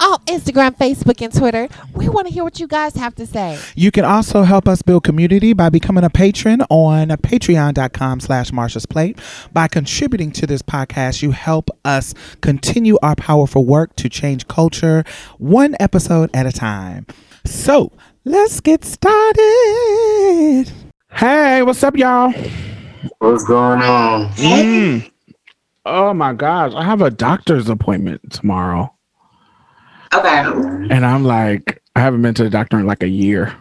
On 0.00 0.18
Instagram, 0.26 0.76
Facebook, 0.76 1.20
and 1.22 1.34
Twitter, 1.34 1.68
we 1.94 2.08
want 2.08 2.28
to 2.28 2.32
hear 2.32 2.44
what 2.44 2.60
you 2.60 2.68
guys 2.68 2.94
have 2.94 3.14
to 3.16 3.26
say. 3.26 3.58
You 3.74 3.90
can 3.90 4.04
also 4.04 4.42
help 4.42 4.68
us 4.68 4.80
build 4.80 5.02
community 5.02 5.52
by 5.54 5.70
becoming 5.70 6.04
a 6.04 6.10
patron 6.10 6.62
on 6.70 7.08
patreon.com 7.08 8.20
slash 8.20 8.50
Marsha's 8.52 8.86
Plate. 8.86 9.18
By 9.52 9.66
contributing 9.66 10.30
to 10.32 10.46
this 10.46 10.62
podcast, 10.62 11.22
you 11.22 11.32
help 11.32 11.70
us 11.84 12.14
continue 12.42 12.96
our 13.02 13.16
powerful 13.16 13.64
work 13.64 13.96
to 13.96 14.08
change 14.08 14.46
culture 14.46 15.02
one 15.38 15.74
episode 15.80 16.30
at 16.32 16.46
a 16.46 16.52
time. 16.52 17.04
So 17.44 17.90
let's 18.24 18.60
get 18.60 18.84
started. 18.84 20.72
Hey, 21.10 21.62
what's 21.62 21.82
up, 21.82 21.96
y'all? 21.96 22.32
What's 23.18 23.44
going 23.44 23.82
on? 23.82 24.28
Mm. 24.34 25.10
Oh 25.86 26.12
my 26.14 26.34
gosh, 26.34 26.72
I 26.74 26.84
have 26.84 27.00
a 27.02 27.10
doctor's 27.10 27.68
appointment 27.68 28.32
tomorrow. 28.32 28.94
Okay. 30.14 30.38
And 30.90 31.04
I'm 31.04 31.24
like, 31.24 31.82
I 31.96 32.00
haven't 32.00 32.22
been 32.22 32.34
to 32.34 32.44
the 32.44 32.50
doctor 32.50 32.78
in 32.78 32.86
like 32.86 33.02
a 33.02 33.08
year. 33.08 33.54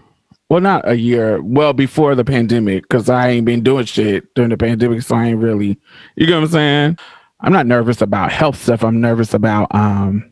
Well, 0.49 0.61
not 0.61 0.87
a 0.87 0.95
year. 0.95 1.41
Well, 1.41 1.73
before 1.73 2.15
the 2.15 2.23
pandemic, 2.23 2.83
because 2.83 3.09
I 3.09 3.29
ain't 3.29 3.45
been 3.45 3.63
doing 3.63 3.85
shit 3.85 4.33
during 4.33 4.51
the 4.51 4.57
pandemic, 4.57 5.01
so 5.01 5.15
I 5.15 5.25
ain't 5.27 5.39
really. 5.39 5.77
You 6.15 6.25
get 6.25 6.35
what 6.35 6.43
I'm 6.43 6.47
saying? 6.49 6.97
I'm 7.41 7.51
not 7.51 7.67
nervous 7.67 8.01
about 8.01 8.31
health 8.31 8.61
stuff. 8.61 8.83
I'm 8.83 9.01
nervous 9.01 9.33
about 9.33 9.73
um, 9.75 10.31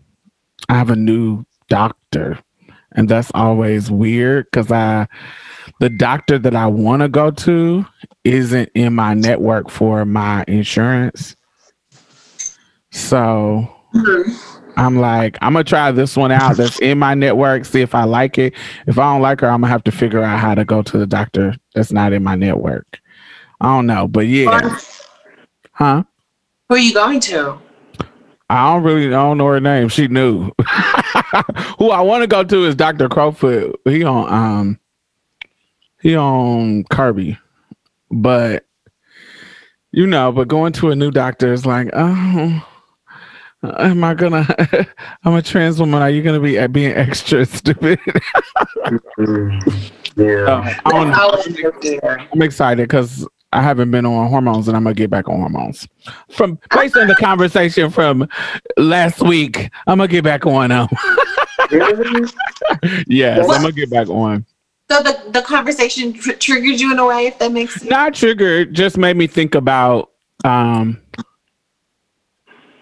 I 0.69 0.77
have 0.77 0.89
a 0.89 0.95
new 0.95 1.43
doctor, 1.67 2.39
and 2.93 3.09
that's 3.09 3.29
always 3.33 3.91
weird 3.91 4.45
because 4.45 4.71
I, 4.71 5.07
the 5.81 5.89
doctor 5.89 6.39
that 6.39 6.55
I 6.55 6.67
want 6.67 7.01
to 7.01 7.09
go 7.09 7.29
to, 7.31 7.85
isn't 8.23 8.71
in 8.73 8.95
my 8.95 9.13
network 9.13 9.69
for 9.69 10.05
my 10.05 10.45
insurance. 10.47 11.35
So 12.91 13.69
I'm 14.77 14.97
like, 14.97 15.37
I'm 15.41 15.53
gonna 15.53 15.63
try 15.63 15.91
this 15.91 16.17
one 16.17 16.31
out 16.31 16.57
that's 16.57 16.79
in 16.79 16.99
my 16.99 17.13
network, 17.13 17.65
see 17.65 17.81
if 17.81 17.95
I 17.95 18.03
like 18.03 18.37
it. 18.37 18.53
If 18.87 18.97
I 18.99 19.13
don't 19.13 19.21
like 19.21 19.41
her, 19.41 19.47
I'm 19.47 19.61
gonna 19.61 19.71
have 19.71 19.83
to 19.85 19.91
figure 19.91 20.21
out 20.21 20.39
how 20.39 20.55
to 20.55 20.65
go 20.65 20.81
to 20.81 20.97
the 20.97 21.07
doctor 21.07 21.55
that's 21.73 21.91
not 21.91 22.13
in 22.13 22.23
my 22.23 22.35
network. 22.35 22.99
I 23.61 23.67
don't 23.67 23.87
know, 23.87 24.07
but 24.07 24.27
yeah. 24.27 24.77
Huh? 25.71 26.03
Who 26.69 26.75
are 26.75 26.79
you 26.79 26.93
going 26.93 27.19
to? 27.21 27.59
I 28.49 28.73
don't 28.73 28.83
really 28.83 29.07
I 29.07 29.11
don't 29.11 29.37
know 29.37 29.47
her 29.47 29.59
name. 29.59 29.89
She 29.89 30.07
knew. 30.07 30.51
Who 31.79 31.89
I 31.89 32.01
want 32.01 32.23
to 32.23 32.27
go 32.27 32.43
to 32.43 32.65
is 32.65 32.75
Dr. 32.75 33.09
Crowfoot. 33.09 33.75
He 33.85 34.03
on 34.03 34.31
um 34.31 34.79
he 36.01 36.15
on 36.15 36.83
Kirby. 36.85 37.37
But 38.11 38.65
you 39.91 40.05
know, 40.05 40.31
but 40.31 40.47
going 40.47 40.73
to 40.73 40.91
a 40.91 40.95
new 40.95 41.11
doctor 41.11 41.53
is 41.53 41.65
like, 41.65 41.89
oh 41.93 42.67
Am 43.77 44.03
I 44.03 44.13
gonna? 44.13 44.87
I'm 45.23 45.33
a 45.35 45.41
trans 45.41 45.79
woman. 45.79 46.01
Are 46.01 46.09
you 46.09 46.21
gonna 46.21 46.39
be 46.39 46.57
uh, 46.59 46.67
being 46.67 46.93
extra 46.93 47.45
stupid? 47.45 47.99
Yeah. 50.17 50.45
Uh, 50.45 50.73
I 50.85 50.91
don't 50.91 51.09
know. 51.09 51.13
I 51.13 51.25
was 51.25 51.73
there. 51.81 52.25
I'm 52.31 52.41
excited 52.41 52.87
because 52.87 53.27
I 53.51 53.61
haven't 53.61 53.91
been 53.91 54.05
on 54.05 54.29
hormones, 54.29 54.67
and 54.69 54.77
I'm 54.77 54.83
gonna 54.83 54.93
get 54.93 55.09
back 55.09 55.27
on 55.27 55.39
hormones. 55.39 55.87
From 56.29 56.57
based 56.73 56.95
on 56.95 57.07
the 57.07 57.15
conversation 57.15 57.89
from 57.89 58.27
last 58.77 59.21
week, 59.21 59.69
I'm 59.87 59.97
gonna 59.97 60.07
get 60.07 60.23
back 60.23 60.45
on 60.45 60.69
them. 60.69 60.87
Really? 61.69 62.29
yes, 63.07 63.45
What? 63.45 63.57
I'm 63.57 63.61
gonna 63.63 63.73
get 63.73 63.89
back 63.89 64.07
on. 64.07 64.45
So 64.89 65.01
the, 65.01 65.31
the 65.31 65.41
conversation 65.41 66.13
tr- 66.13 66.33
triggered 66.33 66.79
you 66.79 66.91
in 66.93 66.99
a 66.99 67.05
way, 67.05 67.25
if 67.25 67.39
that 67.39 67.51
makes 67.51 67.73
sense. 67.75 67.89
Not 67.89 68.13
triggered, 68.13 68.73
just 68.73 68.97
made 68.97 69.17
me 69.17 69.25
think 69.27 69.55
about 69.55 70.11
um, 70.43 71.01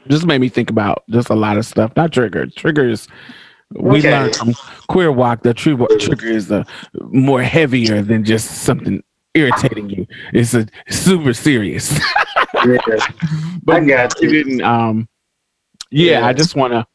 just 0.10 0.26
made 0.26 0.40
me 0.42 0.50
think 0.50 0.70
about 0.70 1.04
just 1.10 1.30
a 1.30 1.36
lot 1.36 1.58
of 1.58 1.66
stuff. 1.66 1.92
Not 1.96 2.12
triggered. 2.12 2.56
Triggers. 2.56 3.08
We 3.72 4.00
Okay. 4.00 4.12
learned 4.12 4.36
from 4.36 4.54
Queer 4.88 5.12
Walk 5.12 5.44
that 5.44 5.56
true 5.56 5.88
trigger 6.00 6.28
is 6.28 6.52
a 6.52 6.66
more 7.10 7.42
heavier 7.42 8.02
than 8.04 8.24
just 8.24 8.64
something 8.64 9.04
irritating 9.34 9.90
you. 9.90 10.06
It's 10.32 10.54
a 10.54 10.68
super 10.90 11.34
serious. 11.34 12.00
Yeah. 12.66 12.78
but 13.64 13.76
I 13.78 13.86
got 13.86 14.22
you. 14.22 14.30
didn't. 14.30 14.62
Um, 14.62 15.08
yeah, 15.90 16.20
Yeah. 16.20 16.28
I 16.28 16.34
just 16.34 16.56
want 16.56 16.72
to. 16.72 16.86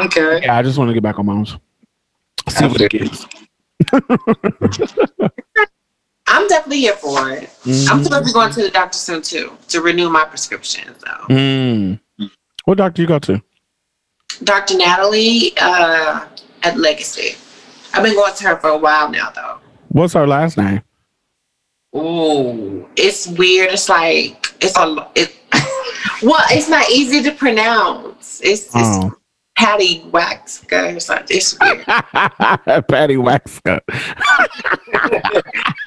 Okay. 0.00 0.40
Yeah, 0.42 0.56
I 0.58 0.62
just 0.62 0.78
want 0.78 0.88
to 0.90 0.94
get 0.94 1.02
back 1.02 1.18
on 1.18 1.26
moms. 1.26 1.56
See 2.50 2.66
what 2.66 2.80
it 2.80 2.94
is. 2.94 3.26
I'm 6.28 6.48
definitely 6.48 6.80
here 6.80 6.94
for 6.96 7.30
it. 7.30 7.50
I'm 7.64 7.72
Mhm. 7.72 7.86
supposed 8.04 8.12
to 8.12 8.24
be 8.24 8.32
going 8.32 8.52
to 8.52 8.62
the 8.62 8.70
doctor 8.70 8.98
soon 8.98 9.22
too 9.22 9.56
to 9.68 9.80
renew 9.80 10.08
my 10.10 10.24
prescription. 10.24 10.94
So, 10.98 11.06
Mm. 11.30 12.00
What 12.64 12.78
doctor 12.78 13.00
you 13.02 13.08
go 13.08 13.18
to? 13.20 13.40
Dr. 14.42 14.76
Natalie 14.76 15.52
uh, 15.58 16.24
at 16.62 16.76
Legacy. 16.76 17.36
I've 17.94 18.02
been 18.02 18.14
going 18.14 18.34
to 18.34 18.44
her 18.48 18.56
for 18.56 18.70
a 18.70 18.76
while 18.76 19.08
now, 19.08 19.30
though. 19.30 19.58
What's 19.88 20.14
her 20.14 20.26
last 20.26 20.56
name? 20.58 20.82
Ooh, 21.96 22.88
it's 22.96 23.26
weird. 23.28 23.70
It's 23.72 23.88
like 23.88 24.52
it's 24.60 24.76
a 24.76 25.08
it. 25.14 25.34
well, 26.22 26.42
it's 26.50 26.68
not 26.68 26.90
easy 26.90 27.22
to 27.22 27.30
pronounce. 27.32 28.40
It's, 28.42 28.64
it's 28.66 28.74
Oh. 28.74 29.12
Patty 29.56 30.00
Waxka 30.10 30.96
or 30.96 31.00
something. 31.00 31.34
It's 31.36 31.56
weird. 31.58 31.86
Patty 32.88 33.16
Waxka. 33.16 33.80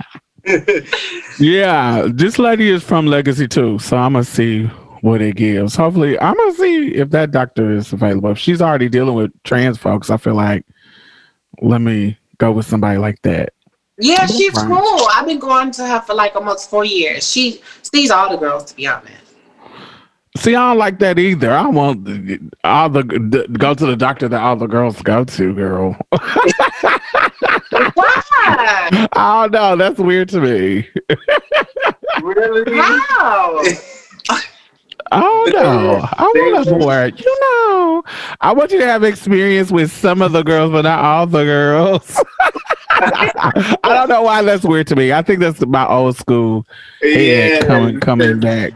yeah, 1.40 2.08
this 2.12 2.40
lady 2.40 2.70
is 2.70 2.84
from 2.84 3.06
Legacy 3.06 3.48
too, 3.48 3.80
so 3.80 3.98
I'm 3.98 4.14
gonna 4.14 4.24
see 4.24 4.66
what 5.02 5.22
it 5.22 5.36
gives. 5.36 5.76
Hopefully, 5.76 6.20
I'm 6.20 6.36
gonna 6.36 6.54
see 6.54 6.96
if 6.96 7.10
that 7.12 7.32
doctor 7.32 7.72
is 7.72 7.94
available. 7.94 8.32
If 8.32 8.38
she's 8.38 8.62
already 8.62 8.90
dealing 8.90 9.16
with 9.16 9.32
trans 9.44 9.78
folks, 9.78 10.10
I 10.10 10.18
feel 10.18 10.36
like 10.36 10.66
let 11.62 11.82
me 11.82 12.18
go 12.38 12.52
with 12.52 12.66
somebody 12.66 12.98
like 12.98 13.22
that. 13.24 13.54
Yeah, 13.98 14.26
she's 14.26 14.54
Right. 14.54 14.68
cool. 14.68 15.08
I've 15.14 15.26
been 15.26 15.40
going 15.40 15.72
to 15.72 15.86
her 15.86 16.02
for 16.02 16.14
like 16.14 16.36
almost 16.36 16.70
four 16.70 16.86
years. 16.86 17.30
She 17.30 17.62
sees 17.82 18.12
all 18.12 18.30
the 18.30 18.38
girls, 18.38 18.66
to 18.66 18.76
be 18.76 18.88
honest. 18.88 19.14
See, 20.38 20.56
I 20.56 20.70
don't 20.70 20.78
like 20.78 21.00
that 21.00 21.20
either. 21.20 21.52
I 21.52 21.68
want 21.68 22.08
all 22.64 22.88
the, 22.90 23.04
the 23.04 23.46
go 23.58 23.74
to 23.74 23.86
the 23.86 23.98
doctor 23.98 24.30
that 24.30 24.42
all 24.42 24.56
the 24.56 24.68
girls 24.68 25.02
go 25.02 25.26
to, 25.26 25.54
girl. 25.54 25.98
Why? 27.72 27.88
I 29.14 29.48
don't 29.48 29.52
know. 29.52 29.76
That's 29.76 30.00
weird 30.00 30.30
to 30.30 30.42
me. 30.42 30.88
really? 32.22 32.78
How? 32.78 33.62
I 35.12 35.20
don't 35.22 35.54
know. 35.54 36.00
I 36.04 36.24
want 36.36 36.68
to 36.68 36.76
board. 36.76 37.20
You 37.20 37.38
know, 37.42 38.04
I 38.42 38.54
want 38.54 38.72
you 38.72 38.80
to 38.80 38.86
have 38.86 39.04
experience 39.04 39.72
with 39.72 39.92
some 39.92 40.22
of 40.22 40.34
the 40.34 40.44
girls, 40.44 40.72
but 40.72 40.82
not 40.84 41.04
all 41.04 41.26
the 41.26 41.44
girls. 41.44 42.20
I 42.92 43.78
don't 43.84 44.10
know 44.10 44.22
why 44.24 44.42
that's 44.44 44.64
weird 44.64 44.88
to 44.88 44.96
me. 44.96 45.12
I 45.14 45.22
think 45.22 45.40
that's 45.40 45.66
my 45.66 45.88
old 45.88 46.16
school 46.18 46.66
head 47.02 47.66
coming 47.66 48.00
coming 48.00 48.40
back. 48.40 48.74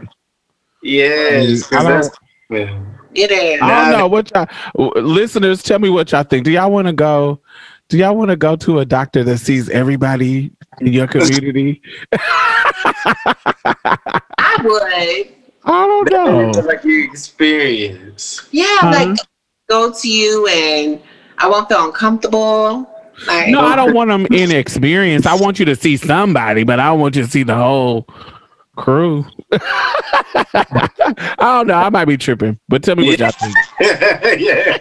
Yes, 0.82 1.72
I 1.72 1.76
'cause 1.76 2.10
don't- 2.50 2.58
Yeah. 2.60 2.80
It 3.14 3.30
is. 3.30 3.60
I 3.62 3.90
don't 3.90 3.98
know 4.00 4.08
what 4.08 4.32
y'all 4.34 4.48
listeners 4.96 5.62
tell 5.62 5.78
me 5.78 5.88
what 5.88 6.10
y'all 6.10 6.24
think. 6.24 6.44
Do 6.44 6.50
y'all 6.50 6.70
want 6.72 6.88
to 6.88 6.92
go? 6.92 7.40
Do 7.94 7.98
y'all 7.98 8.16
want 8.16 8.30
to 8.30 8.36
go 8.36 8.56
to 8.56 8.80
a 8.80 8.84
doctor 8.84 9.22
that 9.22 9.38
sees 9.38 9.70
everybody 9.70 10.50
in 10.80 10.92
your 10.92 11.06
community? 11.06 11.80
I 12.12 12.72
would. 14.64 15.32
I 15.64 15.86
don't 15.86 16.10
know. 16.10 16.54
That's 16.54 16.66
like 16.66 16.82
your 16.82 17.04
experience. 17.04 18.48
Yeah, 18.50 18.64
Huh? 18.80 18.90
like 18.90 19.16
go 19.68 19.92
to 19.92 20.08
you 20.08 20.48
and 20.48 21.00
I 21.38 21.48
won't 21.48 21.68
feel 21.68 21.84
uncomfortable. 21.84 22.90
Like 23.28 23.50
No, 23.50 23.60
I 23.60 23.76
don't 23.76 23.94
want 23.94 24.10
them 24.10 24.26
inexperienced. 24.26 25.28
I 25.28 25.36
want 25.36 25.60
you 25.60 25.64
to 25.66 25.76
see 25.76 25.96
somebody, 25.96 26.64
but 26.64 26.80
I 26.80 26.86
don't 26.86 26.98
want 26.98 27.14
you 27.14 27.22
to 27.22 27.30
see 27.30 27.44
the 27.44 27.54
whole 27.54 28.08
crew. 28.74 29.24
I 29.52 30.88
don't 31.38 31.68
know. 31.68 31.74
I 31.74 31.90
might 31.90 32.06
be 32.06 32.16
tripping, 32.16 32.58
but 32.68 32.82
tell 32.82 32.96
me 32.96 33.06
what 33.06 33.20
y'all 33.20 33.30
think. 33.30 33.54
yeah. 34.40 34.78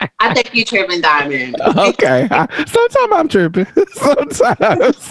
I 0.00 0.34
think 0.34 0.54
you 0.54 0.64
tripping 0.64 1.00
diamond. 1.00 1.56
Okay. 1.60 2.28
Sometimes 2.66 3.12
I'm 3.12 3.28
tripping. 3.28 3.66
Sometimes. 3.92 5.10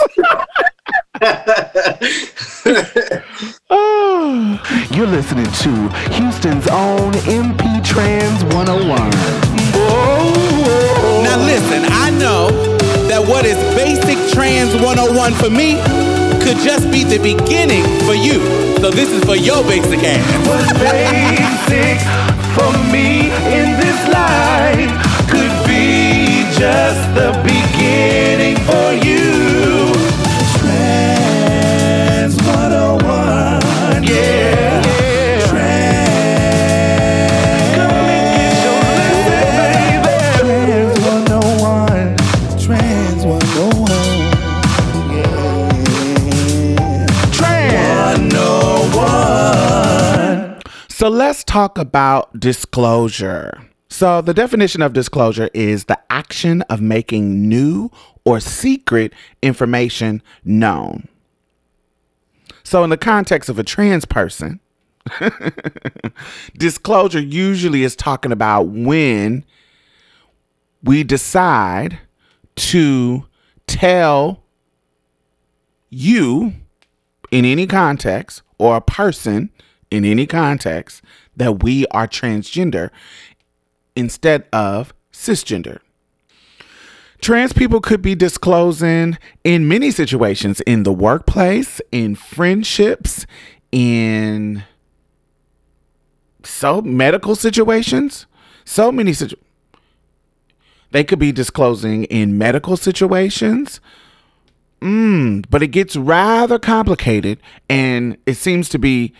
Oh. 3.69 4.87
You're 4.91 5.07
listening 5.07 5.45
to 5.45 5.89
Houston's 6.13 6.67
own 6.67 7.13
MP 7.13 7.83
Trans 7.85 8.43
101. 8.55 8.97
Now 11.23 11.37
listen, 11.43 11.83
I 11.91 12.09
know 12.11 12.49
that 13.07 13.21
what 13.27 13.45
is 13.45 13.57
basic 13.75 14.17
trans 14.33 14.73
101 14.75 15.33
for 15.33 15.49
me 15.49 15.75
could 16.43 16.57
just 16.63 16.89
be 16.91 17.03
the 17.03 17.19
beginning 17.19 17.83
for 18.05 18.15
you. 18.15 18.39
So 18.79 18.91
this 18.91 19.09
is 19.11 19.23
for 19.25 19.35
your 19.35 19.63
basic 19.63 19.99
ass. 20.03 20.23
What's 20.47 20.71
basic 20.79 21.99
for 22.55 22.71
me 22.91 23.27
in 23.51 23.79
this 23.79 24.13
life 24.13 24.17
could 24.27 24.45
be 24.45 24.56
just 26.57 27.13
the 27.13 27.31
beginning 27.43 28.57
for 28.65 28.93
you. 29.05 29.93
Trans 30.57 32.35
101. 32.41 34.03
Yeah. 34.03 34.81
Trans. 35.47 37.75
Come 37.75 37.91
and 37.91 38.09
oh 38.09 38.33
get 38.33 38.63
your 38.65 38.81
lesson, 38.97 39.45
baby. 39.61 40.17
Trans 40.41 40.97
101. 41.05 42.17
Trans 42.57 43.21
101. 43.23 45.13
Yeah. 45.15 47.05
Trans 47.33 48.33
101. 48.33 50.61
So 50.89 51.07
let's 51.07 51.43
talk 51.43 51.77
about 51.77 52.39
disclosure. 52.39 53.66
So, 53.89 54.21
the 54.21 54.33
definition 54.33 54.81
of 54.81 54.93
disclosure 54.93 55.49
is 55.53 55.85
the 55.85 55.99
action 56.09 56.61
of 56.63 56.81
making 56.81 57.47
new 57.47 57.89
or 58.25 58.39
secret 58.39 59.13
information 59.41 60.21
known. 60.43 61.07
So, 62.63 62.83
in 62.83 62.89
the 62.89 62.97
context 62.97 63.49
of 63.49 63.57
a 63.57 63.63
trans 63.63 64.03
person, 64.03 64.59
disclosure 66.57 67.21
usually 67.21 67.83
is 67.83 67.95
talking 67.95 68.33
about 68.33 68.63
when 68.63 69.45
we 70.83 71.03
decide 71.03 71.99
to 72.55 73.25
tell 73.67 74.43
you 75.89 76.53
in 77.31 77.45
any 77.45 77.67
context 77.67 78.41
or 78.57 78.77
a 78.77 78.81
person 78.81 79.49
in 79.89 80.03
any 80.03 80.25
context 80.25 81.01
that 81.35 81.63
we 81.63 81.85
are 81.87 82.07
transgender 82.07 82.89
instead 83.97 84.45
of 84.53 84.93
cisgender. 85.11 85.79
Trans 87.19 87.51
people 87.51 87.81
could 87.81 88.01
be 88.01 88.15
disclosing 88.15 89.17
in 89.43 89.67
many 89.67 89.91
situations 89.91 90.61
in 90.61 90.83
the 90.83 90.93
workplace, 90.93 91.81
in 91.91 92.15
friendships, 92.15 93.25
in 93.71 94.63
so 96.43 96.81
medical 96.81 97.35
situations, 97.35 98.27
so 98.63 98.91
many 98.91 99.13
situations. 99.13 99.43
They 100.91 101.03
could 101.03 101.19
be 101.19 101.33
disclosing 101.33 102.05
in 102.05 102.37
medical 102.37 102.77
situations, 102.77 103.81
Mm, 104.81 105.45
but 105.49 105.63
it 105.63 105.69
gets 105.69 105.95
rather 105.95 106.59
complicated, 106.59 107.39
and 107.69 108.17
it 108.25 108.35
seems 108.35 108.69
to 108.69 108.77
be 108.77 109.13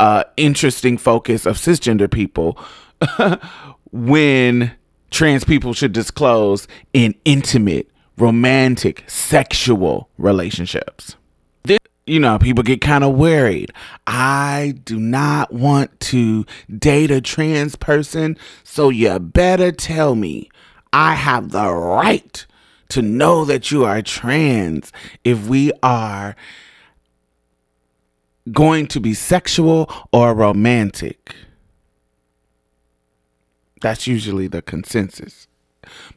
a 0.00 0.24
interesting 0.36 0.96
focus 0.96 1.46
of 1.46 1.56
cisgender 1.56 2.10
people 2.10 2.58
when 3.94 4.72
trans 5.12 5.44
people 5.44 5.72
should 5.72 5.92
disclose 5.92 6.66
in 6.92 7.14
intimate, 7.24 7.88
romantic, 8.18 9.04
sexual 9.06 10.08
relationships. 10.18 11.14
This, 11.62 11.78
you 12.04 12.18
know, 12.18 12.36
people 12.40 12.64
get 12.64 12.80
kind 12.80 13.04
of 13.04 13.14
worried. 13.14 13.72
I 14.08 14.74
do 14.84 14.98
not 14.98 15.52
want 15.52 16.00
to 16.00 16.44
date 16.76 17.12
a 17.12 17.20
trans 17.20 17.76
person, 17.76 18.36
so 18.64 18.88
you 18.88 19.16
better 19.20 19.70
tell 19.70 20.16
me 20.16 20.50
I 20.92 21.14
have 21.14 21.52
the 21.52 21.70
right 21.70 22.44
to 22.88 23.00
know 23.00 23.44
that 23.44 23.70
you 23.70 23.84
are 23.84 24.02
trans 24.02 24.90
if 25.22 25.46
we 25.46 25.70
are 25.84 26.34
going 28.50 28.88
to 28.88 28.98
be 28.98 29.14
sexual 29.14 29.88
or 30.12 30.34
romantic. 30.34 31.36
That's 33.84 34.06
usually 34.06 34.46
the 34.46 34.62
consensus. 34.62 35.46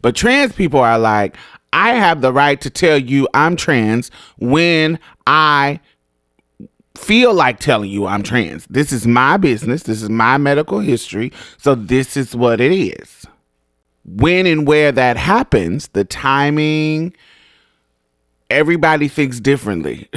But 0.02 0.16
trans 0.16 0.54
people 0.54 0.80
are 0.80 0.98
like, 0.98 1.36
I 1.74 1.96
have 1.96 2.22
the 2.22 2.32
right 2.32 2.62
to 2.62 2.70
tell 2.70 2.98
you 2.98 3.28
I'm 3.34 3.58
trans 3.58 4.10
when 4.38 4.98
I 5.28 5.82
feel 6.98 7.34
like 7.34 7.60
telling 7.60 7.90
you 7.90 8.06
I'm 8.08 8.24
trans. 8.24 8.66
This 8.68 8.94
is 8.94 9.06
my 9.06 9.36
business. 9.36 9.84
This 9.84 10.02
is 10.02 10.10
my 10.10 10.38
medical 10.38 10.80
history. 10.80 11.34
So 11.58 11.76
this 11.76 12.16
is 12.16 12.34
what 12.34 12.62
it 12.62 12.72
is. 12.72 13.26
When 14.06 14.46
and 14.46 14.66
where 14.66 14.94
that 14.94 15.18
happens, 15.18 15.90
the 15.90 16.06
timing, 16.06 17.14
everybody 18.50 19.10
thinks 19.10 19.42
differently. 19.42 20.08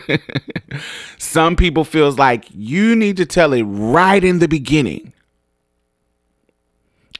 Some 1.16 1.56
people 1.56 1.84
feels 1.84 2.18
like 2.18 2.44
you 2.52 2.94
need 2.94 3.16
to 3.16 3.24
tell 3.24 3.54
it 3.54 3.62
right 3.62 4.22
in 4.22 4.40
the 4.40 4.48
beginning. 4.48 5.14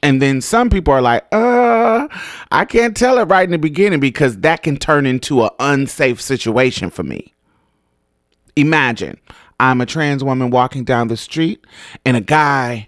And 0.01 0.21
then 0.21 0.41
some 0.41 0.69
people 0.69 0.93
are 0.93 1.01
like, 1.01 1.25
uh, 1.31 2.07
I 2.51 2.65
can't 2.65 2.95
tell 2.95 3.17
it 3.17 3.25
right 3.25 3.43
in 3.43 3.51
the 3.51 3.57
beginning 3.57 3.99
because 3.99 4.37
that 4.37 4.63
can 4.63 4.77
turn 4.77 5.05
into 5.05 5.43
an 5.43 5.49
unsafe 5.59 6.21
situation 6.21 6.89
for 6.89 7.03
me. 7.03 7.33
Imagine 8.55 9.19
I'm 9.59 9.81
a 9.81 9.85
trans 9.85 10.23
woman 10.23 10.51
walking 10.51 10.83
down 10.83 11.09
the 11.09 11.17
street 11.17 11.65
and 12.05 12.15
a 12.15 12.21
guy 12.21 12.87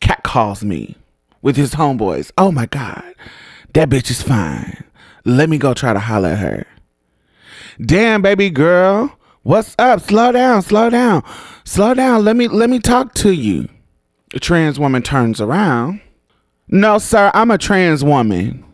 catcalls 0.00 0.62
me 0.62 0.96
with 1.42 1.56
his 1.56 1.74
homeboys. 1.74 2.30
Oh 2.38 2.52
my 2.52 2.66
God, 2.66 3.14
that 3.74 3.88
bitch 3.88 4.10
is 4.10 4.22
fine. 4.22 4.84
Let 5.24 5.48
me 5.48 5.58
go 5.58 5.74
try 5.74 5.92
to 5.92 5.98
holler 5.98 6.30
at 6.30 6.38
her. 6.38 6.66
Damn, 7.80 8.22
baby 8.22 8.50
girl, 8.50 9.16
what's 9.42 9.74
up? 9.78 10.00
Slow 10.00 10.32
down, 10.32 10.62
slow 10.62 10.90
down, 10.90 11.24
slow 11.64 11.94
down. 11.94 12.24
Let 12.24 12.36
me 12.36 12.48
let 12.48 12.70
me 12.70 12.78
talk 12.78 13.14
to 13.14 13.32
you. 13.32 13.68
The 14.32 14.40
trans 14.40 14.78
woman 14.78 15.02
turns 15.02 15.40
around. 15.40 16.00
No, 16.74 16.96
sir, 16.96 17.30
I'm 17.34 17.50
a 17.50 17.58
trans 17.58 18.02
woman. 18.02 18.64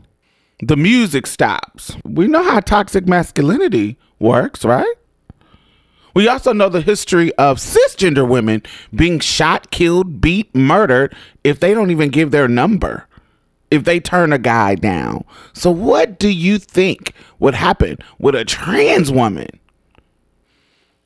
The 0.62 0.76
music 0.76 1.26
stops. 1.26 1.96
We 2.04 2.28
know 2.28 2.44
how 2.44 2.60
toxic 2.60 3.08
masculinity 3.08 3.98
works, 4.20 4.64
right? 4.64 4.94
We 6.14 6.28
also 6.28 6.52
know 6.52 6.68
the 6.68 6.80
history 6.80 7.34
of 7.34 7.58
cisgender 7.58 8.26
women 8.26 8.62
being 8.94 9.18
shot, 9.18 9.72
killed, 9.72 10.20
beat, 10.20 10.54
murdered 10.54 11.12
if 11.42 11.58
they 11.58 11.74
don't 11.74 11.90
even 11.90 12.10
give 12.10 12.30
their 12.30 12.46
number, 12.46 13.08
if 13.72 13.82
they 13.82 13.98
turn 13.98 14.32
a 14.32 14.38
guy 14.38 14.76
down. 14.76 15.24
So, 15.52 15.72
what 15.72 16.20
do 16.20 16.28
you 16.28 16.58
think 16.60 17.14
would 17.40 17.54
happen 17.54 17.98
with 18.20 18.36
a 18.36 18.44
trans 18.44 19.10
woman? 19.10 19.48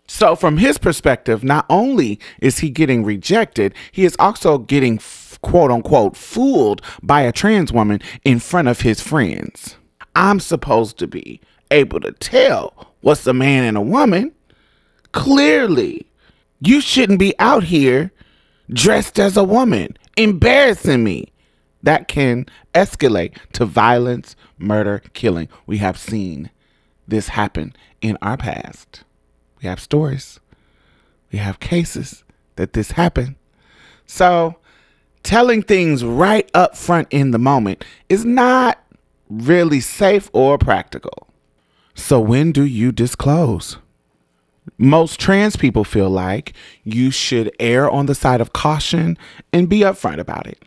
So, 0.06 0.36
from 0.36 0.58
his 0.58 0.76
perspective, 0.76 1.42
not 1.42 1.64
only 1.70 2.20
is 2.42 2.58
he 2.58 2.68
getting 2.68 3.02
rejected, 3.02 3.72
he 3.92 4.04
is 4.04 4.14
also 4.18 4.58
getting 4.58 4.98
quote 5.42 5.70
unquote 5.70 6.16
fooled 6.16 6.82
by 7.02 7.20
a 7.22 7.32
trans 7.32 7.72
woman 7.72 8.00
in 8.24 8.38
front 8.38 8.68
of 8.68 8.80
his 8.80 9.00
friends. 9.00 9.76
I'm 10.14 10.40
supposed 10.40 10.98
to 10.98 11.06
be 11.06 11.40
able 11.70 12.00
to 12.00 12.12
tell 12.12 12.94
what's 13.00 13.26
a 13.26 13.32
man 13.32 13.64
and 13.64 13.76
a 13.76 13.82
woman. 13.82 14.32
Clearly, 15.12 16.06
you 16.60 16.80
shouldn't 16.80 17.18
be 17.18 17.34
out 17.38 17.64
here 17.64 18.12
dressed 18.70 19.18
as 19.18 19.36
a 19.36 19.44
woman, 19.44 19.96
embarrassing 20.16 21.04
me. 21.04 21.28
That 21.84 22.06
can 22.06 22.46
escalate 22.74 23.36
to 23.54 23.64
violence, 23.64 24.36
murder, 24.56 25.02
killing. 25.14 25.48
We 25.66 25.78
have 25.78 25.98
seen 25.98 26.50
this 27.08 27.28
happen 27.28 27.74
in 28.00 28.16
our 28.22 28.36
past. 28.36 29.02
We 29.60 29.68
have 29.68 29.80
stories. 29.80 30.38
We 31.32 31.40
have 31.40 31.58
cases 31.58 32.22
that 32.54 32.74
this 32.74 32.92
happened. 32.92 33.34
So, 34.06 34.56
telling 35.22 35.62
things 35.62 36.04
right 36.04 36.50
up 36.54 36.76
front 36.76 37.08
in 37.10 37.30
the 37.30 37.38
moment 37.38 37.84
is 38.08 38.24
not 38.24 38.78
really 39.28 39.80
safe 39.80 40.30
or 40.32 40.58
practical. 40.58 41.28
So, 41.94 42.20
when 42.20 42.52
do 42.52 42.64
you 42.64 42.92
disclose? 42.92 43.78
Most 44.78 45.20
trans 45.20 45.56
people 45.56 45.84
feel 45.84 46.08
like 46.08 46.52
you 46.84 47.10
should 47.10 47.54
err 47.58 47.90
on 47.90 48.06
the 48.06 48.14
side 48.14 48.40
of 48.40 48.52
caution 48.52 49.18
and 49.52 49.68
be 49.68 49.80
upfront 49.80 50.18
about 50.18 50.46
it. 50.46 50.62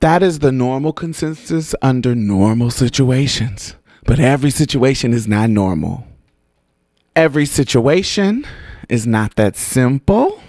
That 0.00 0.22
is 0.22 0.40
the 0.40 0.52
normal 0.52 0.92
consensus 0.92 1.74
under 1.82 2.14
normal 2.14 2.70
situations. 2.70 3.74
But 4.04 4.20
every 4.20 4.50
situation 4.50 5.12
is 5.12 5.28
not 5.28 5.50
normal. 5.50 6.06
Every 7.14 7.46
situation 7.46 8.46
is 8.88 9.06
not 9.06 9.36
that 9.36 9.56
simple. 9.56 10.40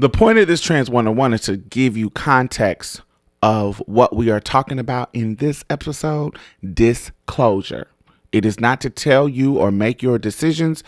The 0.00 0.08
point 0.08 0.38
of 0.38 0.46
this 0.46 0.62
Trans 0.62 0.88
101 0.88 1.34
is 1.34 1.42
to 1.42 1.58
give 1.58 1.94
you 1.94 2.08
context 2.08 3.02
of 3.42 3.80
what 3.80 4.16
we 4.16 4.30
are 4.30 4.40
talking 4.40 4.78
about 4.78 5.10
in 5.12 5.34
this 5.34 5.62
episode 5.68 6.38
disclosure. 6.72 7.86
It 8.32 8.46
is 8.46 8.58
not 8.58 8.80
to 8.80 8.88
tell 8.88 9.28
you 9.28 9.58
or 9.58 9.70
make 9.70 10.02
your 10.02 10.18
decisions, 10.18 10.82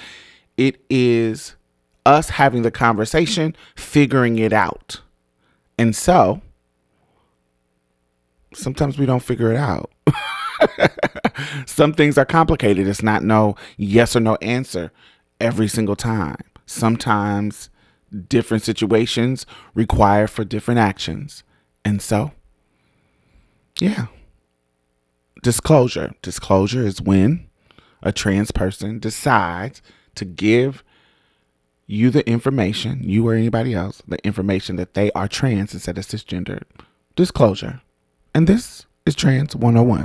it 0.57 0.83
is 0.89 1.57
us 2.07 2.31
having 2.31 2.63
the 2.63 2.71
conversation, 2.71 3.55
figuring 3.77 4.39
it 4.39 4.55
out. 4.55 5.03
And 5.77 5.95
so, 5.95 6.41
sometimes 8.55 8.97
we 8.97 9.05
don't 9.05 9.23
figure 9.23 9.53
it 9.53 9.59
out. 9.59 9.93
Some 11.67 11.93
things 11.93 12.17
are 12.17 12.25
complicated. 12.25 12.89
It's 12.89 13.03
not 13.03 13.23
no 13.23 13.57
yes 13.77 14.17
or 14.17 14.21
no 14.21 14.37
answer 14.37 14.91
every 15.39 15.69
single 15.69 15.97
time. 15.97 16.41
Sometimes 16.65 17.69
different 18.29 18.63
situations 18.63 19.47
require 19.75 20.27
for 20.27 20.45
different 20.45 20.81
actions. 20.81 21.43
And 21.85 22.01
so, 22.01 22.33
yeah. 23.81 24.07
Disclosure. 25.43 26.15
Disclosure 26.23 26.87
is 26.87 27.03
when 27.03 27.49
a 28.03 28.13
trans 28.13 28.51
person 28.51 28.99
decides 28.99 29.83
to 30.15 30.25
give 30.25 30.85
you 31.87 32.11
the 32.11 32.27
information, 32.29 33.03
you 33.03 33.27
or 33.27 33.35
anybody 33.35 33.75
else, 33.75 34.03
the 34.07 34.25
information 34.25 34.77
that 34.77 34.95
they 34.95 35.11
are 35.13 35.29
trans 35.29 35.75
instead 35.75 35.99
of 35.99 36.07
cisgendered. 36.07 36.63
Disclosure. 37.17 37.83
And 38.35 38.47
this 38.47 38.87
is 39.05 39.15
Trans 39.15 39.55
101. 39.55 40.05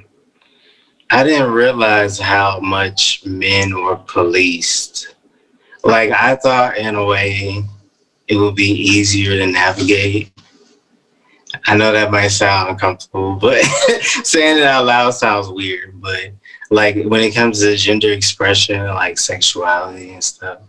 I 1.13 1.25
didn't 1.25 1.51
realize 1.51 2.17
how 2.17 2.61
much 2.61 3.25
men 3.25 3.83
were 3.83 3.97
policed. 3.97 5.13
Like 5.83 6.11
I 6.11 6.37
thought 6.37 6.77
in 6.77 6.95
a 6.95 7.05
way 7.05 7.65
it 8.29 8.37
would 8.37 8.55
be 8.55 8.71
easier 8.71 9.37
to 9.37 9.51
navigate. 9.51 10.31
I 11.67 11.75
know 11.75 11.91
that 11.91 12.11
might 12.11 12.29
sound 12.29 12.69
uncomfortable, 12.69 13.35
but 13.35 13.61
saying 14.23 14.59
it 14.59 14.63
out 14.63 14.85
loud 14.85 15.11
sounds 15.11 15.49
weird. 15.49 15.99
But 15.99 16.31
like 16.69 16.95
when 16.95 17.19
it 17.19 17.35
comes 17.35 17.59
to 17.59 17.75
gender 17.75 18.13
expression, 18.13 18.85
like 18.87 19.17
sexuality 19.17 20.13
and 20.13 20.23
stuff, 20.23 20.59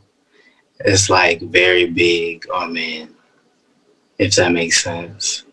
it's 0.80 1.08
like 1.08 1.40
very 1.40 1.86
big 1.86 2.50
on 2.52 2.72
men, 2.72 3.14
if 4.18 4.34
that 4.34 4.50
makes 4.50 4.82
sense, 4.82 5.44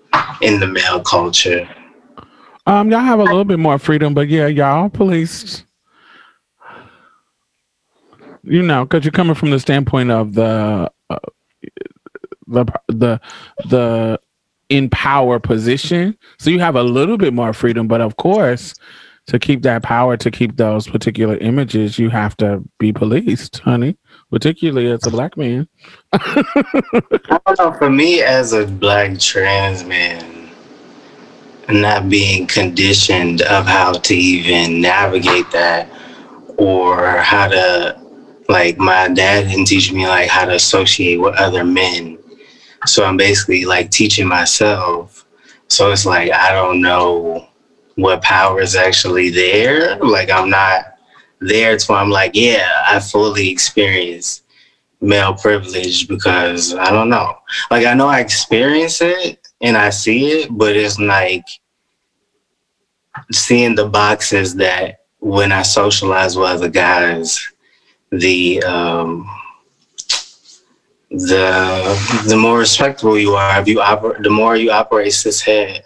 in 0.41 0.60
the 0.60 0.65
male 0.65 1.01
culture. 1.01 1.69
Um, 2.65 2.91
y'all 2.91 2.99
have 2.99 3.19
a 3.19 3.23
little 3.23 3.45
bit 3.45 3.59
more 3.59 3.79
freedom, 3.79 4.13
but 4.13 4.27
yeah, 4.29 4.47
y'all 4.47 4.89
policed. 4.89 5.65
You 8.43 8.61
know, 8.61 8.85
because 8.85 9.03
you're 9.03 9.11
coming 9.11 9.35
from 9.35 9.51
the 9.51 9.59
standpoint 9.59 10.11
of 10.11 10.33
the 10.33 10.91
uh, 11.09 11.19
the 12.47 12.65
the 12.87 13.21
the 13.69 14.19
in 14.69 14.89
power 14.89 15.39
position, 15.39 16.17
so 16.37 16.49
you 16.49 16.59
have 16.59 16.75
a 16.75 16.83
little 16.83 17.17
bit 17.17 17.33
more 17.33 17.53
freedom. 17.53 17.87
But 17.87 18.01
of 18.01 18.15
course, 18.17 18.75
to 19.29 19.39
keep 19.39 19.61
that 19.63 19.83
power, 19.83 20.17
to 20.17 20.31
keep 20.31 20.57
those 20.57 20.87
particular 20.87 21.37
images, 21.37 21.99
you 21.99 22.09
have 22.09 22.35
to 22.37 22.63
be 22.79 22.91
policed, 22.91 23.59
honey. 23.59 23.97
Particularly 24.31 24.91
as 24.91 25.05
a 25.05 25.11
black 25.11 25.37
man. 25.37 25.67
I 26.13 27.39
don't 27.45 27.59
know. 27.59 27.73
For 27.73 27.89
me, 27.89 28.21
as 28.21 28.53
a 28.53 28.65
black 28.65 29.19
trans 29.19 29.83
man, 29.83 30.38
not 31.71 32.09
being 32.09 32.47
conditioned 32.47 33.41
of 33.43 33.65
how 33.65 33.93
to 33.93 34.15
even 34.15 34.81
navigate 34.81 35.49
that, 35.51 35.89
or 36.57 37.17
how 37.17 37.47
to, 37.47 38.01
like, 38.47 38.77
my 38.77 39.07
dad 39.07 39.47
didn't 39.47 39.65
teach 39.65 39.91
me 39.91 40.07
like 40.07 40.29
how 40.29 40.45
to 40.45 40.55
associate 40.55 41.17
with 41.17 41.35
other 41.35 41.63
men. 41.63 42.17
So 42.85 43.05
I'm 43.05 43.17
basically 43.17 43.65
like 43.65 43.91
teaching 43.91 44.27
myself. 44.27 45.25
So 45.67 45.91
it's 45.91 46.05
like 46.05 46.31
I 46.31 46.51
don't 46.51 46.81
know 46.81 47.47
what 47.95 48.21
power 48.21 48.61
is 48.61 48.75
actually 48.75 49.29
there. 49.29 49.97
Like 49.97 50.31
I'm 50.31 50.49
not 50.49 50.85
there 51.41 51.77
to 51.77 51.93
I'm 51.93 52.09
like, 52.09 52.31
yeah, 52.33 52.83
I 52.88 52.99
fully 52.99 53.49
experience 53.49 54.43
male 55.01 55.33
privilege 55.33 56.07
because 56.07 56.73
I 56.73 56.91
don't 56.91 57.09
know. 57.09 57.38
Like 57.69 57.85
I 57.85 57.93
know 57.93 58.07
I 58.07 58.19
experience 58.19 59.01
it 59.01 59.38
and 59.61 59.77
I 59.77 59.89
see 59.89 60.31
it, 60.31 60.49
but 60.51 60.75
it's 60.75 60.99
like 60.99 61.45
seeing 63.31 63.75
the 63.75 63.87
boxes 63.87 64.55
that 64.55 65.01
when 65.19 65.51
I 65.51 65.63
socialize 65.63 66.35
with 66.37 66.49
other 66.49 66.69
guys, 66.69 67.39
the 68.11 68.63
um 68.63 69.29
the 71.11 72.23
the 72.27 72.37
more 72.37 72.59
respectable 72.59 73.17
you 73.17 73.35
are, 73.35 73.59
if 73.59 73.67
you 73.67 73.81
operate 73.81 74.23
the 74.23 74.29
more 74.29 74.55
you 74.55 74.71
operate 74.71 75.13
cis 75.13 75.41
head, 75.41 75.83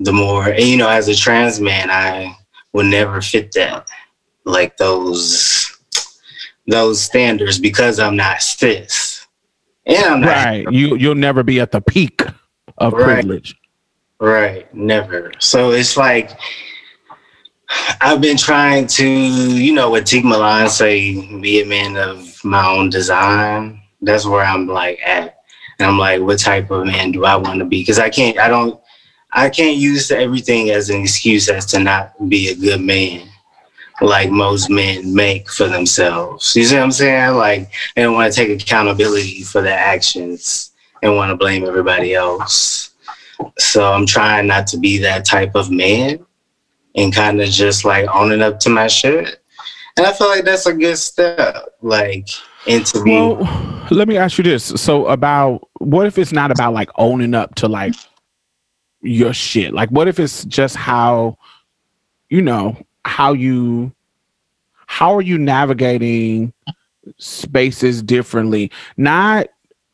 the 0.00 0.12
more 0.12 0.48
and 0.48 0.64
you 0.64 0.76
know, 0.76 0.88
as 0.88 1.08
a 1.08 1.14
trans 1.14 1.60
man, 1.60 1.90
I 1.90 2.36
would 2.72 2.86
never 2.86 3.20
fit 3.20 3.52
that 3.52 3.88
like 4.44 4.76
those 4.76 5.76
those 6.66 7.00
standards 7.00 7.58
because 7.58 7.98
I'm 7.98 8.16
not 8.16 8.42
cis. 8.42 9.26
And 9.86 10.04
I'm 10.04 10.20
not 10.20 10.44
Right. 10.44 10.66
You 10.70 10.96
you'll 10.96 11.14
never 11.14 11.42
be 11.42 11.60
at 11.60 11.72
the 11.72 11.80
peak 11.80 12.22
of 12.78 12.92
Right. 12.92 13.04
privilege. 13.04 13.56
Right, 14.20 14.72
never. 14.74 15.32
So 15.38 15.70
it's 15.72 15.96
like 15.96 16.30
I've 18.00 18.20
been 18.20 18.36
trying 18.36 18.86
to, 18.88 19.06
you 19.06 19.72
know, 19.74 19.90
what 19.90 20.04
Tiq 20.04 20.24
Milan 20.24 20.68
say, 20.70 21.14
be 21.40 21.62
a 21.62 21.66
man 21.66 21.96
of 21.96 22.42
my 22.44 22.66
own 22.66 22.90
design. 22.90 23.80
That's 24.00 24.24
where 24.26 24.44
I'm 24.44 24.66
like 24.66 25.00
at. 25.04 25.40
And 25.78 25.88
I'm 25.88 25.98
like, 25.98 26.20
what 26.22 26.38
type 26.38 26.70
of 26.70 26.86
man 26.86 27.12
do 27.12 27.24
I 27.24 27.36
want 27.36 27.58
to 27.60 27.64
be? 27.64 27.82
Because 27.82 27.98
I 27.98 28.08
can't, 28.10 28.38
I 28.38 28.48
don't, 28.48 28.80
I 29.32 29.50
can't 29.50 29.76
use 29.76 30.10
everything 30.10 30.70
as 30.70 30.90
an 30.90 31.02
excuse 31.02 31.48
as 31.48 31.66
to 31.66 31.78
not 31.78 32.28
be 32.28 32.48
a 32.48 32.54
good 32.56 32.80
man. 32.80 33.28
like 34.00 34.30
most 34.30 34.70
men 34.70 35.14
make 35.14 35.50
for 35.50 35.68
themselves. 35.68 36.54
You 36.56 36.64
see 36.64 36.76
what 36.76 36.84
I'm 36.84 36.92
saying? 36.92 37.34
Like 37.36 37.70
they 37.94 38.02
don't 38.02 38.14
want 38.14 38.32
to 38.32 38.36
take 38.36 38.62
accountability 38.62 39.42
for 39.42 39.60
their 39.60 39.78
actions 39.78 40.70
and 41.02 41.14
want 41.16 41.30
to 41.30 41.36
blame 41.36 41.64
everybody 41.66 42.14
else. 42.14 42.90
So 43.58 43.92
I'm 43.92 44.06
trying 44.06 44.46
not 44.46 44.66
to 44.68 44.78
be 44.78 44.98
that 44.98 45.24
type 45.24 45.54
of 45.54 45.70
man 45.70 46.24
and 46.94 47.14
kind 47.14 47.40
of 47.40 47.48
just 47.48 47.84
like 47.84 48.08
owning 48.08 48.42
up 48.42 48.58
to 48.60 48.70
my 48.70 48.86
shit. 48.86 49.42
And 49.96 50.06
I 50.06 50.12
feel 50.12 50.28
like 50.28 50.44
that's 50.44 50.66
a 50.66 50.74
good 50.74 50.96
step. 50.96 51.56
Like 51.80 52.28
into 52.66 53.02
me. 53.02 53.12
Well, 53.12 53.86
let 53.90 54.08
me 54.08 54.16
ask 54.16 54.38
you 54.38 54.44
this. 54.44 54.64
So 54.64 55.06
about 55.06 55.68
what 55.78 56.06
if 56.06 56.18
it's 56.18 56.32
not 56.32 56.50
about 56.50 56.74
like 56.74 56.90
owning 56.96 57.34
up 57.34 57.54
to 57.56 57.68
like 57.68 57.94
your 59.00 59.32
shit? 59.32 59.72
Like 59.72 59.90
what 59.90 60.08
if 60.08 60.18
it's 60.18 60.44
just 60.44 60.76
how 60.76 61.38
you 62.28 62.42
know, 62.42 62.76
how 63.04 63.32
you 63.32 63.92
how 64.86 65.14
are 65.14 65.22
you 65.22 65.38
navigating 65.38 66.52
spaces 67.18 68.02
differently? 68.02 68.70
Not 68.96 69.48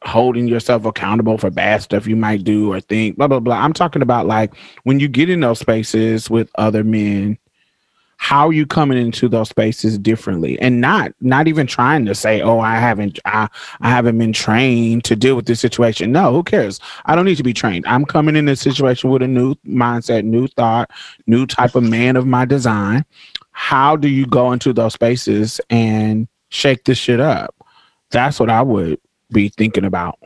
holding 0.04 0.46
yourself 0.46 0.84
accountable 0.84 1.38
for 1.38 1.50
bad 1.50 1.82
stuff 1.82 2.06
you 2.06 2.16
might 2.16 2.44
do 2.44 2.72
or 2.72 2.80
think, 2.80 3.16
blah 3.16 3.28
blah 3.28 3.40
blah. 3.40 3.56
I'm 3.56 3.72
talking 3.72 4.02
about 4.02 4.26
like 4.26 4.54
when 4.84 5.00
you 5.00 5.08
get 5.08 5.30
in 5.30 5.40
those 5.40 5.58
spaces 5.58 6.28
with 6.28 6.50
other 6.56 6.84
men, 6.84 7.38
how 8.18 8.50
you 8.50 8.66
coming 8.66 8.98
into 8.98 9.28
those 9.28 9.48
spaces 9.48 9.98
differently 9.98 10.58
and 10.60 10.80
not 10.80 11.12
not 11.20 11.48
even 11.48 11.66
trying 11.66 12.06
to 12.06 12.14
say 12.14 12.40
oh 12.40 12.60
i 12.60 12.76
haven't 12.76 13.18
i, 13.26 13.48
I 13.80 13.90
haven't 13.90 14.16
been 14.16 14.32
trained 14.32 15.04
to 15.04 15.16
deal 15.16 15.34
with 15.36 15.46
this 15.46 15.60
situation. 15.60 16.12
No 16.12 16.32
who 16.32 16.42
cares? 16.42 16.80
I 17.04 17.16
don't 17.16 17.24
need 17.24 17.36
to 17.36 17.42
be 17.42 17.52
trained. 17.52 17.84
I'm 17.86 18.04
coming 18.04 18.36
in 18.36 18.44
this 18.46 18.60
situation 18.60 19.10
with 19.10 19.22
a 19.22 19.28
new 19.28 19.56
mindset 19.66 20.24
new 20.24 20.46
thought 20.46 20.90
new 21.26 21.46
type 21.46 21.74
of 21.74 21.82
man 21.82 22.16
of 22.16 22.26
my 22.26 22.44
design. 22.44 23.04
How 23.52 23.96
do 23.96 24.08
you 24.08 24.26
go 24.26 24.52
into 24.52 24.72
those 24.72 24.94
spaces 24.94 25.60
and 25.70 26.28
shake 26.48 26.84
this 26.84 26.98
shit 26.98 27.20
up? 27.20 27.54
That's 28.10 28.38
what 28.38 28.48
i 28.48 28.62
would 28.62 28.98
be 29.34 29.50
thinking 29.50 29.84
about 29.84 30.18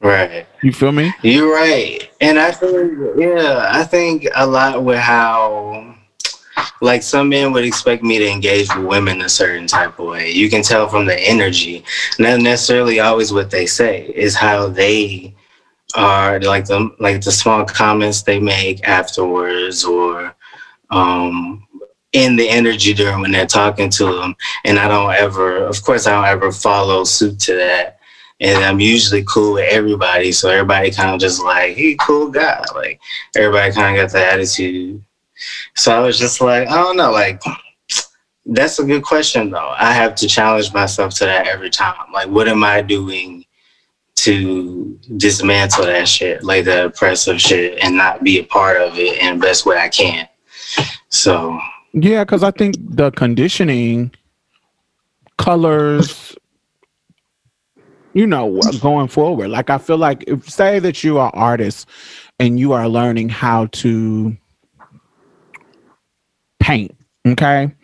Right. 0.00 0.46
you 0.62 0.72
feel 0.72 0.90
me 0.90 1.14
You're 1.22 1.54
right. 1.54 2.10
And 2.20 2.38
I 2.38 2.50
think, 2.50 2.98
yeah, 3.16 3.68
I 3.70 3.84
think 3.84 4.26
a 4.34 4.44
lot 4.44 4.82
with 4.82 4.98
how, 4.98 5.94
like, 6.80 7.04
some 7.04 7.28
men 7.28 7.52
would 7.52 7.64
expect 7.64 8.02
me 8.02 8.18
to 8.18 8.28
engage 8.28 8.68
with 8.74 8.84
women 8.84 9.22
a 9.22 9.28
certain 9.28 9.68
type 9.68 10.00
of 10.00 10.06
way. 10.08 10.30
You 10.32 10.50
can 10.50 10.62
tell 10.62 10.88
from 10.88 11.06
the 11.06 11.16
energy, 11.16 11.84
not 12.18 12.40
necessarily 12.40 12.98
always 12.98 13.32
what 13.32 13.50
they 13.50 13.66
say, 13.66 14.12
is 14.14 14.34
how 14.34 14.66
they 14.66 15.36
are, 15.94 16.40
like 16.40 16.64
the 16.64 16.90
like 16.98 17.20
the 17.22 17.30
small 17.30 17.64
comments 17.64 18.22
they 18.22 18.40
make 18.40 18.82
afterwards, 18.86 19.84
or 19.84 20.34
um, 20.90 21.66
in 22.12 22.36
the 22.36 22.48
energy 22.48 22.92
during 22.92 23.20
when 23.20 23.32
they're 23.32 23.46
talking 23.46 23.90
to 23.90 24.20
them. 24.20 24.36
And 24.64 24.78
I 24.78 24.88
don't 24.88 25.14
ever, 25.14 25.64
of 25.64 25.82
course, 25.82 26.06
I 26.06 26.12
don't 26.12 26.26
ever 26.26 26.52
follow 26.52 27.04
suit 27.04 27.40
to 27.40 27.54
that 27.56 27.98
and 28.42 28.64
I'm 28.64 28.80
usually 28.80 29.24
cool 29.24 29.54
with 29.54 29.68
everybody. 29.70 30.32
So 30.32 30.50
everybody 30.50 30.90
kind 30.90 31.14
of 31.14 31.20
just 31.20 31.42
like, 31.42 31.76
he 31.76 31.96
cool 32.00 32.28
guy. 32.28 32.62
Like 32.74 33.00
everybody 33.36 33.72
kind 33.72 33.96
of 33.96 34.02
got 34.02 34.12
the 34.12 34.26
attitude. 34.26 35.02
So 35.76 35.94
I 35.94 36.00
was 36.00 36.18
just 36.18 36.40
like, 36.40 36.68
I 36.68 36.74
don't 36.74 36.96
know, 36.96 37.12
like 37.12 37.40
that's 38.44 38.80
a 38.80 38.84
good 38.84 39.04
question 39.04 39.50
though. 39.50 39.74
I 39.78 39.92
have 39.92 40.16
to 40.16 40.26
challenge 40.26 40.74
myself 40.74 41.14
to 41.14 41.24
that 41.24 41.46
every 41.46 41.70
time. 41.70 42.12
Like, 42.12 42.28
what 42.28 42.48
am 42.48 42.64
I 42.64 42.82
doing 42.82 43.44
to 44.16 44.98
dismantle 45.16 45.86
that 45.86 46.08
shit, 46.08 46.42
like 46.42 46.64
the 46.64 46.86
oppressive 46.86 47.40
shit, 47.40 47.78
and 47.80 47.96
not 47.96 48.24
be 48.24 48.40
a 48.40 48.44
part 48.44 48.80
of 48.80 48.98
it 48.98 49.18
in 49.18 49.38
the 49.38 49.46
best 49.46 49.66
way 49.66 49.78
I 49.78 49.88
can? 49.88 50.28
So 51.10 51.60
Yeah, 51.92 52.24
because 52.24 52.42
I 52.42 52.50
think 52.50 52.76
the 52.78 53.10
conditioning 53.10 54.12
colors, 55.36 56.34
you 58.14 58.26
know, 58.26 58.60
going 58.80 59.08
forward. 59.08 59.48
Like 59.48 59.70
I 59.70 59.78
feel 59.78 59.98
like 59.98 60.24
if 60.26 60.48
say 60.48 60.78
that 60.78 61.04
you 61.04 61.18
are 61.18 61.30
artist 61.34 61.88
and 62.38 62.58
you 62.58 62.72
are 62.72 62.88
learning 62.88 63.28
how 63.28 63.66
to 63.66 64.36
paint, 66.60 66.96
okay? 67.26 67.74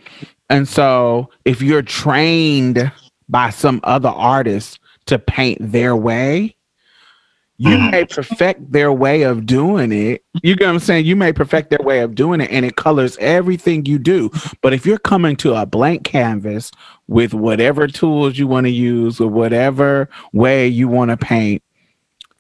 And 0.49 0.67
so 0.67 1.31
if 1.45 1.61
you're 1.61 1.83
trained 1.83 2.91
by 3.29 3.51
some 3.51 3.81
other 3.85 4.09
artist 4.09 4.81
to 5.07 5.19
paint 5.19 5.59
their 5.61 5.95
way, 5.95 6.57
you 7.59 7.77
may 7.77 8.05
perfect 8.05 8.71
their 8.71 8.93
way 8.93 9.23
of 9.23 9.45
doing 9.45 9.91
it. 9.91 10.25
You 10.43 10.55
get 10.55 10.67
what 10.67 10.75
I'm 10.75 10.79
saying? 10.79 11.07
You 11.07 11.17
may 11.17 11.33
perfect 11.33 11.71
their 11.71 11.85
way 11.85 12.01
of 12.01 12.15
doing 12.15 12.41
it 12.41 12.51
and 12.53 12.65
it 12.65 12.77
colors 12.77 13.17
everything 13.21 13.85
you 13.85 13.99
do. 13.99 14.31
But 14.63 14.73
if 14.73 14.87
you're 14.87 14.99
coming 14.99 15.35
to 15.39 15.55
a 15.55 15.67
blank 15.67 16.05
canvas 16.05 16.71
with 17.09 17.35
whatever 17.35 17.89
tools 17.89 18.39
you 18.39 18.47
want 18.47 18.67
to 18.67 18.71
use 18.71 19.21
or 19.21 19.29
whatever 19.29 20.09
way 20.33 20.69
you 20.69 20.87
want 20.87 21.11
to 21.11 21.17
paint, 21.17 21.63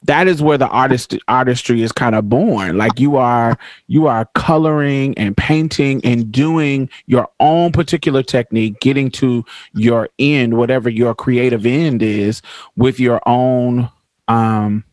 that 0.04 0.28
is 0.28 0.40
where 0.40 0.57
the 0.57 0.68
artist 0.68 1.16
artistry 1.26 1.83
is 1.83 1.90
kind 1.90 2.14
of 2.14 2.28
born. 2.28 2.78
Like 2.78 3.00
you 3.00 3.16
are 3.16 3.59
you 3.88 4.07
are 4.07 4.26
coloring 4.37 5.18
and 5.18 5.37
painting 5.37 6.00
and 6.04 6.31
doing 6.31 6.88
your 7.07 7.28
own 7.40 7.72
particular 7.72 8.22
technique, 8.22 8.78
getting 8.78 9.11
to 9.12 9.44
your 9.74 10.09
end, 10.20 10.57
whatever 10.57 10.88
your 10.88 11.16
creative 11.16 11.66
end 11.66 12.04
is, 12.04 12.40
with 12.76 13.00
your 13.00 13.20
own 13.26 13.90
um 14.28 14.85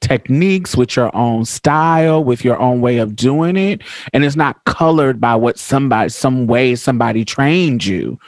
techniques 0.00 0.76
with 0.76 0.96
your 0.96 1.14
own 1.14 1.44
style 1.44 2.22
with 2.24 2.44
your 2.44 2.58
own 2.58 2.80
way 2.80 2.98
of 2.98 3.16
doing 3.16 3.56
it. 3.56 3.82
And 4.12 4.24
it's 4.24 4.36
not 4.36 4.64
colored 4.64 5.20
by 5.20 5.34
what 5.34 5.58
somebody 5.58 6.08
some 6.10 6.46
way 6.46 6.74
somebody 6.74 7.24
trained 7.24 7.84
you. 7.84 8.18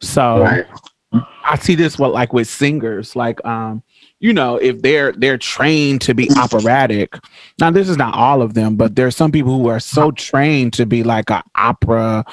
So 0.00 0.42
Right. 0.42 0.66
i 1.44 1.56
see 1.58 1.74
this 1.74 1.98
what 1.98 2.12
like 2.12 2.32
with 2.32 2.48
singers. 2.48 3.16
Like 3.16 3.44
um 3.44 3.82
you 4.20 4.32
know 4.32 4.56
if 4.56 4.82
they're 4.82 5.12
they're 5.12 5.38
trained 5.38 6.00
to 6.02 6.14
be 6.14 6.30
operatic 6.36 7.16
now 7.58 7.70
this 7.70 7.88
is 7.88 7.96
not 7.96 8.14
all 8.14 8.42
of 8.42 8.54
them 8.54 8.76
but 8.76 8.94
there's 8.94 9.16
some 9.16 9.32
people 9.32 9.56
who 9.56 9.66
are 9.68 9.80
so 9.80 10.10
trained 10.10 10.72
to 10.74 10.86
be 10.86 11.02
like 11.02 11.30
a 11.30 11.42
opera 11.54 12.24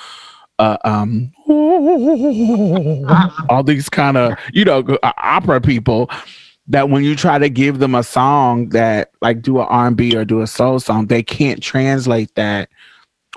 uh, 0.59 0.77
um 0.83 1.31
all 3.49 3.63
these 3.63 3.89
kind 3.89 4.17
of 4.17 4.37
you 4.53 4.65
know 4.65 4.79
uh, 5.01 5.13
opera 5.17 5.61
people 5.61 6.09
that 6.67 6.89
when 6.89 7.03
you 7.03 7.15
try 7.15 7.39
to 7.39 7.49
give 7.49 7.79
them 7.79 7.95
a 7.95 8.03
song 8.03 8.69
that 8.69 9.11
like 9.21 9.41
do 9.41 9.59
an 9.59 9.67
R&B 9.69 10.15
or 10.15 10.25
do 10.25 10.41
a 10.41 10.47
soul 10.47 10.79
song 10.79 11.07
they 11.07 11.23
can't 11.23 11.61
translate 11.61 12.33
that 12.35 12.69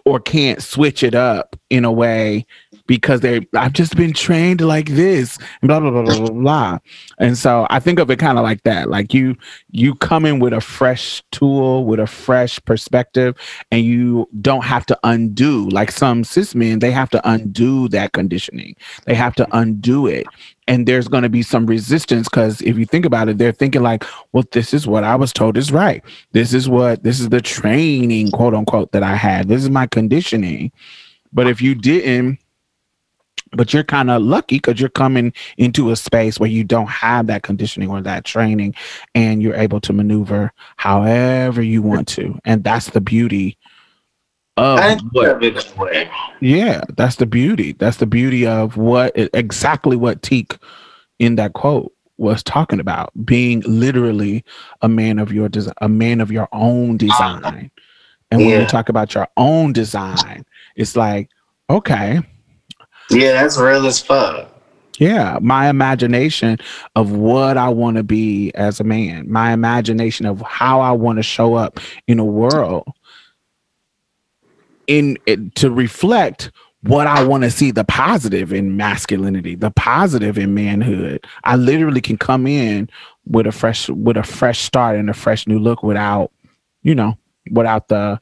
or 0.05 0.19
can't 0.19 0.63
switch 0.63 1.03
it 1.03 1.15
up 1.15 1.57
in 1.69 1.85
a 1.85 1.93
way 1.93 2.47
because 2.91 3.21
they 3.21 3.47
I've 3.55 3.73
just 3.73 3.95
been 3.97 4.13
trained 4.13 4.61
like 4.61 4.89
this 4.89 5.39
and 5.63 5.69
blah 5.69 5.79
blah 5.79 5.93
blah 5.93 6.03
blah 6.03 6.19
blah 6.19 6.31
blah. 6.31 6.79
And 7.19 7.39
so 7.39 7.69
I 7.71 7.79
think 7.79 8.01
of 8.01 8.11
it 8.11 8.19
kind 8.19 8.37
of 8.37 8.43
like 8.43 8.65
that. 8.65 8.91
Like 8.91 9.15
you 9.15 9.37
you 9.71 9.95
come 9.95 10.27
in 10.27 10.41
with 10.41 10.53
a 10.53 10.61
fresh 10.61 11.23
tool, 11.31 11.85
with 11.85 12.01
a 12.01 12.09
fresh 12.09 12.59
perspective, 12.65 13.37
and 13.71 13.85
you 13.85 14.29
don't 14.41 14.65
have 14.65 14.85
to 14.87 14.99
undo 15.05 15.69
like 15.69 15.93
some 15.93 16.25
cis 16.25 16.57
men, 16.57 16.81
they 16.81 16.91
have 16.91 17.09
to 17.11 17.31
undo 17.31 17.87
that 17.91 18.11
conditioning. 18.11 18.75
They 19.07 19.15
have 19.15 19.37
to 19.37 19.47
undo 19.57 20.09
it. 20.09 20.27
And 20.67 20.89
there's 20.89 21.07
going 21.07 21.23
to 21.23 21.29
be 21.29 21.43
some 21.43 21.67
resistance 21.67 22.29
because 22.29 22.61
if 22.63 22.77
you 22.77 22.87
think 22.87 23.05
about 23.05 23.29
it, 23.29 23.39
they're 23.39 23.53
thinking 23.53 23.85
like, 23.85 24.05
well, 24.33 24.45
this 24.51 24.75
is 24.75 24.89
what 24.89 25.05
I 25.05 25.15
was 25.15 25.33
told 25.33 25.57
is 25.57 25.71
right. 25.71 26.03
This 26.33 26.53
is 26.53 26.69
what 26.69 27.05
this 27.05 27.21
is 27.21 27.29
the 27.29 27.41
training, 27.41 28.33
quote 28.33 28.53
unquote, 28.55 28.91
that 28.91 29.05
I 29.05 29.15
had. 29.15 29.47
This 29.47 29.63
is 29.63 29.71
my 29.71 29.87
conditioning. 29.87 30.73
But 31.33 31.47
if 31.47 31.63
you 31.63 31.77
didn't, 31.77 32.40
but 33.53 33.73
you're 33.75 33.85
kind 33.85 34.11
of 34.11 34.23
lucky 34.23 34.57
because 34.57 34.81
you're 34.81 34.89
coming 34.89 35.33
into 35.57 35.91
a 35.91 35.97
space 35.97 36.39
where 36.39 36.49
you 36.51 36.63
don't 36.65 36.89
have 36.89 37.27
that 37.27 37.43
conditioning 37.43 37.91
or 37.91 38.01
that 38.01 38.25
training 38.25 38.75
and 39.15 39.43
you're 39.43 39.55
able 39.57 39.81
to 39.81 39.93
maneuver 39.93 40.53
however 40.77 41.63
you 41.63 41.83
want 41.83 42.07
to 42.09 42.39
and 42.45 42.63
that's 42.65 42.91
the 42.91 43.01
beauty 43.01 43.57
of 44.57 45.01
what 45.13 45.27
think 45.27 45.37
of 45.37 45.43
it 45.43 45.55
that 45.55 45.79
way. 45.79 46.11
yeah 46.41 46.83
that's 46.97 47.17
the 47.17 47.27
beauty 47.27 47.73
that's 47.73 47.97
the 47.99 48.07
beauty 48.07 48.47
of 48.47 48.77
what 48.77 49.13
exactly 49.35 49.97
what 49.97 50.23
Tiq 50.23 50.59
in 51.19 51.37
that 51.37 51.53
quote 51.55 51.93
was 52.19 52.43
talking 52.43 52.81
about 52.81 53.11
being 53.25 53.61
literally 53.67 54.45
a 54.83 54.89
man 54.89 55.19
of 55.19 55.33
your 55.33 55.49
design 55.49 55.75
a 55.81 55.89
man 55.89 56.21
of 56.21 56.31
your 56.31 56.49
own 56.53 56.97
design 56.99 57.71
and 58.31 58.41
when 58.41 58.51
Yeah. 58.51 58.61
you 58.61 58.67
talk 58.67 58.89
about 58.89 59.15
your 59.15 59.27
own 59.37 59.73
design 59.73 60.45
it's 60.77 60.95
like 60.97 61.31
okay 61.71 62.21
Yeah, 63.11 63.33
that's 63.33 63.59
real 63.59 63.87
as 63.87 64.01
fuck. 64.01 64.49
Yeah, 64.99 65.39
my 65.41 65.69
imagination 65.69 66.59
of 66.95 67.13
what 67.13 67.57
I 67.57 67.71
want 67.71 67.97
to 67.97 68.03
be 68.03 68.53
as 68.55 68.81
a 68.81 68.85
man, 68.85 69.31
my 69.31 69.53
imagination 69.53 70.27
of 70.27 70.43
how 70.43 70.81
I 70.81 70.93
want 70.93 71.19
to 71.19 71.23
show 71.23 71.55
up 71.55 71.81
in 72.07 72.19
a 72.19 72.25
world 72.25 72.87
in 74.87 75.17
it, 75.25 75.55
to 75.57 75.71
reflect 75.71 76.51
what 76.83 77.07
I 77.07 77.25
want 77.25 77.45
to 77.45 77.51
see 77.51 77.71
the 77.71 77.85
positive 77.85 78.53
in 78.53 78.77
masculinity, 78.77 79.55
the 79.55 79.71
positive 79.71 80.37
in 80.37 80.55
manhood. 80.55 81.27
I 81.45 81.57
literally 81.57 82.03
can 82.03 82.19
come 82.19 82.47
in 82.47 82.91
with 83.27 83.47
a 83.47 83.53
fresh 83.53 83.89
with 83.89 84.17
a 84.17 84.23
fresh 84.23 84.61
start 84.61 84.97
and 84.97 85.09
a 85.09 85.15
fresh 85.15 85.47
new 85.47 85.59
look 85.59 85.83
without, 85.83 86.31
you 86.83 86.95
know, 86.95 87.17
without 87.51 87.89
the 87.89 88.21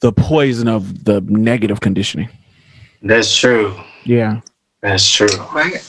the 0.00 0.12
poison 0.12 0.66
of 0.66 1.04
the 1.04 1.20
negative 1.22 1.80
conditioning. 1.80 2.28
That's 3.02 3.36
true. 3.36 3.74
Yeah. 4.04 4.40
That's 4.80 5.08
true. 5.08 5.28
Right. 5.52 5.82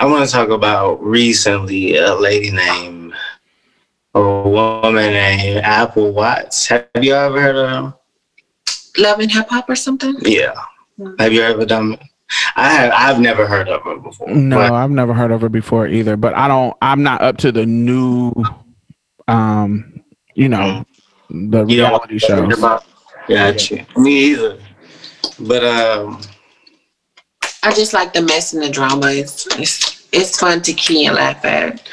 I 0.00 0.04
want 0.04 0.26
to 0.26 0.32
talk 0.32 0.48
about 0.48 1.02
recently 1.02 1.96
a 1.96 2.14
lady 2.14 2.50
named, 2.50 3.12
a 4.14 4.20
woman 4.20 5.12
named 5.12 5.58
Apple 5.58 6.12
Watts. 6.12 6.66
Have 6.68 6.88
you 7.00 7.14
ever 7.14 7.40
heard 7.40 7.56
of 7.56 7.70
them? 7.70 7.94
Love 8.96 9.20
and 9.20 9.30
hip 9.30 9.48
hop 9.48 9.68
or 9.68 9.76
something? 9.76 10.14
Yeah. 10.22 10.54
Mm. 10.98 11.20
Have 11.20 11.32
you 11.32 11.42
ever 11.42 11.66
done? 11.66 11.98
I 12.56 12.70
have. 12.70 12.92
I've 12.94 13.20
never 13.20 13.46
heard 13.46 13.68
of 13.68 13.82
her 13.82 13.96
before. 13.96 14.28
No, 14.28 14.56
but 14.56 14.72
I've 14.72 14.90
never 14.90 15.14
heard 15.14 15.30
of 15.30 15.40
her 15.40 15.48
before 15.48 15.86
either. 15.86 16.16
But 16.16 16.34
I 16.34 16.48
don't. 16.48 16.76
I'm 16.82 17.02
not 17.02 17.22
up 17.22 17.36
to 17.38 17.52
the 17.52 17.64
new, 17.64 18.32
um, 19.28 20.02
you 20.34 20.48
know, 20.48 20.84
the 21.30 21.64
you 21.66 21.78
know 21.82 21.88
reality 21.88 22.18
shows. 22.18 22.58
About? 22.58 22.84
Gotcha. 23.28 23.86
Me 23.96 24.30
either. 24.30 24.58
But 25.40 25.64
um, 25.64 26.20
I 27.62 27.72
just 27.72 27.92
like 27.92 28.12
the 28.12 28.22
mess 28.22 28.52
and 28.52 28.62
the 28.62 28.70
drama. 28.70 29.08
It's 29.10 29.46
it's, 29.58 30.08
it's 30.12 30.38
fun 30.38 30.62
to 30.62 30.72
key 30.72 31.06
and 31.06 31.16
laugh 31.16 31.44
at. 31.44 31.86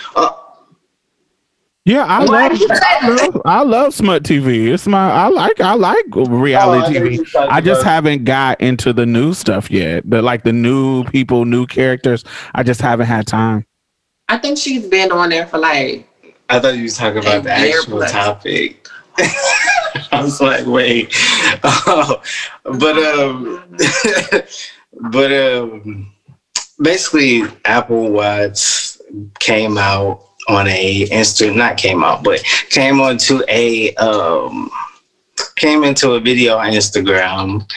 Yeah, 1.88 2.04
I 2.06 2.24
love, 2.24 2.52
did 2.52 2.62
you 2.62 2.68
say 2.68 2.82
I 2.84 3.10
love. 3.10 3.42
I 3.46 3.62
love 3.62 3.94
smut 3.94 4.24
TV. 4.24 4.74
It's 4.74 4.88
my. 4.88 5.12
I 5.12 5.28
like. 5.28 5.62
I 5.62 5.76
like 5.76 6.04
reality 6.16 6.98
Oh, 6.98 7.04
I 7.04 7.10
TV. 7.10 7.48
I 7.48 7.62
just 7.62 7.82
about- 7.82 7.92
haven't 7.92 8.24
got 8.24 8.60
into 8.60 8.92
the 8.92 9.06
new 9.06 9.36
stuff 9.36 9.70
yet. 9.70 10.10
The 10.10 10.24
like 10.24 10.44
the 10.44 10.52
new 10.54 11.04
people, 11.04 11.46
new 11.46 11.68
characters. 11.68 12.24
I 12.56 12.64
just 12.64 12.82
haven't 12.82 13.06
had 13.06 13.28
time. 13.28 13.68
I 14.30 14.40
think 14.40 14.58
she's 14.58 14.88
been 14.88 15.12
on 15.12 15.30
there 15.30 15.46
for 15.46 15.60
like 15.60 16.10
I 16.50 16.60
thought 16.60 16.76
you 16.76 16.84
was 16.84 16.98
talking 16.98 17.20
about 17.20 17.44
the 17.44 17.52
actual 17.52 18.02
topic. 18.02 18.88
I 19.18 20.22
was 20.22 20.42
like, 20.42 20.66
wait. 20.66 21.14
Oh, 21.64 22.22
but 22.64 22.98
um, 22.98 23.78
but 25.12 25.32
um, 25.32 26.12
basically, 26.82 27.44
Apple 27.66 28.12
Watts 28.12 29.02
came 29.40 29.78
out 29.78 30.24
on 30.48 30.68
a 30.68 31.08
Insta, 31.08 31.56
not 31.56 31.78
came 31.78 32.04
out, 32.04 32.24
but 32.24 32.44
came 32.70 33.00
onto 33.00 33.42
a 33.48 33.94
um, 33.96 34.70
came 35.56 35.84
into 35.84 36.12
a 36.12 36.20
video 36.20 36.58
on 36.58 36.72
Instagram 36.72 37.68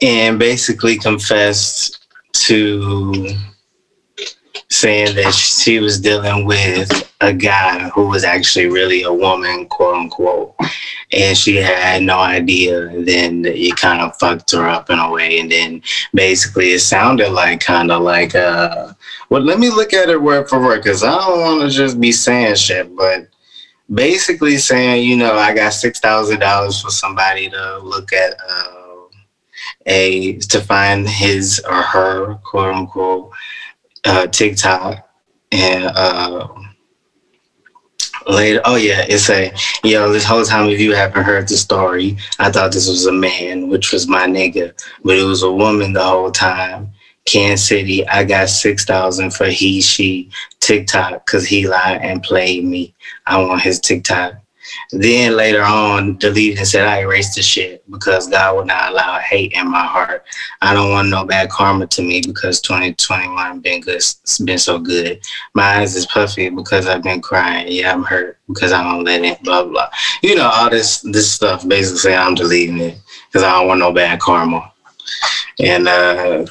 and 0.00 0.38
basically 0.38 0.96
confessed 0.96 2.06
to 2.32 3.34
saying 4.72 5.14
that 5.14 5.34
she 5.34 5.80
was 5.80 6.00
dealing 6.00 6.46
with 6.46 6.90
a 7.20 7.32
guy 7.32 7.90
who 7.90 8.08
was 8.08 8.24
actually 8.24 8.66
really 8.66 9.02
a 9.02 9.12
woman, 9.12 9.66
quote 9.66 9.96
unquote, 9.96 10.54
and 11.12 11.36
she 11.36 11.56
had 11.56 12.02
no 12.02 12.18
idea. 12.18 12.88
And 12.88 13.06
then 13.06 13.44
it 13.44 13.76
kind 13.76 14.00
of 14.00 14.16
fucked 14.18 14.52
her 14.52 14.66
up 14.66 14.88
in 14.88 14.98
a 14.98 15.10
way. 15.10 15.40
And 15.40 15.52
then 15.52 15.82
basically, 16.14 16.72
it 16.72 16.80
sounded 16.80 17.30
like 17.30 17.60
kind 17.60 17.92
of 17.92 18.02
like, 18.02 18.34
uh, 18.34 18.94
well, 19.28 19.42
let 19.42 19.58
me 19.58 19.68
look 19.68 19.92
at 19.92 20.08
it 20.08 20.20
word 20.20 20.48
for 20.48 20.58
word 20.58 20.82
because 20.82 21.04
I 21.04 21.14
don't 21.18 21.40
want 21.40 21.60
to 21.62 21.76
just 21.76 22.00
be 22.00 22.10
saying 22.10 22.54
shit, 22.54 22.96
but 22.96 23.28
basically 23.92 24.56
saying, 24.56 25.06
you 25.06 25.18
know, 25.18 25.34
I 25.36 25.54
got 25.54 25.74
six 25.74 26.00
thousand 26.00 26.40
dollars 26.40 26.80
for 26.80 26.90
somebody 26.90 27.50
to 27.50 27.78
look 27.78 28.12
at. 28.12 28.34
Uh, 28.48 28.78
a 29.86 30.36
to 30.38 30.60
find 30.60 31.08
his 31.08 31.60
or 31.68 31.82
her 31.82 32.34
quote 32.44 32.74
unquote 32.74 33.32
uh, 34.04 34.26
TikTok 34.26 35.08
and 35.50 35.84
uh, 35.84 36.48
later. 38.28 38.60
Oh 38.64 38.76
yeah, 38.76 39.04
it's 39.08 39.30
a 39.30 39.52
yo. 39.84 40.12
This 40.12 40.24
whole 40.24 40.44
time, 40.44 40.68
if 40.68 40.80
you 40.80 40.94
haven't 40.94 41.24
heard 41.24 41.48
the 41.48 41.56
story, 41.56 42.16
I 42.38 42.50
thought 42.50 42.72
this 42.72 42.88
was 42.88 43.06
a 43.06 43.12
man, 43.12 43.68
which 43.68 43.92
was 43.92 44.08
my 44.08 44.26
nigga, 44.26 44.72
but 45.04 45.16
it 45.16 45.24
was 45.24 45.42
a 45.42 45.52
woman 45.52 45.92
the 45.92 46.02
whole 46.02 46.30
time. 46.30 46.92
Kansas 47.24 47.68
City, 47.68 48.06
I 48.08 48.24
got 48.24 48.48
six 48.48 48.84
thousand 48.84 49.32
for 49.32 49.46
he 49.46 49.80
she 49.80 50.30
TikTok 50.60 51.24
because 51.24 51.46
he 51.46 51.68
lied 51.68 52.00
and 52.02 52.22
played 52.22 52.64
me. 52.64 52.94
I 53.26 53.40
want 53.40 53.62
his 53.62 53.80
TikTok. 53.80 54.41
Then 54.92 55.36
later 55.36 55.62
on, 55.62 56.16
deleted 56.18 56.58
and 56.58 56.66
said 56.66 56.86
I 56.86 57.00
erased 57.00 57.34
the 57.34 57.42
shit 57.42 57.88
because 57.90 58.28
God 58.28 58.56
would 58.56 58.66
not 58.66 58.92
allow 58.92 59.18
hate 59.18 59.52
in 59.52 59.70
my 59.70 59.84
heart. 59.84 60.24
I 60.60 60.74
don't 60.74 60.90
want 60.90 61.08
no 61.08 61.24
bad 61.24 61.50
karma 61.50 61.86
to 61.88 62.02
me 62.02 62.22
because 62.24 62.60
2021 62.60 63.60
been 63.60 63.80
good, 63.80 63.96
it's 63.96 64.38
been 64.38 64.58
so 64.58 64.78
good. 64.78 65.20
My 65.54 65.78
eyes 65.78 65.96
is 65.96 66.06
puffy 66.06 66.48
because 66.50 66.86
I've 66.86 67.02
been 67.02 67.20
crying. 67.20 67.66
Yeah, 67.70 67.92
I'm 67.92 68.02
hurt 68.02 68.38
because 68.48 68.72
I 68.72 68.82
don't 68.82 69.04
let 69.04 69.24
it. 69.24 69.42
Blah 69.42 69.64
blah. 69.64 69.88
You 70.22 70.36
know 70.36 70.50
all 70.52 70.70
this 70.70 71.00
this 71.00 71.32
stuff. 71.32 71.66
Basically, 71.66 72.14
I'm 72.14 72.34
deleting 72.34 72.78
it 72.78 72.98
because 73.28 73.42
I 73.42 73.58
don't 73.58 73.68
want 73.68 73.80
no 73.80 73.92
bad 73.92 74.20
karma. 74.20 74.72
And 75.58 75.88
uh, 75.88 76.46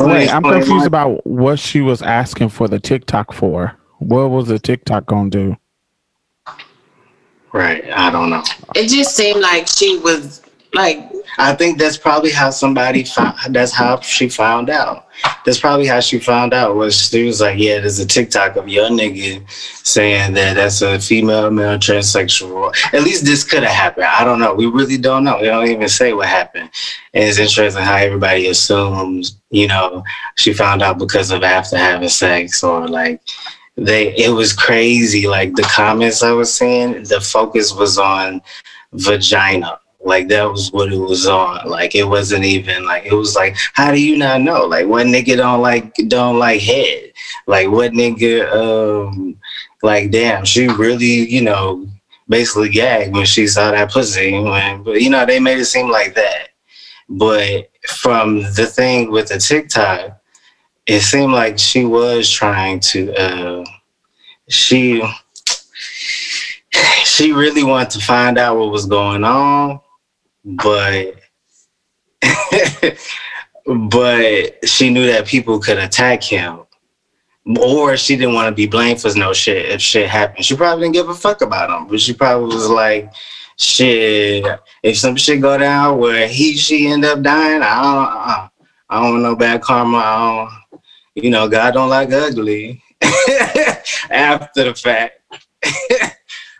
Wait, 0.00 0.30
I'm 0.30 0.42
confused 0.42 0.86
about 0.86 1.26
what 1.26 1.58
she 1.58 1.80
was 1.80 2.02
asking 2.02 2.48
for 2.48 2.68
the 2.68 2.80
TikTok 2.80 3.32
for. 3.32 3.76
What 3.98 4.30
was 4.30 4.48
the 4.48 4.58
TikTok 4.58 5.06
gonna 5.06 5.30
do? 5.30 5.56
Right, 7.54 7.88
I 7.92 8.10
don't 8.10 8.30
know. 8.30 8.42
it 8.74 8.88
just 8.88 9.14
seemed 9.14 9.40
like 9.40 9.68
she 9.68 9.98
was 9.98 10.42
like 10.72 11.08
I 11.38 11.54
think 11.54 11.78
that's 11.78 11.96
probably 11.96 12.30
how 12.30 12.50
somebody 12.50 13.04
found. 13.04 13.36
That's 13.50 13.72
how 13.72 14.00
she 14.00 14.28
found 14.28 14.70
out. 14.70 15.08
That's 15.44 15.60
probably 15.60 15.86
how 15.86 16.00
she 16.00 16.18
found 16.18 16.52
out. 16.52 16.74
Was 16.76 17.08
she 17.08 17.24
was 17.24 17.40
like, 17.40 17.58
"Yeah, 17.58 17.80
there's 17.80 17.98
a 17.98 18.06
TikTok 18.06 18.56
of 18.56 18.68
your 18.68 18.88
nigga 18.88 19.48
saying 19.86 20.34
that 20.34 20.54
that's 20.54 20.82
a 20.82 20.98
female, 20.98 21.50
male, 21.50 21.78
transsexual." 21.78 22.74
At 22.92 23.02
least 23.02 23.24
this 23.24 23.44
could 23.44 23.62
have 23.62 23.72
happened. 23.72 24.06
I 24.06 24.24
don't 24.24 24.40
know. 24.40 24.54
We 24.54 24.66
really 24.66 24.98
don't 24.98 25.24
know. 25.24 25.40
They 25.40 25.46
don't 25.46 25.68
even 25.68 25.88
say 25.88 26.12
what 26.12 26.28
happened. 26.28 26.70
And 27.14 27.24
it's 27.24 27.38
interesting 27.38 27.84
how 27.84 27.96
everybody 27.96 28.48
assumes, 28.48 29.38
you 29.50 29.68
know, 29.68 30.02
she 30.36 30.52
found 30.52 30.82
out 30.82 30.98
because 30.98 31.30
of 31.30 31.42
after 31.42 31.78
having 31.78 32.08
sex 32.08 32.62
or 32.62 32.88
like 32.88 33.20
they. 33.76 34.14
It 34.16 34.30
was 34.30 34.52
crazy. 34.52 35.26
Like 35.26 35.54
the 35.54 35.62
comments 35.62 36.22
I 36.22 36.32
was 36.32 36.52
seeing, 36.52 37.02
the 37.04 37.20
focus 37.20 37.74
was 37.74 37.98
on 37.98 38.42
vagina. 38.92 39.78
Like 40.04 40.28
that 40.28 40.50
was 40.50 40.70
what 40.70 40.92
it 40.92 40.98
was 40.98 41.26
on. 41.26 41.68
Like 41.68 41.94
it 41.94 42.04
wasn't 42.04 42.44
even 42.44 42.84
like 42.84 43.06
it 43.06 43.14
was 43.14 43.34
like, 43.34 43.56
how 43.72 43.90
do 43.90 44.00
you 44.00 44.18
not 44.18 44.42
know? 44.42 44.64
Like 44.66 44.86
what 44.86 45.06
nigga 45.06 45.36
don't 45.36 45.62
like 45.62 45.94
don't 46.08 46.38
like 46.38 46.60
head? 46.60 47.12
Like 47.46 47.70
what 47.70 47.92
nigga 47.92 48.52
um 48.52 49.36
like 49.82 50.10
damn, 50.10 50.44
she 50.44 50.68
really, 50.68 51.06
you 51.30 51.40
know, 51.40 51.88
basically 52.28 52.68
gagged 52.68 53.14
when 53.14 53.24
she 53.24 53.46
saw 53.46 53.70
that 53.70 53.90
pussy. 53.90 54.32
When 54.32 54.82
but 54.82 55.00
you 55.00 55.08
know, 55.08 55.24
they 55.24 55.40
made 55.40 55.58
it 55.58 55.64
seem 55.64 55.90
like 55.90 56.14
that. 56.14 56.48
But 57.08 57.70
from 57.88 58.42
the 58.42 58.66
thing 58.66 59.10
with 59.10 59.28
the 59.28 59.38
TikTok, 59.38 60.20
it 60.86 61.00
seemed 61.00 61.32
like 61.32 61.58
she 61.58 61.84
was 61.84 62.30
trying 62.30 62.80
to 62.80 63.14
uh 63.14 63.64
she 64.48 65.02
she 67.04 67.32
really 67.32 67.64
wanted 67.64 67.90
to 67.90 68.00
find 68.00 68.38
out 68.38 68.58
what 68.58 68.70
was 68.70 68.86
going 68.86 69.24
on, 69.24 69.80
but 70.44 71.14
but 73.66 74.68
she 74.68 74.90
knew 74.90 75.06
that 75.06 75.26
people 75.26 75.58
could 75.58 75.78
attack 75.78 76.22
him. 76.22 76.60
Or 77.60 77.96
she 77.98 78.16
didn't 78.16 78.34
want 78.34 78.48
to 78.48 78.54
be 78.54 78.66
blamed 78.66 79.02
for 79.02 79.12
no 79.14 79.34
shit 79.34 79.70
if 79.70 79.80
shit 79.80 80.08
happened. 80.08 80.44
She 80.44 80.56
probably 80.56 80.84
didn't 80.84 80.94
give 80.94 81.10
a 81.10 81.14
fuck 81.14 81.42
about 81.42 81.68
him, 81.68 81.88
but 81.88 82.00
she 82.00 82.14
probably 82.14 82.54
was 82.54 82.70
like, 82.70 83.12
shit, 83.58 84.46
if 84.82 84.96
some 84.96 85.14
shit 85.14 85.42
go 85.42 85.58
down 85.58 85.98
where 85.98 86.26
he 86.26 86.56
she 86.56 86.86
end 86.88 87.04
up 87.04 87.20
dying, 87.20 87.62
I 87.62 87.82
don't 87.82 88.30
uh, 88.30 88.48
I 88.88 89.00
don't 89.00 89.10
want 89.10 89.22
no 89.22 89.36
bad 89.36 89.60
karma. 89.60 89.98
I 89.98 90.63
you 91.14 91.30
know, 91.30 91.48
God 91.48 91.74
don't 91.74 91.88
like 91.88 92.12
ugly. 92.12 92.82
After 94.10 94.64
the 94.64 94.74
fact. 94.74 95.20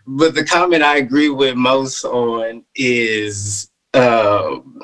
but 0.07 0.35
the 0.35 0.45
comment 0.45 0.83
I 0.83 0.99
agree 0.99 1.31
with 1.31 1.57
most 1.57 2.05
on 2.05 2.65
is 2.75 3.71
um, 3.95 4.81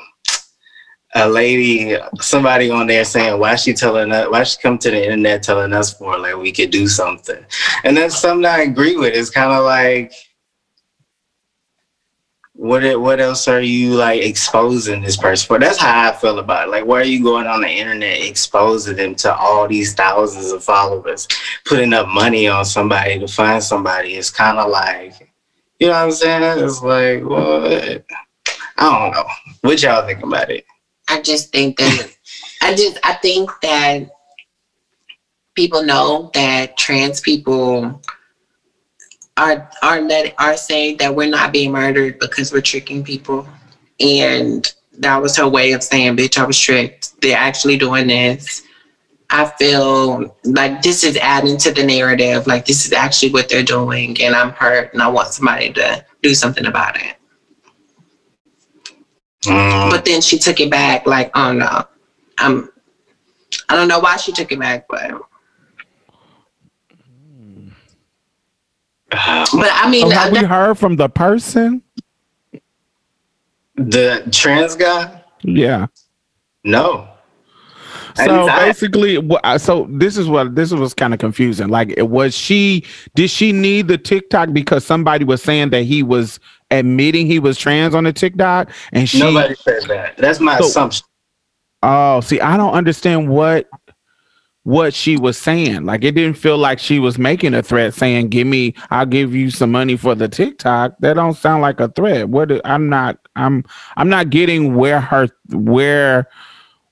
a 1.15 1.27
lady, 1.27 1.97
somebody 2.19 2.69
on 2.69 2.87
there 2.87 3.05
saying, 3.05 3.39
"Why 3.39 3.55
she 3.55 3.73
telling 3.73 4.11
us? 4.11 4.29
Why 4.29 4.43
she 4.43 4.57
come 4.61 4.77
to 4.79 4.91
the 4.91 5.03
internet 5.03 5.43
telling 5.43 5.73
us 5.73 5.93
for 5.93 6.17
like 6.17 6.37
we 6.37 6.51
could 6.51 6.69
do 6.69 6.87
something?" 6.87 7.43
And 7.83 7.97
that's 7.97 8.17
something 8.17 8.45
I 8.45 8.61
agree 8.61 8.95
with. 8.95 9.13
It's 9.13 9.29
kind 9.29 9.51
of 9.51 9.65
like, 9.65 10.13
what 12.61 12.83
it, 12.83 13.01
what 13.01 13.19
else 13.19 13.47
are 13.47 13.59
you 13.59 13.95
like 13.95 14.21
exposing 14.21 15.01
this 15.01 15.17
person 15.17 15.47
for? 15.47 15.57
That's 15.57 15.79
how 15.79 16.09
I 16.09 16.11
feel 16.11 16.37
about 16.37 16.67
it. 16.67 16.71
Like, 16.71 16.85
why 16.85 16.99
are 16.99 17.03
you 17.03 17.23
going 17.23 17.47
on 17.47 17.61
the 17.61 17.67
internet 17.67 18.21
exposing 18.21 18.97
them 18.97 19.15
to 19.15 19.35
all 19.35 19.67
these 19.67 19.95
thousands 19.95 20.51
of 20.51 20.63
followers, 20.63 21.27
putting 21.65 21.91
up 21.91 22.07
money 22.07 22.47
on 22.47 22.63
somebody 22.63 23.17
to 23.17 23.27
find 23.27 23.63
somebody? 23.63 24.13
It's 24.13 24.29
kind 24.29 24.59
of 24.59 24.69
like, 24.69 25.33
you 25.79 25.87
know 25.87 25.93
what 25.93 26.03
I'm 26.03 26.11
saying? 26.11 26.63
It's 26.63 26.83
like, 26.83 27.23
what? 27.23 28.05
I 28.77 29.09
don't 29.09 29.11
know. 29.11 29.25
What 29.61 29.81
y'all 29.81 30.05
think 30.05 30.21
about 30.21 30.51
it? 30.51 30.63
I 31.07 31.19
just 31.19 31.51
think 31.51 31.77
that 31.77 32.15
I 32.61 32.75
just 32.75 32.99
I 33.03 33.13
think 33.13 33.49
that 33.63 34.07
people 35.55 35.81
know 35.81 36.29
that 36.35 36.77
trans 36.77 37.21
people 37.21 38.03
are 39.41 39.69
are 39.81 40.01
let 40.01 40.35
are 40.39 40.57
saying 40.57 40.97
that 40.97 41.15
we're 41.15 41.29
not 41.29 41.51
being 41.51 41.71
murdered 41.71 42.19
because 42.19 42.53
we're 42.53 42.61
tricking 42.61 43.03
people, 43.03 43.47
and 43.99 44.73
that 44.99 45.21
was 45.21 45.35
her 45.37 45.47
way 45.49 45.73
of 45.73 45.83
saying, 45.83 46.17
"Bitch, 46.17 46.37
I 46.37 46.45
was 46.45 46.59
tricked. 46.59 47.19
They're 47.21 47.37
actually 47.37 47.77
doing 47.77 48.07
this." 48.07 48.63
I 49.33 49.45
feel 49.57 50.35
like 50.43 50.81
this 50.81 51.03
is 51.03 51.17
adding 51.17 51.57
to 51.59 51.71
the 51.71 51.83
narrative. 51.83 52.47
Like 52.47 52.65
this 52.65 52.85
is 52.85 52.93
actually 52.93 53.31
what 53.31 53.49
they're 53.49 53.63
doing, 53.63 54.21
and 54.21 54.35
I'm 54.35 54.51
hurt, 54.51 54.93
and 54.93 55.01
I 55.01 55.07
want 55.07 55.29
somebody 55.29 55.73
to 55.73 56.05
do 56.21 56.35
something 56.35 56.65
about 56.65 56.97
it. 56.97 57.15
Mm, 59.45 59.89
But 59.89 60.05
then 60.05 60.21
she 60.21 60.37
took 60.37 60.59
it 60.59 60.69
back. 60.69 61.07
Like, 61.07 61.31
oh 61.35 61.53
no, 61.53 61.83
I'm. 62.37 62.69
I 63.69 63.75
don't 63.75 63.87
know 63.87 63.99
why 63.99 64.17
she 64.17 64.31
took 64.33 64.51
it 64.51 64.59
back, 64.59 64.85
but 64.89 65.13
but 69.11 69.69
I 69.73 69.89
mean, 69.89 70.09
have 70.11 70.31
uh, 70.33 70.39
we 70.39 70.45
heard 70.45 70.77
from 70.77 70.95
the 70.95 71.09
person? 71.09 71.83
the 73.75 74.27
trans 74.31 74.75
guy? 74.75 75.23
Yeah. 75.43 75.87
No. 76.63 77.07
So 78.15 78.45
basically, 78.47 79.15
so 79.57 79.87
this 79.89 80.17
is 80.17 80.27
what 80.27 80.55
this 80.55 80.71
was 80.71 80.93
kind 80.93 81.13
of 81.13 81.19
confusing. 81.19 81.69
Like, 81.69 81.93
it 81.95 82.09
was 82.09 82.35
she? 82.35 82.85
Did 83.15 83.29
she 83.29 83.51
need 83.53 83.87
the 83.87 83.97
TikTok 83.97 84.51
because 84.51 84.85
somebody 84.85 85.23
was 85.23 85.41
saying 85.41 85.69
that 85.69 85.83
he 85.83 86.03
was 86.03 86.39
admitting 86.71 87.25
he 87.25 87.39
was 87.39 87.57
trans 87.57 87.95
on 87.95 88.03
the 88.03 88.13
TikTok, 88.13 88.69
and 88.91 89.07
she? 89.07 89.19
Nobody 89.19 89.55
said 89.55 89.83
that. 89.83 90.17
That's 90.17 90.39
my 90.39 90.57
So- 90.59 90.65
assumption. 90.65 91.05
Oh, 91.83 92.21
see, 92.21 92.39
I 92.39 92.57
don't 92.57 92.73
understand 92.73 93.27
what 93.27 93.67
what 94.63 94.93
she 94.93 95.17
was 95.17 95.37
saying. 95.37 95.85
Like, 95.85 96.03
it 96.03 96.11
didn't 96.11 96.37
feel 96.37 96.57
like 96.57 96.79
she 96.79 96.99
was 96.99 97.17
making 97.17 97.53
a 97.53 97.63
threat, 97.63 97.93
saying, 97.93 98.29
"Give 98.29 98.45
me, 98.45 98.75
I'll 98.91 99.05
give 99.05 99.33
you 99.33 99.49
some 99.49 99.71
money 99.71 99.97
for 99.97 100.13
the 100.15 100.27
TikTok." 100.27 100.93
That 100.99 101.15
don't 101.15 101.35
sound 101.35 101.61
like 101.61 101.79
a 101.79 101.87
threat. 101.89 102.29
What? 102.29 102.49
do- 102.49 102.61
I'm 102.65 102.89
not. 102.89 103.17
I'm. 103.35 103.63
I'm 103.97 104.09
not 104.09 104.29
getting 104.29 104.75
where 104.75 105.01
her 105.01 105.27
where. 105.49 106.27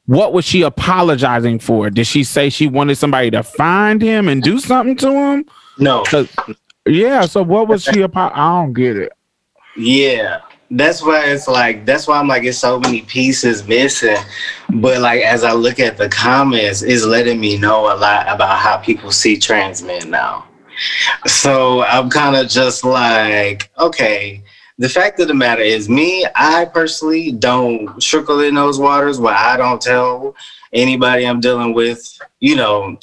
What 0.05 0.33
was 0.33 0.43
she 0.43 0.63
apologizing 0.63 1.59
for? 1.59 1.91
Did 1.91 2.07
she 2.07 2.23
say 2.23 2.49
she 2.49 2.65
wanted 2.67 2.95
somebody 2.95 3.29
to 3.29 3.43
find 3.43 4.01
him 4.01 4.27
and 4.27 4.41
do 4.41 4.57
something 4.59 4.95
to 4.97 5.11
him? 5.11 5.45
No. 5.77 6.03
yeah. 6.87 7.27
So 7.27 7.43
what 7.43 7.67
was 7.67 7.83
she? 7.83 8.01
Apo- 8.01 8.31
I 8.33 8.61
don't 8.61 8.73
get 8.73 8.97
it. 8.97 9.11
Yeah. 9.77 10.39
That's 10.71 11.01
why 11.01 11.25
it's 11.25 11.47
like 11.47 11.85
that's 11.85 12.07
why 12.07 12.19
I'm 12.19 12.27
like 12.27 12.43
it's 12.43 12.59
so 12.59 12.79
many 12.79 13.01
pieces 13.01 13.67
missing. 13.67 14.17
But 14.69 15.01
like 15.01 15.21
as 15.21 15.43
I 15.43 15.53
look 15.53 15.79
at 15.79 15.97
the 15.97 16.09
comments, 16.09 16.83
it's 16.83 17.03
letting 17.03 17.39
me 17.39 17.57
know 17.57 17.93
a 17.93 17.97
lot 17.97 18.27
about 18.27 18.59
how 18.59 18.77
people 18.77 19.11
see 19.11 19.37
trans 19.37 19.81
men 19.81 20.09
now. 20.09 20.45
So 21.25 21.83
I'm 21.83 22.09
kind 22.09 22.35
of 22.35 22.47
just 22.47 22.83
like, 22.83 23.71
okay, 23.79 24.43
the 24.77 24.87
fact 24.87 25.19
of 25.19 25.27
the 25.27 25.33
matter 25.33 25.61
is 25.61 25.89
me, 25.89 26.25
I 26.35 26.65
personally 26.65 27.33
don't 27.33 28.01
trickle 28.01 28.39
in 28.39 28.55
those 28.55 28.79
waters 28.79 29.19
where 29.19 29.35
I 29.35 29.57
don't 29.57 29.81
tell 29.81 30.35
anybody 30.71 31.25
I'm 31.25 31.41
dealing 31.41 31.73
with, 31.73 32.19
you 32.39 32.55
know, 32.55 32.97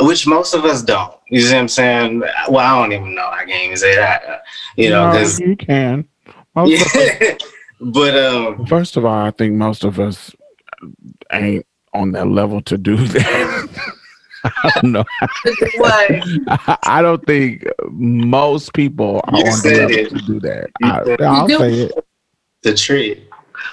which 0.00 0.26
most 0.26 0.54
of 0.54 0.64
us 0.64 0.82
don't. 0.82 1.14
You 1.28 1.42
see 1.42 1.52
what 1.52 1.60
I'm 1.60 1.68
saying? 1.68 2.20
Well, 2.48 2.58
I 2.58 2.80
don't 2.80 2.92
even 2.92 3.14
know. 3.14 3.28
I 3.28 3.44
can't 3.44 3.64
even 3.64 3.76
say 3.76 3.94
that. 3.96 4.42
You 4.76 4.90
know, 4.90 5.06
No, 5.06 5.12
because 5.12 5.38
you 5.38 5.56
can. 5.56 6.08
Most 6.54 6.80
of 6.80 6.86
us- 6.86 7.10
yeah. 7.20 7.36
but 7.80 8.16
um 8.16 8.66
First 8.66 8.96
of 8.96 9.04
all, 9.04 9.14
I 9.26 9.30
think 9.30 9.54
most 9.54 9.84
of 9.84 9.98
us 10.00 10.34
ain't 11.32 11.66
on 11.94 12.12
that 12.12 12.26
level 12.28 12.60
to 12.62 12.76
do 12.78 12.96
that. 12.96 13.68
I 14.44 14.70
don't 14.80 14.92
know. 14.92 15.04
what? 15.76 16.10
I, 16.48 16.78
I 16.84 17.02
don't 17.02 17.24
think 17.26 17.64
most 17.90 18.72
people 18.72 19.20
are 19.24 19.38
You 19.40 19.46
on 19.50 19.62
the 19.62 19.70
level 19.76 19.96
it. 19.96 20.08
to 20.10 20.18
do 20.26 20.40
that. 20.40 20.70
You 20.80 20.88
I, 20.88 21.24
I'll 21.26 21.46
do. 21.46 21.58
say 21.58 21.72
it. 21.74 21.92
the 22.62 22.74
tree. 22.74 23.24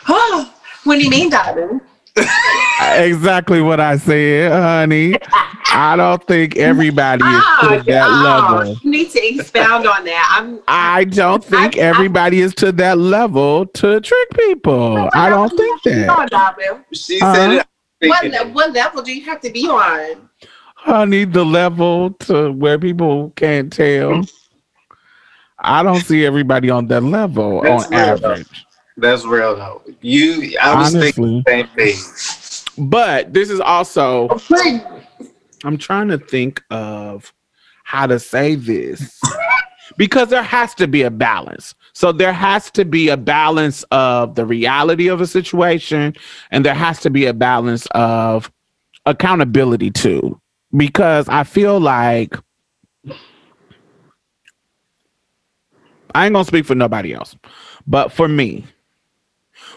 Oh, 0.07 0.51
what 0.85 0.95
do 0.95 1.03
you 1.03 1.09
mean, 1.09 1.29
darling? 1.29 1.81
Exactly 2.97 3.61
what 3.61 3.79
I 3.79 3.97
said, 3.97 4.51
honey. 4.51 5.15
I 5.71 5.95
don't 5.97 6.25
think 6.27 6.55
everybody 6.57 7.23
is 7.25 7.43
to 7.61 7.83
that 7.91 8.07
oh, 8.07 8.23
level. 8.23 8.77
you 8.83 8.89
need 8.91 9.09
to 9.11 9.27
expound 9.27 9.87
on 9.87 10.05
that. 10.05 10.37
I'm. 10.37 10.59
I 10.67 11.05
don't 11.05 11.43
think 11.43 11.77
I- 11.77 11.81
I- 11.81 11.83
everybody 11.83 12.41
is 12.41 12.53
to 12.55 12.71
that 12.73 12.97
level 12.97 13.65
to 13.65 13.99
trick 14.01 14.29
people. 14.35 15.09
I 15.13 15.29
don't 15.29 15.49
think 15.55 15.81
that. 15.83 16.07
Oh, 16.09 16.25
darling. 16.27 16.85
She 16.93 17.19
Uh-huh. 17.21 17.33
said 17.33 17.51
it. 17.51 17.67
What, 18.09 18.25
le- 18.25 18.51
what 18.53 18.73
level 18.73 19.01
do 19.01 19.13
you 19.13 19.25
have 19.25 19.41
to 19.41 19.49
be 19.49 19.67
on? 19.67 20.29
honey, 20.75 21.23
the 21.25 21.43
level 21.43 22.11
to 22.11 22.51
where 22.51 22.77
people 22.77 23.31
can't 23.35 23.73
tell. 23.73 24.21
I 25.59 25.81
don't 25.81 26.01
see 26.01 26.25
everybody 26.25 26.69
on 26.69 26.85
that 26.87 27.01
level 27.01 27.61
That's 27.61 27.87
on 27.87 27.93
average. 27.93 28.21
though. 28.21 28.43
Average. 28.97 29.11
That's 29.11 29.25
real 29.25 29.55
though. 29.55 29.81
You 30.01 30.57
I 30.61 30.75
was 30.75 30.93
thinking 30.93 31.23
Honestly. 31.23 31.43
the 31.45 31.51
same 31.51 31.67
thing. 31.75 32.89
But 32.89 33.33
this 33.33 33.49
is 33.49 33.59
also 33.59 34.29
I'm 35.63 35.77
trying 35.77 36.09
to 36.09 36.17
think 36.17 36.63
of 36.69 37.33
how 37.83 38.07
to 38.07 38.19
say 38.19 38.55
this 38.55 39.21
because 39.97 40.29
there 40.29 40.43
has 40.43 40.73
to 40.75 40.87
be 40.87 41.03
a 41.03 41.11
balance. 41.11 41.75
So 41.93 42.11
there 42.11 42.33
has 42.33 42.69
to 42.71 42.83
be 42.83 43.09
a 43.09 43.17
balance 43.17 43.83
of 43.91 44.35
the 44.35 44.45
reality 44.45 45.07
of 45.07 45.21
a 45.21 45.27
situation 45.27 46.13
and 46.51 46.65
there 46.65 46.73
has 46.73 46.99
to 47.01 47.09
be 47.09 47.25
a 47.25 47.33
balance 47.33 47.87
of 47.91 48.51
accountability 49.05 49.91
too. 49.91 50.39
Because 50.75 51.29
I 51.29 51.43
feel 51.43 51.79
like 51.79 52.35
I 56.13 56.25
ain't 56.25 56.33
gonna 56.33 56.45
speak 56.45 56.65
for 56.65 56.75
nobody 56.75 57.13
else, 57.13 57.35
but 57.87 58.11
for 58.11 58.27
me, 58.27 58.65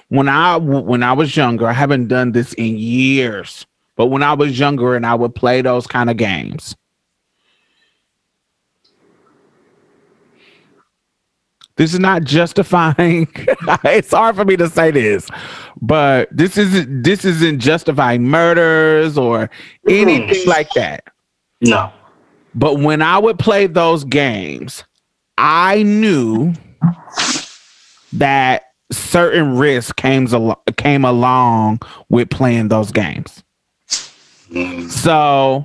when 0.08 0.28
I 0.28 0.56
when 0.56 1.02
I 1.02 1.12
was 1.12 1.36
younger, 1.36 1.66
I 1.66 1.72
haven't 1.72 2.08
done 2.08 2.32
this 2.32 2.52
in 2.54 2.78
years. 2.78 3.66
But 3.96 4.06
when 4.06 4.22
I 4.22 4.32
was 4.32 4.58
younger 4.58 4.94
and 4.94 5.04
I 5.04 5.14
would 5.14 5.34
play 5.34 5.60
those 5.60 5.86
kind 5.86 6.08
of 6.08 6.16
games, 6.16 6.76
this 11.76 11.92
is 11.92 12.00
not 12.00 12.24
justifying. 12.24 13.28
it's 13.84 14.12
hard 14.12 14.36
for 14.36 14.44
me 14.44 14.56
to 14.56 14.68
say 14.68 14.90
this, 14.90 15.28
but 15.82 16.28
this 16.30 16.56
isn't 16.56 17.02
this 17.02 17.24
isn't 17.24 17.58
justifying 17.60 18.24
murders 18.24 19.18
or 19.18 19.50
anything 19.88 20.46
like 20.46 20.70
that. 20.74 21.04
No. 21.60 21.92
But 22.54 22.80
when 22.80 23.02
I 23.02 23.18
would 23.18 23.38
play 23.38 23.66
those 23.66 24.04
games, 24.04 24.84
I 25.36 25.82
knew 25.82 26.54
that 28.12 28.67
certain 28.90 29.56
risks 29.56 29.92
came 29.92 30.26
al- 30.32 30.62
came 30.76 31.04
along 31.04 31.80
with 32.08 32.30
playing 32.30 32.68
those 32.68 32.90
games. 32.90 33.42
Mm. 34.50 34.88
So, 34.88 35.64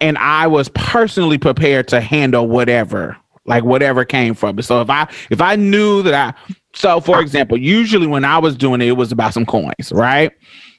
and 0.00 0.16
I 0.18 0.46
was 0.46 0.68
personally 0.70 1.38
prepared 1.38 1.88
to 1.88 2.00
handle 2.00 2.46
whatever, 2.46 3.16
like 3.44 3.64
whatever 3.64 4.04
came 4.04 4.34
from 4.34 4.58
it. 4.58 4.62
So 4.62 4.80
if 4.80 4.90
I 4.90 5.08
if 5.30 5.40
I 5.40 5.56
knew 5.56 6.02
that 6.02 6.14
I, 6.14 6.54
so 6.74 7.00
for 7.00 7.20
example, 7.20 7.56
usually 7.56 8.06
when 8.06 8.24
I 8.24 8.38
was 8.38 8.56
doing 8.56 8.80
it, 8.80 8.88
it 8.88 8.92
was 8.92 9.10
about 9.10 9.34
some 9.34 9.46
coins, 9.46 9.90
right? 9.92 10.32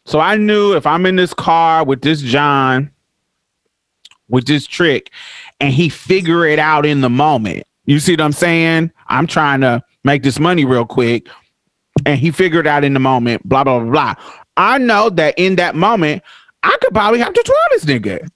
So 0.05 0.19
I 0.19 0.37
knew 0.37 0.73
if 0.73 0.87
I'm 0.87 1.05
in 1.05 1.17
this 1.17 1.33
car 1.33 1.83
with 1.83 2.01
this 2.01 2.21
John, 2.21 2.91
with 4.29 4.45
this 4.47 4.65
trick, 4.65 5.11
and 5.59 5.73
he 5.73 5.89
figure 5.89 6.45
it 6.45 6.59
out 6.59 6.85
in 6.85 7.01
the 7.01 7.09
moment. 7.09 7.65
You 7.85 7.99
see 7.99 8.13
what 8.13 8.21
I'm 8.21 8.33
saying? 8.33 8.91
I'm 9.07 9.27
trying 9.27 9.61
to 9.61 9.81
make 10.07 10.23
this 10.23 10.39
money 10.39 10.65
real 10.65 10.85
quick, 10.85 11.27
and 12.07 12.19
he 12.19 12.31
figured 12.31 12.65
out 12.65 12.83
in 12.83 12.95
the 12.95 12.99
moment. 12.99 13.47
Blah 13.47 13.63
blah 13.63 13.79
blah 13.79 13.91
blah. 13.91 14.15
I 14.57 14.79
know 14.79 15.11
that 15.11 15.35
in 15.37 15.57
that 15.57 15.75
moment, 15.75 16.23
I 16.63 16.75
could 16.81 16.93
probably 16.93 17.19
have 17.19 17.33
to 17.33 17.43
try 17.43 17.67
this 17.71 17.85
nigga. 17.85 18.27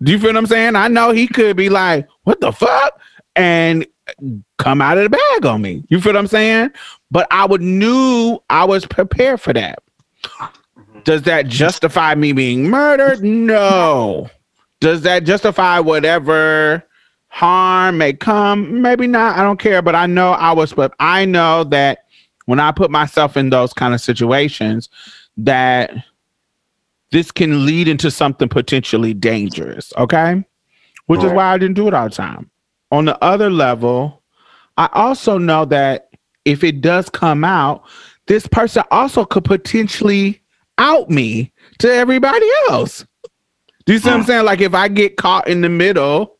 Do 0.00 0.12
you 0.12 0.18
feel 0.18 0.28
what 0.28 0.38
I'm 0.38 0.46
saying? 0.46 0.76
I 0.76 0.88
know 0.88 1.10
he 1.10 1.26
could 1.26 1.56
be 1.56 1.68
like, 1.68 2.08
"What 2.22 2.40
the 2.40 2.52
fuck," 2.52 2.98
and 3.36 3.86
come 4.56 4.80
out 4.80 4.96
of 4.96 5.04
the 5.04 5.10
bag 5.10 5.44
on 5.44 5.60
me. 5.60 5.84
You 5.88 6.00
feel 6.00 6.14
what 6.14 6.18
I'm 6.18 6.26
saying? 6.26 6.70
But 7.10 7.26
I 7.30 7.44
would 7.44 7.60
knew 7.60 8.38
I 8.48 8.64
was 8.64 8.86
prepared 8.86 9.40
for 9.40 9.52
that. 9.52 9.80
Does 11.04 11.22
that 11.22 11.46
justify 11.48 12.14
me 12.14 12.32
being 12.32 12.70
murdered? 12.70 13.22
No. 13.22 14.30
Does 14.80 15.02
that 15.02 15.24
justify 15.24 15.80
whatever 15.80 16.84
harm 17.28 17.98
may 17.98 18.12
come? 18.12 18.82
Maybe 18.82 19.06
not. 19.06 19.38
I 19.38 19.42
don't 19.42 19.58
care. 19.60 19.82
But 19.82 19.94
I 19.94 20.06
know 20.06 20.32
I 20.32 20.52
was, 20.52 20.72
but 20.72 20.94
I 20.98 21.24
know 21.24 21.64
that 21.64 22.04
when 22.46 22.60
I 22.60 22.72
put 22.72 22.90
myself 22.90 23.36
in 23.36 23.50
those 23.50 23.72
kind 23.72 23.94
of 23.94 24.00
situations, 24.00 24.88
that 25.36 25.92
this 27.10 27.30
can 27.30 27.64
lead 27.64 27.88
into 27.88 28.10
something 28.10 28.48
potentially 28.48 29.14
dangerous. 29.14 29.92
Okay. 29.96 30.44
Which 31.06 31.22
is 31.22 31.32
why 31.32 31.54
I 31.54 31.58
didn't 31.58 31.76
do 31.76 31.88
it 31.88 31.94
all 31.94 32.08
the 32.08 32.14
time. 32.14 32.50
On 32.90 33.06
the 33.06 33.22
other 33.24 33.50
level, 33.50 34.22
I 34.76 34.88
also 34.92 35.38
know 35.38 35.64
that 35.66 36.10
if 36.44 36.62
it 36.62 36.80
does 36.80 37.08
come 37.08 37.44
out, 37.44 37.82
this 38.26 38.46
person 38.46 38.82
also 38.90 39.24
could 39.24 39.44
potentially 39.44 40.42
out 40.76 41.08
me 41.08 41.52
to 41.78 41.92
everybody 41.92 42.46
else. 42.68 43.06
Do 43.86 43.94
you 43.94 43.98
see 43.98 44.08
what 44.08 44.16
I'm 44.16 44.22
mm. 44.22 44.26
saying? 44.26 44.44
Like 44.44 44.60
if 44.60 44.74
I 44.74 44.88
get 44.88 45.16
caught 45.16 45.48
in 45.48 45.62
the 45.62 45.68
middle 45.68 46.37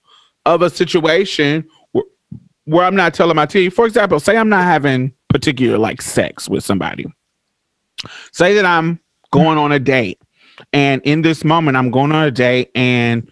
of 0.48 0.62
a 0.62 0.70
situation 0.70 1.68
where, 1.92 2.04
where 2.64 2.84
I'm 2.84 2.96
not 2.96 3.14
telling 3.14 3.36
my 3.36 3.46
tea, 3.46 3.68
for 3.68 3.86
example, 3.86 4.18
say 4.18 4.36
I'm 4.36 4.48
not 4.48 4.64
having 4.64 5.12
particular 5.28 5.78
like 5.78 6.02
sex 6.02 6.48
with 6.48 6.64
somebody. 6.64 7.06
Say 8.32 8.54
that 8.54 8.64
I'm 8.64 8.98
going 9.30 9.58
on 9.58 9.72
a 9.72 9.78
date, 9.78 10.20
and 10.72 11.02
in 11.02 11.22
this 11.22 11.44
moment 11.44 11.76
I'm 11.76 11.90
going 11.90 12.12
on 12.12 12.24
a 12.24 12.30
date 12.30 12.70
and 12.74 13.30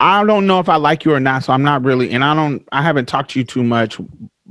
I 0.00 0.24
don't 0.24 0.46
know 0.46 0.60
if 0.60 0.68
I 0.68 0.76
like 0.76 1.04
you 1.04 1.14
or 1.14 1.20
not, 1.20 1.44
so 1.44 1.52
I'm 1.52 1.62
not 1.62 1.82
really, 1.82 2.10
and 2.10 2.22
I 2.22 2.34
don't, 2.34 2.66
I 2.72 2.82
haven't 2.82 3.06
talked 3.06 3.30
to 3.30 3.38
you 3.38 3.44
too 3.44 3.62
much, 3.62 3.98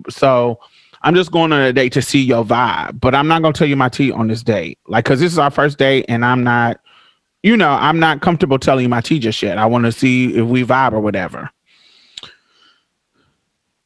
so 0.10 0.60
I'm 1.04 1.14
just 1.14 1.32
going 1.32 1.52
on 1.52 1.62
a 1.62 1.74
date 1.74 1.94
to 1.94 2.02
see 2.02 2.22
your 2.22 2.44
vibe. 2.44 3.00
But 3.00 3.14
I'm 3.14 3.28
not 3.28 3.42
gonna 3.42 3.54
tell 3.54 3.68
you 3.68 3.76
my 3.76 3.90
tea 3.90 4.12
on 4.12 4.28
this 4.28 4.42
date, 4.42 4.80
like, 4.88 5.06
cause 5.06 5.20
this 5.20 5.32
is 5.32 5.38
our 5.38 5.52
first 5.52 5.78
date, 5.78 6.06
and 6.08 6.26
I'm 6.26 6.44
not, 6.44 6.80
you 7.44 7.58
know, 7.58 7.70
I'm 7.70 8.00
not 8.00 8.22
comfortable 8.22 8.58
telling 8.58 8.90
my 8.90 9.02
tea 9.02 9.20
just 9.20 9.42
yet. 9.44 9.58
I 9.58 9.66
want 9.66 9.86
to 9.86 9.92
see 9.92 10.36
if 10.36 10.46
we 10.46 10.64
vibe 10.64 10.94
or 10.94 11.02
whatever. 11.02 11.50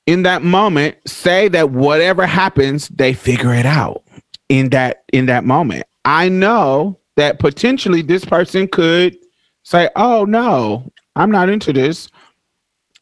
In 0.06 0.24
that 0.24 0.43
moment, 0.43 0.96
say 1.06 1.50
that 1.50 1.72
whatever 1.72 2.26
happens, 2.26 2.88
they 2.89 3.13
figure 3.13 3.54
it 3.54 3.65
out 3.65 4.04
in 4.48 4.70
that 4.70 5.04
in 5.12 5.26
that 5.26 5.43
moment. 5.43 5.86
I 6.06 6.30
know 6.30 6.98
that 7.15 7.39
potentially 7.39 8.02
this 8.02 8.24
person 8.24 8.67
could 8.70 9.17
say, 9.63 9.89
"Oh 9.98 10.24
no, 10.24 10.89
I'm 11.17 11.32
not 11.32 11.50
into 11.50 11.74
this." 11.74 12.10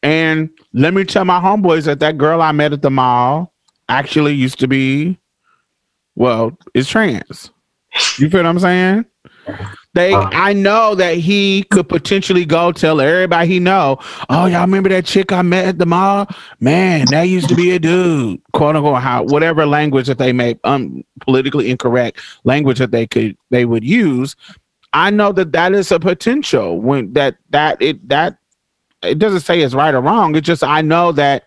And 0.02 0.50
let 0.72 0.94
me 0.94 1.04
tell 1.04 1.24
my 1.24 1.38
homeboys 1.38 1.84
that 1.84 2.00
that 2.00 2.18
girl 2.18 2.42
I 2.42 2.52
met 2.52 2.72
at 2.72 2.82
the 2.82 2.90
mall 2.90 3.52
actually 3.88 4.34
used 4.34 4.58
to 4.60 4.68
be, 4.68 5.18
well, 6.16 6.56
is 6.74 6.88
trans. 6.88 7.50
You 8.18 8.28
feel 8.28 8.42
what 8.42 8.46
I'm 8.46 8.58
saying? 8.58 9.06
They, 9.96 10.12
I 10.12 10.52
know 10.52 10.94
that 10.94 11.16
he 11.16 11.62
could 11.70 11.88
potentially 11.88 12.44
go 12.44 12.70
tell 12.70 13.00
everybody 13.00 13.48
he 13.48 13.58
know. 13.58 13.98
Oh, 14.28 14.44
y'all 14.44 14.60
remember 14.60 14.90
that 14.90 15.06
chick 15.06 15.32
I 15.32 15.40
met 15.40 15.64
at 15.64 15.78
the 15.78 15.86
mall? 15.86 16.26
Man, 16.60 17.06
that 17.06 17.22
used 17.22 17.48
to 17.48 17.54
be 17.54 17.70
a 17.70 17.78
dude. 17.78 18.42
Quote 18.52 18.76
unquote, 18.76 19.00
how 19.00 19.22
whatever 19.22 19.64
language 19.64 20.06
that 20.08 20.18
they 20.18 20.34
may 20.34 20.58
um 20.64 21.02
politically 21.20 21.70
incorrect 21.70 22.20
language 22.44 22.78
that 22.78 22.90
they 22.90 23.06
could 23.06 23.38
they 23.48 23.64
would 23.64 23.82
use. 23.82 24.36
I 24.92 25.08
know 25.08 25.32
that 25.32 25.52
that 25.52 25.72
is 25.72 25.90
a 25.90 25.98
potential 25.98 26.78
when 26.78 27.14
that 27.14 27.38
that 27.48 27.80
it 27.80 28.06
that 28.10 28.36
it 29.02 29.18
doesn't 29.18 29.40
say 29.40 29.62
it's 29.62 29.72
right 29.72 29.94
or 29.94 30.02
wrong. 30.02 30.36
It's 30.36 30.46
just 30.46 30.62
I 30.62 30.82
know 30.82 31.10
that 31.12 31.46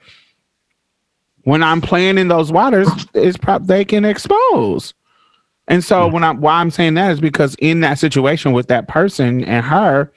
when 1.44 1.62
I'm 1.62 1.82
playing 1.82 2.18
in 2.18 2.30
those 2.30 2.52
waters, 2.52 2.90
it's 3.14 3.38
prop 3.38 3.68
they 3.68 3.86
can 3.86 4.06
expose. 4.06 4.96
And 5.70 5.84
so 5.84 6.10
mm. 6.10 6.14
when 6.14 6.24
I'm 6.24 6.42
why 6.42 6.56
I'm 6.56 6.72
saying 6.72 6.96
that 6.96 7.12
is 7.12 7.22
because 7.22 7.56
in 7.60 7.80
that 7.82 8.00
situation 8.00 8.52
with 8.52 8.68
that 8.68 8.88
person 8.88 9.44
and 9.46 9.66
her, 9.66 10.12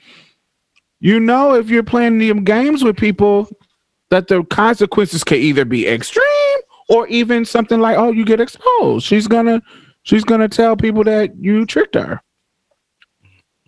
you 0.99 1.19
know 1.19 1.53
if 1.53 1.69
you're 1.69 1.83
playing 1.83 2.17
the 2.17 2.33
games 2.33 2.83
with 2.83 2.97
people 2.97 3.47
that 4.09 4.27
the 4.27 4.43
consequences 4.45 5.23
could 5.23 5.37
either 5.37 5.63
be 5.63 5.87
extreme 5.87 6.23
or 6.89 7.07
even 7.07 7.45
something 7.45 7.79
like, 7.79 7.97
oh, 7.97 8.11
you 8.11 8.25
get 8.25 8.41
exposed. 8.41 9.05
She's 9.05 9.27
gonna 9.27 9.61
she's 10.03 10.23
gonna 10.23 10.49
tell 10.49 10.75
people 10.75 11.03
that 11.05 11.35
you 11.37 11.65
tricked 11.65 11.95
her. 11.95 12.21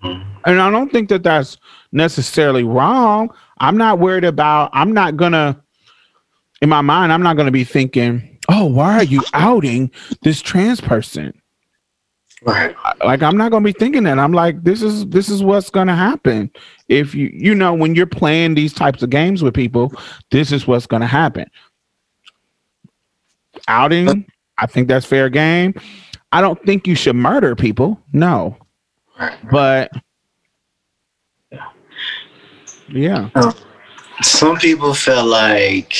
Mm-hmm. 0.03 0.37
And 0.45 0.61
I 0.61 0.69
don't 0.69 0.91
think 0.91 1.09
that 1.09 1.23
that's 1.23 1.57
necessarily 1.91 2.63
wrong. 2.63 3.29
I'm 3.59 3.77
not 3.77 3.99
worried 3.99 4.25
about, 4.25 4.69
I'm 4.73 4.93
not 4.93 5.17
gonna, 5.17 5.61
in 6.61 6.69
my 6.69 6.81
mind, 6.81 7.11
I'm 7.11 7.23
not 7.23 7.37
gonna 7.37 7.51
be 7.51 7.63
thinking, 7.63 8.37
oh, 8.49 8.65
why 8.65 8.97
are 8.97 9.03
you 9.03 9.23
outing 9.33 9.91
this 10.21 10.41
trans 10.41 10.81
person? 10.81 11.33
Right. 12.45 12.75
Like 13.03 13.23
I'm 13.23 13.37
not 13.37 13.51
gonna 13.51 13.65
be 13.65 13.73
thinking 13.73 14.03
that. 14.03 14.19
I'm 14.19 14.31
like, 14.31 14.63
this 14.63 14.83
is 14.83 15.07
this 15.07 15.29
is 15.29 15.43
what's 15.43 15.71
gonna 15.71 15.95
happen. 15.95 16.51
If 16.87 17.15
you 17.15 17.31
you 17.33 17.55
know 17.55 17.73
when 17.73 17.95
you're 17.95 18.05
playing 18.05 18.53
these 18.53 18.71
types 18.73 19.01
of 19.01 19.09
games 19.09 19.41
with 19.41 19.55
people, 19.55 19.91
this 20.29 20.51
is 20.51 20.67
what's 20.67 20.85
gonna 20.85 21.07
happen. 21.07 21.49
Outing, 23.67 24.27
I 24.59 24.67
think 24.67 24.87
that's 24.87 25.05
fair 25.05 25.29
game. 25.29 25.73
I 26.31 26.41
don't 26.41 26.63
think 26.65 26.85
you 26.85 26.95
should 26.95 27.15
murder 27.15 27.55
people. 27.55 27.99
No. 28.13 28.57
But 29.49 29.91
yeah. 32.89 33.29
Some 34.21 34.57
people 34.57 34.93
feel 34.93 35.25
like 35.25 35.93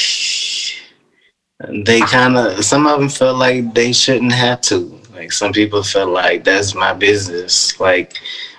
they 1.70 2.02
kind 2.02 2.38
of, 2.38 2.64
some 2.64 2.86
of 2.86 3.00
them 3.00 3.10
feel 3.10 3.34
like 3.34 3.74
they 3.74 3.92
shouldn't 3.94 4.34
have 4.34 4.62
to. 4.62 4.95
Like 5.16 5.32
some 5.32 5.54
people 5.54 5.82
feel 5.82 6.10
like 6.10 6.44
that's 6.44 6.76
my 6.76 6.94
business. 6.94 7.80
Like 7.80 8.18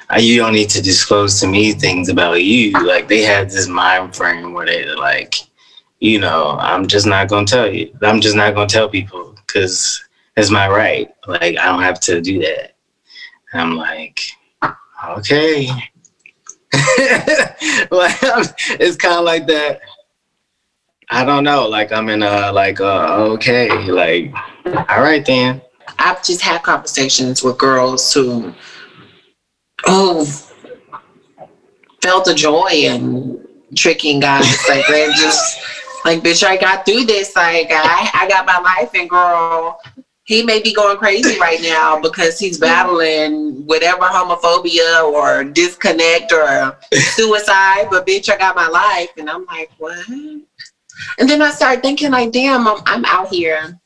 I, 0.08 0.18
you 0.18 0.38
don't 0.38 0.52
need 0.52 0.70
to 0.70 0.82
disclose 0.82 1.38
to 1.40 1.46
me 1.46 1.72
things 1.72 2.08
about 2.08 2.42
you. 2.42 2.72
Like 2.72 3.08
they 3.08 3.22
have 3.22 3.50
this 3.50 3.68
mind 3.68 4.16
frame 4.16 4.52
where 4.52 4.66
they 4.66 4.86
like, 4.94 5.34
you 6.00 6.18
know, 6.18 6.56
I'm 6.58 6.86
just 6.86 7.06
not 7.06 7.28
gonna 7.28 7.46
tell 7.46 7.72
you. 7.72 7.96
I'm 8.02 8.20
just 8.20 8.36
not 8.36 8.54
gonna 8.54 8.68
tell 8.68 8.88
people 8.88 9.34
because 9.46 10.02
it's 10.36 10.50
my 10.50 10.68
right. 10.68 11.12
Like 11.26 11.58
I 11.58 11.66
don't 11.66 11.82
have 11.82 12.00
to 12.00 12.20
do 12.20 12.40
that. 12.40 12.74
And 13.52 13.62
I'm 13.62 13.76
like, 13.76 14.20
okay. 15.08 15.66
like 17.90 18.16
it's 18.78 18.96
kind 18.96 19.16
of 19.16 19.24
like 19.24 19.46
that. 19.48 19.80
I 21.10 21.24
don't 21.24 21.44
know. 21.44 21.68
Like 21.68 21.92
I'm 21.92 22.08
in 22.08 22.22
a 22.22 22.52
like 22.52 22.80
okay. 22.80 23.90
Like 23.90 24.32
all 24.64 25.02
right 25.02 25.24
then. 25.24 25.60
I've 25.98 26.22
just 26.22 26.40
had 26.40 26.62
conversations 26.62 27.42
with 27.42 27.58
girls 27.58 28.12
who 28.12 28.52
who 29.84 30.24
felt 32.02 32.24
the 32.24 32.34
joy 32.34 32.68
in 32.72 33.46
tricking 33.76 34.20
guys. 34.20 34.56
Like 34.68 34.86
they're 34.88 35.12
just 35.12 35.60
like, 36.04 36.22
bitch, 36.22 36.44
I 36.44 36.56
got 36.56 36.84
through 36.84 37.04
this. 37.04 37.34
Like 37.36 37.68
I, 37.70 38.10
I 38.14 38.28
got 38.28 38.46
my 38.46 38.58
life 38.58 38.90
and 38.94 39.08
girl, 39.08 39.80
he 40.24 40.42
may 40.42 40.60
be 40.60 40.74
going 40.74 40.96
crazy 40.98 41.38
right 41.38 41.60
now 41.62 42.00
because 42.00 42.38
he's 42.38 42.58
battling 42.58 43.64
whatever 43.66 44.02
homophobia 44.02 45.04
or 45.04 45.44
disconnect 45.44 46.32
or 46.32 46.78
suicide. 46.92 47.88
But 47.90 48.06
bitch, 48.06 48.32
I 48.32 48.36
got 48.36 48.56
my 48.56 48.68
life. 48.68 49.10
And 49.16 49.30
I'm 49.30 49.44
like, 49.46 49.70
what? 49.78 50.08
And 50.08 51.28
then 51.28 51.42
I 51.42 51.50
started 51.50 51.82
thinking 51.82 52.10
like, 52.10 52.32
damn, 52.32 52.66
I'm, 52.66 52.78
I'm 52.86 53.04
out 53.04 53.28
here 53.28 53.78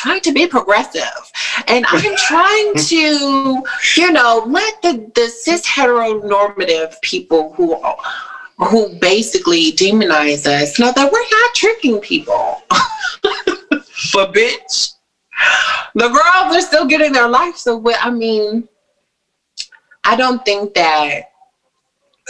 trying 0.00 0.20
to 0.22 0.32
be 0.32 0.46
progressive. 0.46 1.22
And 1.66 1.84
i'm 1.88 2.16
trying 2.28 2.74
to 2.74 3.62
you 3.96 4.12
know 4.12 4.44
let 4.46 4.82
the 4.82 5.10
the 5.14 5.28
cis 5.28 5.66
heteronormative 5.66 7.00
people 7.02 7.52
who 7.54 7.76
who 8.58 8.94
basically 9.00 9.72
demonize 9.72 10.46
us 10.46 10.78
know 10.78 10.92
that 10.92 11.10
we're 11.12 11.30
not 11.38 11.54
tricking 11.54 12.00
people. 12.00 12.62
But 14.12 14.32
bitch. 14.32 14.94
The 15.94 16.08
girls 16.08 16.56
are 16.56 16.60
still 16.62 16.86
getting 16.86 17.12
their 17.12 17.28
life 17.28 17.56
so 17.56 17.76
what 17.76 17.96
i 18.02 18.10
mean 18.10 18.68
i 20.04 20.16
don't 20.16 20.44
think 20.44 20.74
that 20.74 21.30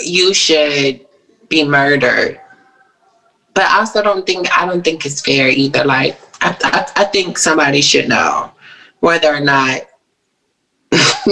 you 0.02 0.34
should 0.34 1.06
be 1.50 1.64
murdered. 1.64 2.40
But 3.52 3.64
I 3.64 3.80
also 3.80 4.02
don't 4.02 4.24
think 4.24 4.48
I 4.56 4.64
don't 4.64 4.82
think 4.82 5.04
it's 5.04 5.20
fair 5.20 5.48
either. 5.48 5.84
Like 5.84 6.18
I, 6.40 6.56
I, 6.62 7.02
I 7.02 7.04
think 7.04 7.38
somebody 7.38 7.80
should 7.80 8.08
know 8.08 8.52
whether 9.00 9.32
or 9.34 9.40
not 9.40 9.82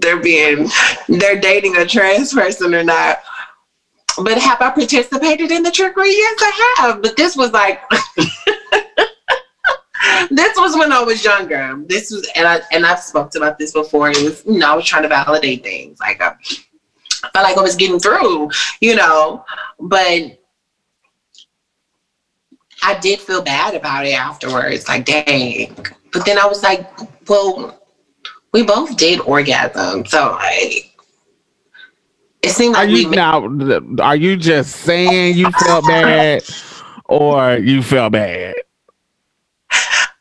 they're 0.00 0.20
being 0.22 0.68
they're 1.08 1.40
dating 1.40 1.76
a 1.76 1.86
trans 1.86 2.32
person 2.32 2.74
or 2.74 2.82
not. 2.82 3.18
But 4.22 4.38
have 4.38 4.62
I 4.62 4.70
participated 4.70 5.50
in 5.50 5.62
the 5.62 5.70
trickery? 5.70 6.08
Yes, 6.10 6.38
I 6.40 6.74
have. 6.78 7.02
But 7.02 7.16
this 7.16 7.36
was 7.36 7.52
like 7.52 7.82
this 10.30 10.56
was 10.56 10.76
when 10.76 10.92
I 10.92 11.02
was 11.02 11.22
younger. 11.24 11.82
This 11.86 12.10
was 12.10 12.26
and 12.34 12.46
I 12.46 12.60
and 12.72 12.86
I've 12.86 13.00
spoke 13.00 13.34
about 13.34 13.58
this 13.58 13.72
before. 13.72 14.10
It 14.10 14.22
was 14.22 14.42
you 14.46 14.58
know 14.58 14.72
I 14.72 14.76
was 14.76 14.86
trying 14.86 15.02
to 15.02 15.08
validate 15.08 15.62
things. 15.62 16.00
Like 16.00 16.22
I 16.22 16.34
felt 17.34 17.44
like 17.44 17.58
I 17.58 17.62
was 17.62 17.76
getting 17.76 17.98
through, 17.98 18.50
you 18.80 18.96
know. 18.96 19.44
But 19.78 20.40
I 22.86 22.98
did 23.00 23.20
feel 23.20 23.42
bad 23.42 23.74
about 23.74 24.06
it 24.06 24.12
afterwards. 24.12 24.86
Like, 24.86 25.04
dang. 25.04 25.74
But 26.12 26.24
then 26.24 26.38
I 26.38 26.46
was 26.46 26.62
like, 26.62 26.88
well, 27.28 27.82
we 28.52 28.62
both 28.62 28.96
did 28.96 29.20
orgasm. 29.20 30.06
So 30.06 30.32
like 30.32 30.92
it 32.42 32.50
seemed 32.50 32.74
like 32.74 32.88
Are 32.88 32.90
you 32.90 33.10
now? 33.10 33.48
Are 34.00 34.16
you 34.16 34.36
just 34.36 34.76
saying 34.76 35.36
you 35.36 35.50
felt 35.50 35.84
bad, 35.86 36.42
or 37.04 37.56
you 37.56 37.82
felt 37.82 38.12
bad? 38.12 38.54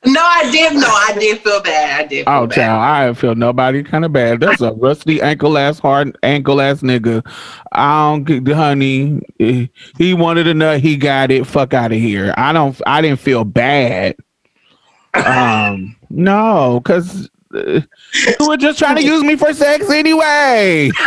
No, 0.06 0.22
I 0.22 0.50
did 0.52 0.74
no, 0.74 0.88
I 0.88 1.16
did 1.20 1.40
feel 1.42 1.62
bad. 1.62 2.06
I 2.06 2.08
did 2.08 2.26
feel 2.26 2.34
Oh, 2.34 2.48
bad. 2.48 2.56
child, 2.56 2.82
I 2.82 3.14
feel 3.20 3.36
nobody 3.36 3.84
kind 3.84 4.06
of 4.06 4.14
bad. 4.14 4.40
That's 4.40 4.62
a 4.62 4.72
rusty 4.74 5.22
ankle 5.22 5.58
ass, 5.58 5.80
hard 5.80 6.18
ankle 6.24 6.62
ass 6.62 6.82
nigga. 6.82 7.26
I 7.72 8.12
don't 8.12 8.24
get 8.24 8.46
the 8.46 8.56
honey. 8.56 9.22
eh, 9.40 9.68
He 9.98 10.14
wanted 10.14 10.48
a 10.48 10.54
nut. 10.54 10.80
He 10.80 10.96
got 10.98 11.32
it. 11.32 11.48
Fuck 11.48 11.74
out 11.74 11.92
of 11.92 11.98
here. 11.98 12.34
I 12.38 12.54
don't. 12.54 12.80
I 12.86 13.02
didn't 13.02 13.20
feel 13.20 13.44
bad. 13.44 14.16
Um, 15.14 15.96
no, 16.10 16.80
because 16.84 17.30
uh, 17.56 17.80
you 18.40 18.48
were 18.48 18.58
just 18.58 18.78
trying 18.80 18.98
to 18.98 19.04
use 19.04 19.24
me 19.24 19.36
for 19.36 19.54
sex 19.54 19.90
anyway. 19.90 20.92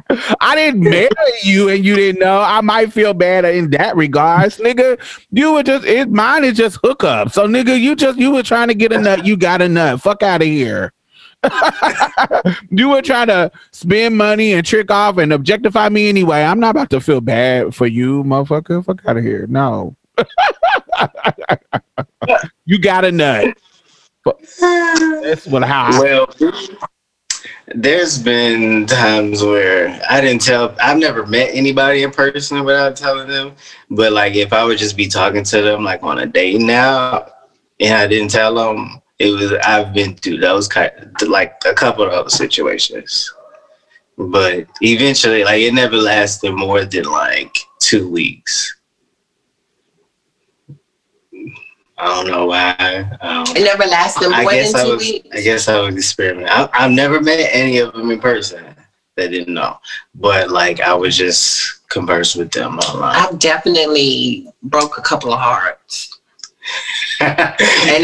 I 0.40 0.54
didn't 0.54 0.80
marry 0.80 1.08
you 1.42 1.68
and 1.68 1.84
you 1.84 1.94
didn't 1.94 2.20
know. 2.20 2.40
I 2.40 2.60
might 2.60 2.92
feel 2.92 3.14
bad 3.14 3.44
in 3.44 3.70
that 3.70 3.96
regards, 3.96 4.58
nigga. 4.58 4.98
You 5.30 5.52
were 5.52 5.62
just 5.62 5.84
it 5.84 6.10
mine 6.10 6.44
is 6.44 6.56
just 6.56 6.78
hookup. 6.82 7.30
So 7.30 7.46
nigga, 7.46 7.78
you 7.80 7.96
just 7.96 8.18
you 8.18 8.30
were 8.30 8.42
trying 8.42 8.68
to 8.68 8.74
get 8.74 8.92
a 8.92 8.98
nut, 8.98 9.26
you 9.26 9.36
got 9.36 9.62
a 9.62 9.68
nut. 9.68 10.00
Fuck 10.00 10.22
out 10.22 10.42
of 10.42 10.48
here. 10.48 10.92
you 12.70 12.88
were 12.88 13.02
trying 13.02 13.26
to 13.26 13.50
spend 13.72 14.16
money 14.16 14.52
and 14.52 14.64
trick 14.64 14.90
off 14.90 15.18
and 15.18 15.32
objectify 15.32 15.88
me 15.88 16.08
anyway. 16.08 16.42
I'm 16.42 16.60
not 16.60 16.70
about 16.70 16.90
to 16.90 17.00
feel 17.00 17.20
bad 17.20 17.74
for 17.74 17.86
you, 17.86 18.22
motherfucker. 18.22 18.84
Fuck 18.84 19.02
out 19.06 19.16
of 19.16 19.24
here. 19.24 19.46
No. 19.48 19.96
you 22.64 22.78
got 22.78 23.04
a 23.04 23.10
nut. 23.10 23.56
That's 24.24 25.46
what 25.46 25.64
how 25.64 26.00
Well, 26.00 26.28
there's 27.74 28.18
been 28.18 28.86
times 28.86 29.42
where 29.42 30.00
I 30.08 30.20
didn't 30.20 30.42
tell. 30.42 30.74
I've 30.80 30.98
never 30.98 31.26
met 31.26 31.50
anybody 31.52 32.02
in 32.02 32.10
person 32.10 32.64
without 32.64 32.96
telling 32.96 33.28
them. 33.28 33.54
But 33.90 34.12
like, 34.12 34.34
if 34.34 34.52
I 34.52 34.64
would 34.64 34.78
just 34.78 34.96
be 34.96 35.08
talking 35.08 35.44
to 35.44 35.62
them 35.62 35.84
like 35.84 36.02
on 36.02 36.18
a 36.18 36.26
date 36.26 36.60
now, 36.60 37.26
and 37.80 37.94
I 37.94 38.06
didn't 38.06 38.30
tell 38.30 38.54
them, 38.54 39.00
it 39.18 39.30
was 39.30 39.52
I've 39.64 39.92
been 39.92 40.16
through 40.16 40.38
those 40.38 40.68
kind 40.68 40.92
like 41.26 41.54
a 41.66 41.74
couple 41.74 42.04
of 42.04 42.12
those 42.12 42.34
situations. 42.34 43.32
But 44.18 44.66
eventually, 44.80 45.44
like 45.44 45.62
it 45.62 45.74
never 45.74 45.96
lasted 45.96 46.52
more 46.52 46.84
than 46.84 47.04
like 47.04 47.56
two 47.80 48.08
weeks. 48.10 48.74
I 52.02 52.06
don't 52.16 52.32
know 52.32 52.46
why. 52.46 53.08
Um, 53.20 53.44
It 53.56 53.62
never 53.62 53.84
lasted 53.84 54.32
I 54.32 54.42
more 54.42 54.50
guess 54.50 54.72
than 54.72 54.80
I 54.80 54.84
two 54.84 54.90
was. 54.94 55.02
weeks. 55.02 55.28
I 55.32 55.40
guess 55.40 55.68
I 55.68 55.80
was 55.80 55.94
experimenting. 55.94 56.48
I, 56.48 56.68
I've 56.72 56.90
never 56.90 57.20
met 57.20 57.38
any 57.52 57.78
of 57.78 57.92
them 57.92 58.10
in 58.10 58.18
person 58.20 58.74
that 59.16 59.30
didn't 59.30 59.54
know, 59.54 59.78
but 60.16 60.50
like 60.50 60.80
I 60.80 60.94
would 60.94 61.12
just 61.12 61.86
converse 61.88 62.34
with 62.34 62.50
them 62.50 62.78
online. 62.80 63.14
I've 63.14 63.38
definitely 63.38 64.48
broke 64.64 64.98
a 64.98 65.02
couple 65.02 65.32
of 65.32 65.38
hearts, 65.38 66.18
and 67.20 67.54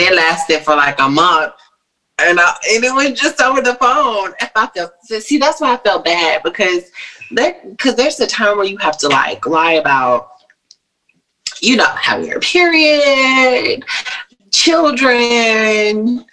it 0.01 0.15
lasted 0.15 0.61
for 0.61 0.77
like 0.77 1.01
a 1.01 1.09
month. 1.09 1.55
And, 2.21 2.39
I, 2.39 2.55
and 2.71 2.85
it 2.85 2.95
was 2.95 3.19
just 3.19 3.41
over 3.41 3.61
the 3.61 3.75
phone. 3.77 4.33
If 4.41 4.53
I 4.55 4.67
felt 4.69 4.93
see, 5.05 5.39
that's 5.39 5.61
why 5.61 5.75
I 5.75 5.77
felt 5.79 6.05
bad 6.05 6.43
because 6.45 6.91
there 7.33 7.61
because 7.65 7.97
there's 7.97 8.21
a 8.21 8.27
time 8.29 8.57
where 8.59 8.67
you 8.67 8.77
have 8.79 8.97
to 8.99 9.09
like 9.09 9.45
lie 9.47 9.73
about, 9.73 10.38
you 11.61 11.77
know, 11.77 11.89
having 11.97 12.27
your 12.27 12.41
period, 12.41 13.85
children. 14.51 16.25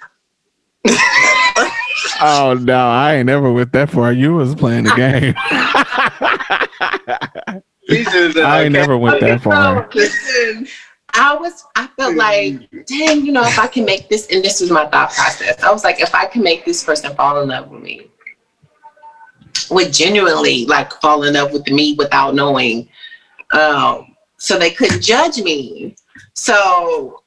Oh 2.21 2.57
no, 2.59 2.87
I 2.87 3.15
ain't 3.15 3.25
never 3.25 3.51
with 3.51 3.71
that 3.71 3.89
far. 3.89 4.13
You 4.13 4.35
was 4.35 4.55
playing 4.55 4.85
the 4.85 4.95
game. 4.95 5.33
I 7.87 8.63
ain't 8.63 8.73
never 8.73 8.97
went 8.97 9.19
that 9.21 9.41
far. 9.41 9.89
Listen, 9.93 10.67
I 11.13 11.35
was, 11.35 11.65
I 11.75 11.87
felt 11.97 12.15
like, 12.15 12.69
dang, 12.85 13.25
you 13.25 13.31
know, 13.31 13.43
if 13.43 13.57
I 13.57 13.67
can 13.67 13.85
make 13.85 14.09
this, 14.09 14.27
and 14.27 14.43
this 14.43 14.59
was 14.61 14.71
my 14.71 14.85
thought 14.87 15.11
process. 15.11 15.61
I 15.63 15.71
was 15.71 15.83
like, 15.83 16.01
if 16.01 16.13
I 16.13 16.25
can 16.25 16.43
make 16.43 16.65
this 16.65 16.83
person 16.83 17.15
fall 17.15 17.41
in 17.41 17.49
love 17.49 17.69
with 17.69 17.81
me, 17.81 18.09
would 19.69 19.93
genuinely 19.93 20.65
like 20.65 20.93
fall 20.93 21.23
in 21.23 21.33
love 21.33 21.53
with 21.53 21.67
me 21.67 21.93
without 21.97 22.35
knowing, 22.35 22.89
um, 23.53 24.14
so 24.37 24.57
they 24.57 24.71
couldn't 24.71 25.01
judge 25.01 25.37
me. 25.41 25.95
So 26.33 27.21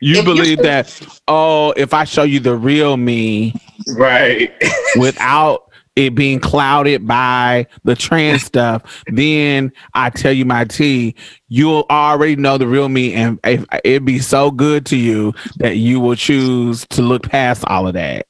You 0.00 0.18
If 0.18 0.26
you- 0.26 0.34
believe 0.34 0.58
that, 0.62 1.00
oh, 1.28 1.72
if 1.76 1.94
I 1.94 2.04
show 2.04 2.24
you 2.24 2.40
the 2.40 2.56
real 2.56 2.96
me 2.96 3.54
right. 3.96 4.52
without 4.98 5.70
it 5.96 6.14
being 6.14 6.40
clouded 6.40 7.06
by 7.06 7.66
the 7.84 7.94
trans 7.94 8.42
stuff, 8.42 9.04
then 9.06 9.72
I 9.94 10.10
tell 10.10 10.32
you 10.32 10.44
my 10.44 10.64
tea, 10.64 11.14
you'll 11.48 11.86
already 11.88 12.34
know 12.36 12.58
the 12.58 12.66
real 12.66 12.88
me, 12.88 13.14
and 13.14 13.38
if, 13.44 13.64
it'd 13.84 14.04
be 14.04 14.18
so 14.18 14.50
good 14.50 14.84
to 14.86 14.96
you 14.96 15.32
that 15.58 15.76
you 15.76 16.00
will 16.00 16.16
choose 16.16 16.84
to 16.90 17.00
look 17.02 17.22
past 17.22 17.64
all 17.68 17.86
of 17.86 17.94
that. 17.94 18.26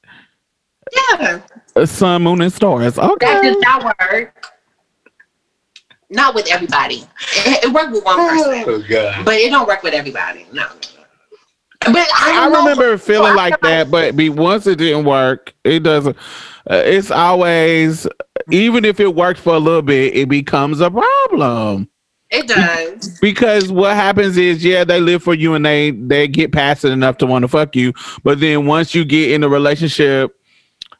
yeah, 1.19 1.39
Uh, 1.75 1.85
Sun, 1.87 2.21
moon, 2.23 2.41
and 2.41 2.53
stars. 2.53 2.97
Okay. 2.99 3.25
That 3.25 3.37
Okay. 3.39 3.49
did 3.49 3.61
not 3.61 3.83
work. 3.99 4.47
Not 6.09 6.35
with 6.35 6.47
everybody. 6.51 7.03
It, 7.45 7.65
it 7.65 7.73
worked 7.73 7.91
with 7.91 8.03
one 8.05 8.17
person, 8.29 8.63
Oh 8.67 8.83
god. 8.87 9.25
but 9.25 9.35
it 9.35 9.49
don't 9.49 9.67
work 9.67 9.81
with 9.83 9.93
everybody. 9.93 10.45
No. 10.53 10.67
But 11.81 11.97
I, 11.97 12.31
I 12.31 12.33
don't 12.49 12.53
know. 12.53 12.59
remember 12.61 12.97
feeling 12.97 13.33
I 13.33 13.35
like 13.35 13.61
that, 13.61 13.91
but 13.91 14.15
be 14.15 14.29
once 14.29 14.65
it 14.65 14.77
didn't 14.77 15.05
work, 15.05 15.53
it 15.63 15.79
doesn't. 15.83 16.15
Uh, 16.69 16.81
it's 16.83 17.11
always, 17.11 18.07
even 18.51 18.85
if 18.85 18.99
it 18.99 19.13
worked 19.13 19.39
for 19.39 19.53
a 19.53 19.59
little 19.59 19.83
bit, 19.83 20.15
it 20.15 20.27
becomes 20.27 20.79
a 20.81 20.89
problem 20.89 21.87
It 22.31 22.47
does. 22.47 23.19
because 23.19 23.71
what 23.71 23.95
happens 23.95 24.35
is, 24.35 24.65
yeah, 24.65 24.83
they 24.83 24.99
live 24.99 25.21
for 25.21 25.35
you 25.35 25.53
and 25.53 25.63
they 25.63 25.91
they 25.91 26.27
get 26.27 26.51
past 26.51 26.83
it 26.85 26.91
enough 26.91 27.17
to 27.19 27.27
want 27.27 27.43
to 27.43 27.47
fuck 27.47 27.75
you, 27.75 27.93
but 28.23 28.39
then 28.39 28.65
once 28.65 28.95
you 28.95 29.05
get 29.05 29.29
in 29.31 29.43
a 29.43 29.49
relationship, 29.49 30.35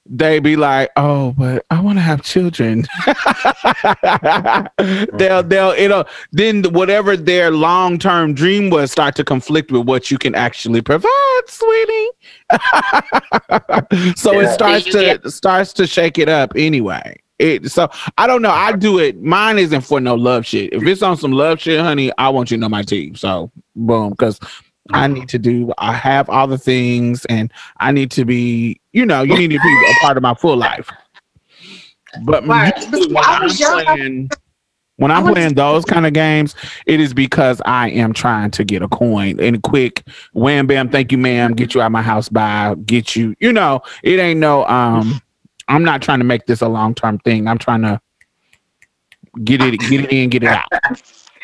they 0.07 0.39
be 0.39 0.55
like, 0.55 0.91
oh, 0.97 1.33
but 1.37 1.65
I 1.71 1.81
want 1.81 1.97
to 1.97 2.01
have 2.01 2.21
children. 2.21 2.85
they'll 5.17 5.43
they'll 5.43 5.71
it'll 5.71 6.05
then 6.31 6.63
whatever 6.73 7.17
their 7.17 7.51
long 7.51 7.97
term 7.97 8.33
dream 8.33 8.69
was 8.69 8.91
start 8.91 9.15
to 9.15 9.23
conflict 9.23 9.71
with 9.71 9.87
what 9.87 10.11
you 10.11 10.17
can 10.17 10.35
actually 10.35 10.81
provide, 10.81 11.41
sweetie. 11.47 12.09
so 14.15 14.39
it 14.39 14.53
starts 14.53 14.85
to 14.85 15.31
starts 15.31 15.73
to 15.73 15.87
shake 15.87 16.19
it 16.19 16.29
up 16.29 16.53
anyway. 16.55 17.19
It 17.39 17.71
so 17.71 17.89
I 18.17 18.27
don't 18.27 18.41
know. 18.41 18.51
I 18.51 18.73
do 18.73 18.99
it. 18.99 19.21
Mine 19.21 19.57
isn't 19.57 19.81
for 19.81 19.99
no 19.99 20.15
love 20.15 20.45
shit. 20.45 20.71
If 20.71 20.83
it's 20.83 21.01
on 21.01 21.17
some 21.17 21.31
love 21.31 21.59
shit, 21.59 21.81
honey, 21.81 22.11
I 22.17 22.29
want 22.29 22.51
you 22.51 22.57
to 22.57 22.61
know 22.61 22.69
my 22.69 22.83
team. 22.83 23.15
So 23.15 23.51
boom, 23.75 24.11
because 24.11 24.39
I 24.91 25.07
need 25.07 25.29
to 25.29 25.39
do. 25.39 25.73
I 25.77 25.93
have 25.93 26.29
all 26.29 26.47
the 26.47 26.57
things, 26.57 27.25
and 27.25 27.51
I 27.79 27.91
need 27.91 28.11
to 28.11 28.25
be. 28.25 28.79
You 28.93 29.05
know, 29.05 29.23
you 29.23 29.35
need 29.35 29.51
to 29.51 29.59
be 29.59 29.73
a 29.91 29.99
part 30.01 30.17
of 30.17 30.23
my 30.23 30.33
full 30.33 30.57
life. 30.57 30.89
But 32.23 32.47
Right. 32.47 32.73
when 32.91 33.17
I'm 33.17 33.49
playing, 33.49 34.29
when 34.97 35.11
I'm 35.11 35.23
playing 35.33 35.55
those 35.55 35.83
kind 35.83 36.05
of 36.05 36.13
games, 36.13 36.55
it 36.85 36.99
is 36.99 37.13
because 37.13 37.61
I 37.65 37.89
am 37.89 38.13
trying 38.13 38.51
to 38.51 38.63
get 38.63 38.81
a 38.81 38.87
coin 38.87 39.39
and 39.39 39.61
quick 39.63 40.03
wham 40.33 40.67
bam, 40.67 40.89
thank 40.89 41.11
you, 41.11 41.17
ma'am, 41.17 41.53
get 41.53 41.73
you 41.75 41.81
out 41.81 41.91
my 41.91 42.01
house 42.01 42.29
by 42.29 42.75
get 42.85 43.15
you, 43.15 43.35
you 43.39 43.51
know, 43.51 43.81
it 44.03 44.19
ain't 44.19 44.39
no 44.39 44.65
um 44.67 45.21
I'm 45.67 45.83
not 45.83 46.01
trying 46.01 46.19
to 46.19 46.25
make 46.25 46.45
this 46.45 46.61
a 46.61 46.67
long 46.67 46.95
term 46.95 47.19
thing. 47.19 47.47
I'm 47.47 47.57
trying 47.57 47.81
to 47.81 47.99
get 49.43 49.61
it 49.61 49.77
get 49.79 50.05
it 50.05 50.11
in, 50.11 50.29
get 50.29 50.43
it 50.43 50.49
out. 50.49 50.67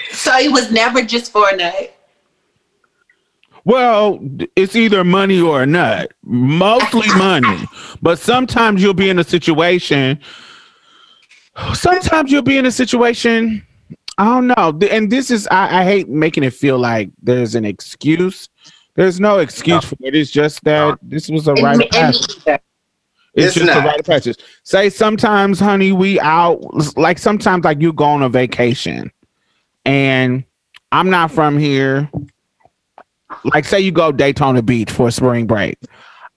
So 0.09 0.35
it 0.35 0.51
was 0.51 0.71
never 0.71 1.03
just 1.03 1.31
for 1.31 1.47
a 1.47 1.55
nut. 1.55 1.95
Well, 3.63 4.19
it's 4.55 4.75
either 4.75 5.03
money 5.03 5.39
or 5.39 5.63
a 5.63 5.65
nut. 5.65 6.11
Mostly 6.23 7.07
money. 7.17 7.65
But 8.01 8.17
sometimes 8.19 8.81
you'll 8.81 8.93
be 8.93 9.09
in 9.09 9.19
a 9.19 9.23
situation. 9.23 10.19
Sometimes 11.73 12.31
you'll 12.31 12.41
be 12.41 12.57
in 12.57 12.65
a 12.65 12.71
situation. 12.71 13.65
I 14.17 14.25
don't 14.25 14.47
know. 14.47 14.77
And 14.89 15.11
this 15.11 15.29
is, 15.31 15.47
I, 15.47 15.81
I 15.81 15.83
hate 15.83 16.09
making 16.09 16.43
it 16.43 16.53
feel 16.53 16.77
like 16.79 17.09
there's 17.21 17.55
an 17.55 17.65
excuse. 17.65 18.49
There's 18.95 19.19
no 19.19 19.39
excuse 19.39 19.85
for 19.85 19.95
it. 20.01 20.15
It's 20.15 20.31
just 20.31 20.63
that 20.63 20.97
this 21.01 21.29
was 21.29 21.47
a 21.47 21.53
right 21.55 21.77
me- 21.77 21.87
of 21.87 21.95
and 21.95 22.13
me 22.13 22.19
passage. 22.19 22.61
It's, 23.33 23.45
It's 23.45 23.55
just 23.55 23.71
a 23.71 23.75
not. 23.75 23.85
rite 23.85 23.99
of 24.01 24.05
passage. 24.05 24.37
Say 24.63 24.89
sometimes, 24.89 25.59
honey, 25.59 25.93
we 25.93 26.19
out 26.19 26.59
like 26.97 27.17
sometimes 27.17 27.63
like 27.63 27.79
you 27.79 27.93
go 27.93 28.03
on 28.03 28.23
a 28.23 28.29
vacation 28.29 29.09
and 29.85 30.43
I'm 30.91 31.09
not 31.09 31.31
from 31.31 31.57
here. 31.57 32.09
Like 33.45 33.65
say 33.65 33.79
you 33.79 33.91
go 33.91 34.11
Daytona 34.11 34.61
Beach 34.61 34.91
for 34.91 35.07
a 35.07 35.11
spring 35.11 35.47
break. 35.47 35.77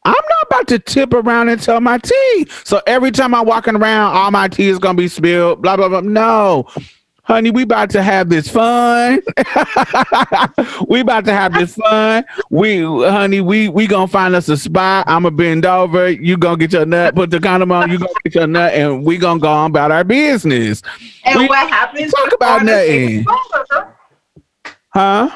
I'm 0.07 0.13
not 0.13 0.47
about 0.47 0.69
to 0.69 0.79
tip 0.79 1.15
around 1.15 1.49
and 1.49 1.61
tell 1.61 1.81
my 1.81 1.99
tea. 1.99 2.47
So 2.65 2.81
every 2.87 3.11
time 3.11 3.35
I'm 3.35 3.47
walking 3.47 3.75
around, 3.77 4.15
all 4.15 4.31
my 4.31 4.49
tea 4.49 4.69
is 4.69 4.79
gonna 4.79 4.97
be 4.97 5.09
spilled. 5.09 5.63
Blah 5.63 5.77
blah 5.77 5.89
blah. 5.89 6.01
No, 6.01 6.67
honey, 7.23 7.51
we 7.51 7.63
about 7.63 7.89
to 7.91 8.03
have 8.03 8.29
this 8.29 8.49
fun. 8.49 9.23
we 10.89 11.01
about 11.01 11.25
to 11.25 11.33
have 11.33 11.55
this 11.55 11.75
fun. 11.77 12.25
We, 12.51 12.83
honey, 12.83 13.41
we 13.41 13.69
we 13.71 13.87
gonna 13.87 14.07
find 14.07 14.35
us 14.35 14.49
a 14.51 14.59
spot. 14.59 15.07
I'ma 15.09 15.31
bend 15.31 15.65
over. 15.65 16.11
You 16.11 16.37
gonna 16.37 16.59
get 16.59 16.73
your 16.75 16.85
nut. 16.85 17.15
Put 17.15 17.31
the 17.31 17.41
condom 17.41 17.73
on. 17.73 17.91
You 17.91 17.99
gonna 17.99 18.13
get 18.25 18.35
your 18.35 18.47
nut, 18.47 18.75
and 18.75 19.05
we 19.05 19.17
gonna 19.17 19.41
go 19.41 19.49
on 19.51 19.71
about 19.71 19.91
our 19.91 20.05
business. 20.05 20.83
And 21.25 21.39
We- 21.39 21.49
what 21.49 21.67
happens? 21.71 22.13
talk 22.13 22.33
about 22.35 22.65
nothing. 22.65 23.25
Huh? 24.93 25.31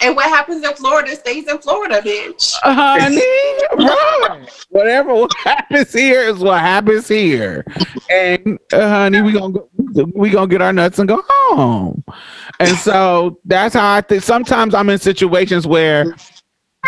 And 0.00 0.14
what 0.14 0.26
happens 0.28 0.64
in 0.64 0.74
Florida 0.76 1.14
stays 1.16 1.48
in 1.48 1.58
Florida, 1.58 2.00
bitch. 2.00 2.54
honey. 2.62 4.46
Whatever 4.70 5.14
what 5.14 5.32
happens 5.38 5.92
here 5.92 6.20
is 6.22 6.38
what 6.38 6.60
happens 6.60 7.08
here. 7.08 7.64
And 8.10 8.58
uh, 8.72 8.88
honey, 8.88 9.22
we 9.22 9.32
gonna 9.32 9.52
go, 9.54 9.68
we 10.14 10.30
gonna 10.30 10.46
get 10.46 10.62
our 10.62 10.72
nuts 10.72 10.98
and 11.00 11.08
go 11.08 11.22
home. 11.28 12.04
And 12.60 12.76
so 12.78 13.40
that's 13.44 13.74
how 13.74 13.94
I 13.94 14.00
think. 14.02 14.22
Sometimes 14.22 14.74
I'm 14.74 14.88
in 14.90 14.98
situations 14.98 15.66
where 15.66 16.14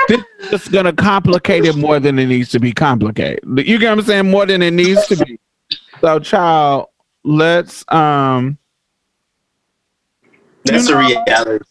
this 0.08 0.20
is 0.40 0.50
just 0.50 0.72
gonna 0.72 0.92
complicate 0.92 1.64
it 1.64 1.74
more 1.76 1.98
than 1.98 2.18
it 2.18 2.26
needs 2.26 2.50
to 2.50 2.60
be 2.60 2.72
complicated. 2.72 3.40
You 3.66 3.78
get 3.78 3.90
what 3.90 3.98
I'm 3.98 4.04
saying? 4.04 4.30
More 4.30 4.46
than 4.46 4.62
it 4.62 4.72
needs 4.72 5.04
to 5.08 5.16
be. 5.24 5.38
So, 6.00 6.18
child, 6.20 6.86
let's 7.24 7.84
um. 7.92 8.56
That's 10.64 10.86
You 10.88 10.94
the 10.94 11.00
know- 11.02 11.08
reality. 11.26 11.64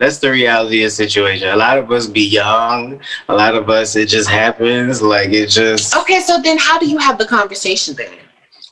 That's 0.00 0.18
the 0.18 0.30
reality 0.30 0.82
of 0.82 0.88
the 0.88 0.90
situation. 0.90 1.48
A 1.48 1.56
lot 1.56 1.78
of 1.78 1.90
us 1.92 2.06
be 2.06 2.22
young. 2.22 3.00
A 3.28 3.34
lot 3.34 3.54
of 3.54 3.70
us, 3.70 3.94
it 3.94 4.08
just 4.08 4.28
happens. 4.28 5.00
Like 5.00 5.30
it 5.30 5.48
just. 5.48 5.96
Okay, 5.96 6.20
so 6.20 6.40
then 6.42 6.58
how 6.58 6.78
do 6.78 6.88
you 6.88 6.98
have 6.98 7.16
the 7.16 7.26
conversation 7.26 7.94
then? 7.94 8.18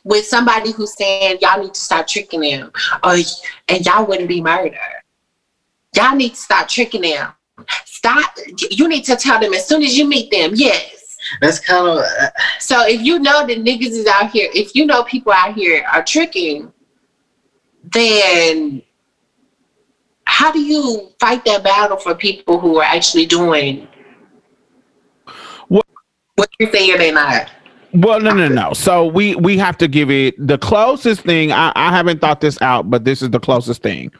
With 0.05 0.27
somebody 0.27 0.73
who's 0.73 0.97
saying 0.97 1.39
y'all 1.41 1.63
need 1.63 1.75
to 1.75 1.81
stop 1.81 2.09
tricking 2.09 2.41
them, 2.41 2.73
or 3.05 3.15
and 3.69 3.87
y'all 3.87 4.05
wouldn't 4.05 4.29
be 4.29 4.43
murdered. 4.43 4.77
Y'all 5.95 6.17
need 6.17 6.31
to 6.31 6.37
stop 6.37 6.67
tricking 6.67 7.03
them. 7.03 7.33
Stop. 7.85 8.35
You 8.71 8.89
need 8.89 9.05
to 9.05 9.15
tell 9.15 9.39
them 9.39 9.55
as 9.55 9.69
soon 9.69 9.83
as 9.83 9.97
you 9.97 10.09
meet 10.09 10.31
them. 10.33 10.53
Yes. 10.55 11.17
That's 11.41 11.61
kind 11.61 11.87
of. 11.87 11.99
Uh, 11.99 12.31
so 12.59 12.85
if 12.85 13.01
you 13.01 13.21
know 13.21 13.47
that 13.47 13.59
niggas 13.59 13.93
is 13.93 14.07
out 14.09 14.31
here, 14.31 14.51
if 14.53 14.75
you 14.75 14.87
know 14.87 15.05
people 15.05 15.33
out 15.33 15.55
here 15.55 15.85
are 15.93 16.03
tricking, 16.03 16.73
then 17.85 18.83
how 20.33 20.51
do 20.51 20.61
you 20.61 21.11
fight 21.21 21.45
that 21.45 21.63
battle 21.63 21.99
for 21.99 22.15
people 22.15 22.59
who 22.59 22.79
are 22.79 22.85
actually 22.85 23.27
doing 23.27 23.87
What- 25.69 25.87
what 26.37 26.49
you're 26.59 26.73
saying 26.73 26.97
they're 26.99 27.13
not? 27.13 27.51
Well, 27.93 28.19
no, 28.19 28.33
no, 28.33 28.49
no. 28.49 28.73
So 28.73 29.05
we 29.05 29.35
we 29.37 29.59
have 29.59 29.77
to 29.79 29.87
give 29.87 30.11
it 30.11 30.35
the 30.39 30.57
closest 30.57 31.21
thing. 31.21 31.53
I, 31.53 31.73
I 31.77 31.91
haven't 31.95 32.23
thought 32.23 32.41
this 32.41 32.61
out, 32.63 32.89
but 32.91 33.05
this 33.05 33.21
is 33.21 33.29
the 33.29 33.39
closest 33.41 33.83
thing. 33.83 34.11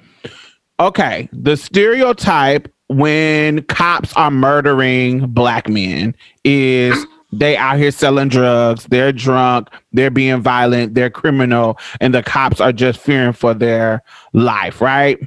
Okay, 0.79 1.31
the 1.33 1.57
stereotype 1.57 2.71
when 2.89 3.63
cops 3.65 4.13
are 4.15 4.31
murdering 4.31 5.27
black 5.29 5.71
men 5.71 6.15
is 6.45 7.07
they 7.33 7.57
out 7.57 7.79
here 7.79 7.91
selling 7.91 8.29
drugs, 8.29 8.85
they're 8.91 9.13
drunk, 9.13 9.69
they're 9.93 10.11
being 10.11 10.43
violent, 10.43 10.95
they're 10.95 11.09
criminal, 11.09 11.79
and 12.03 12.13
the 12.15 12.23
cops 12.23 12.61
are 12.61 12.73
just 12.73 13.01
fearing 13.01 13.33
for 13.33 13.55
their 13.55 14.03
life, 14.35 14.83
right? 14.83 15.19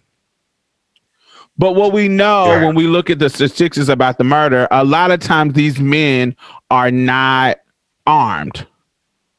But 1.57 1.75
what 1.75 1.93
we 1.93 2.07
know 2.07 2.49
Right. 2.49 2.65
when 2.65 2.75
we 2.75 2.87
look 2.87 3.09
at 3.09 3.19
the 3.19 3.29
statistics 3.29 3.87
about 3.87 4.17
the 4.17 4.23
murder, 4.23 4.67
a 4.71 4.83
lot 4.83 5.11
of 5.11 5.19
times 5.19 5.53
these 5.53 5.79
men 5.79 6.35
are 6.69 6.91
not 6.91 7.57
armed. 8.05 8.67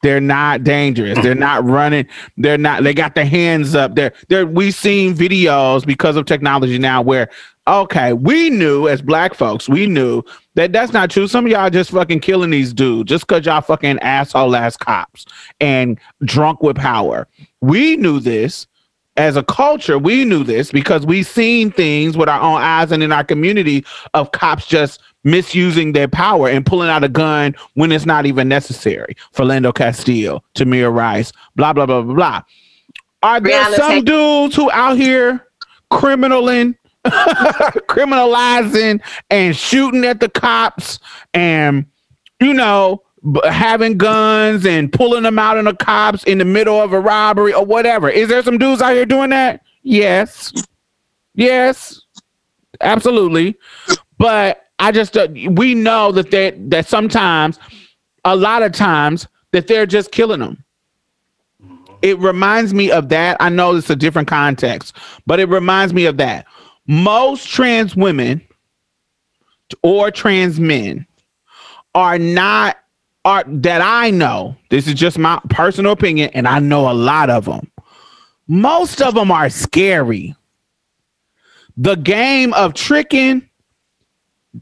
They're 0.02 0.20
not 0.20 0.62
dangerous. 0.62 1.18
They're 1.20 1.34
not 1.34 1.64
running. 1.64 2.06
They're 2.36 2.58
not. 2.58 2.84
They 2.84 2.94
got 2.94 3.14
their 3.16 3.26
hands 3.26 3.74
up. 3.74 3.96
They're. 3.96 4.12
They're. 4.28 4.46
We've 4.46 4.74
seen 4.74 5.14
videos 5.14 5.84
because 5.84 6.16
of 6.16 6.26
technology 6.26 6.78
now 6.78 7.02
where 7.02 7.28
okay, 7.68 8.12
we 8.12 8.48
knew 8.50 8.86
as 8.86 9.02
black 9.02 9.34
folks, 9.34 9.68
we 9.68 9.86
knew 9.86 10.22
that 10.54 10.72
that's 10.72 10.92
not 10.92 11.10
true. 11.10 11.26
Some 11.26 11.46
of 11.46 11.50
y'all 11.50 11.68
just 11.70 11.90
fucking 11.90 12.20
killing 12.20 12.50
these 12.50 12.72
dudes 12.72 13.08
just 13.08 13.26
because 13.26 13.44
y'all 13.44 13.60
fucking 13.60 13.98
asshole 13.98 14.54
ass 14.54 14.76
cops 14.76 15.26
and 15.60 15.98
drunk 16.24 16.62
with 16.62 16.76
power. 16.76 17.26
We 17.60 17.96
knew 17.96 18.20
this 18.20 18.68
as 19.16 19.36
a 19.36 19.42
culture. 19.42 19.98
We 19.98 20.24
knew 20.24 20.44
this 20.44 20.72
because 20.72 21.06
we 21.06 21.22
seen 21.22 21.70
things 21.70 22.16
with 22.16 22.28
our 22.28 22.40
own 22.40 22.60
eyes 22.60 22.92
and 22.92 23.02
in 23.02 23.12
our 23.12 23.24
community 23.24 23.84
of 24.14 24.32
cops 24.32 24.66
just 24.66 25.00
misusing 25.24 25.92
their 25.92 26.08
power 26.08 26.48
and 26.48 26.64
pulling 26.64 26.88
out 26.88 27.04
a 27.04 27.08
gun 27.08 27.54
when 27.74 27.92
it's 27.92 28.06
not 28.06 28.26
even 28.26 28.48
necessary. 28.48 29.16
For 29.32 29.44
Philando 29.44 29.74
Castile, 29.74 30.44
Tamir 30.54 30.94
Rice, 30.94 31.32
blah 31.56 31.72
blah 31.72 31.86
blah 31.86 32.02
blah 32.02 32.14
blah. 32.14 32.42
Are 33.22 33.40
there 33.40 33.64
Breonna 33.64 33.76
some 33.76 34.04
dudes 34.04 34.54
who 34.54 34.70
out 34.70 34.96
here 34.96 35.46
criminaling, 35.90 36.76
criminalizing, 37.04 39.00
and 39.30 39.56
shooting 39.56 40.04
at 40.04 40.20
the 40.20 40.28
cops, 40.28 40.98
and 41.34 41.86
you 42.40 42.52
know 42.52 43.02
having 43.44 43.96
guns 43.98 44.66
and 44.66 44.92
pulling 44.92 45.22
them 45.22 45.38
out 45.38 45.56
on 45.56 45.64
the 45.64 45.74
cops 45.74 46.24
in 46.24 46.38
the 46.38 46.44
middle 46.44 46.80
of 46.80 46.92
a 46.92 47.00
robbery 47.00 47.52
or 47.52 47.64
whatever? 47.64 48.08
Is 48.08 48.28
there 48.28 48.42
some 48.42 48.58
dudes 48.58 48.82
out 48.82 48.92
here 48.92 49.06
doing 49.06 49.30
that? 49.30 49.62
Yes, 49.82 50.52
yes, 51.34 52.00
absolutely. 52.80 53.56
But 54.18 54.64
I 54.78 54.92
just 54.92 55.16
uh, 55.16 55.28
we 55.50 55.74
know 55.74 56.12
that 56.12 56.30
they 56.30 56.50
that 56.68 56.86
sometimes, 56.86 57.58
a 58.24 58.36
lot 58.36 58.62
of 58.62 58.72
times, 58.72 59.26
that 59.52 59.66
they're 59.66 59.86
just 59.86 60.12
killing 60.12 60.40
them. 60.40 60.62
It 62.02 62.18
reminds 62.18 62.74
me 62.74 62.90
of 62.90 63.08
that. 63.08 63.36
I 63.40 63.48
know 63.48 63.74
it's 63.74 63.90
a 63.90 63.96
different 63.96 64.28
context, 64.28 64.96
but 65.26 65.40
it 65.40 65.48
reminds 65.48 65.94
me 65.94 66.06
of 66.06 66.18
that. 66.18 66.46
Most 66.86 67.48
trans 67.48 67.96
women 67.96 68.46
or 69.82 70.10
trans 70.10 70.60
men 70.60 71.06
are 71.94 72.18
not 72.18 72.76
that 73.46 73.80
I 73.80 74.10
know. 74.10 74.56
This 74.70 74.86
is 74.86 74.94
just 74.94 75.18
my 75.18 75.40
personal 75.50 75.92
opinion, 75.92 76.30
and 76.32 76.46
I 76.46 76.58
know 76.60 76.90
a 76.90 76.94
lot 76.94 77.30
of 77.30 77.46
them. 77.46 77.70
Most 78.46 79.02
of 79.02 79.14
them 79.14 79.30
are 79.30 79.50
scary. 79.50 80.34
The 81.76 81.96
game 81.96 82.54
of 82.54 82.74
tricking 82.74 83.48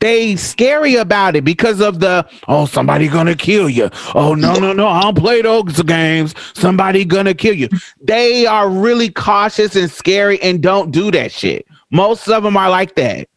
they 0.01 0.35
scary 0.37 0.97
about 0.97 1.37
it 1.37 1.45
because 1.45 1.81
of 1.81 2.01
the 2.01 2.29
oh 2.49 2.67
somebody 2.67 3.07
gonna 3.07 3.35
kill 3.35 3.69
you 3.69 3.89
oh 4.15 4.35
no 4.35 4.55
no 4.55 4.73
no 4.73 4.89
i 4.89 5.01
don't 5.03 5.17
play 5.17 5.41
those 5.41 5.83
games 5.83 6.35
somebody 6.55 7.05
gonna 7.05 7.35
kill 7.35 7.55
you 7.55 7.69
they 8.01 8.45
are 8.47 8.69
really 8.69 9.09
cautious 9.09 9.77
and 9.77 9.91
scary 9.91 10.41
and 10.43 10.63
don't 10.63 10.91
do 10.91 11.11
that 11.11 11.31
shit 11.31 11.65
most 11.93 12.29
of 12.29 12.43
them 12.43 12.57
are 12.57 12.71
like 12.71 12.97
that 12.97 13.29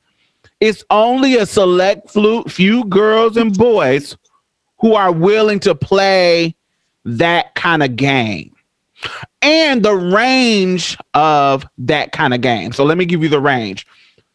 it's 0.59 0.83
only 0.89 1.35
a 1.35 1.45
select 1.45 2.09
few 2.49 2.83
girls 2.85 3.37
and 3.37 3.55
boys 3.55 4.17
who 4.79 4.93
are 4.93 5.11
willing 5.11 5.59
to 5.59 5.73
play 5.73 6.55
that 7.05 7.55
kind 7.55 7.83
of 7.83 7.95
game 7.95 8.53
and 9.41 9.83
the 9.83 9.95
range 9.95 10.97
of 11.13 11.65
that 11.77 12.11
kind 12.11 12.33
of 12.33 12.41
game 12.41 12.71
so 12.71 12.83
let 12.83 12.97
me 12.97 13.05
give 13.05 13.23
you 13.23 13.29
the 13.29 13.39
range 13.39 13.85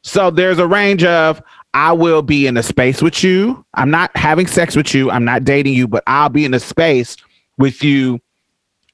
so 0.02 0.30
there's 0.30 0.58
a 0.58 0.66
range 0.66 1.04
of 1.04 1.42
I 1.74 1.92
will 1.92 2.22
be 2.22 2.46
in 2.46 2.56
a 2.56 2.62
space 2.62 3.00
with 3.00 3.24
you. 3.24 3.64
I'm 3.74 3.90
not 3.90 4.14
having 4.16 4.46
sex 4.46 4.76
with 4.76 4.94
you. 4.94 5.10
I'm 5.10 5.24
not 5.24 5.44
dating 5.44 5.74
you, 5.74 5.88
but 5.88 6.02
I'll 6.06 6.28
be 6.28 6.44
in 6.44 6.52
a 6.52 6.60
space 6.60 7.16
with 7.56 7.82
you 7.82 8.20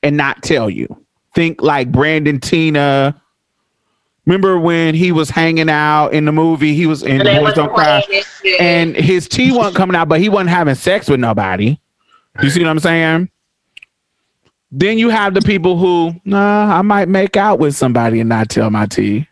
and 0.03 0.17
not 0.17 0.43
tell 0.43 0.71
you. 0.71 0.87
Think 1.35 1.61
like 1.61 1.91
Brandon 1.91 2.39
Teena. 2.39 3.21
Remember 4.29 4.59
when 4.59 4.95
he 4.95 5.11
was 5.11 5.31
hanging 5.31 5.71
out 5.71 6.09
in 6.13 6.27
the 6.27 6.33
movie? 6.33 6.75
He 6.75 6.85
was 6.85 7.03
in 7.03 7.27
And 7.27 7.43
Boys 7.43 7.55
Don't 7.55 7.73
Cry, 7.73 8.03
playing 8.05 8.21
this 8.21 8.41
shit. 8.43 8.61
and 8.61 8.95
his 8.95 9.27
tea 9.27 9.53
wasn't 9.53 9.77
coming 9.77 9.97
out, 9.97 10.07
but 10.11 10.21
he 10.21 10.29
wasn't 10.29 10.51
having 10.51 10.75
sex 10.75 11.09
with 11.09 11.19
nobody. 11.19 11.79
You 12.43 12.51
see 12.51 12.61
what 12.61 12.69
I'm 12.69 12.79
saying? 12.79 13.31
Then 14.71 14.99
you 14.99 15.09
have 15.09 15.33
the 15.33 15.41
people 15.41 15.79
who, 15.79 16.15
nah, 16.27 16.77
I 16.79 16.83
might 16.83 17.09
make 17.09 17.39
out 17.39 17.59
with 17.59 17.75
somebody 17.75 18.21
and 18.21 18.29
not 18.29 18.51
tell 18.51 18.69
my 18.69 18.85
tea. 18.85 19.27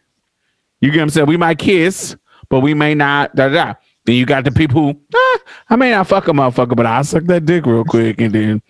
You 0.80 0.90
get 0.90 0.96
what 0.96 1.02
I'm 1.02 1.10
saying? 1.10 1.26
We 1.26 1.36
might 1.36 1.58
kiss, 1.58 2.16
but 2.48 2.60
we 2.60 2.72
may 2.72 2.94
not. 2.94 3.36
Da, 3.36 3.48
da, 3.48 3.54
da. 3.66 3.74
Then 4.06 4.14
you 4.14 4.24
got 4.24 4.44
the 4.44 4.50
people 4.50 4.80
who, 4.80 5.00
ah, 5.14 5.38
I 5.68 5.76
may 5.76 5.90
not 5.90 6.06
fuck 6.06 6.26
a 6.26 6.30
motherfucker, 6.30 6.74
but 6.74 6.86
I'll 6.86 7.04
suck 7.04 7.24
that 7.24 7.44
dick 7.44 7.66
real 7.66 7.84
quick 7.84 8.18
and 8.18 8.34
then, 8.34 8.62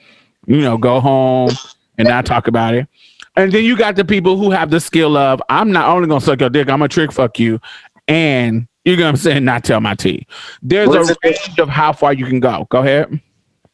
you 0.49 0.57
know, 0.61 0.77
go 0.77 0.99
home 0.99 1.51
and 1.99 2.09
not 2.09 2.27
talk 2.27 2.49
about 2.49 2.75
it. 2.75 2.89
And 3.37 3.53
then 3.53 3.65
you 3.65 3.77
got 3.77 3.97
the 3.97 4.05
people 4.05 4.37
who 4.39 4.51
have 4.51 4.71
the 4.71 4.81
skill 4.81 5.17
of, 5.17 5.43
I'm 5.49 5.71
not 5.71 5.89
only 5.89 6.09
gonna 6.09 6.21
suck 6.21 6.41
your 6.41 6.51
dick, 6.51 6.69
I'm 6.71 6.79
gonna 6.79 6.89
trick 6.89 7.13
fuck 7.13 7.39
you, 7.39 7.61
and 8.09 8.67
you 8.85 8.97
know 8.97 9.03
what 9.05 9.09
I'm 9.11 9.17
saying, 9.17 9.45
not 9.45 9.63
tell 9.65 9.81
my 9.81 9.95
tea. 9.95 10.27
There's 10.63 10.89
What's 10.89 11.11
a 11.11 11.13
it- 11.13 11.19
range 11.25 11.59
of 11.59 11.69
how 11.69 11.93
far 11.93 12.13
you 12.13 12.25
can 12.27 12.41
go. 12.41 12.67
Go 12.71 12.79
ahead. 12.81 13.21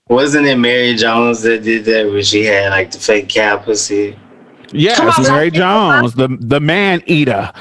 Wasn't 0.09 0.47
it 0.47 0.57
Mary 0.57 0.95
Jones 0.95 1.43
that 1.43 1.63
did 1.63 1.85
that 1.85 2.07
where 2.07 2.23
she 2.23 2.45
had 2.45 2.71
like 2.71 2.91
the 2.91 2.99
fake 2.99 3.29
cow 3.29 3.57
pussy? 3.59 4.19
Yes, 4.73 5.19
on, 5.19 5.25
Mary 5.35 5.51
Jones, 5.51 6.15
the 6.15 6.29
the 6.41 6.61
man 6.61 7.03
eater. 7.07 7.53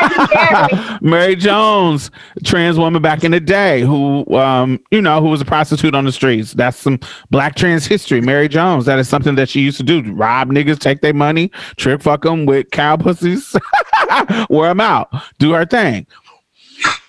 Mary 1.00 1.36
Jones, 1.36 2.10
trans 2.44 2.78
woman 2.78 3.02
back 3.02 3.24
in 3.24 3.32
the 3.32 3.40
day 3.40 3.82
who 3.82 4.24
um, 4.36 4.80
you 4.90 5.00
know, 5.00 5.20
who 5.20 5.28
was 5.28 5.40
a 5.40 5.44
prostitute 5.44 5.94
on 5.94 6.04
the 6.04 6.12
streets. 6.12 6.52
That's 6.52 6.76
some 6.76 6.98
black 7.30 7.56
trans 7.56 7.86
history. 7.86 8.20
Mary 8.20 8.48
Jones, 8.48 8.86
that 8.86 8.98
is 8.98 9.08
something 9.08 9.34
that 9.34 9.48
she 9.48 9.60
used 9.60 9.76
to 9.78 9.82
do. 9.82 10.02
Rob 10.12 10.48
niggas, 10.48 10.78
take 10.78 11.00
their 11.00 11.14
money, 11.14 11.50
trick 11.76 12.02
fuck 12.02 12.22
them 12.22 12.46
with 12.46 12.70
cow 12.70 12.96
pussies, 12.96 13.54
wear 14.50 14.68
them 14.68 14.80
out, 14.80 15.08
do 15.38 15.52
her 15.52 15.66
thing. 15.66 16.06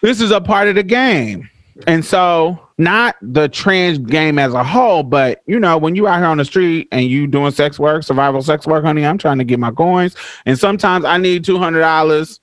This 0.01 0.19
is 0.19 0.31
a 0.31 0.41
part 0.41 0.67
of 0.67 0.75
the 0.75 0.83
game. 0.83 1.49
And 1.87 2.03
so 2.05 2.59
not 2.77 3.15
the 3.21 3.47
trans 3.49 3.97
game 3.97 4.39
as 4.39 4.53
a 4.53 4.63
whole, 4.63 5.03
but 5.03 5.41
you 5.45 5.59
know, 5.59 5.77
when 5.77 5.95
you 5.95 6.07
out 6.07 6.17
here 6.17 6.25
on 6.25 6.37
the 6.37 6.45
street 6.45 6.87
and 6.91 7.05
you 7.05 7.27
doing 7.27 7.51
sex 7.51 7.79
work, 7.79 8.03
survival 8.03 8.41
sex 8.41 8.65
work, 8.67 8.83
honey, 8.83 9.05
I'm 9.05 9.17
trying 9.17 9.37
to 9.37 9.43
get 9.43 9.59
my 9.59 9.71
coins. 9.71 10.15
And 10.45 10.57
sometimes 10.57 11.05
I 11.05 11.17
need 11.17 11.43
two 11.43 11.57
hundred 11.57 11.81
dollars. 11.81 12.39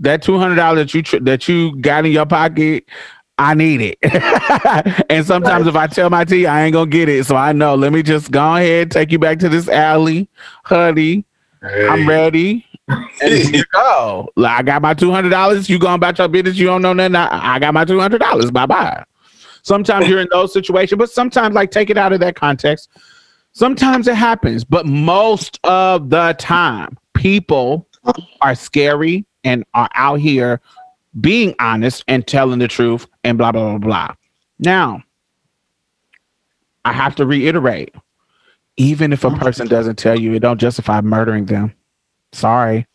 That 0.00 0.22
two 0.22 0.38
hundred 0.38 0.56
dollars 0.56 0.78
that 0.78 0.94
you 0.94 1.02
tr- 1.02 1.18
that 1.20 1.48
you 1.48 1.76
got 1.80 2.06
in 2.06 2.12
your 2.12 2.26
pocket, 2.26 2.84
I 3.38 3.54
need 3.54 3.80
it. 3.80 3.98
and 5.10 5.26
sometimes 5.26 5.66
if 5.66 5.74
I 5.74 5.86
tell 5.88 6.08
my 6.10 6.24
T, 6.24 6.46
I 6.46 6.64
ain't 6.64 6.72
gonna 6.72 6.90
get 6.90 7.08
it. 7.08 7.26
So 7.26 7.34
I 7.36 7.52
know. 7.52 7.74
Let 7.74 7.92
me 7.92 8.02
just 8.02 8.30
go 8.30 8.56
ahead, 8.56 8.90
take 8.90 9.10
you 9.10 9.18
back 9.18 9.38
to 9.40 9.48
this 9.48 9.68
alley, 9.68 10.28
honey. 10.64 11.24
I'm 11.62 12.08
ready. 12.08 12.64
And 12.88 13.54
you 13.54 13.64
go. 13.72 14.28
Like, 14.36 14.58
I 14.58 14.62
got 14.62 14.82
my 14.82 14.94
two 14.94 15.10
hundred 15.10 15.30
dollars. 15.30 15.68
You 15.68 15.78
going 15.78 15.94
about 15.94 16.18
your 16.18 16.28
business? 16.28 16.56
You 16.56 16.66
don't 16.66 16.82
know 16.82 16.92
nothing. 16.92 17.16
I, 17.16 17.56
I 17.56 17.58
got 17.58 17.74
my 17.74 17.84
two 17.84 18.00
hundred 18.00 18.18
dollars. 18.18 18.50
Bye 18.50 18.66
bye. 18.66 19.04
Sometimes 19.62 20.08
you're 20.08 20.20
in 20.20 20.28
those 20.30 20.52
situations, 20.52 20.98
but 20.98 21.10
sometimes, 21.10 21.54
like, 21.54 21.70
take 21.70 21.90
it 21.90 21.98
out 21.98 22.12
of 22.12 22.20
that 22.20 22.36
context. 22.36 22.88
Sometimes 23.52 24.08
it 24.08 24.14
happens, 24.14 24.64
but 24.64 24.86
most 24.86 25.58
of 25.64 26.10
the 26.10 26.34
time, 26.38 26.96
people 27.14 27.86
are 28.40 28.54
scary 28.54 29.26
and 29.44 29.64
are 29.74 29.90
out 29.94 30.20
here 30.20 30.60
being 31.20 31.54
honest 31.58 32.04
and 32.08 32.26
telling 32.26 32.60
the 32.60 32.68
truth 32.68 33.06
and 33.24 33.36
blah 33.36 33.52
blah 33.52 33.76
blah 33.76 33.78
blah. 33.78 34.14
Now, 34.58 35.02
I 36.84 36.92
have 36.92 37.16
to 37.16 37.26
reiterate: 37.26 37.94
even 38.76 39.12
if 39.12 39.24
a 39.24 39.30
person 39.30 39.66
doesn't 39.66 39.96
tell 39.96 40.18
you, 40.18 40.34
it 40.34 40.40
don't 40.40 40.60
justify 40.60 41.00
murdering 41.00 41.46
them. 41.46 41.74
Sorry. 42.32 42.86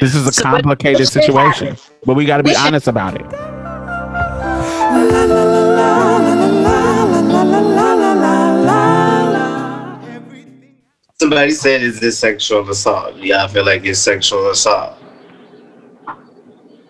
This 0.00 0.14
is 0.14 0.26
a 0.26 0.32
So, 0.32 0.42
but- 0.44 0.52
complicated 0.62 0.98
but 1.06 1.08
situation, 1.22 1.76
but 2.04 2.14
we 2.14 2.24
got 2.26 2.38
to 2.38 2.42
be 2.42 2.50
should- 2.50 2.58
honest 2.66 2.88
about 2.88 3.14
it. 3.20 3.26
Somebody 11.20 11.50
said, 11.50 11.82
"Is 11.82 11.98
this 12.00 12.18
sexual 12.18 12.68
assault?" 12.70 13.16
Yeah, 13.16 13.44
I 13.44 13.48
feel 13.48 13.64
like 13.66 13.84
it's 13.84 13.98
sexual 13.98 14.50
assault. 14.50 14.94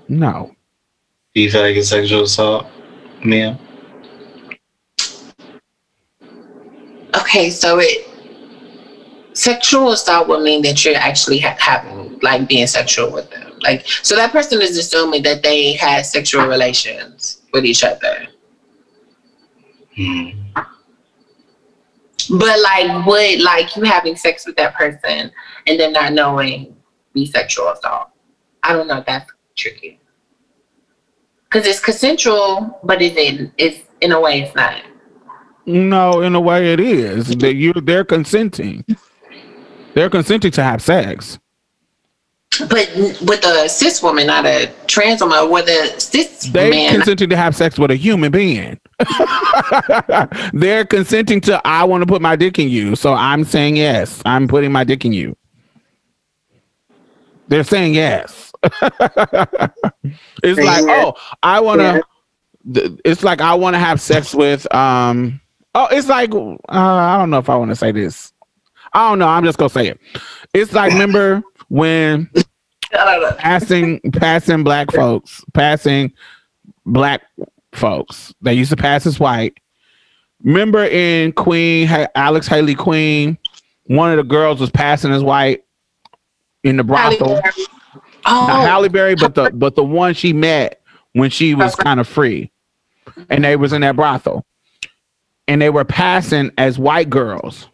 No, 0.09 0.53
Do 1.35 1.43
you 1.43 1.51
feel 1.51 1.61
like 1.63 1.77
it's 1.77 1.89
sexual 1.91 2.23
assault, 2.23 2.67
Mia? 3.25 3.59
Okay, 7.15 7.51
so 7.51 7.79
it 7.79 8.09
sexual 9.39 9.93
assault 9.93 10.27
would 10.29 10.43
mean 10.43 10.63
that 10.63 10.85
you're 10.85 10.97
actually 10.97 11.39
ha- 11.39 11.57
having 11.59 12.19
like 12.21 12.49
being 12.49 12.67
sexual 12.67 13.13
with 13.13 13.31
them. 13.31 13.53
Like, 13.61 13.87
so 14.03 14.17
that 14.17 14.33
person 14.33 14.61
is 14.61 14.77
assuming 14.77 15.23
that 15.23 15.43
they 15.43 15.73
had 15.73 16.05
sexual 16.07 16.47
relations 16.47 17.43
with 17.53 17.65
each 17.65 17.85
other. 17.85 18.27
Hmm. 19.97 20.31
But 22.31 22.61
like, 22.61 23.07
would 23.07 23.41
like 23.41 23.75
you 23.77 23.85
having 23.85 24.17
sex 24.17 24.45
with 24.47 24.57
that 24.57 24.75
person 24.75 25.31
and 25.67 25.81
then 25.81 25.93
not 25.93 26.13
knowing 26.13 26.77
be 27.15 27.25
sexual 27.25 27.69
assault? 27.69 28.11
I 28.63 28.73
don't 28.73 28.89
know. 28.89 29.03
That's 29.07 29.31
tricky. 29.57 30.01
Cause 31.51 31.65
it's 31.65 31.81
consensual, 31.81 32.79
but 32.85 33.01
is 33.01 33.17
it? 33.17 33.51
It's 33.57 33.81
in 34.03 34.13
a 34.13 34.21
way, 34.21 34.43
it's 34.43 34.55
not. 34.55 34.83
no, 35.65 36.21
in 36.21 36.35
a 36.35 36.41
way, 36.41 36.73
it 36.73 36.81
is 36.81 37.29
that 37.37 37.55
you 37.55 37.73
they're 37.73 38.05
consenting. 38.05 38.85
They're 39.99 40.09
consenting 40.09 40.53
to 40.53 40.63
have 40.63 40.81
sex. 40.81 41.41
But 42.61 42.89
with 43.21 43.45
a 43.45 43.69
cis 43.69 44.01
woman, 44.01 44.29
not 44.29 44.47
a 44.47 44.73
trans 44.87 45.21
woman, 45.21 45.51
with 45.51 45.69
a 45.69 46.01
cis 46.01 46.45
They 46.45 46.71
man, 46.71 46.95
consenting 46.95 47.29
to 47.31 47.37
have 47.37 47.57
sex 47.57 47.81
with 47.81 47.91
a 47.91 47.97
human 47.97 48.31
being. 48.31 48.79
They're 50.53 50.85
consenting 50.85 51.41
to 51.41 51.61
I 51.67 51.83
want 51.83 52.03
to 52.03 52.07
put 52.07 52.23
my 52.23 52.37
dick 52.37 52.61
in 52.61 52.69
you, 52.69 52.95
so 52.95 53.13
I'm 53.13 53.43
saying 53.43 53.75
yes. 53.75 54.23
I'm 54.25 54.47
putting 54.47 54.71
my 54.71 54.85
dick 54.85 55.05
in 55.05 55.13
you. 55.13 55.37
They're 57.49 57.65
saying 57.65 57.95
yes. 57.95 58.53
it's 58.63 60.61
like, 60.61 60.85
oh, 60.87 61.15
I 61.43 61.59
want 61.59 61.81
to. 61.81 62.99
It's 63.05 63.25
like 63.25 63.41
I 63.41 63.53
want 63.55 63.75
to 63.75 63.81
have 63.81 64.01
sex 64.01 64.33
with. 64.33 64.73
Um. 64.73 65.41
Oh, 65.75 65.89
it's 65.91 66.07
like 66.07 66.33
uh, 66.33 66.57
I 66.69 67.19
don't 67.19 67.31
know 67.31 67.39
if 67.39 67.51
I 67.51 67.57
want 67.57 67.73
to 67.73 67.77
say 67.77 67.91
this. 67.91 68.33
I 68.93 69.09
don't 69.11 69.19
know. 69.19 69.29
I'm 69.29 69.45
just 69.45 69.59
gonna 69.59 69.71
say 69.71 69.89
it. 69.89 70.01
It's 70.55 70.73
like 70.73 70.93
remember 70.93 71.43
when 71.69 72.31
I 72.93 73.05
don't 73.05 73.23
know. 73.23 73.33
passing 73.39 74.01
passing 74.13 74.65
black 74.65 74.91
folks, 74.93 75.45
passing 75.53 76.13
black 76.87 77.23
folks. 77.73 78.35
They 78.41 78.55
used 78.55 78.71
to 78.71 78.77
pass 78.77 79.07
as 79.07 79.21
white. 79.21 79.59
Remember 80.43 80.85
in 80.85 81.33
Queen 81.33 81.89
Alex 82.15 82.47
Haley 82.47 82.75
Queen, 82.75 83.37
one 83.85 84.11
of 84.11 84.17
the 84.17 84.23
girls 84.23 84.61
was 84.61 84.71
passing 84.71 85.13
as 85.13 85.23
white 85.23 85.65
in 86.65 86.77
the 86.77 86.85
brothel. 86.85 87.41
Halle 87.43 87.53
Oh, 88.31 88.47
Not 88.47 88.69
Halle 88.69 88.89
Berry, 88.89 89.15
but 89.15 89.35
the 89.35 89.51
but 89.55 89.75
the 89.75 89.83
one 89.85 90.13
she 90.13 90.33
met 90.33 90.83
when 91.13 91.31
she 91.31 91.55
was 91.55 91.75
kind 91.75 91.99
of 91.99 92.07
free, 92.07 92.51
and 93.31 93.43
they 93.43 93.57
was 93.57 93.73
in 93.73 93.81
that 93.81 93.97
brothel, 93.97 94.45
and 95.47 95.63
they 95.63 95.71
were 95.71 95.85
passing 95.85 96.51
as 96.59 96.79
white 96.79 97.09
girls. 97.09 97.69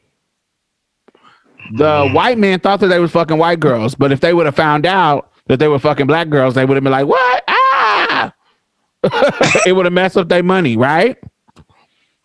The 1.73 2.09
white 2.11 2.39
man 2.39 2.61
thought 2.61 2.81
that 2.81 2.89
they 2.89 2.99
were 2.99 3.09
fucking 3.09 3.39
white 3.39 3.61
girls, 3.61 3.95
but 3.95 4.13
if 4.13 4.21
they 4.21 4.35
would 4.35 4.47
have 4.47 4.57
found 4.57 4.87
out 4.87 5.33
that 5.47 5.59
they 5.59 5.69
were 5.69 5.79
fucking 5.79 6.07
black 6.07 6.29
girls, 6.29 6.55
they 6.55 6.65
would 6.65 6.77
have 6.77 6.85
been 6.85 6.93
like, 6.93 7.07
"What? 7.07 7.45
Ah!" 7.49 8.33
it 9.67 9.75
would 9.75 9.87
have 9.87 9.93
messed 9.93 10.17
up 10.17 10.29
their 10.29 10.43
money, 10.43 10.77
right? 10.77 11.17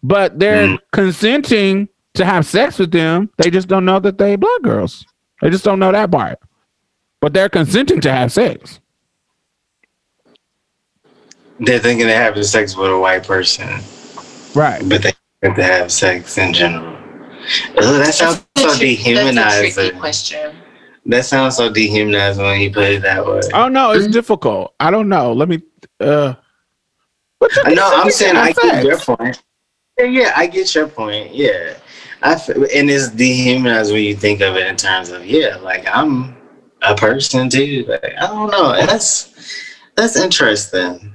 But 0.03 0.39
they're 0.39 0.77
consenting 0.91 1.89
to 2.13 2.25
have 2.25 2.45
sex 2.45 2.79
with 2.79 2.91
them. 2.91 3.29
They 3.37 3.49
just 3.49 3.67
don't 3.67 3.85
know 3.85 3.99
that 3.99 4.17
they 4.17 4.35
black 4.35 4.61
girls. 4.61 5.05
They 5.41 5.49
just 5.49 5.63
don't 5.63 5.79
know 5.79 5.91
that 5.91 6.11
part 6.11 6.39
but 7.21 7.33
they're 7.33 7.49
consenting 7.49 8.01
to 8.01 8.11
have 8.11 8.31
sex. 8.31 8.79
They're 11.59 11.79
thinking 11.79 12.07
they're 12.07 12.21
having 12.21 12.43
sex 12.43 12.75
with 12.75 12.89
a 12.89 12.97
white 12.97 13.25
person, 13.27 13.67
Right. 14.55 14.81
but 14.87 15.03
they 15.03 15.11
have 15.43 15.55
to 15.55 15.63
have 15.63 15.91
sex 15.91 16.37
in 16.37 16.53
general. 16.53 16.97
Ugh, 17.49 17.75
that 17.77 18.13
sounds 18.13 18.35
so 18.57 18.63
That's 18.63 18.77
a 18.77 18.79
dehumanizing. 18.79 19.99
question. 19.99 20.55
That 21.05 21.25
sounds 21.25 21.57
so 21.57 21.71
dehumanizing 21.71 22.43
when 22.43 22.61
you 22.61 22.71
put 22.71 22.83
it 22.83 23.01
that 23.01 23.25
way. 23.25 23.41
Oh 23.53 23.67
no, 23.67 23.91
it's 23.91 24.07
difficult. 24.07 24.73
I 24.79 24.91
don't 24.91 25.09
know. 25.09 25.33
Let 25.33 25.49
me. 25.49 25.61
uh 25.99 26.33
what 27.39 27.55
you 27.55 27.75
No, 27.75 27.89
I'm 27.93 28.11
saying 28.11 28.35
I 28.35 28.47
have 28.47 28.55
get 28.55 28.83
your 28.83 28.97
point. 28.99 29.41
Yeah, 29.97 30.05
yeah, 30.05 30.33
I 30.35 30.47
get 30.47 30.73
your 30.75 30.87
point. 30.87 31.33
Yeah, 31.33 31.75
I 32.21 32.33
f- 32.33 32.49
and 32.49 32.89
it's 32.89 33.09
dehumanized 33.09 33.91
when 33.91 34.03
you 34.03 34.15
think 34.15 34.41
of 34.41 34.55
it 34.55 34.67
in 34.67 34.75
terms 34.75 35.09
of 35.09 35.25
yeah, 35.25 35.55
like 35.57 35.87
I'm 35.91 36.35
a 36.81 36.95
person 36.95 37.49
too. 37.49 37.85
Like, 37.87 38.15
I 38.17 38.27
don't 38.27 38.51
know. 38.51 38.73
That's 38.85 39.33
that's 39.95 40.15
interesting. 40.15 41.13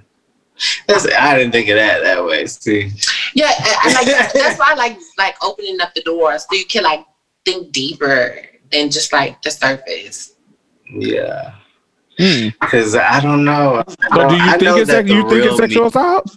That's 0.86 1.06
I 1.12 1.38
didn't 1.38 1.52
think 1.52 1.68
of 1.68 1.76
that 1.76 2.02
that 2.02 2.24
way. 2.24 2.46
See, 2.46 2.90
Yeah, 3.34 3.50
I, 3.50 3.76
I 3.82 3.92
like 3.92 4.32
that's 4.32 4.58
why 4.58 4.66
I 4.70 4.74
like 4.74 4.98
like 5.18 5.34
opening 5.42 5.80
up 5.80 5.92
the 5.94 6.02
doors 6.02 6.46
so 6.48 6.56
you 6.56 6.66
can 6.66 6.84
like 6.84 7.04
think 7.44 7.72
deeper 7.72 8.36
than 8.70 8.90
just 8.90 9.12
like 9.12 9.42
the 9.42 9.50
surface. 9.50 10.34
yeah, 10.90 11.54
Hmm. 12.18 12.48
because 12.60 12.94
I 12.94 13.20
don't 13.20 13.44
know. 13.44 13.82
I 13.86 14.16
So 14.16 14.22
know- 14.22 14.28
do 14.28 14.34
you 14.36 14.42
I 14.42 14.58
think 14.58 14.76
it's 14.78 14.86
that 14.90 15.06
sex, 15.06 15.08
the 15.08 15.14
you 15.14 15.28
think 15.28 15.44
it's 15.44 15.56
sexual 15.58 15.86
assault? 15.86 16.36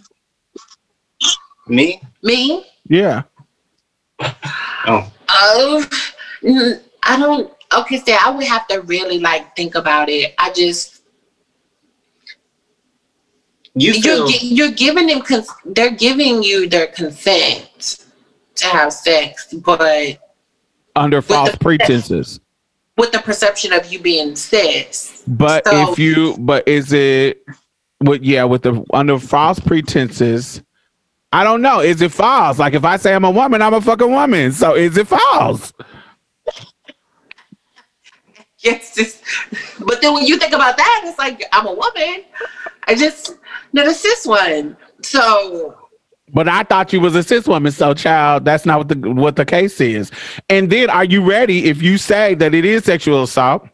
Me? 1.68 2.00
Me? 2.22 2.64
Yeah. 2.88 3.22
Oh, 4.86 5.12
Oh, 5.28 5.84
I 7.02 7.16
don't. 7.18 7.52
Okay, 7.74 7.98
so 8.00 8.12
I 8.18 8.30
would 8.30 8.46
have 8.46 8.66
to 8.68 8.80
really 8.82 9.18
like 9.20 9.54
think 9.54 9.74
about 9.74 10.08
it. 10.08 10.34
I 10.38 10.50
just 10.52 10.97
you 13.74 13.92
you're 13.92 14.28
you're 14.28 14.70
giving 14.72 15.06
them 15.06 15.20
cons- 15.22 15.50
they're 15.64 15.90
giving 15.90 16.42
you 16.42 16.68
their 16.68 16.88
consent 16.88 18.04
to 18.56 18.66
have 18.66 18.92
sex, 18.92 19.52
but 19.54 20.18
Under 20.96 21.22
false 21.22 21.52
the- 21.52 21.58
pretenses. 21.58 22.40
with 22.96 23.12
the 23.12 23.20
perception 23.20 23.72
of 23.72 23.86
you 23.92 24.00
being 24.00 24.34
cis. 24.36 25.22
But 25.26 25.66
So- 25.66 25.92
if 25.92 25.98
you, 25.98 26.36
but 26.38 26.66
is 26.66 26.92
it? 26.92 27.44
With 28.00 28.22
yeah, 28.22 28.44
with 28.44 28.62
the 28.62 28.84
under 28.92 29.18
false 29.18 29.58
pretenses. 29.58 30.62
I 31.32 31.44
don't 31.44 31.60
know. 31.60 31.80
Is 31.80 32.00
it 32.00 32.10
false? 32.12 32.58
Like 32.58 32.74
if 32.74 32.84
I 32.84 32.96
say 32.96 33.12
I'm 33.14 33.24
a 33.24 33.30
woman, 33.30 33.60
I'm 33.60 33.74
a 33.74 33.80
fucking 33.80 34.10
woman. 34.10 34.52
So 34.52 34.74
is 34.74 34.96
it 34.96 35.08
false? 35.08 35.72
Yes, 38.64 38.92
just, 38.92 39.22
but 39.86 40.02
then 40.02 40.14
when 40.14 40.26
you 40.26 40.36
think 40.36 40.52
about 40.52 40.76
that, 40.76 41.02
it's 41.04 41.16
like 41.16 41.44
I'm 41.52 41.66
a 41.66 41.72
woman. 41.72 42.24
I 42.88 42.96
just 42.96 43.36
not 43.72 43.86
a 43.86 43.94
cis 43.94 44.26
one. 44.26 44.76
So 45.00 45.76
But 46.32 46.48
I 46.48 46.64
thought 46.64 46.92
you 46.92 47.00
was 47.00 47.14
a 47.14 47.22
cis 47.22 47.46
woman, 47.46 47.70
so 47.70 47.94
child, 47.94 48.44
that's 48.44 48.66
not 48.66 48.78
what 48.78 48.88
the 48.88 49.10
what 49.12 49.36
the 49.36 49.44
case 49.44 49.80
is. 49.80 50.10
And 50.48 50.70
then, 50.70 50.90
are 50.90 51.04
you 51.04 51.22
ready? 51.22 51.66
If 51.66 51.80
you 51.82 51.98
say 51.98 52.34
that 52.34 52.52
it 52.52 52.64
is 52.64 52.84
sexual 52.84 53.22
assault, 53.22 53.68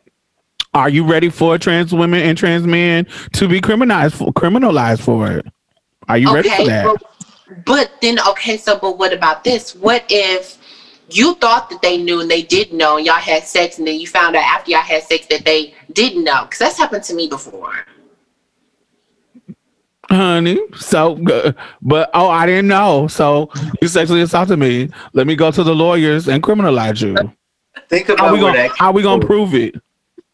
are 0.75 0.91
you 0.91 1.05
ready 1.05 1.31
for 1.31 1.57
trans 1.57 1.95
women 1.95 2.21
and 2.21 2.37
trans 2.37 2.67
men 2.67 3.07
to 3.35 3.49
be 3.49 3.61
criminalized 3.61 4.17
for, 4.17 4.33
criminalized 4.33 5.01
for 5.01 5.31
it? 5.31 5.47
Are 6.09 6.19
you 6.19 6.35
ready 6.35 6.51
for 6.51 6.67
that? 6.67 6.85
But, 6.85 7.65
but 7.65 7.91
then 8.03 8.19
okay, 8.29 8.59
so 8.59 8.79
but 8.79 8.99
what 8.99 9.13
about 9.13 9.45
this? 9.45 9.75
What 9.75 10.05
if 10.11 10.59
you 11.17 11.35
thought 11.37 11.71
that 11.71 11.83
they 11.83 11.97
knew 11.97 12.21
and 12.21 12.31
they 12.31 12.43
didn't 12.43 12.77
know, 12.77 12.97
and 12.97 13.07
y'all 13.07 13.17
had 13.17 13.45
sex, 13.45 13.79
and 13.79 13.87
then 13.87 14.01
you 14.01 14.07
found 14.07 14.37
out 14.37 14.45
after 14.45 14.71
y'all 14.71 14.81
had 14.81 15.03
sex 15.03 15.27
that 15.27 15.45
they 15.45 15.75
didn't 15.93 16.25
know? 16.25 16.45
Because 16.45 16.59
that's 16.59 16.79
happened 16.79 17.05
to 17.05 17.15
me 17.15 17.29
before. 17.29 17.73
honey. 20.11 20.59
So, 20.77 21.17
but 21.83 22.11
oh, 22.15 22.29
I 22.29 22.47
didn't 22.47 22.69
know. 22.69 23.07
So 23.09 23.51
you 23.81 23.89
sexually 23.89 24.23
assaulted 24.23 24.59
me. 24.59 24.91
Let 25.13 25.27
me 25.27 25.37
go 25.37 25.51
to 25.51 25.63
the 25.63 25.75
lawyers 25.75 26.29
and 26.29 26.43
criminalize 26.43 27.03
you. 27.03 27.15
think 27.89 28.09
about 28.09 28.19
How 28.19 28.27
about 28.27 28.35
we 28.35 28.41
gonna 28.41 28.57
that 28.57 28.77
how 28.79 28.93
we 28.93 29.03
gonna 29.03 29.27
prove 29.27 29.55
it? 29.55 29.75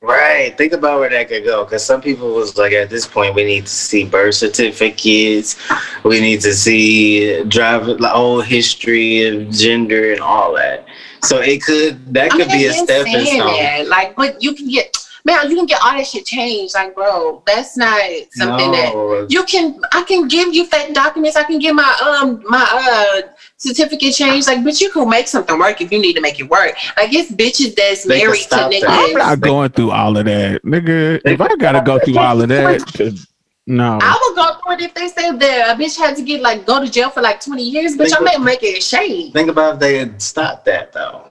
Right. 0.02 0.56
Think 0.56 0.72
about 0.72 1.00
where 1.00 1.10
that 1.10 1.28
could 1.28 1.44
go. 1.44 1.64
Because 1.64 1.84
some 1.84 2.00
people 2.00 2.34
was 2.34 2.56
like, 2.56 2.72
at 2.72 2.88
this 2.88 3.06
point, 3.06 3.34
we 3.34 3.44
need 3.44 3.66
to 3.66 3.72
see 3.72 4.04
birth 4.04 4.34
certificates. 4.34 5.56
We 6.04 6.20
need 6.20 6.40
to 6.40 6.54
see 6.54 7.44
driver 7.44 7.98
like, 7.98 8.12
whole 8.12 8.40
history 8.40 9.24
of 9.24 9.50
gender 9.50 10.12
and 10.12 10.22
all 10.22 10.54
that. 10.54 10.86
So 11.22 11.40
it 11.40 11.62
could 11.62 12.14
that 12.14 12.30
could 12.30 12.48
I 12.48 12.56
be 12.56 12.64
a 12.66 12.72
stepping 12.72 13.26
stone. 13.26 13.46
that. 13.58 13.88
Like, 13.88 14.16
but 14.16 14.42
you 14.42 14.54
can 14.54 14.68
get 14.68 14.96
man, 15.24 15.50
you 15.50 15.56
can 15.56 15.66
get 15.66 15.80
all 15.82 15.92
that 15.92 16.06
shit 16.06 16.24
changed. 16.24 16.74
Like, 16.74 16.94
bro, 16.94 17.42
that's 17.46 17.76
not 17.76 18.00
something 18.32 18.70
that 18.72 19.26
you 19.28 19.44
can. 19.44 19.80
I 19.92 20.02
can 20.04 20.28
give 20.28 20.54
you 20.54 20.64
fake 20.66 20.94
documents. 20.94 21.36
I 21.36 21.44
can 21.44 21.58
get 21.58 21.74
my 21.74 21.94
um 22.02 22.42
my 22.48 22.64
uh 22.64 23.28
certificate 23.60 24.14
change. 24.14 24.46
Like, 24.46 24.64
but 24.64 24.80
you 24.80 24.90
can 24.90 25.08
make 25.08 25.28
something 25.28 25.58
work 25.58 25.80
if 25.80 25.92
you 25.92 25.98
need 26.00 26.14
to 26.14 26.20
make 26.20 26.40
it 26.40 26.48
work. 26.50 26.74
Like, 26.96 27.12
it's 27.12 27.30
bitches 27.30 27.74
that's 27.76 28.04
They 28.04 28.18
married 28.24 28.40
to 28.42 28.56
niggas. 28.56 28.80
that. 28.80 28.90
I'm 28.90 29.12
not 29.14 29.40
going 29.40 29.70
through 29.70 29.90
all 29.92 30.16
of 30.16 30.24
that, 30.24 30.62
nigga. 30.64 31.20
If 31.24 31.40
I 31.40 31.54
gotta 31.56 31.82
go 31.82 31.98
through 31.98 32.18
all 32.18 32.40
of 32.40 32.48
that, 32.48 33.26
no. 33.66 33.98
I 34.02 34.18
would 34.22 34.36
go 34.36 34.58
through 34.64 34.74
it 34.74 34.80
if 34.88 34.94
they 34.94 35.08
said 35.08 35.38
that 35.38 35.76
a 35.76 35.80
bitch 35.80 35.96
had 35.96 36.16
to 36.16 36.22
get 36.22 36.40
like 36.40 36.66
go 36.66 36.84
to 36.84 36.90
jail 36.90 37.10
for 37.10 37.20
like 37.22 37.40
twenty 37.44 37.62
years. 37.64 37.96
Bitch, 37.96 38.12
I 38.16 38.20
may 38.20 38.36
make 38.38 38.62
it 38.62 38.78
a 38.78 38.80
shade. 38.80 39.32
Think 39.34 39.50
about 39.50 39.74
if 39.74 39.80
they 39.80 39.98
had 39.98 40.20
stopped 40.20 40.64
that 40.64 40.92
though. 40.92 41.30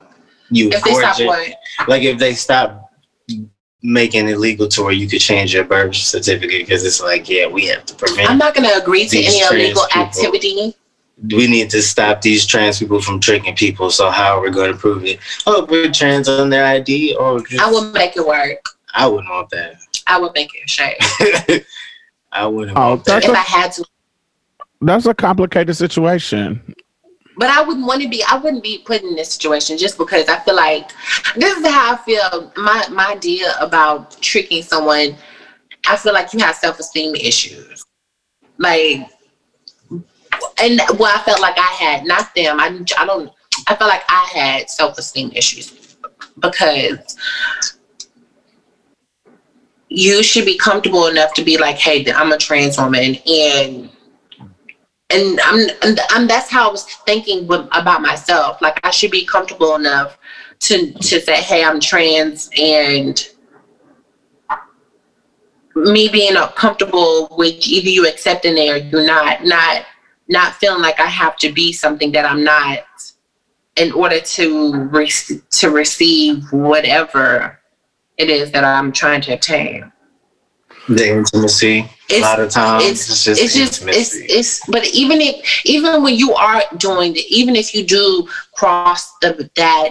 You 0.52 0.70
If 0.70 0.84
they 0.84 0.94
stop 0.94 1.18
gorgeous- 1.18 1.28
what? 1.28 1.88
like 1.90 2.04
if 2.04 2.18
they 2.18 2.34
stop 2.34 2.92
making 3.82 4.28
it 4.28 4.38
legal 4.40 4.68
to 4.68 4.84
where 4.84 4.92
you 4.92 5.08
could 5.08 5.22
change 5.22 5.54
your 5.54 5.64
birth 5.64 5.96
certificate 5.96 6.66
because 6.68 6.84
it's 6.86 7.02
like, 7.02 7.30
yeah, 7.30 7.48
we 7.48 7.66
have 7.68 7.86
to 7.86 7.96
prevent 7.96 8.30
I'm 8.30 8.38
not 8.38 8.54
gonna 8.54 8.72
agree 8.76 9.08
to 9.08 9.18
any 9.18 9.40
illegal 9.42 9.84
people. 9.90 10.02
activity. 10.02 10.76
We 11.32 11.48
need 11.48 11.70
to 11.72 11.82
stop 11.82 12.22
these 12.22 12.46
trans 12.46 12.80
people 12.80 13.02
from 13.02 13.20
tricking 13.20 13.56
people. 13.56 13.90
So 13.92 14.10
how 14.10 14.38
are 14.38 14.42
we 14.42 14.50
going 14.52 14.72
to 14.72 14.78
prove 14.78 15.04
it? 15.06 15.20
Oh, 15.46 15.66
we're 15.70 15.92
trans 15.92 16.30
on 16.30 16.50
their 16.50 16.66
ID, 16.66 17.16
or 17.16 17.42
just, 17.42 17.62
I 17.62 17.70
would 17.72 17.94
make 17.94 18.16
it 18.16 18.26
work. 18.26 18.60
I 18.94 19.06
wouldn't 19.08 19.30
want 19.30 19.50
that. 19.52 19.76
I 20.08 20.18
would 20.20 20.32
make 20.34 20.50
it 20.56 20.64
a 20.66 20.68
shade 20.68 21.66
I 22.32 22.46
wouldn't 22.48 22.78
Oh, 22.78 22.90
want 22.90 23.06
that. 23.06 23.22
that's 23.22 23.26
if 23.28 23.32
a- 23.32 23.38
I 23.38 23.42
had 23.42 23.72
to. 23.74 23.86
That's 24.82 25.06
a 25.06 25.14
complicated 25.14 25.76
situation. 25.76 26.74
But 27.38 27.50
I 27.50 27.62
wouldn't 27.62 27.86
want 27.86 28.02
to 28.02 28.08
be. 28.10 28.24
I 28.30 28.38
wouldn't 28.38 28.64
be 28.64 28.80
put 28.86 29.02
in 29.02 29.16
this 29.16 29.32
situation 29.34 29.78
just 29.78 29.98
because 29.98 30.28
I 30.30 30.40
feel 30.40 30.56
like 30.56 30.90
this 31.36 31.58
is 31.58 31.66
how 31.68 31.94
I 31.94 31.98
feel. 31.98 32.52
My 32.58 32.86
my 32.92 33.12
idea 33.12 33.54
about 33.60 34.20
tricking 34.22 34.62
someone. 34.64 35.16
I 35.88 35.96
feel 35.96 36.14
like 36.14 36.34
you 36.34 36.40
have 36.40 36.56
self 36.56 36.80
esteem 36.80 37.16
issues. 37.16 37.86
Like, 38.58 39.08
and 40.62 40.82
what 40.98 41.16
I 41.16 41.22
felt 41.24 41.42
like 41.42 41.58
I 41.58 41.72
had, 41.80 42.06
not 42.06 42.34
them. 42.36 42.60
I 42.60 42.68
I 42.98 43.06
don't. 43.06 43.32
I 43.68 43.76
felt 43.76 43.90
like 43.90 44.04
I 44.10 44.30
had 44.34 44.70
self 44.70 44.98
esteem 44.98 45.32
issues 45.34 45.98
because 46.40 47.18
you 49.90 50.22
should 50.24 50.46
be 50.46 50.58
comfortable 50.58 51.08
enough 51.08 51.34
to 51.34 51.44
be 51.44 51.58
like, 51.58 51.76
hey, 51.76 52.10
I'm 52.12 52.32
a 52.32 52.38
trans 52.38 52.78
woman 52.78 53.16
and 53.28 53.90
and 55.12 55.40
I'm, 55.44 55.68
I'm 56.12 56.28
that's 56.28 56.52
how 56.52 56.70
I 56.70 56.72
was 56.72 56.84
thinking 57.06 57.48
with, 57.48 57.68
about 57.72 58.02
myself. 58.02 58.62
Like 58.62 58.80
I 58.84 58.92
should 58.92 59.12
be 59.12 59.26
comfortable 59.26 59.76
enough 59.76 60.18
to 60.60 60.94
to 60.94 61.20
say, 61.20 61.42
"Hey, 61.42 61.64
I'm 61.64 61.80
trans," 61.80 62.50
and 62.58 63.28
me 65.76 66.10
being 66.10 66.36
comfortable 66.56 67.28
with 67.38 67.56
either 67.66 67.90
you 67.90 68.08
accepting 68.08 68.58
it 68.58 68.70
or 68.70 68.78
you're 68.78 69.06
not, 69.06 69.46
not 69.46 69.86
not 70.30 70.54
feeling 70.56 70.82
like 70.82 71.00
I 71.00 71.08
have 71.08 71.36
to 71.38 71.52
be 71.52 71.74
something 71.74 72.12
that 72.14 72.26
I'm 72.26 72.44
not 72.44 72.80
in 73.76 73.92
order 73.92 74.20
to 74.20 74.76
re- 74.76 75.12
to 75.52 75.70
receive 75.70 76.44
whatever 76.52 77.60
it 78.18 78.30
is 78.30 78.52
that 78.52 78.64
I'm 78.64 78.92
trying 78.92 79.22
to 79.22 79.34
obtain 79.34 79.92
The 80.88 81.10
intimacy. 81.10 81.90
a 82.12 82.22
lot 82.22 82.40
of 82.40 82.50
times 82.52 82.86
it's, 82.86 83.10
it's, 83.10 83.24
just 83.24 83.42
it's 83.42 83.56
just 83.56 83.88
it's 83.88 84.14
intimacy. 84.14 84.26
it's 84.30 84.66
but 84.68 84.86
even 84.88 85.22
if 85.22 85.66
even 85.66 86.04
when 86.04 86.16
you 86.16 86.34
are 86.34 86.62
doing 86.78 87.14
the, 87.14 87.24
even 87.30 87.56
if 87.56 87.74
you 87.74 87.86
do 87.86 88.28
cross 88.54 89.18
the 89.20 89.50
that 89.56 89.90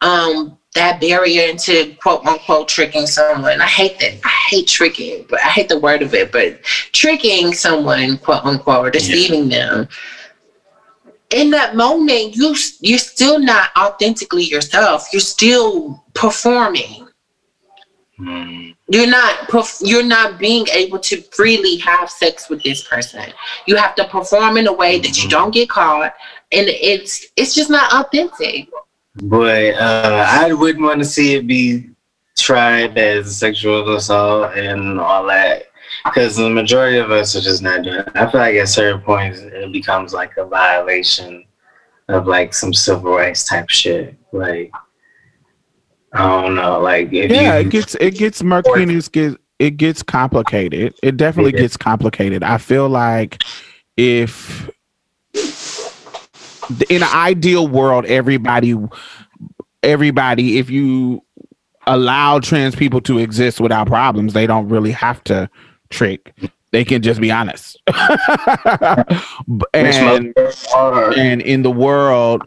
um 0.00 0.58
that 0.74 1.00
barrier 1.00 1.48
into 1.48 1.94
quote 2.02 2.24
unquote 2.26 2.68
tricking 2.68 3.06
someone. 3.06 3.60
I 3.60 3.66
hate 3.66 3.98
that. 4.00 4.20
I 4.24 4.28
hate 4.50 4.66
tricking. 4.66 5.24
But 5.28 5.40
i 5.40 5.48
hate 5.48 5.68
the 5.68 5.78
word 5.78 6.02
of 6.02 6.14
it 6.14 6.32
but 6.32 6.62
tricking 6.92 7.52
someone 7.52 8.18
quote 8.18 8.44
unquote 8.44 8.86
or 8.86 8.90
deceiving 8.90 9.48
them 9.48 9.88
in 11.34 11.50
that 11.50 11.74
moment 11.74 12.36
you 12.36 12.54
you're 12.80 12.98
still 12.98 13.38
not 13.38 13.70
authentically 13.76 14.44
yourself. 14.44 15.08
You're 15.12 15.20
still 15.20 16.04
performing. 16.14 17.08
Mm. 18.20 18.76
you're 18.86 19.08
not 19.08 19.50
you're 19.80 20.04
not 20.04 20.38
being 20.38 20.68
able 20.72 21.00
to 21.00 21.20
freely 21.32 21.78
have 21.78 22.08
sex 22.08 22.48
with 22.48 22.62
this 22.62 22.86
person. 22.86 23.24
You 23.66 23.74
have 23.74 23.96
to 23.96 24.06
perform 24.06 24.56
in 24.56 24.68
a 24.68 24.72
way 24.72 25.00
that 25.00 25.20
you 25.20 25.28
don't 25.28 25.52
get 25.52 25.68
caught 25.68 26.14
and 26.52 26.68
it's 26.68 27.26
it's 27.36 27.56
just 27.56 27.70
not 27.70 27.92
authentic 27.92 28.68
But 29.22 29.74
uh, 29.74 30.26
I 30.28 30.52
wouldn't 30.52 30.84
want 30.84 30.98
to 31.00 31.04
see 31.04 31.34
it 31.34 31.46
be 31.46 31.90
tried 32.36 32.98
as 32.98 33.36
sexual 33.36 33.94
assault 33.94 34.56
and 34.56 34.98
all 35.00 35.26
that. 35.26 35.64
Because 36.04 36.36
the 36.36 36.50
majority 36.50 36.98
of 36.98 37.10
us 37.10 37.36
are 37.36 37.40
just 37.40 37.62
not 37.62 37.82
doing 37.82 38.00
it. 38.00 38.10
I 38.14 38.30
feel 38.30 38.40
like 38.40 38.56
at 38.56 38.68
certain 38.68 39.00
points 39.00 39.38
it 39.38 39.72
becomes 39.72 40.12
like 40.12 40.36
a 40.36 40.44
violation 40.44 41.44
of 42.08 42.26
like 42.26 42.52
some 42.52 42.74
civil 42.74 43.14
rights 43.14 43.44
type 43.44 43.70
shit. 43.70 44.16
Like 44.32 44.72
I 46.12 46.42
don't 46.42 46.54
know. 46.56 46.80
Like 46.80 47.12
if 47.12 47.30
yeah, 47.30 47.54
it 47.56 47.70
gets 47.70 47.94
it 47.96 48.12
gets 48.18 48.42
murky 48.42 48.70
and 48.82 48.90
it 48.90 49.12
gets 49.12 49.36
it 49.58 49.76
gets 49.76 50.02
complicated. 50.02 50.94
It 51.02 51.16
definitely 51.16 51.52
Yeah. 51.54 51.60
gets 51.60 51.76
complicated. 51.76 52.42
I 52.42 52.58
feel 52.58 52.88
like 52.88 53.42
if 53.96 54.68
in 56.88 57.02
an 57.02 57.14
ideal 57.14 57.68
world, 57.68 58.04
everybody 58.06 58.74
everybody, 59.84 60.58
if 60.58 60.70
you 60.70 61.22
allow 61.86 62.40
trans 62.40 62.74
people 62.74 63.00
to 63.02 63.18
exist 63.18 63.60
without 63.60 63.86
problems, 63.86 64.32
they 64.32 64.46
don't 64.46 64.68
really 64.68 64.90
have 64.90 65.22
to 65.24 65.48
trick. 65.90 66.34
They 66.72 66.84
can 66.84 67.02
just 67.02 67.20
be 67.20 67.30
honest. 67.30 67.80
And 69.74 70.34
and 71.16 71.42
in 71.42 71.62
the 71.62 71.70
world, 71.70 72.42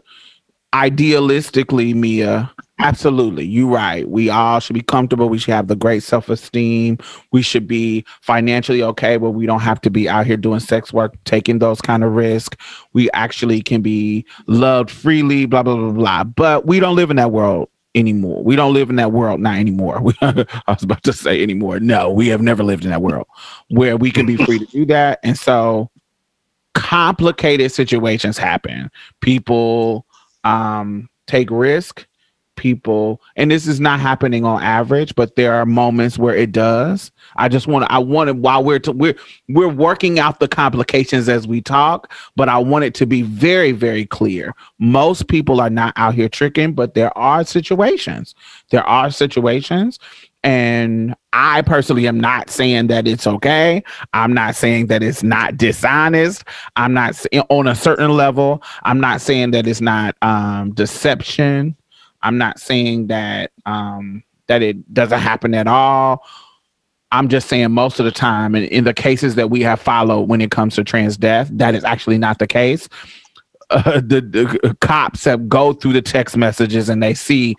idealistically, 0.74 1.94
Mia, 1.94 2.50
absolutely, 2.78 3.44
you're 3.44 3.68
right. 3.68 4.08
We 4.08 4.30
all 4.30 4.60
should 4.60 4.74
be 4.74 4.82
comfortable. 4.82 5.28
We 5.28 5.38
should 5.38 5.54
have 5.54 5.68
the 5.68 5.76
great 5.76 6.02
self 6.02 6.28
esteem. 6.28 6.98
We 7.32 7.42
should 7.42 7.66
be 7.66 8.04
financially 8.22 8.82
okay, 8.82 9.16
but 9.16 9.30
we 9.32 9.46
don't 9.46 9.60
have 9.60 9.80
to 9.82 9.90
be 9.90 10.08
out 10.08 10.26
here 10.26 10.36
doing 10.36 10.60
sex 10.60 10.92
work, 10.92 11.16
taking 11.24 11.58
those 11.58 11.80
kind 11.80 12.04
of 12.04 12.12
risks. 12.12 12.56
We 12.92 13.10
actually 13.12 13.62
can 13.62 13.82
be 13.82 14.24
loved 14.46 14.90
freely, 14.90 15.46
blah, 15.46 15.62
blah, 15.62 15.76
blah, 15.76 15.92
blah. 15.92 16.24
But 16.24 16.66
we 16.66 16.80
don't 16.80 16.96
live 16.96 17.10
in 17.10 17.16
that 17.16 17.32
world 17.32 17.68
anymore. 17.94 18.42
We 18.42 18.56
don't 18.56 18.72
live 18.72 18.90
in 18.90 18.96
that 18.96 19.12
world, 19.12 19.40
not 19.40 19.56
anymore. 19.56 20.02
I 20.20 20.46
was 20.66 20.82
about 20.82 21.02
to 21.04 21.12
say 21.12 21.42
anymore. 21.42 21.80
No, 21.80 22.10
we 22.10 22.28
have 22.28 22.40
never 22.40 22.62
lived 22.62 22.84
in 22.84 22.90
that 22.90 23.02
world 23.02 23.26
where 23.68 23.96
we 23.96 24.10
can 24.10 24.26
be 24.26 24.36
free 24.36 24.58
to 24.58 24.66
do 24.66 24.86
that. 24.86 25.20
And 25.22 25.38
so 25.38 25.90
complicated 26.74 27.72
situations 27.72 28.38
happen. 28.38 28.90
People 29.20 30.06
um, 30.44 31.08
take 31.26 31.50
risk. 31.50 32.06
People, 32.58 33.22
and 33.36 33.50
this 33.50 33.66
is 33.66 33.80
not 33.80 34.00
happening 34.00 34.44
on 34.44 34.62
average, 34.62 35.14
but 35.14 35.36
there 35.36 35.54
are 35.54 35.64
moments 35.64 36.18
where 36.18 36.34
it 36.34 36.52
does. 36.52 37.10
I 37.36 37.48
just 37.48 37.66
want 37.68 37.86
to. 37.86 37.92
I 37.92 37.98
want 37.98 38.28
to 38.28 38.34
while 38.34 38.62
we're 38.62 38.80
to, 38.80 38.92
we're 38.92 39.14
we're 39.48 39.68
working 39.68 40.18
out 40.18 40.40
the 40.40 40.48
complications 40.48 41.28
as 41.28 41.46
we 41.46 41.62
talk, 41.62 42.12
but 42.36 42.48
I 42.48 42.58
want 42.58 42.84
it 42.84 42.94
to 42.96 43.06
be 43.06 43.22
very 43.22 43.72
very 43.72 44.04
clear. 44.04 44.54
Most 44.78 45.28
people 45.28 45.60
are 45.60 45.70
not 45.70 45.94
out 45.96 46.14
here 46.14 46.28
tricking, 46.28 46.74
but 46.74 46.94
there 46.94 47.16
are 47.16 47.44
situations. 47.44 48.34
There 48.70 48.84
are 48.84 49.10
situations, 49.10 49.98
and 50.42 51.14
I 51.32 51.62
personally 51.62 52.08
am 52.08 52.18
not 52.18 52.50
saying 52.50 52.88
that 52.88 53.06
it's 53.06 53.26
okay. 53.26 53.82
I'm 54.12 54.32
not 54.34 54.56
saying 54.56 54.88
that 54.88 55.02
it's 55.02 55.22
not 55.22 55.56
dishonest. 55.56 56.44
I'm 56.76 56.92
not 56.92 57.24
on 57.50 57.68
a 57.68 57.74
certain 57.74 58.10
level. 58.10 58.62
I'm 58.82 59.00
not 59.00 59.20
saying 59.20 59.52
that 59.52 59.66
it's 59.66 59.80
not 59.80 60.16
um, 60.22 60.72
deception. 60.74 61.76
I'm 62.22 62.38
not 62.38 62.58
saying 62.58 63.08
that 63.08 63.52
um, 63.66 64.22
that 64.48 64.62
it 64.62 64.92
doesn't 64.92 65.20
happen 65.20 65.54
at 65.54 65.66
all. 65.66 66.24
I'm 67.10 67.28
just 67.28 67.48
saying 67.48 67.70
most 67.70 68.00
of 68.00 68.04
the 68.04 68.12
time, 68.12 68.54
and 68.54 68.66
in 68.66 68.84
the 68.84 68.92
cases 68.92 69.34
that 69.36 69.50
we 69.50 69.62
have 69.62 69.80
followed 69.80 70.28
when 70.28 70.40
it 70.40 70.50
comes 70.50 70.74
to 70.74 70.84
trans 70.84 71.16
death, 71.16 71.48
that 71.52 71.74
is 71.74 71.84
actually 71.84 72.18
not 72.18 72.38
the 72.38 72.46
case. 72.46 72.88
Uh, 73.70 74.00
the, 74.04 74.20
the 74.20 74.76
cops 74.80 75.24
have 75.24 75.48
go 75.48 75.72
through 75.72 75.94
the 75.94 76.02
text 76.02 76.36
messages 76.36 76.88
and 76.88 77.02
they 77.02 77.14
see 77.14 77.56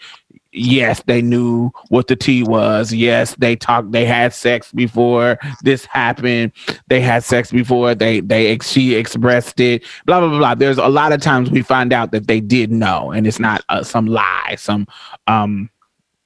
yes 0.59 1.01
they 1.07 1.21
knew 1.21 1.71
what 1.89 2.07
the 2.07 2.15
tea 2.15 2.43
was 2.43 2.93
yes 2.93 3.35
they 3.35 3.55
talked 3.55 3.91
they 3.91 4.05
had 4.05 4.33
sex 4.33 4.71
before 4.71 5.37
this 5.63 5.85
happened 5.85 6.51
they 6.87 6.99
had 7.01 7.23
sex 7.23 7.51
before 7.51 7.95
they 7.95 8.19
they 8.19 8.47
ex- 8.51 8.69
she 8.69 8.95
expressed 8.95 9.59
it 9.59 9.83
blah 10.05 10.19
blah 10.19 10.29
blah 10.29 10.37
blah 10.37 10.55
there's 10.55 10.77
a 10.77 10.87
lot 10.87 11.11
of 11.11 11.21
times 11.21 11.49
we 11.49 11.61
find 11.61 11.93
out 11.93 12.11
that 12.11 12.27
they 12.27 12.39
did 12.39 12.71
know 12.71 13.11
and 13.11 13.25
it's 13.25 13.39
not 13.39 13.63
uh, 13.69 13.83
some 13.83 14.05
lie 14.05 14.55
some 14.57 14.85
um 15.27 15.69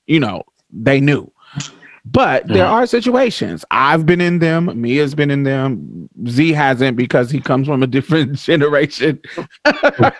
you 0.07 0.19
know 0.19 0.43
they 0.71 0.99
knew 0.99 1.31
But 2.05 2.47
there 2.47 2.65
are 2.67 2.85
situations. 2.85 3.63
I've 3.71 4.05
been 4.05 4.19
in 4.19 4.39
them. 4.39 4.69
Mia's 4.81 5.15
been 5.15 5.31
in 5.31 5.43
them. 5.43 6.09
Z 6.27 6.51
hasn't 6.51 6.97
because 6.97 7.31
he 7.31 7.39
comes 7.39 7.65
from 7.65 7.81
a 7.81 7.87
different 7.87 8.35
generation. 8.39 9.21
Uh, 9.63 10.11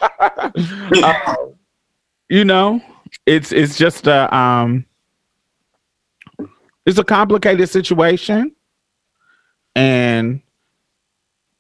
you 2.30 2.46
know, 2.46 2.82
it's 3.26 3.52
it's 3.52 3.78
just 3.78 4.08
a 4.08 4.36
um 4.36 4.86
it's 6.86 7.00
a 7.00 7.04
complicated 7.04 7.70
situation. 7.70 8.54
And 9.76 10.42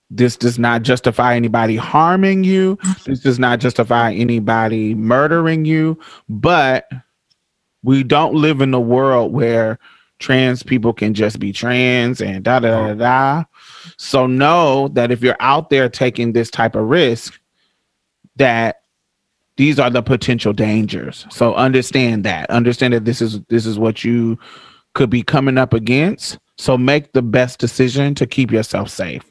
this 0.09 0.37
does 0.37 0.59
not 0.59 0.83
justify 0.83 1.35
anybody 1.35 1.75
harming 1.75 2.43
you. 2.43 2.77
This 3.05 3.21
does 3.21 3.39
not 3.39 3.59
justify 3.59 4.13
anybody 4.13 4.93
murdering 4.93 5.65
you. 5.65 5.99
But 6.29 6.87
we 7.83 8.03
don't 8.03 8.35
live 8.35 8.61
in 8.61 8.73
a 8.73 8.79
world 8.79 9.33
where 9.33 9.79
trans 10.19 10.61
people 10.63 10.93
can 10.93 11.13
just 11.13 11.39
be 11.39 11.51
trans 11.51 12.21
and 12.21 12.43
da 12.43 12.59
da 12.59 12.87
da 12.87 12.93
da. 12.93 13.43
So 13.97 14.27
know 14.27 14.89
that 14.89 15.11
if 15.11 15.21
you're 15.21 15.35
out 15.39 15.69
there 15.69 15.89
taking 15.89 16.33
this 16.33 16.51
type 16.51 16.75
of 16.75 16.87
risk, 16.87 17.39
that 18.35 18.82
these 19.57 19.79
are 19.79 19.89
the 19.89 20.01
potential 20.01 20.53
dangers. 20.53 21.25
So 21.29 21.53
understand 21.53 22.23
that. 22.23 22.49
Understand 22.49 22.93
that 22.93 23.05
this 23.05 23.21
is 23.21 23.39
this 23.49 23.65
is 23.65 23.77
what 23.77 24.03
you 24.03 24.37
could 24.93 25.09
be 25.09 25.23
coming 25.23 25.57
up 25.57 25.73
against. 25.73 26.39
So 26.57 26.77
make 26.77 27.13
the 27.13 27.21
best 27.21 27.59
decision 27.59 28.15
to 28.15 28.27
keep 28.27 28.51
yourself 28.51 28.89
safe. 28.89 29.23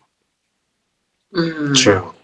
Mhm. 1.34 1.76
True. 1.76 2.14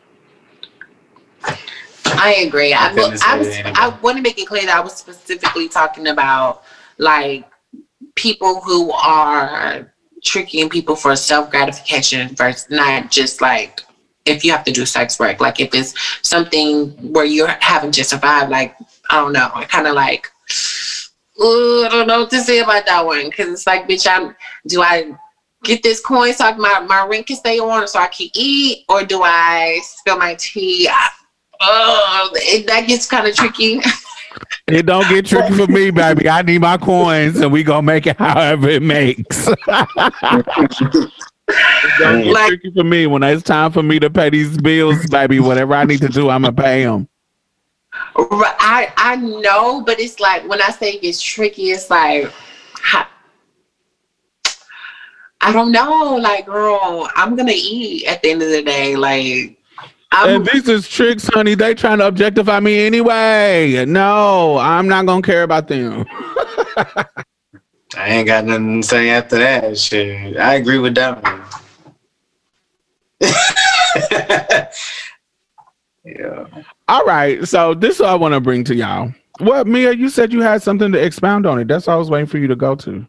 I 2.21 2.35
agree. 2.47 2.75
I, 2.75 2.89
couldn't 2.95 3.27
I 3.27 3.39
was. 3.39 3.49
anything. 3.49 3.75
I 3.77 3.89
want 4.01 4.17
to 4.17 4.23
make 4.23 4.39
it 4.39 4.47
clear 4.47 4.67
that 4.67 4.77
I 4.77 4.81
was 4.81 4.95
specifically 4.97 5.69
talking 5.69 6.09
about 6.09 6.63
like 6.99 7.49
people 8.15 8.61
who 8.61 8.91
are 8.93 9.93
tricking 10.25 10.69
people 10.69 10.97
for 10.97 11.15
self 11.17 11.51
gratification 11.51 12.35
versus 12.35 12.69
not 12.71 13.11
just 13.11 13.41
like 13.41 13.83
if 14.25 14.45
you 14.45 14.53
have 14.53 14.65
to 14.65 14.73
do 14.73 14.85
sex 14.87 15.19
work. 15.19 15.41
Like 15.41 15.61
if 15.61 15.75
it's 15.75 15.95
something 16.23 16.91
where 17.13 17.25
you're 17.25 17.49
having 17.61 17.91
to 17.93 18.05
survive. 18.05 18.49
Like 18.51 18.77
I 19.11 19.17
don't 19.17 19.33
know. 19.33 19.51
I 19.55 19.65
kind 19.65 19.87
of 19.87 19.95
like. 19.95 20.31
I 21.41 21.89
don't 21.91 22.09
know 22.09 22.21
what 22.21 22.31
to 22.31 22.41
say 22.41 22.59
about 22.59 22.85
that 22.87 23.07
one 23.07 23.31
because 23.31 23.49
it's 23.49 23.67
like, 23.67 23.89
bitch, 23.89 24.07
I'm. 24.09 24.35
Do 24.67 24.83
I 24.83 25.13
get 25.65 25.83
this 25.83 26.01
coin 26.01 26.33
so 26.33 26.47
I, 26.47 26.57
my 26.57 26.81
my 26.81 27.07
rent 27.07 27.27
can 27.27 27.37
stay 27.37 27.59
on 27.59 27.87
so 27.89 27.99
I 27.99 28.09
can 28.09 28.29
eat, 28.35 28.85
or 28.89 29.05
do 29.05 29.23
I 29.23 29.81
spill 29.83 30.19
my 30.19 30.35
tea? 30.35 30.89
I, 30.89 31.09
oh, 31.61 32.31
it, 32.35 32.67
that 32.67 32.87
gets 32.87 33.07
kind 33.07 33.27
of 33.27 33.35
tricky. 33.35 33.81
It 34.69 34.85
don't 34.85 35.09
get 35.09 35.25
tricky 35.27 35.55
for 35.55 35.67
me, 35.67 35.91
baby. 35.91 36.29
I 36.29 36.43
need 36.43 36.61
my 36.61 36.77
coins 36.77 37.41
and 37.41 37.51
we 37.51 37.65
gonna 37.65 37.83
make 37.83 38.07
it 38.07 38.19
however 38.19 38.69
it 38.69 38.83
makes. 38.83 39.49
don't 41.99 42.23
get 42.25 42.33
Like- 42.33 42.49
tricky 42.49 42.71
for 42.73 42.85
me 42.85 43.07
when 43.07 43.23
it's 43.23 43.43
time 43.43 43.73
for 43.73 43.83
me 43.83 43.99
to 43.99 44.11
pay 44.11 44.31
these 44.31 44.57
bills, 44.59 45.07
baby. 45.07 45.41
Whatever 45.41 45.75
I 45.75 45.85
need 45.85 46.01
to 46.01 46.09
do, 46.09 46.29
I'm 46.31 46.43
gonna 46.43 46.53
pay 46.53 46.85
them. 46.85 47.09
I 48.17 48.93
I 48.97 49.17
know, 49.17 49.81
but 49.81 49.99
it's 49.99 50.21
like 50.21 50.47
when 50.49 50.61
I 50.61 50.71
say 50.71 50.93
it 50.93 51.03
gets 51.03 51.21
tricky, 51.21 51.71
it's 51.71 51.91
like 51.91 52.31
I 55.41 55.53
don't 55.53 55.73
know. 55.73 56.17
Like, 56.17 56.47
girl, 56.47 57.09
I'm 57.17 57.37
gonna 57.37 57.53
eat 57.55 58.07
at 58.07 58.23
the 58.23 58.31
end 58.31 58.43
of 58.43 58.51
the 58.51 58.63
day. 58.63 58.97
Like, 58.97 59.57
I'm 60.11 60.29
And 60.37 60.47
these 60.47 60.69
is 60.69 60.89
tricks, 60.89 61.29
honey. 61.33 61.55
They 61.55 61.75
trying 61.75 61.99
to 61.99 62.07
objectify 62.09 62.61
me 62.61 62.87
anyway. 62.87 63.85
No, 63.87 64.59
I'm 64.59 64.89
not 64.89 65.07
gonna 65.07 65.23
care 65.23 65.45
about 65.45 65.69
them. 65.69 66.05
I 67.97 68.09
ain't 68.11 68.27
got 68.27 68.45
nothing 68.45 68.83
to 68.83 68.87
say 68.87 69.11
after 69.11 69.39
that. 69.39 69.79
Shit, 69.79 70.37
I 70.37 70.55
agree 70.55 70.79
with 70.79 70.95
that 70.97 71.23
one. 71.23 71.43
yeah. 76.05 76.47
All 76.87 77.05
right, 77.05 77.47
so 77.47 77.75
this 77.75 77.97
is 77.97 78.01
what 78.01 78.11
I 78.11 78.15
want 78.15 78.35
to 78.35 78.41
bring 78.41 78.65
to 78.65 78.75
y'all. 78.75 79.13
Well, 79.41 79.65
Mia? 79.65 79.93
You 79.93 80.09
said 80.09 80.33
you 80.33 80.43
had 80.43 80.63
something 80.63 80.91
to 80.93 81.03
expound 81.05 81.47
on 81.47 81.59
it. 81.61 81.69
That's 81.69 81.87
what 81.87 81.95
I 81.95 81.97
was 81.97 82.11
waiting 82.11 82.27
for 82.27 82.39
you 82.39 82.47
to 82.49 82.57
go 82.57 82.75
to. 82.77 83.07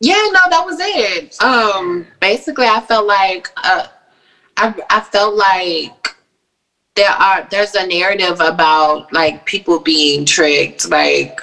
yeah, 0.00 0.14
no, 0.14 0.40
that 0.50 0.62
was 0.64 0.76
it. 0.80 1.40
Um, 1.42 2.06
basically, 2.20 2.66
I 2.66 2.80
felt 2.80 3.06
like 3.06 3.50
uh, 3.64 3.86
I 4.56 4.74
I 4.90 5.00
felt 5.00 5.36
like 5.36 6.14
there 6.96 7.10
are 7.10 7.46
there's 7.50 7.74
a 7.74 7.86
narrative 7.86 8.40
about 8.40 9.12
like 9.12 9.44
people 9.46 9.78
being 9.78 10.24
tricked, 10.24 10.88
like 10.90 11.40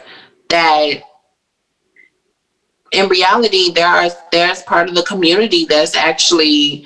that. 0.50 1.02
In 2.94 3.10
reality, 3.10 3.72
there 3.72 3.88
are 3.88 4.10
there's 4.32 4.62
part 4.64 4.88
of 4.88 4.96
the 4.96 5.04
community 5.04 5.66
that's 5.66 5.96
actually 5.96 6.86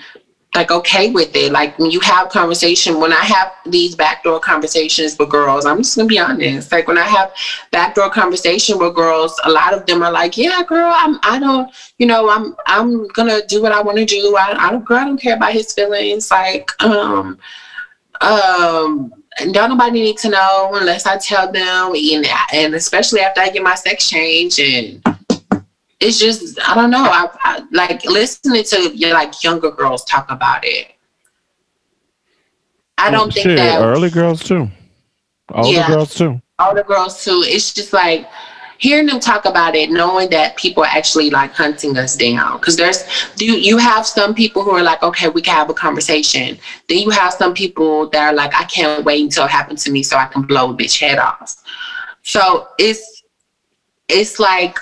like 0.55 0.72
okay 0.72 1.12
with 1.12 1.36
it. 1.36 1.51
Like 1.51 1.78
when 1.78 1.91
you 1.91 1.99
have 1.99 2.30
conversation, 2.30 2.99
when 2.99 3.14
I 3.14 3.24
have 3.24 3.51
these 3.66 3.95
backdoor 3.95 4.39
conversations 4.39 5.16
with 5.20 5.30
girls, 5.30 5.66
I'm 5.66 5.78
just 5.78 5.95
gonna 5.95 6.08
be 6.08 6.18
honest. 6.20 6.72
Like 6.72 6.88
when 6.88 6.97
I 6.97 7.05
have 7.05 7.32
backdoor 7.72 8.10
conversation 8.10 8.80
with 8.80 8.95
girls, 8.95 9.39
a 9.43 9.51
lot 9.51 9.74
of 9.74 9.86
them 9.86 10.01
are 10.01 10.12
like, 10.12 10.38
"Yeah, 10.38 10.64
girl, 10.64 10.91
I'm. 10.95 11.20
I 11.24 11.39
don't. 11.39 11.70
You 11.99 12.08
know, 12.08 12.30
I'm. 12.30 12.55
I'm 12.66 13.08
gonna 13.10 13.41
do 13.45 13.62
what 13.62 13.72
I 13.72 13.82
want 13.82 13.97
to 13.99 14.05
do. 14.05 14.36
I, 14.36 14.68
I 14.68 14.72
don't. 14.72 14.86
Girl, 14.86 14.97
I 14.97 15.05
don't 15.05 15.22
care 15.22 15.36
about 15.36 15.53
his 15.53 15.72
feelings. 15.74 16.32
Like, 16.32 16.72
um, 16.84 17.38
um." 18.22 19.14
Don't 19.51 19.70
nobody 19.70 20.01
need 20.01 20.18
to 20.20 20.30
know 20.30 20.72
unless 20.74 21.05
I 21.05 21.16
tell 21.18 21.51
them, 21.51 21.93
and, 21.93 22.26
and 22.51 22.74
especially 22.74 23.20
after 23.20 23.39
I 23.39 23.49
get 23.49 23.62
my 23.62 23.76
sex 23.76 24.10
change, 24.10 24.60
and 24.60 24.99
it's 26.00 26.20
just 26.20 26.60
I 26.68 26.76
don't 26.76 26.91
know. 26.91 27.04
I, 27.04 27.28
I 27.43 27.64
like 27.72 28.06
listening 28.06 28.64
to 28.66 28.91
yeah, 28.95 29.14
like 29.14 29.43
younger 29.43 29.72
girls 29.72 30.04
talk 30.06 30.30
about 30.30 30.64
it. 30.64 30.93
I 32.98 33.10
oh, 33.10 33.12
don't 33.12 33.34
think 33.34 33.43
Shit, 33.45 33.58
that 33.58 33.82
early 33.82 34.10
girls 34.10 34.43
too. 34.43 34.70
Older 35.54 35.78
Yeah. 35.78 35.88
girls 35.88 36.14
too. 36.16 36.41
older 36.60 36.84
girls 36.84 37.24
too. 37.24 37.43
It's 37.45 37.74
just 37.74 37.93
like 37.93 38.28
hearing 38.80 39.08
them 39.08 39.20
talk 39.20 39.45
about 39.45 39.76
it, 39.76 39.89
knowing 39.89 40.30
that 40.30 40.56
people 40.56 40.84
are 40.84 40.89
actually 40.89 41.30
like 41.30 41.52
hunting 41.54 41.98
us 41.98 42.16
down. 42.16 42.60
Because 42.60 42.76
there's 42.76 43.04
do 43.36 43.45
you 43.45 43.78
have 43.78 44.06
some 44.06 44.34
people 44.36 44.64
who 44.64 44.72
are 44.72 44.84
like, 44.84 45.02
okay, 45.04 45.30
we 45.30 45.41
can 45.41 45.56
have 45.56 45.70
a 45.70 45.74
conversation. 45.74 46.58
Then 46.89 47.00
you 47.00 47.10
have 47.10 47.34
some 47.34 47.54
people 47.54 48.10
that 48.10 48.22
are 48.22 48.34
like, 48.36 48.54
I 48.54 48.66
can't 48.66 49.04
wait 49.06 49.24
until 49.24 49.45
it 49.45 49.52
happens 49.52 49.84
to 49.86 49.91
me 49.91 50.04
so 50.04 50.18
I 50.18 50.26
can 50.26 50.43
blow 50.43 50.72
a 50.72 50.74
bitch 50.76 51.00
head 51.00 51.18
off. 51.18 51.56
So 52.24 52.68
it's 52.78 53.24
it's 54.10 54.39
like 54.39 54.78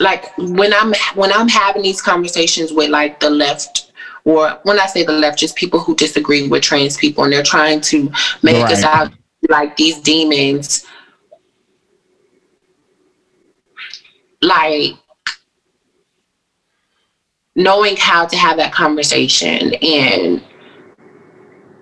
like 0.00 0.36
when 0.38 0.72
I'm 0.72 0.92
when 1.14 1.30
I'm 1.32 1.48
having 1.48 1.82
these 1.82 2.00
conversations 2.00 2.72
with 2.72 2.88
like 2.90 3.20
the 3.20 3.30
left 3.30 3.92
or 4.24 4.58
when 4.64 4.78
I 4.78 4.86
say 4.86 5.04
the 5.04 5.12
left, 5.12 5.38
just 5.38 5.56
people 5.56 5.78
who 5.80 5.94
disagree 5.94 6.48
with 6.48 6.62
trans 6.62 6.96
people 6.96 7.24
and 7.24 7.32
they're 7.32 7.42
trying 7.42 7.80
to 7.82 8.10
make 8.42 8.56
us 8.70 8.82
Right. 8.82 8.84
out 8.84 9.12
like 9.48 9.76
these 9.76 9.98
demons. 10.00 10.86
Like 14.42 14.94
knowing 17.54 17.96
how 17.96 18.26
to 18.26 18.36
have 18.36 18.56
that 18.56 18.72
conversation 18.72 19.74
and 19.82 20.42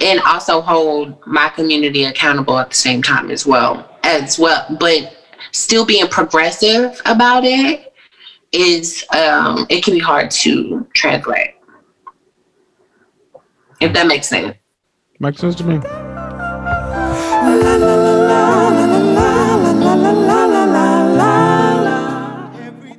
and 0.01 0.21
also 0.21 0.61
hold 0.61 1.25
my 1.27 1.49
community 1.51 2.05
accountable 2.05 2.59
at 2.59 2.71
the 2.71 2.77
same 2.77 3.03
time 3.03 3.31
as 3.31 3.45
well 3.47 3.89
as 4.03 4.39
well 4.39 4.65
but 4.81 5.17
still 5.53 5.85
being 5.85 6.07
progressive 6.09 7.01
about 7.05 7.45
it 7.45 7.88
is 8.53 9.05
um 9.13 9.67
it 9.69 9.85
can 9.85 9.95
be 9.95 10.01
hard 10.01 10.31
to 10.31 10.87
translate 10.95 11.55
if 13.81 13.93
that 13.93 14.07
makes 14.07 14.29
sense 14.29 14.57
Makes 15.21 15.41
sense 15.41 15.57
to 15.57 15.65
me. 15.65 15.77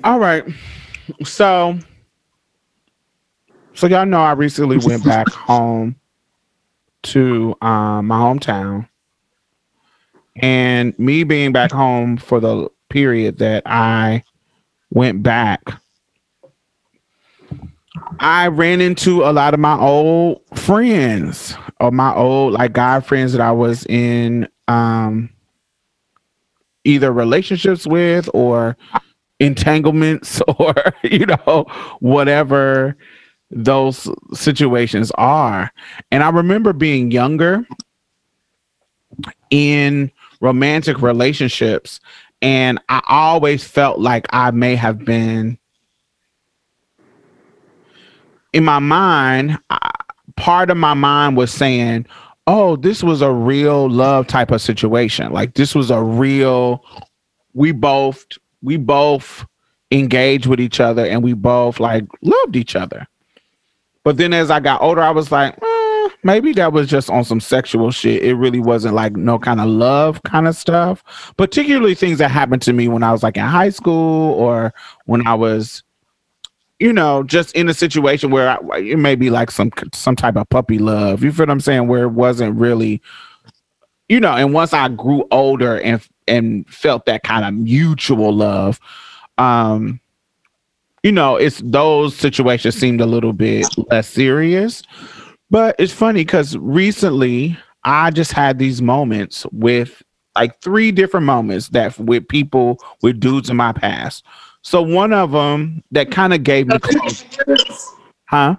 All 0.03 0.19
right. 0.19 0.43
So 1.23 1.79
so 3.73 3.87
y'all 3.87 4.05
know 4.05 4.19
I 4.19 4.33
recently 4.33 4.77
went 4.77 5.05
back 5.05 5.29
home 5.31 5.95
to 7.03 7.55
um 7.61 8.07
my 8.07 8.17
hometown. 8.17 8.89
And 10.41 10.97
me 10.99 11.23
being 11.23 11.53
back 11.53 11.71
home 11.71 12.17
for 12.17 12.41
the 12.41 12.69
period 12.89 13.37
that 13.37 13.63
I 13.65 14.23
went 14.91 15.23
back, 15.23 15.61
I 18.19 18.47
ran 18.47 18.81
into 18.81 19.23
a 19.23 19.31
lot 19.31 19.53
of 19.53 19.59
my 19.59 19.77
old 19.77 20.41
friends 20.55 21.55
or 21.79 21.91
my 21.91 22.13
old 22.13 22.53
like 22.53 22.73
guy 22.73 22.99
friends 22.99 23.31
that 23.33 23.41
I 23.41 23.51
was 23.51 23.85
in 23.87 24.47
um 24.67 25.29
either 26.83 27.11
relationships 27.11 27.85
with 27.85 28.29
or 28.33 28.77
entanglements 29.39 30.41
or 30.59 30.73
you 31.03 31.25
know 31.25 31.65
whatever 31.99 32.95
those 33.51 34.07
situations 34.33 35.11
are. 35.11 35.71
And 36.11 36.23
i 36.23 36.29
remember 36.29 36.73
being 36.73 37.11
younger 37.11 37.65
in 39.49 40.11
romantic 40.41 41.01
relationships 41.01 41.99
and 42.41 42.79
I 42.89 43.01
always 43.07 43.63
felt 43.63 43.99
like 43.99 44.27
I 44.31 44.51
may 44.51 44.75
have 44.75 44.99
been 44.99 45.57
in 48.53 48.63
my 48.63 48.79
mind. 48.79 49.57
I, 49.69 49.91
part 50.35 50.69
of 50.69 50.77
my 50.77 50.93
mind 50.93 51.37
was 51.37 51.51
saying, 51.51 52.05
"Oh, 52.47 52.75
this 52.75 53.03
was 53.03 53.21
a 53.21 53.31
real 53.31 53.89
love 53.89 54.27
type 54.27 54.51
of 54.51 54.61
situation. 54.61 55.31
Like 55.31 55.55
this 55.55 55.75
was 55.75 55.91
a 55.91 56.01
real. 56.01 56.83
We 57.53 57.71
both 57.71 58.25
we 58.61 58.77
both 58.77 59.45
engaged 59.91 60.45
with 60.45 60.59
each 60.59 60.79
other, 60.79 61.05
and 61.05 61.23
we 61.23 61.33
both 61.33 61.79
like 61.79 62.05
loved 62.21 62.55
each 62.55 62.75
other." 62.75 63.07
But 64.03 64.17
then 64.17 64.33
as 64.33 64.49
I 64.49 64.59
got 64.59 64.81
older, 64.81 65.01
I 65.01 65.11
was 65.11 65.31
like, 65.31 65.53
eh, 65.61 65.78
maybe 66.23 66.53
that 66.53 66.73
was 66.73 66.87
just 66.87 67.09
on 67.09 67.23
some 67.23 67.39
sexual 67.39 67.91
shit. 67.91 68.23
It 68.23 68.35
really 68.35 68.59
wasn't 68.59 68.95
like 68.95 69.15
no 69.15 69.39
kind 69.39 69.59
of 69.59 69.67
love 69.67 70.21
kind 70.23 70.47
of 70.47 70.55
stuff. 70.55 71.33
Particularly 71.37 71.95
things 71.95 72.17
that 72.19 72.29
happened 72.29 72.61
to 72.63 72.73
me 72.73 72.87
when 72.87 73.03
I 73.03 73.11
was 73.11 73.23
like 73.23 73.37
in 73.37 73.45
high 73.45 73.69
school 73.69 74.33
or 74.33 74.73
when 75.05 75.25
I 75.25 75.33
was, 75.33 75.83
you 76.79 76.93
know, 76.93 77.23
just 77.23 77.55
in 77.55 77.69
a 77.69 77.73
situation 77.73 78.31
where 78.31 78.49
I, 78.49 78.79
it 78.79 78.99
may 78.99 79.15
be 79.15 79.29
like 79.29 79.51
some 79.51 79.71
some 79.93 80.15
type 80.15 80.35
of 80.35 80.49
puppy 80.49 80.79
love. 80.79 81.23
You 81.23 81.31
feel 81.31 81.43
what 81.43 81.51
I'm 81.51 81.59
saying? 81.59 81.87
Where 81.87 82.03
it 82.03 82.09
wasn't 82.09 82.55
really, 82.57 83.01
you 84.07 84.19
know. 84.19 84.33
And 84.33 84.53
once 84.53 84.73
I 84.73 84.89
grew 84.89 85.25
older 85.31 85.79
and 85.81 86.05
and 86.27 86.67
felt 86.69 87.05
that 87.05 87.23
kind 87.23 87.45
of 87.45 87.53
mutual 87.53 88.33
love, 88.33 88.79
um, 89.37 89.99
you 91.03 91.11
know, 91.11 91.37
it's 91.37 91.61
those 91.63 92.15
situations 92.15 92.75
seemed 92.75 93.01
a 93.01 93.05
little 93.05 93.33
bit 93.33 93.65
less 93.89 94.07
serious. 94.07 94.83
But 95.49 95.75
it's 95.79 95.93
funny 95.93 96.21
because 96.21 96.57
recently 96.57 97.57
I 97.83 98.11
just 98.11 98.31
had 98.31 98.59
these 98.59 98.81
moments 98.81 99.45
with 99.51 100.03
like 100.35 100.59
three 100.61 100.91
different 100.91 101.25
moments 101.25 101.69
that 101.69 101.97
with 101.99 102.27
people 102.27 102.79
with 103.01 103.19
dudes 103.19 103.49
in 103.49 103.57
my 103.57 103.71
past. 103.71 104.23
So 104.61 104.81
one 104.81 105.13
of 105.13 105.31
them 105.31 105.83
that 105.91 106.11
kind 106.11 106.33
of 106.33 106.43
gave 106.43 106.67
me, 106.67 106.77
huh? 108.25 108.55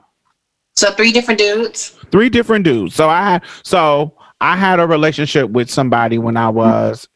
So 0.76 0.90
three 0.92 1.12
different 1.12 1.38
dudes. 1.38 1.90
Three 2.10 2.28
different 2.28 2.64
dudes. 2.64 2.94
So 2.94 3.08
I 3.08 3.22
had 3.22 3.44
so 3.62 4.14
I 4.40 4.56
had 4.56 4.80
a 4.80 4.86
relationship 4.86 5.50
with 5.50 5.70
somebody 5.70 6.18
when 6.18 6.36
I 6.36 6.48
was, 6.48 7.08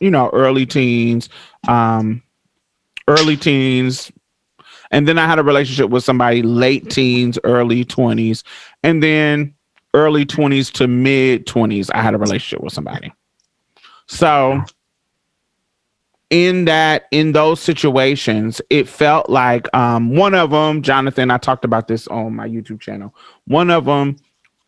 you 0.00 0.10
know, 0.10 0.30
early 0.32 0.64
teens, 0.64 1.28
um, 1.66 2.22
early 3.08 3.36
teens, 3.36 4.12
and 4.90 5.06
then 5.06 5.18
I 5.18 5.26
had 5.26 5.38
a 5.38 5.42
relationship 5.42 5.90
with 5.90 6.04
somebody 6.04 6.42
late 6.42 6.90
teens, 6.90 7.38
early 7.44 7.84
20s. 7.84 8.42
And 8.88 9.02
then 9.02 9.54
early 9.92 10.24
20s 10.24 10.72
to 10.72 10.88
mid 10.88 11.44
20s, 11.46 11.90
I 11.92 12.00
had 12.00 12.14
a 12.14 12.18
relationship 12.18 12.64
with 12.64 12.72
somebody. 12.72 13.12
So 14.06 14.62
in 16.30 16.64
that 16.64 17.06
in 17.10 17.32
those 17.32 17.58
situations 17.58 18.60
it 18.68 18.86
felt 18.86 19.30
like 19.30 19.66
um 19.74 20.14
one 20.14 20.34
of 20.34 20.50
them 20.50 20.82
jonathan 20.82 21.30
i 21.30 21.38
talked 21.38 21.64
about 21.64 21.88
this 21.88 22.06
on 22.08 22.36
my 22.36 22.46
youtube 22.46 22.78
channel. 22.80 23.14
One 23.46 23.70
of 23.70 23.86
them 23.86 24.16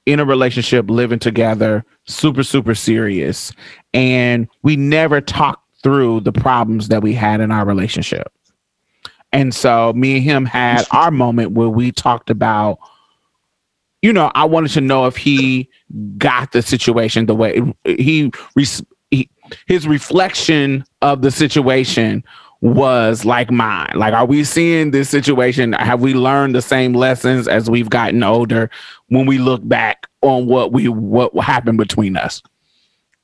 in 0.07 0.21
a 0.21 0.25
relationship 0.25 0.89
living 0.89 1.19
together 1.19 1.85
super 2.07 2.43
super 2.43 2.75
serious. 2.75 3.53
And 3.93 4.49
we 4.63 4.77
never 4.77 5.21
talked 5.21 5.67
through 5.83 6.21
the 6.21 6.33
problems 6.33 6.89
that 6.89 7.03
we 7.03 7.13
had 7.13 7.41
in 7.41 7.51
our 7.51 7.67
relationship. 7.67 8.33
And 9.33 9.55
so 9.55 9.93
me 9.93 10.17
and 10.17 10.25
him 10.25 10.45
had 10.45 10.87
our 10.91 11.11
moment 11.11 11.53
where 11.53 11.69
we 11.69 11.93
talked 11.93 12.31
about, 12.31 12.79
you 14.03 14.13
know, 14.13 14.31
I 14.35 14.45
wanted 14.45 14.71
to 14.73 14.81
know 14.81 15.07
if 15.07 15.17
he 15.17 15.69
got 16.17 16.53
the 16.53 16.63
situation 16.63 17.27
the 17.27 17.35
way 17.35 17.61
he, 17.85 18.31
he 19.11 19.31
his 19.67 19.87
reflection 19.87 20.85
of 21.03 21.23
the 21.23 21.31
situation 21.31 22.25
was 22.61 23.25
like 23.25 23.51
mine. 23.51 23.93
Like, 23.95 24.13
are 24.13 24.27
we 24.27 24.45
seeing 24.45 24.91
this 24.91 25.09
situation? 25.09 25.73
Have 25.75 26.01
we 26.01 26.15
learned 26.15 26.55
the 26.55 26.63
same 26.63 26.93
lessons 26.93 27.49
as 27.49 27.71
we've 27.71 27.91
gotten 27.91 28.23
older 28.23 28.71
when 29.09 29.27
we 29.27 29.39
look 29.39 29.67
back 29.67 30.07
on 30.23 30.47
what 30.47 30.73
we 30.73 30.89
what 30.89 31.35
happened 31.43 31.79
between 31.79 32.17
us? 32.17 32.43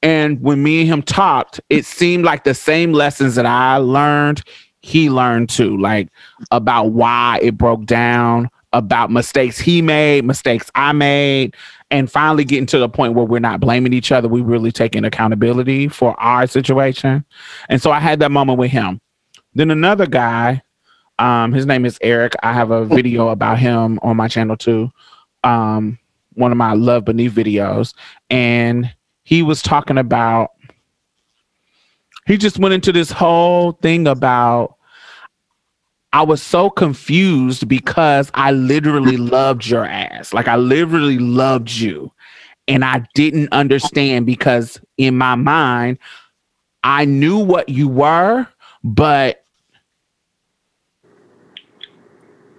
And 0.02 0.40
when 0.40 0.62
me 0.62 0.80
and 0.80 0.88
him 0.88 1.02
talked, 1.02 1.60
it 1.68 1.84
seemed 1.84 2.24
like 2.24 2.44
the 2.44 2.54
same 2.54 2.92
lessons 2.92 3.34
that 3.34 3.46
I 3.46 3.76
learned, 3.76 4.42
he 4.80 5.10
learned 5.10 5.50
too, 5.50 5.76
like 5.76 6.08
about 6.50 6.92
why 6.92 7.40
it 7.42 7.58
broke 7.58 7.84
down, 7.86 8.48
about 8.72 9.10
mistakes 9.10 9.58
he 9.58 9.80
made, 9.80 10.24
mistakes 10.24 10.70
I 10.74 10.92
made, 10.92 11.54
and 11.90 12.10
finally 12.10 12.44
getting 12.44 12.66
to 12.66 12.78
the 12.78 12.88
point 12.88 13.14
where 13.14 13.24
we're 13.24 13.40
not 13.40 13.60
blaming 13.60 13.92
each 13.92 14.12
other. 14.12 14.28
We 14.28 14.40
really 14.40 14.72
taking 14.72 15.04
accountability 15.04 15.88
for 15.88 16.18
our 16.20 16.46
situation. 16.46 17.24
And 17.68 17.80
so 17.80 17.90
I 17.90 18.00
had 18.00 18.20
that 18.20 18.30
moment 18.30 18.58
with 18.58 18.70
him. 18.70 19.00
Then 19.54 19.70
another 19.70 20.06
guy, 20.06 20.62
um, 21.18 21.52
his 21.52 21.64
name 21.64 21.84
is 21.84 21.98
Eric. 22.02 22.34
I 22.42 22.52
have 22.52 22.70
a 22.70 22.84
video 22.84 23.28
about 23.28 23.58
him 23.58 23.98
on 24.02 24.16
my 24.16 24.28
channel 24.28 24.56
too. 24.56 24.90
Um, 25.44 25.98
one 26.34 26.52
of 26.52 26.58
my 26.58 26.74
Love 26.74 27.06
Beneath 27.06 27.32
videos. 27.32 27.94
And 28.28 28.92
he 29.22 29.42
was 29.42 29.62
talking 29.62 29.98
about 29.98 30.50
he 32.26 32.36
just 32.36 32.58
went 32.58 32.74
into 32.74 32.92
this 32.92 33.10
whole 33.10 33.72
thing 33.72 34.08
about 34.08 34.75
I 36.16 36.22
was 36.22 36.42
so 36.42 36.70
confused 36.70 37.68
because 37.68 38.30
I 38.32 38.50
literally 38.50 39.18
loved 39.18 39.66
your 39.66 39.84
ass. 39.84 40.32
Like 40.32 40.48
I 40.48 40.56
literally 40.56 41.18
loved 41.18 41.70
you. 41.70 42.10
And 42.66 42.86
I 42.86 43.06
didn't 43.14 43.50
understand 43.52 44.24
because 44.24 44.80
in 44.96 45.18
my 45.18 45.34
mind, 45.34 45.98
I 46.82 47.04
knew 47.04 47.36
what 47.36 47.68
you 47.68 47.86
were, 47.86 48.48
but 48.82 49.44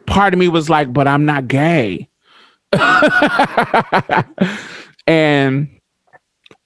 part 0.06 0.36
of 0.36 0.40
me 0.40 0.50
was 0.50 0.70
like, 0.70 0.94
but 0.94 1.08
I'm 1.08 1.26
not 1.26 1.48
gay. 1.48 2.08
and 5.08 5.77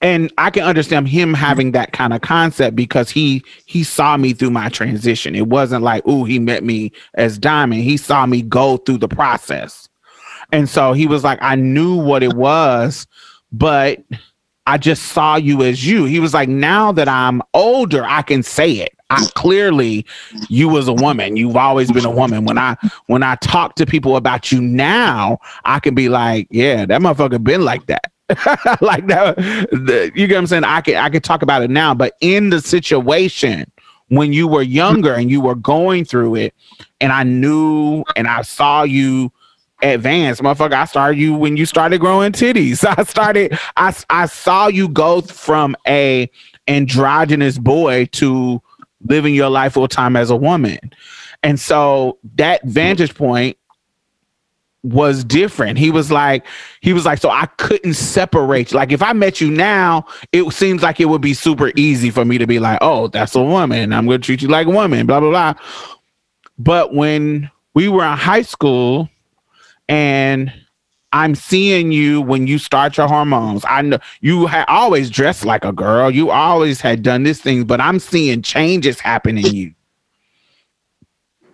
and 0.02 0.32
I 0.36 0.50
can 0.50 0.64
understand 0.64 1.08
him 1.08 1.28
mm-hmm. 1.28 1.34
having 1.36 1.72
that 1.72 1.92
kind 1.92 2.12
of 2.12 2.20
concept 2.20 2.76
because 2.76 3.08
he 3.10 3.42
he 3.64 3.84
saw 3.84 4.16
me 4.16 4.34
through 4.34 4.50
my 4.50 4.68
transition. 4.68 5.34
It 5.34 5.46
wasn't 5.46 5.84
like, 5.84 6.02
oh, 6.04 6.24
he 6.24 6.38
met 6.38 6.64
me 6.64 6.92
as 7.14 7.38
Diamond. 7.38 7.82
He 7.82 7.96
saw 7.96 8.26
me 8.26 8.42
go 8.42 8.76
through 8.78 8.98
the 8.98 9.08
process. 9.08 9.88
And 10.50 10.68
so 10.68 10.92
he 10.92 11.06
was 11.06 11.24
like, 11.24 11.38
I 11.40 11.54
knew 11.54 11.96
what 11.96 12.22
it 12.22 12.34
was, 12.34 13.06
but 13.52 14.02
I 14.66 14.76
just 14.76 15.04
saw 15.04 15.36
you 15.36 15.62
as 15.62 15.86
you. 15.86 16.04
He 16.04 16.20
was 16.20 16.34
like, 16.34 16.48
now 16.48 16.92
that 16.92 17.08
I'm 17.08 17.40
older, 17.54 18.04
I 18.04 18.22
can 18.22 18.42
say 18.42 18.72
it. 18.72 18.92
I 19.08 19.26
clearly 19.34 20.06
you 20.48 20.68
was 20.68 20.88
a 20.88 20.92
woman. 20.92 21.36
You've 21.36 21.56
always 21.56 21.90
been 21.92 22.04
a 22.04 22.10
woman. 22.10 22.44
When 22.44 22.58
I 22.58 22.76
when 23.06 23.22
I 23.22 23.36
talk 23.36 23.76
to 23.76 23.86
people 23.86 24.16
about 24.16 24.50
you 24.50 24.60
now, 24.60 25.38
I 25.64 25.80
can 25.80 25.94
be 25.94 26.08
like, 26.08 26.48
yeah, 26.50 26.86
that 26.86 27.00
motherfucker 27.00 27.42
been 27.42 27.62
like 27.62 27.86
that. 27.86 28.12
like 28.80 29.06
that 29.06 29.36
the, 29.36 30.10
you 30.14 30.26
get 30.26 30.34
what 30.34 30.40
I'm 30.40 30.46
saying? 30.46 30.64
I 30.64 30.80
can 30.80 30.96
I 30.96 31.08
can 31.08 31.22
talk 31.22 31.42
about 31.42 31.62
it 31.62 31.70
now, 31.70 31.94
but 31.94 32.16
in 32.20 32.50
the 32.50 32.60
situation 32.60 33.70
when 34.08 34.32
you 34.32 34.46
were 34.46 34.62
younger 34.62 35.14
and 35.14 35.30
you 35.30 35.40
were 35.40 35.54
going 35.54 36.04
through 36.04 36.34
it, 36.34 36.54
and 37.00 37.12
I 37.12 37.22
knew 37.22 38.04
and 38.14 38.28
I 38.28 38.42
saw 38.42 38.82
you 38.82 39.32
advance, 39.82 40.40
motherfucker. 40.40 40.74
I 40.74 40.84
started 40.84 41.18
you 41.18 41.34
when 41.34 41.56
you 41.56 41.66
started 41.66 42.00
growing 42.00 42.32
titties. 42.32 42.84
I 42.98 43.02
started 43.04 43.58
I 43.76 43.94
I 44.10 44.26
saw 44.26 44.68
you 44.68 44.88
go 44.88 45.20
from 45.20 45.76
a 45.86 46.30
androgynous 46.68 47.58
boy 47.58 48.06
to 48.12 48.62
living 49.04 49.34
your 49.34 49.50
life 49.50 49.74
full 49.74 49.88
time 49.88 50.16
as 50.16 50.30
a 50.30 50.36
woman. 50.36 50.78
And 51.42 51.58
so 51.58 52.18
that 52.36 52.62
vantage 52.64 53.14
point 53.14 53.56
was 54.82 55.22
different. 55.24 55.78
He 55.78 55.90
was 55.90 56.10
like, 56.10 56.44
he 56.80 56.92
was 56.92 57.04
like, 57.04 57.18
so 57.18 57.30
I 57.30 57.46
couldn't 57.58 57.94
separate. 57.94 58.72
Like, 58.72 58.92
if 58.92 59.02
I 59.02 59.12
met 59.12 59.40
you 59.40 59.50
now, 59.50 60.06
it 60.32 60.50
seems 60.52 60.82
like 60.82 61.00
it 61.00 61.04
would 61.06 61.20
be 61.20 61.34
super 61.34 61.70
easy 61.76 62.10
for 62.10 62.24
me 62.24 62.38
to 62.38 62.46
be 62.46 62.58
like, 62.58 62.78
oh, 62.80 63.08
that's 63.08 63.34
a 63.34 63.42
woman. 63.42 63.92
I'm 63.92 64.06
going 64.06 64.20
to 64.20 64.26
treat 64.26 64.42
you 64.42 64.48
like 64.48 64.66
a 64.66 64.70
woman, 64.70 65.06
blah, 65.06 65.20
blah, 65.20 65.30
blah. 65.30 65.54
But 66.58 66.94
when 66.94 67.50
we 67.74 67.88
were 67.88 68.04
in 68.04 68.16
high 68.16 68.42
school 68.42 69.08
and 69.88 70.52
I'm 71.12 71.34
seeing 71.34 71.92
you 71.92 72.22
when 72.22 72.46
you 72.46 72.58
start 72.58 72.96
your 72.96 73.06
hormones. 73.06 73.64
I 73.68 73.82
know 73.82 73.98
you 74.20 74.46
had 74.46 74.64
always 74.68 75.10
dressed 75.10 75.44
like 75.44 75.64
a 75.64 75.72
girl. 75.72 76.10
You 76.10 76.30
always 76.30 76.80
had 76.80 77.02
done 77.02 77.22
this 77.22 77.40
thing, 77.40 77.64
but 77.64 77.80
I'm 77.80 77.98
seeing 77.98 78.40
changes 78.40 78.98
happen 78.98 79.36
in 79.36 79.54
you. 79.54 79.74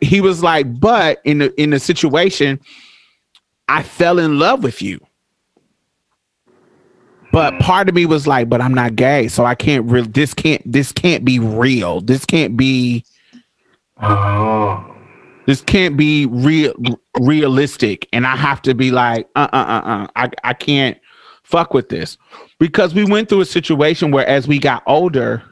He 0.00 0.20
was 0.20 0.44
like, 0.44 0.78
but 0.78 1.20
in 1.24 1.38
the 1.38 1.60
in 1.60 1.70
the 1.70 1.80
situation, 1.80 2.60
I 3.68 3.82
fell 3.82 4.18
in 4.18 4.38
love 4.38 4.62
with 4.62 4.80
you. 4.82 5.00
But 7.30 7.58
part 7.60 7.88
of 7.88 7.94
me 7.94 8.06
was 8.06 8.26
like, 8.26 8.48
but 8.48 8.60
I'm 8.60 8.72
not 8.72 8.96
gay, 8.96 9.28
so 9.28 9.44
I 9.44 9.54
can't 9.54 9.84
really 9.84 10.08
this 10.08 10.32
can't 10.32 10.62
this 10.70 10.92
can't 10.92 11.24
be 11.24 11.38
real. 11.38 12.00
This 12.00 12.24
can't 12.24 12.56
be 12.56 13.04
Oh. 14.00 14.94
this 15.46 15.60
can't 15.60 15.96
be 15.96 16.26
real 16.26 16.72
realistic. 17.20 18.08
And 18.12 18.26
I 18.26 18.36
have 18.36 18.62
to 18.62 18.74
be 18.74 18.90
like, 18.90 19.28
uh 19.36 19.48
uh 19.52 19.56
uh 19.56 19.82
uh. 19.88 20.06
I, 20.16 20.30
I 20.44 20.54
can't 20.54 20.96
fuck 21.42 21.74
with 21.74 21.90
this. 21.90 22.16
Because 22.58 22.94
we 22.94 23.04
went 23.04 23.28
through 23.28 23.42
a 23.42 23.46
situation 23.46 24.10
where 24.10 24.26
as 24.26 24.48
we 24.48 24.58
got 24.58 24.82
older, 24.86 25.42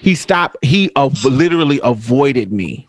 he 0.00 0.14
stopped 0.14 0.56
he 0.62 0.90
literally 1.24 1.80
avoided 1.82 2.52
me 2.52 2.86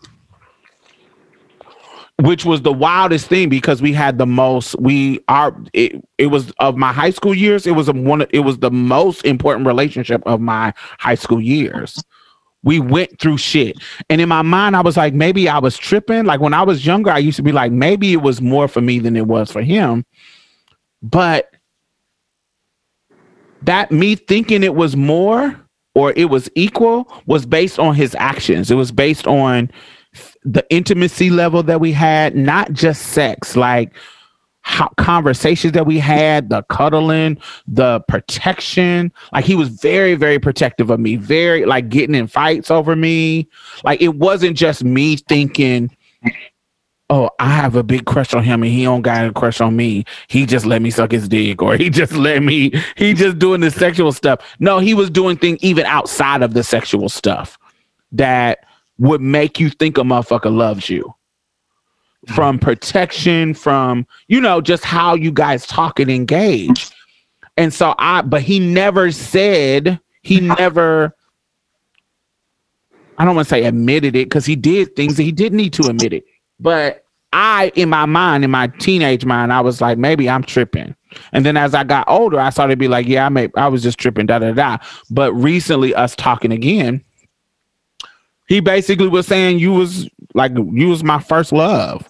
which 2.22 2.44
was 2.44 2.62
the 2.62 2.72
wildest 2.72 3.26
thing 3.26 3.48
because 3.48 3.82
we 3.82 3.92
had 3.92 4.16
the 4.16 4.26
most 4.26 4.78
we 4.78 5.18
are 5.28 5.56
it, 5.72 6.00
it 6.18 6.26
was 6.26 6.52
of 6.58 6.76
my 6.76 6.92
high 6.92 7.10
school 7.10 7.34
years 7.34 7.66
it 7.66 7.72
was 7.72 7.88
a 7.88 7.92
one 7.92 8.24
it 8.30 8.40
was 8.40 8.58
the 8.58 8.70
most 8.70 9.24
important 9.24 9.66
relationship 9.66 10.22
of 10.24 10.40
my 10.40 10.72
high 10.98 11.16
school 11.16 11.40
years. 11.40 12.02
We 12.64 12.78
went 12.78 13.18
through 13.18 13.38
shit. 13.38 13.76
And 14.08 14.20
in 14.20 14.28
my 14.28 14.42
mind 14.42 14.76
i 14.76 14.80
was 14.82 14.96
like 14.96 15.14
maybe 15.14 15.48
i 15.48 15.58
was 15.58 15.76
tripping. 15.76 16.24
Like 16.24 16.40
when 16.40 16.54
i 16.54 16.62
was 16.62 16.86
younger 16.86 17.10
i 17.10 17.18
used 17.18 17.36
to 17.36 17.42
be 17.42 17.52
like 17.52 17.72
maybe 17.72 18.12
it 18.12 18.22
was 18.22 18.40
more 18.40 18.68
for 18.68 18.80
me 18.80 19.00
than 19.00 19.16
it 19.16 19.26
was 19.26 19.50
for 19.50 19.62
him. 19.62 20.04
But 21.02 21.50
that 23.62 23.90
me 23.90 24.14
thinking 24.14 24.62
it 24.62 24.76
was 24.76 24.94
more 24.96 25.58
or 25.94 26.12
it 26.14 26.26
was 26.26 26.48
equal 26.54 27.12
was 27.26 27.46
based 27.46 27.78
on 27.80 27.94
his 27.96 28.14
actions. 28.16 28.70
It 28.70 28.76
was 28.76 28.92
based 28.92 29.26
on 29.26 29.70
the 30.44 30.64
intimacy 30.70 31.30
level 31.30 31.62
that 31.62 31.80
we 31.80 31.92
had, 31.92 32.36
not 32.36 32.72
just 32.72 33.02
sex, 33.08 33.56
like 33.56 33.94
conversations 34.96 35.72
that 35.72 35.86
we 35.86 35.98
had, 35.98 36.48
the 36.48 36.62
cuddling, 36.64 37.38
the 37.66 38.00
protection. 38.08 39.12
Like 39.32 39.44
he 39.44 39.54
was 39.54 39.68
very, 39.68 40.14
very 40.14 40.38
protective 40.38 40.90
of 40.90 41.00
me, 41.00 41.16
very 41.16 41.64
like 41.64 41.88
getting 41.88 42.14
in 42.14 42.26
fights 42.26 42.70
over 42.70 42.94
me. 42.94 43.48
Like 43.84 44.00
it 44.00 44.16
wasn't 44.16 44.56
just 44.56 44.84
me 44.84 45.16
thinking, 45.16 45.94
oh, 47.10 47.30
I 47.38 47.50
have 47.50 47.76
a 47.76 47.82
big 47.82 48.06
crush 48.06 48.32
on 48.34 48.44
him 48.44 48.62
and 48.62 48.72
he 48.72 48.84
don't 48.84 49.02
got 49.02 49.26
a 49.26 49.32
crush 49.32 49.60
on 49.60 49.76
me. 49.76 50.04
He 50.28 50.46
just 50.46 50.64
let 50.64 50.80
me 50.80 50.90
suck 50.90 51.10
his 51.10 51.28
dick 51.28 51.60
or 51.60 51.76
he 51.76 51.90
just 51.90 52.12
let 52.12 52.42
me, 52.42 52.72
he 52.96 53.14
just 53.14 53.38
doing 53.38 53.60
the 53.60 53.70
sexual 53.70 54.12
stuff. 54.12 54.40
No, 54.60 54.78
he 54.78 54.94
was 54.94 55.10
doing 55.10 55.36
things 55.36 55.58
even 55.62 55.84
outside 55.86 56.42
of 56.42 56.54
the 56.54 56.62
sexual 56.62 57.08
stuff 57.08 57.58
that 58.12 58.64
would 58.98 59.20
make 59.20 59.58
you 59.58 59.70
think 59.70 59.98
a 59.98 60.02
motherfucker 60.02 60.54
loves 60.54 60.88
you. 60.88 61.14
Hmm. 62.28 62.34
From 62.34 62.58
protection, 62.58 63.54
from, 63.54 64.06
you 64.28 64.40
know, 64.40 64.60
just 64.60 64.84
how 64.84 65.14
you 65.14 65.32
guys 65.32 65.66
talk 65.66 65.98
and 65.98 66.10
engage. 66.10 66.90
And 67.56 67.72
so 67.72 67.94
I, 67.98 68.22
but 68.22 68.42
he 68.42 68.58
never 68.58 69.10
said, 69.10 70.00
he 70.22 70.40
never, 70.58 71.14
I 73.18 73.24
don't 73.24 73.34
want 73.36 73.48
to 73.48 73.50
say 73.50 73.64
admitted 73.64 74.16
it 74.16 74.26
because 74.26 74.46
he 74.46 74.56
did 74.56 74.94
things 74.96 75.16
that 75.16 75.24
he 75.24 75.32
didn't 75.32 75.58
need 75.58 75.72
to 75.74 75.88
admit 75.88 76.12
it. 76.12 76.24
But 76.60 77.04
I, 77.32 77.72
in 77.74 77.88
my 77.88 78.06
mind, 78.06 78.44
in 78.44 78.50
my 78.50 78.66
teenage 78.66 79.24
mind, 79.24 79.52
I 79.52 79.60
was 79.60 79.80
like, 79.80 79.98
maybe 79.98 80.28
I'm 80.28 80.42
tripping. 80.42 80.94
And 81.32 81.44
then 81.44 81.56
as 81.56 81.74
I 81.74 81.84
got 81.84 82.08
older, 82.08 82.38
I 82.38 82.50
started 82.50 82.74
to 82.74 82.76
be 82.76 82.88
like, 82.88 83.06
yeah, 83.06 83.26
I 83.26 83.28
may, 83.28 83.48
I 83.56 83.68
was 83.68 83.82
just 83.82 83.98
tripping, 83.98 84.26
da 84.26 84.38
da 84.38 84.52
da. 84.52 84.78
But 85.10 85.32
recently, 85.32 85.94
us 85.94 86.14
talking 86.16 86.52
again, 86.52 87.02
he 88.52 88.60
basically 88.60 89.08
was 89.08 89.26
saying 89.26 89.60
you 89.60 89.72
was 89.72 90.10
like 90.34 90.52
you 90.54 90.88
was 90.88 91.02
my 91.02 91.18
first 91.18 91.52
love, 91.52 92.06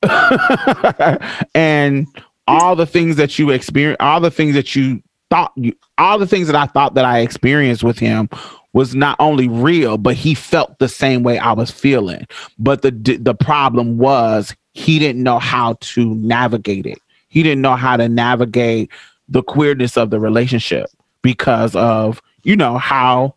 and 1.56 2.06
all 2.46 2.76
the 2.76 2.86
things 2.86 3.16
that 3.16 3.36
you 3.36 3.50
experience, 3.50 3.96
all 3.98 4.20
the 4.20 4.30
things 4.30 4.54
that 4.54 4.76
you 4.76 5.02
thought 5.28 5.50
you, 5.56 5.72
all 5.98 6.20
the 6.20 6.26
things 6.26 6.46
that 6.46 6.54
I 6.54 6.66
thought 6.66 6.94
that 6.94 7.04
I 7.04 7.18
experienced 7.18 7.82
with 7.82 7.98
him 7.98 8.28
was 8.72 8.94
not 8.94 9.16
only 9.18 9.48
real, 9.48 9.98
but 9.98 10.14
he 10.14 10.34
felt 10.34 10.78
the 10.78 10.88
same 10.88 11.24
way 11.24 11.36
I 11.40 11.50
was 11.50 11.72
feeling. 11.72 12.28
But 12.60 12.82
the 12.82 12.92
the 12.92 13.34
problem 13.34 13.98
was 13.98 14.54
he 14.74 15.00
didn't 15.00 15.24
know 15.24 15.40
how 15.40 15.78
to 15.80 16.14
navigate 16.14 16.86
it. 16.86 16.98
He 17.26 17.42
didn't 17.42 17.60
know 17.60 17.74
how 17.74 17.96
to 17.96 18.08
navigate 18.08 18.88
the 19.28 19.42
queerness 19.42 19.96
of 19.96 20.10
the 20.10 20.20
relationship 20.20 20.90
because 21.22 21.74
of 21.74 22.22
you 22.44 22.54
know 22.54 22.78
how 22.78 23.34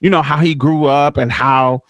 you 0.00 0.10
know 0.10 0.22
how 0.22 0.38
he 0.38 0.54
grew 0.54 0.86
up 0.86 1.16
and 1.16 1.32
how 1.32 1.82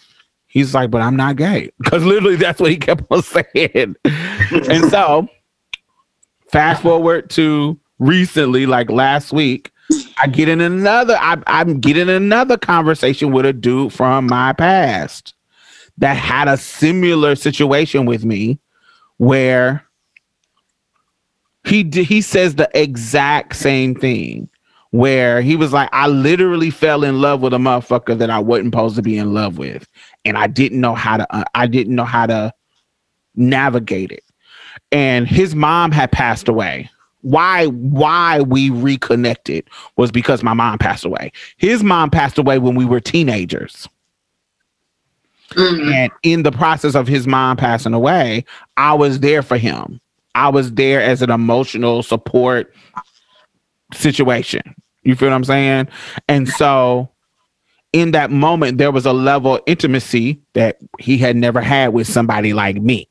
he's 0.46 0.74
like, 0.74 0.90
but 0.90 1.02
I'm 1.02 1.16
not 1.16 1.36
gay 1.36 1.70
because 1.78 2.04
literally 2.04 2.36
that's 2.36 2.60
what 2.60 2.70
he 2.70 2.76
kept 2.76 3.04
on 3.10 3.22
saying. 3.54 3.96
and 4.04 4.90
so, 4.90 5.28
fast 6.50 6.82
forward 6.82 7.30
to 7.30 7.78
recently, 7.98 8.66
like 8.66 8.90
last 8.90 9.32
week, 9.32 9.70
I 10.18 10.26
get 10.26 10.48
in 10.48 10.60
another. 10.60 11.16
I, 11.20 11.36
I'm 11.46 11.80
getting 11.80 12.08
another 12.08 12.56
conversation 12.56 13.32
with 13.32 13.46
a 13.46 13.52
dude 13.52 13.92
from 13.92 14.26
my 14.26 14.52
past 14.52 15.34
that 15.98 16.16
had 16.16 16.48
a 16.48 16.56
similar 16.56 17.36
situation 17.36 18.06
with 18.06 18.24
me, 18.24 18.58
where 19.18 19.84
he 21.64 21.82
he 21.82 22.20
says 22.20 22.54
the 22.54 22.70
exact 22.74 23.56
same 23.56 23.94
thing. 23.94 24.48
Where 24.90 25.42
he 25.42 25.56
was 25.56 25.72
like, 25.72 25.88
I 25.92 26.06
literally 26.06 26.70
fell 26.70 27.04
in 27.04 27.20
love 27.20 27.40
with 27.40 27.52
a 27.52 27.58
motherfucker 27.58 28.16
that 28.18 28.30
I 28.30 28.38
wasn't 28.38 28.72
supposed 28.72 28.96
to 28.96 29.02
be 29.02 29.18
in 29.18 29.34
love 29.34 29.58
with, 29.58 29.86
and 30.24 30.38
I 30.38 30.46
didn't 30.46 30.80
know 30.80 30.94
how 30.94 31.18
to. 31.18 31.34
Uh, 31.34 31.44
I 31.54 31.66
didn't 31.66 31.94
know 31.94 32.04
how 32.04 32.26
to 32.26 32.52
navigate 33.34 34.12
it. 34.12 34.24
And 34.92 35.26
his 35.26 35.54
mom 35.54 35.90
had 35.90 36.12
passed 36.12 36.48
away 36.48 36.88
why 37.26 37.66
why 37.66 38.40
we 38.40 38.70
reconnected 38.70 39.68
was 39.96 40.12
because 40.12 40.44
my 40.44 40.54
mom 40.54 40.78
passed 40.78 41.04
away. 41.04 41.32
His 41.56 41.82
mom 41.82 42.08
passed 42.08 42.38
away 42.38 42.60
when 42.60 42.76
we 42.76 42.84
were 42.84 43.00
teenagers. 43.00 43.88
Mm-hmm. 45.50 45.92
And 45.92 46.12
in 46.22 46.44
the 46.44 46.52
process 46.52 46.94
of 46.94 47.08
his 47.08 47.26
mom 47.26 47.56
passing 47.56 47.94
away, 47.94 48.44
I 48.76 48.94
was 48.94 49.20
there 49.20 49.42
for 49.42 49.56
him. 49.58 50.00
I 50.36 50.48
was 50.50 50.72
there 50.74 51.00
as 51.00 51.20
an 51.20 51.30
emotional 51.30 52.04
support 52.04 52.72
situation. 53.92 54.74
You 55.02 55.14
feel 55.14 55.28
what 55.28 55.34
I'm 55.34 55.44
saying? 55.44 55.88
And 56.28 56.48
so 56.48 57.10
in 57.92 58.10
that 58.10 58.30
moment, 58.30 58.78
there 58.78 58.90
was 58.90 59.06
a 59.06 59.12
level 59.12 59.56
of 59.56 59.62
intimacy 59.66 60.40
that 60.54 60.78
he 60.98 61.16
had 61.16 61.36
never 61.36 61.60
had 61.60 61.92
with 61.92 62.06
somebody 62.06 62.52
like 62.52 62.76
me 62.76 63.06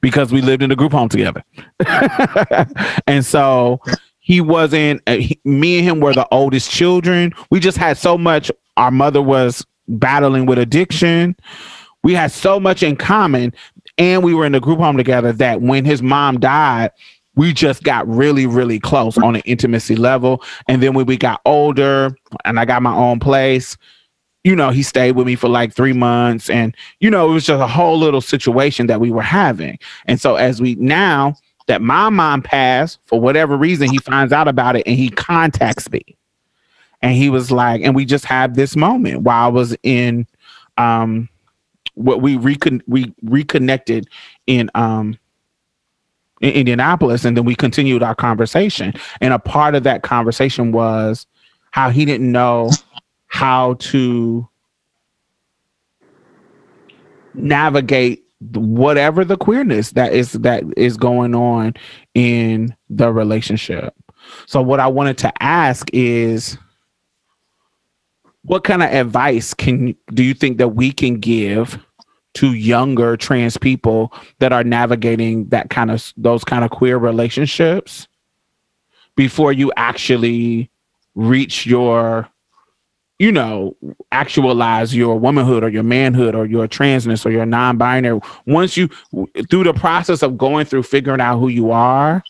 because 0.00 0.32
we 0.32 0.40
lived 0.40 0.62
in 0.62 0.70
a 0.70 0.76
group 0.76 0.92
home 0.92 1.08
together. 1.08 1.42
and 3.06 3.24
so 3.24 3.80
he 4.18 4.40
wasn't, 4.40 5.02
uh, 5.06 5.16
he, 5.16 5.40
me 5.44 5.78
and 5.78 5.88
him 5.88 6.00
were 6.00 6.14
the 6.14 6.28
oldest 6.30 6.70
children. 6.70 7.32
We 7.50 7.60
just 7.60 7.78
had 7.78 7.96
so 7.96 8.18
much. 8.18 8.50
Our 8.76 8.90
mother 8.90 9.22
was 9.22 9.66
battling 9.88 10.46
with 10.46 10.58
addiction. 10.58 11.34
We 12.04 12.14
had 12.14 12.30
so 12.30 12.60
much 12.60 12.82
in 12.82 12.96
common. 12.96 13.52
And 13.96 14.22
we 14.22 14.34
were 14.34 14.46
in 14.46 14.54
a 14.54 14.60
group 14.60 14.78
home 14.78 14.96
together 14.96 15.32
that 15.32 15.60
when 15.60 15.84
his 15.84 16.02
mom 16.02 16.38
died, 16.38 16.92
we 17.38 17.52
just 17.52 17.84
got 17.84 18.06
really, 18.08 18.46
really 18.46 18.80
close 18.80 19.16
on 19.16 19.36
an 19.36 19.42
intimacy 19.44 19.94
level. 19.94 20.42
And 20.66 20.82
then 20.82 20.94
when 20.94 21.06
we 21.06 21.16
got 21.16 21.40
older 21.44 22.10
and 22.44 22.58
I 22.58 22.64
got 22.64 22.82
my 22.82 22.92
own 22.92 23.20
place, 23.20 23.76
you 24.42 24.56
know, 24.56 24.70
he 24.70 24.82
stayed 24.82 25.12
with 25.12 25.24
me 25.24 25.36
for 25.36 25.48
like 25.48 25.72
three 25.72 25.92
months. 25.92 26.50
And, 26.50 26.74
you 26.98 27.08
know, 27.08 27.30
it 27.30 27.32
was 27.34 27.46
just 27.46 27.62
a 27.62 27.68
whole 27.68 27.96
little 27.96 28.20
situation 28.20 28.88
that 28.88 29.00
we 29.00 29.12
were 29.12 29.22
having. 29.22 29.78
And 30.06 30.20
so 30.20 30.34
as 30.34 30.60
we 30.60 30.74
now 30.74 31.36
that 31.68 31.80
my 31.80 32.08
mom 32.08 32.42
passed, 32.42 32.98
for 33.06 33.20
whatever 33.20 33.56
reason, 33.56 33.88
he 33.88 33.98
finds 33.98 34.32
out 34.32 34.48
about 34.48 34.74
it 34.74 34.82
and 34.84 34.96
he 34.96 35.08
contacts 35.08 35.88
me. 35.92 36.16
And 37.02 37.14
he 37.14 37.30
was 37.30 37.52
like, 37.52 37.82
and 37.82 37.94
we 37.94 38.04
just 38.04 38.24
had 38.24 38.56
this 38.56 38.74
moment 38.74 39.22
while 39.22 39.44
I 39.44 39.48
was 39.48 39.76
in 39.84 40.26
um 40.76 41.28
what 41.94 42.20
we 42.20 42.36
recon 42.36 42.82
we 42.88 43.14
reconnected 43.22 44.08
in 44.48 44.72
um 44.74 45.16
in 46.40 46.52
Indianapolis 46.52 47.24
and 47.24 47.36
then 47.36 47.44
we 47.44 47.54
continued 47.54 48.02
our 48.02 48.14
conversation. 48.14 48.92
And 49.20 49.32
a 49.32 49.38
part 49.38 49.74
of 49.74 49.82
that 49.84 50.02
conversation 50.02 50.72
was 50.72 51.26
how 51.70 51.90
he 51.90 52.04
didn't 52.04 52.30
know 52.30 52.70
how 53.26 53.74
to 53.74 54.48
navigate 57.34 58.24
whatever 58.40 59.24
the 59.24 59.36
queerness 59.36 59.92
that 59.92 60.12
is 60.12 60.32
that 60.32 60.62
is 60.76 60.96
going 60.96 61.34
on 61.34 61.74
in 62.14 62.74
the 62.88 63.12
relationship. 63.12 63.94
So 64.46 64.62
what 64.62 64.80
I 64.80 64.86
wanted 64.86 65.18
to 65.18 65.42
ask 65.42 65.88
is 65.92 66.56
what 68.42 68.64
kind 68.64 68.82
of 68.82 68.90
advice 68.90 69.54
can 69.54 69.94
do 70.14 70.22
you 70.22 70.34
think 70.34 70.58
that 70.58 70.68
we 70.68 70.92
can 70.92 71.18
give 71.18 71.78
to 72.38 72.54
younger 72.54 73.16
trans 73.16 73.56
people 73.56 74.12
that 74.38 74.52
are 74.52 74.62
navigating 74.62 75.48
that 75.48 75.70
kind 75.70 75.90
of 75.90 76.12
those 76.16 76.44
kind 76.44 76.64
of 76.64 76.70
queer 76.70 76.96
relationships 76.96 78.06
before 79.16 79.52
you 79.52 79.72
actually 79.76 80.70
reach 81.16 81.66
your 81.66 82.28
you 83.18 83.32
know, 83.32 83.74
actualize 84.12 84.94
your 84.94 85.18
womanhood 85.18 85.64
or 85.64 85.68
your 85.68 85.82
manhood 85.82 86.36
or 86.36 86.46
your 86.46 86.68
transness 86.68 87.26
or 87.26 87.30
your 87.30 87.44
non-binary. 87.44 88.20
Once 88.46 88.76
you 88.76 88.88
through 89.50 89.64
the 89.64 89.74
process 89.74 90.22
of 90.22 90.38
going 90.38 90.64
through 90.64 90.84
figuring 90.84 91.20
out 91.20 91.40
who 91.40 91.48
you 91.48 91.72
are, 91.72 92.22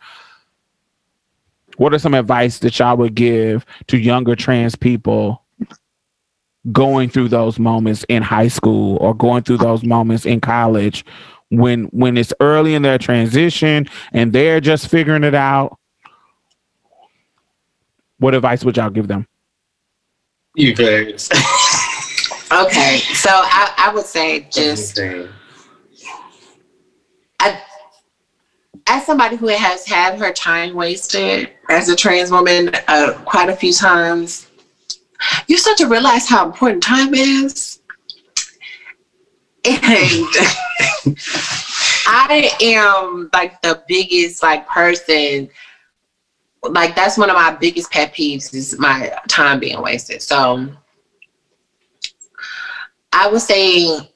what 1.76 1.92
are 1.92 1.98
some 1.98 2.14
advice 2.14 2.60
that 2.60 2.78
y'all 2.78 2.96
would 2.96 3.14
give 3.14 3.66
to 3.88 3.98
younger 3.98 4.34
trans 4.34 4.74
people 4.74 5.44
going 6.72 7.08
through 7.08 7.28
those 7.28 7.58
moments 7.58 8.04
in 8.08 8.22
high 8.22 8.48
school 8.48 8.96
or 8.96 9.14
going 9.14 9.42
through 9.42 9.58
those 9.58 9.84
moments 9.84 10.26
in 10.26 10.40
college 10.40 11.04
when 11.50 11.84
when 11.86 12.16
it's 12.16 12.32
early 12.40 12.74
in 12.74 12.82
their 12.82 12.98
transition 12.98 13.86
and 14.12 14.32
they're 14.32 14.60
just 14.60 14.88
figuring 14.88 15.24
it 15.24 15.34
out? 15.34 15.78
What 18.18 18.34
advice 18.34 18.64
would 18.64 18.76
y'all 18.76 18.90
give 18.90 19.08
them? 19.08 19.26
You 20.54 20.74
guys. 20.74 21.30
Okay, 22.50 23.00
so 23.12 23.28
I, 23.30 23.74
I 23.76 23.94
would 23.94 24.06
say 24.06 24.48
just 24.50 24.98
I, 27.40 27.62
as 28.86 29.04
somebody 29.04 29.36
who 29.36 29.48
has 29.48 29.86
had 29.86 30.18
her 30.18 30.32
time 30.32 30.74
wasted 30.74 31.50
as 31.68 31.90
a 31.90 31.96
trans 31.96 32.30
woman 32.30 32.70
uh, 32.88 33.12
quite 33.26 33.50
a 33.50 33.56
few 33.56 33.72
times, 33.72 34.47
you 35.46 35.58
start 35.58 35.76
to 35.78 35.86
realize 35.86 36.28
how 36.28 36.46
important 36.46 36.82
time 36.82 37.14
is. 37.14 37.80
And 39.64 39.78
I 42.06 42.50
am 42.60 43.30
like 43.32 43.60
the 43.62 43.82
biggest 43.88 44.42
like 44.42 44.68
person. 44.68 45.48
Like 46.62 46.94
that's 46.94 47.18
one 47.18 47.30
of 47.30 47.36
my 47.36 47.50
biggest 47.50 47.90
pet 47.90 48.14
peeves 48.14 48.54
is 48.54 48.78
my 48.78 49.12
time 49.28 49.60
being 49.60 49.80
wasted. 49.82 50.22
So 50.22 50.68
I 53.12 53.28
would 53.28 53.42
say 53.42 54.10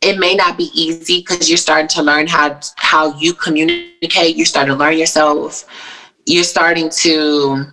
it 0.00 0.18
may 0.18 0.34
not 0.34 0.56
be 0.56 0.70
easy 0.74 1.20
because 1.20 1.48
you're 1.48 1.56
starting 1.56 1.88
to 1.88 2.02
learn 2.02 2.26
how 2.26 2.60
how 2.76 3.16
you 3.18 3.32
communicate. 3.32 4.36
You're 4.36 4.46
starting 4.46 4.72
to 4.72 4.78
learn 4.78 4.96
yourself. 4.98 5.64
You're 6.26 6.44
starting 6.44 6.90
to 6.90 7.72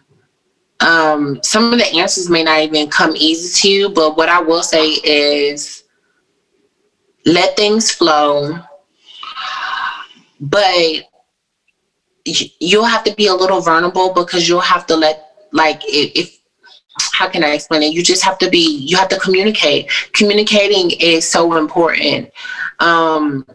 um, 0.80 1.40
some 1.42 1.72
of 1.74 1.80
the 1.80 1.96
answers 1.96 2.30
may 2.30 2.44
not 2.44 2.62
even 2.62 2.90
come 2.90 3.16
easy 3.16 3.62
to 3.62 3.74
you, 3.74 3.90
but 3.90 4.18
what 4.18 4.30
I 4.30 4.40
will 4.42 4.64
say 4.64 4.88
is 5.04 5.84
let 7.26 7.56
things 7.56 7.92
flow. 7.92 8.60
But 10.40 11.04
you'll 12.26 12.86
have 12.86 13.04
to 13.06 13.16
be 13.16 13.28
a 13.28 13.34
little 13.34 13.62
vulnerable 13.62 14.14
because 14.14 14.50
you'll 14.50 14.60
have 14.60 14.86
to 14.88 14.96
let 14.96 15.26
like 15.52 15.82
if, 15.86 16.40
how 17.14 17.30
can 17.30 17.44
I 17.44 17.54
explain 17.54 17.84
it? 17.84 17.94
You 17.94 18.04
just 18.04 18.24
have 18.24 18.38
to 18.40 18.50
be, 18.50 18.78
you 18.78 18.98
have 18.98 19.10
to 19.10 19.20
communicate. 19.20 19.90
Communicating 20.14 20.92
is 21.00 21.28
so 21.28 21.58
important. 21.58 22.30
Um, 22.80 23.46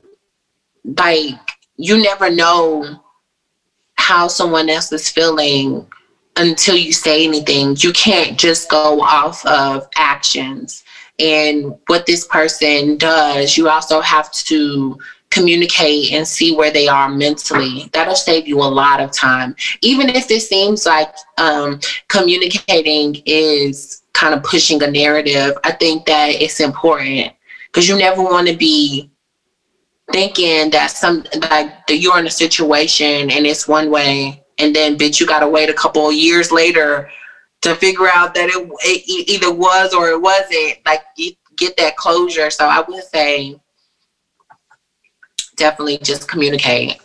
like, 0.85 1.35
you 1.77 2.03
never 2.03 2.31
know 2.31 3.03
how 3.95 4.29
someone 4.29 4.69
else 4.69 4.93
is 4.93 5.09
feeling 5.09 5.87
until 6.41 6.77
you 6.77 6.93
say 6.93 7.25
anything. 7.25 7.77
You 7.79 7.93
can't 7.93 8.39
just 8.39 8.71
go 8.71 9.01
off 9.03 9.45
of 9.45 9.89
actions 9.95 10.83
and 11.19 11.75
what 11.87 12.07
this 12.07 12.27
person 12.27 12.97
does. 12.97 13.57
You 13.57 13.69
also 13.69 14.01
have 14.01 14.33
to 14.33 14.99
communicate 15.31 16.13
and 16.13 16.27
see 16.27 16.57
where 16.57 16.73
they 16.73 16.89
are 16.89 17.09
mentally. 17.09 17.91
That'll 17.93 18.17
save 18.17 18.49
you 18.49 18.59
a 18.59 18.65
lot 18.65 19.01
of 19.01 19.13
time. 19.13 19.55
Even 19.83 20.09
if 20.09 20.31
it 20.31 20.41
seems 20.41 20.87
like 20.87 21.15
um, 21.39 21.79
communicating 22.09 23.23
is 23.27 24.03
kind 24.15 24.35
of 24.35 24.43
pushing 24.43 24.83
a 24.83 24.91
narrative, 24.91 25.57
I 25.63 25.73
think 25.73 26.07
that 26.07 26.31
it's 26.31 26.61
important 26.61 27.35
because 27.67 27.89
you 27.89 27.97
never 27.97 28.23
want 28.23 28.49
to 28.49 28.57
be 28.57 29.11
thinking 30.11 30.71
that 30.71 30.91
some 30.91 31.25
like 31.51 31.87
that 31.87 31.99
you're 31.99 32.19
in 32.19 32.27
a 32.27 32.31
situation 32.31 33.31
and 33.31 33.47
it's 33.47 33.69
one 33.69 33.91
way 33.91 34.40
and 34.61 34.75
then 34.75 34.97
bitch 34.97 35.21
you 35.21 35.27
gotta 35.27 35.49
wait 35.49 35.69
a 35.69 35.75
couple 35.75 36.09
of 36.09 36.15
years 36.15 36.53
later 36.53 37.11
to 37.63 37.75
figure 37.75 38.09
out 38.09 38.35
that 38.35 38.49
it, 38.49 38.71
it 38.83 39.29
either 39.29 39.53
was 39.53 39.93
or 39.93 40.09
it 40.11 40.21
wasn't 40.21 40.77
like 40.87 41.03
get 41.57 41.77
that 41.77 41.97
closure 41.97 42.51
so 42.51 42.67
i 42.67 42.83
would 42.89 43.05
say 43.05 43.59
definitely 45.61 45.99
just 45.99 46.27
communicate. 46.27 46.97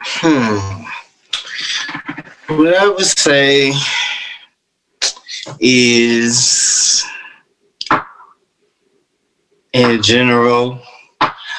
Hmm. 0.00 0.84
What 2.48 2.74
I 2.74 2.88
would 2.88 3.04
say 3.04 3.72
is, 5.60 7.04
in 9.72 10.02
general, 10.02 10.82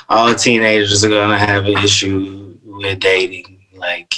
all 0.10 0.36
teenagers 0.36 1.06
are 1.06 1.10
gonna 1.10 1.40
have 1.40 1.65
an 1.65 1.77
issue 1.77 2.57
with 2.65 2.99
dating. 2.99 3.65
Like, 3.73 4.14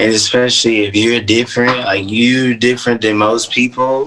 and 0.00 0.12
especially 0.12 0.84
if 0.84 0.94
you're 0.94 1.20
different, 1.20 1.78
like 1.78 2.04
you're 2.06 2.54
different 2.54 3.00
than 3.00 3.16
most 3.16 3.50
people, 3.52 4.04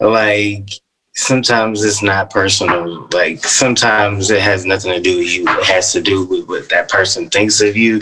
like 0.00 0.70
sometimes 1.16 1.82
it's 1.82 2.02
not 2.02 2.30
personal. 2.30 3.08
Like 3.12 3.42
sometimes 3.44 4.30
it 4.30 4.40
has 4.40 4.64
nothing 4.64 4.92
to 4.92 5.00
do 5.00 5.18
with 5.18 5.32
you. 5.32 5.48
It 5.48 5.64
has 5.64 5.92
to 5.92 6.00
do 6.00 6.24
with 6.26 6.46
what 6.46 6.68
that 6.68 6.88
person 6.88 7.28
thinks 7.30 7.60
of 7.60 7.76
you, 7.76 8.00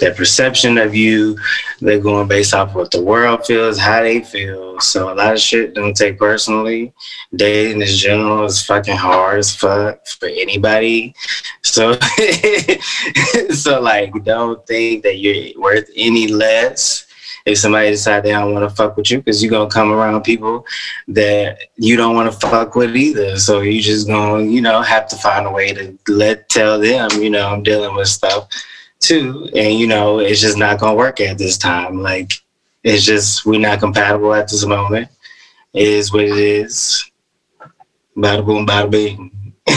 their 0.00 0.12
perception 0.12 0.76
of 0.76 0.94
you. 0.94 1.38
They're 1.80 2.00
going 2.00 2.28
based 2.28 2.54
off 2.54 2.74
what 2.74 2.90
the 2.90 3.02
world 3.02 3.46
feels, 3.46 3.78
how 3.78 4.02
they 4.02 4.20
feel. 4.20 4.80
So 4.80 5.12
a 5.12 5.14
lot 5.14 5.34
of 5.34 5.40
shit 5.40 5.74
don't 5.74 5.96
take 5.96 6.18
personally. 6.18 6.92
Dating 7.34 7.80
in 7.80 7.88
general 7.88 8.44
is 8.44 8.64
fucking 8.64 8.96
hard 8.96 9.38
as 9.38 9.54
fuck 9.54 10.06
for 10.06 10.28
anybody. 10.28 11.14
So 11.62 11.98
so 13.50 13.80
like 13.80 14.12
don't 14.24 14.66
think 14.66 15.04
that 15.04 15.18
you're 15.18 15.60
worth 15.60 15.88
any 15.96 16.28
less 16.28 17.05
if 17.46 17.58
somebody 17.58 17.90
decide 17.90 18.24
they 18.24 18.32
don't 18.32 18.52
want 18.52 18.68
to 18.68 18.74
fuck 18.74 18.96
with 18.96 19.10
you 19.10 19.18
because 19.18 19.42
you're 19.42 19.50
gonna 19.50 19.70
come 19.70 19.92
around 19.92 20.20
people 20.22 20.66
that 21.08 21.58
you 21.76 21.96
don't 21.96 22.16
want 22.16 22.30
to 22.30 22.48
fuck 22.48 22.74
with 22.74 22.96
either. 22.96 23.38
So 23.38 23.60
you 23.60 23.80
just 23.80 24.08
gonna 24.08 24.42
you 24.42 24.60
know 24.60 24.82
have 24.82 25.06
to 25.08 25.16
find 25.16 25.46
a 25.46 25.50
way 25.50 25.72
to 25.72 25.96
let 26.08 26.48
tell 26.48 26.78
them 26.80 27.08
you 27.20 27.30
know 27.30 27.48
i'm 27.48 27.62
dealing 27.62 27.94
with 27.94 28.08
stuff 28.08 28.48
too. 28.98 29.48
And 29.54 29.78
you 29.78 29.86
know 29.86 30.18
it's 30.18 30.40
just 30.40 30.58
not 30.58 30.80
gonna 30.80 30.96
work 30.96 31.20
at 31.20 31.38
this 31.38 31.56
time. 31.56 32.02
Like 32.02 32.32
it's 32.82 33.04
just 33.04 33.46
we're 33.46 33.60
not 33.60 33.78
compatible 33.78 34.34
at 34.34 34.48
this 34.48 34.66
moment. 34.66 35.08
It 35.72 35.86
is 35.86 36.12
what 36.12 36.24
it 36.24 36.36
is. 36.36 37.10
Bada 38.16 38.44
boom 38.44 38.66
bada 38.66 38.90
bing. 38.90 39.54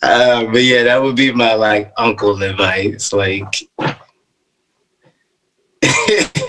Uh, 0.00 0.44
but 0.52 0.62
yeah 0.62 0.84
that 0.84 1.02
would 1.02 1.16
be 1.16 1.32
my 1.32 1.54
like 1.54 1.92
uncle 1.96 2.40
advice. 2.40 3.12
Like 3.12 3.68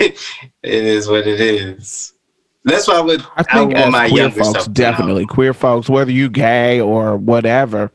it 0.00 0.44
is 0.62 1.08
what 1.08 1.26
it 1.26 1.40
is. 1.40 2.14
That's 2.64 2.88
why 2.88 2.94
I 2.94 3.00
would. 3.00 3.24
I 3.36 3.42
think 3.42 3.74
I 3.74 3.82
as 3.82 3.92
my 3.92 4.08
queer 4.08 4.30
folks, 4.30 4.52
self 4.52 4.64
to 4.64 4.70
know. 4.70 4.74
definitely 4.74 5.26
queer 5.26 5.54
folks, 5.54 5.88
whether 5.88 6.10
you 6.10 6.28
gay 6.28 6.80
or 6.80 7.16
whatever, 7.16 7.90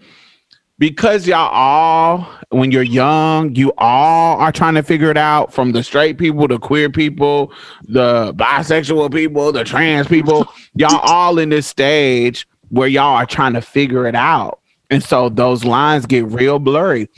because 0.78 1.28
y'all 1.28 1.50
all, 1.52 2.28
when 2.50 2.72
you're 2.72 2.84
young, 2.84 3.56
you 3.56 3.74
all 3.78 4.40
are 4.40 4.52
trying 4.52 4.76
to 4.76 4.84
figure 4.84 5.10
it 5.10 5.18
out. 5.18 5.54
From 5.54 5.72
the 5.72 5.84
straight 5.84 6.18
people, 6.18 6.48
the 6.48 6.60
queer 6.60 6.90
people, 6.90 7.54
the 7.84 8.34
bisexual 8.36 9.12
people, 9.12 9.52
the 9.52 9.64
trans 9.64 10.08
people, 10.08 10.48
y'all 10.76 11.00
all 11.04 11.40
in 11.40 11.50
this 11.50 11.68
stage 11.68 12.48
where 12.70 12.88
y'all 12.88 13.16
are 13.16 13.26
trying 13.26 13.54
to 13.54 13.62
figure 13.62 14.08
it 14.08 14.16
out, 14.16 14.60
and 14.90 15.04
so 15.04 15.30
those 15.30 15.64
lines 15.64 16.06
get 16.06 16.26
real 16.28 16.60
blurry. 16.60 17.10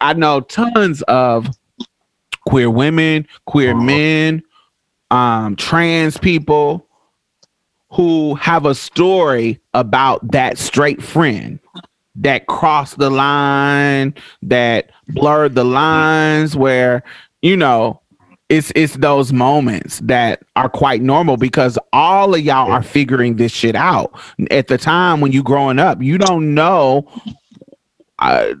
I 0.00 0.14
know 0.14 0.40
tons 0.40 1.02
of 1.02 1.48
queer 2.48 2.70
women, 2.70 3.26
queer 3.46 3.74
men, 3.74 4.42
um, 5.10 5.56
trans 5.56 6.16
people 6.16 6.86
who 7.90 8.34
have 8.36 8.64
a 8.64 8.74
story 8.74 9.60
about 9.74 10.26
that 10.32 10.56
straight 10.56 11.02
friend 11.02 11.58
that 12.16 12.46
crossed 12.46 12.98
the 12.98 13.10
line, 13.10 14.14
that 14.42 14.90
blurred 15.08 15.54
the 15.54 15.64
lines, 15.64 16.56
where 16.56 17.02
you 17.42 17.56
know 17.56 18.00
it's 18.48 18.70
it's 18.74 18.96
those 18.96 19.32
moments 19.32 19.98
that 20.00 20.42
are 20.56 20.68
quite 20.68 21.00
normal 21.00 21.36
because 21.36 21.78
all 21.92 22.34
of 22.34 22.40
y'all 22.40 22.70
are 22.70 22.82
figuring 22.82 23.36
this 23.36 23.52
shit 23.52 23.74
out. 23.74 24.12
At 24.50 24.68
the 24.68 24.78
time 24.78 25.20
when 25.20 25.32
you 25.32 25.42
growing 25.42 25.78
up, 25.78 26.02
you 26.02 26.18
don't 26.18 26.54
know. 26.54 27.08
Uh, 28.18 28.54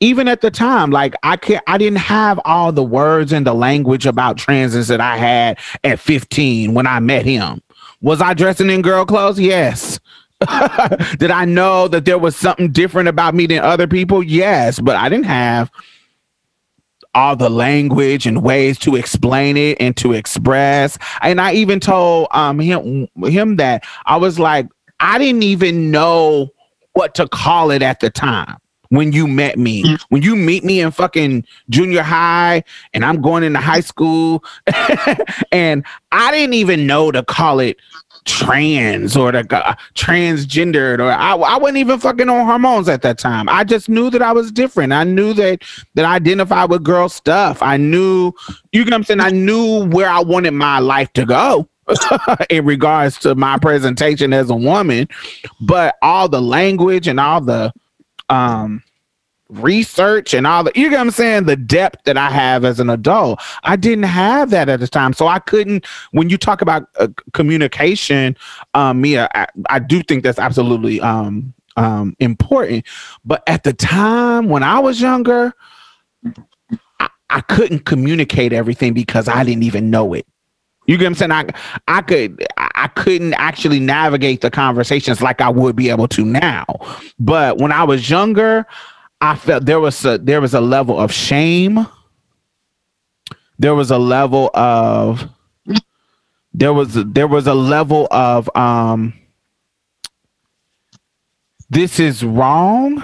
even 0.00 0.28
at 0.28 0.40
the 0.40 0.50
time, 0.50 0.90
like 0.90 1.14
I 1.22 1.36
can't, 1.36 1.62
I 1.66 1.78
didn't 1.78 1.98
have 1.98 2.40
all 2.44 2.72
the 2.72 2.82
words 2.82 3.32
and 3.32 3.46
the 3.46 3.54
language 3.54 4.06
about 4.06 4.36
transes 4.36 4.88
that 4.88 5.00
I 5.00 5.16
had 5.16 5.58
at 5.84 5.98
15 5.98 6.74
when 6.74 6.86
I 6.86 7.00
met 7.00 7.24
him. 7.24 7.60
Was 8.00 8.20
I 8.20 8.34
dressing 8.34 8.70
in 8.70 8.82
girl 8.82 9.04
clothes? 9.04 9.40
Yes. 9.40 9.98
Did 11.18 11.32
I 11.32 11.44
know 11.44 11.88
that 11.88 12.04
there 12.04 12.18
was 12.18 12.36
something 12.36 12.70
different 12.70 13.08
about 13.08 13.34
me 13.34 13.46
than 13.46 13.58
other 13.58 13.88
people? 13.88 14.22
Yes, 14.22 14.78
but 14.78 14.94
I 14.94 15.08
didn't 15.08 15.26
have 15.26 15.68
all 17.14 17.34
the 17.34 17.50
language 17.50 18.26
and 18.26 18.42
ways 18.44 18.78
to 18.78 18.94
explain 18.94 19.56
it 19.56 19.76
and 19.80 19.96
to 19.96 20.12
express. 20.12 20.96
And 21.22 21.40
I 21.40 21.54
even 21.54 21.80
told 21.80 22.28
um 22.30 22.60
him 22.60 23.08
him 23.24 23.56
that 23.56 23.84
I 24.06 24.16
was 24.16 24.38
like, 24.38 24.68
I 25.00 25.18
didn't 25.18 25.42
even 25.42 25.90
know 25.90 26.50
what 26.92 27.16
to 27.16 27.26
call 27.26 27.72
it 27.72 27.82
at 27.82 27.98
the 27.98 28.10
time 28.10 28.58
when 28.90 29.12
you 29.12 29.26
met 29.26 29.58
me. 29.58 29.96
When 30.08 30.22
you 30.22 30.36
meet 30.36 30.64
me 30.64 30.80
in 30.80 30.90
fucking 30.90 31.44
junior 31.68 32.02
high 32.02 32.64
and 32.94 33.04
I'm 33.04 33.20
going 33.20 33.42
into 33.42 33.60
high 33.60 33.80
school 33.80 34.44
and 35.52 35.84
I 36.12 36.30
didn't 36.30 36.54
even 36.54 36.86
know 36.86 37.10
to 37.12 37.22
call 37.22 37.60
it 37.60 37.76
trans 38.24 39.16
or 39.16 39.32
the 39.32 39.40
uh, 39.50 39.74
transgendered 39.94 40.98
or 40.98 41.10
I, 41.10 41.34
I 41.34 41.56
wasn't 41.56 41.78
even 41.78 41.98
fucking 41.98 42.28
on 42.28 42.46
hormones 42.46 42.88
at 42.88 43.02
that 43.02 43.18
time. 43.18 43.48
I 43.48 43.64
just 43.64 43.88
knew 43.88 44.10
that 44.10 44.22
I 44.22 44.32
was 44.32 44.52
different. 44.52 44.92
I 44.92 45.04
knew 45.04 45.32
that 45.34 45.62
that 45.94 46.04
I 46.04 46.16
identified 46.16 46.70
with 46.70 46.84
girl 46.84 47.08
stuff. 47.08 47.62
I 47.62 47.76
knew 47.76 48.32
you 48.72 48.84
know 48.84 48.90
what 48.90 48.94
I'm 48.94 49.04
saying. 49.04 49.20
I 49.20 49.30
knew 49.30 49.86
where 49.88 50.08
I 50.08 50.20
wanted 50.20 50.52
my 50.52 50.78
life 50.78 51.12
to 51.14 51.24
go. 51.24 51.68
in 52.50 52.66
regards 52.66 53.18
to 53.18 53.34
my 53.34 53.56
presentation 53.58 54.34
as 54.34 54.50
a 54.50 54.54
woman, 54.54 55.08
but 55.58 55.96
all 56.02 56.28
the 56.28 56.42
language 56.42 57.08
and 57.08 57.18
all 57.18 57.40
the 57.40 57.72
um 58.28 58.82
research 59.50 60.34
and 60.34 60.46
all 60.46 60.62
the 60.62 60.72
you 60.74 60.90
know 60.90 60.96
what 60.96 61.04
I'm 61.04 61.10
saying? 61.10 61.44
The 61.44 61.56
depth 61.56 62.04
that 62.04 62.18
I 62.18 62.30
have 62.30 62.64
as 62.64 62.80
an 62.80 62.90
adult. 62.90 63.40
I 63.64 63.76
didn't 63.76 64.04
have 64.04 64.50
that 64.50 64.68
at 64.68 64.80
the 64.80 64.88
time. 64.88 65.14
So 65.14 65.26
I 65.26 65.38
couldn't 65.38 65.86
when 66.12 66.28
you 66.28 66.36
talk 66.36 66.60
about 66.60 66.88
uh, 66.98 67.08
communication 67.32 68.36
um 68.74 69.00
Mia 69.00 69.28
I, 69.34 69.46
I 69.70 69.78
do 69.78 70.02
think 70.02 70.22
that's 70.22 70.38
absolutely 70.38 71.00
um 71.00 71.54
um 71.76 72.14
important. 72.18 72.86
But 73.24 73.42
at 73.46 73.64
the 73.64 73.72
time 73.72 74.48
when 74.48 74.62
I 74.62 74.78
was 74.80 75.00
younger 75.00 75.54
I, 77.00 77.08
I 77.30 77.40
couldn't 77.40 77.86
communicate 77.86 78.52
everything 78.52 78.92
because 78.92 79.28
I 79.28 79.44
didn't 79.44 79.62
even 79.62 79.90
know 79.90 80.12
it 80.12 80.26
you 80.88 80.96
get 80.96 81.04
what 81.04 81.22
I'm 81.22 81.30
saying? 81.30 81.32
I 81.32 81.44
I 81.86 82.00
could 82.00 82.46
I 82.56 82.88
couldn't 82.88 83.34
actually 83.34 83.78
navigate 83.78 84.40
the 84.40 84.50
conversations 84.50 85.20
like 85.20 85.42
I 85.42 85.50
would 85.50 85.76
be 85.76 85.90
able 85.90 86.08
to 86.08 86.24
now. 86.24 86.64
But 87.20 87.58
when 87.58 87.72
I 87.72 87.84
was 87.84 88.08
younger, 88.08 88.66
I 89.20 89.36
felt 89.36 89.66
there 89.66 89.80
was 89.80 90.02
a 90.06 90.16
there 90.16 90.40
was 90.40 90.54
a 90.54 90.62
level 90.62 90.98
of 90.98 91.12
shame. 91.12 91.86
There 93.58 93.74
was 93.74 93.90
a 93.90 93.98
level 93.98 94.50
of 94.54 95.28
there 96.54 96.72
was 96.72 96.94
there 96.94 97.28
was 97.28 97.46
a 97.46 97.54
level 97.54 98.08
of 98.10 98.48
um 98.56 99.12
this 101.68 102.00
is 102.00 102.24
wrong 102.24 103.02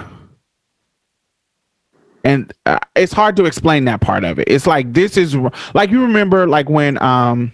and 2.23 2.51
uh, 2.65 2.79
it's 2.95 3.13
hard 3.13 3.35
to 3.35 3.45
explain 3.45 3.85
that 3.85 4.01
part 4.01 4.23
of 4.23 4.39
it 4.39 4.47
it's 4.47 4.65
like 4.65 4.91
this 4.93 5.17
is 5.17 5.35
like 5.75 5.91
you 5.91 6.01
remember 6.01 6.47
like 6.47 6.67
when 6.67 6.99
um 7.03 7.51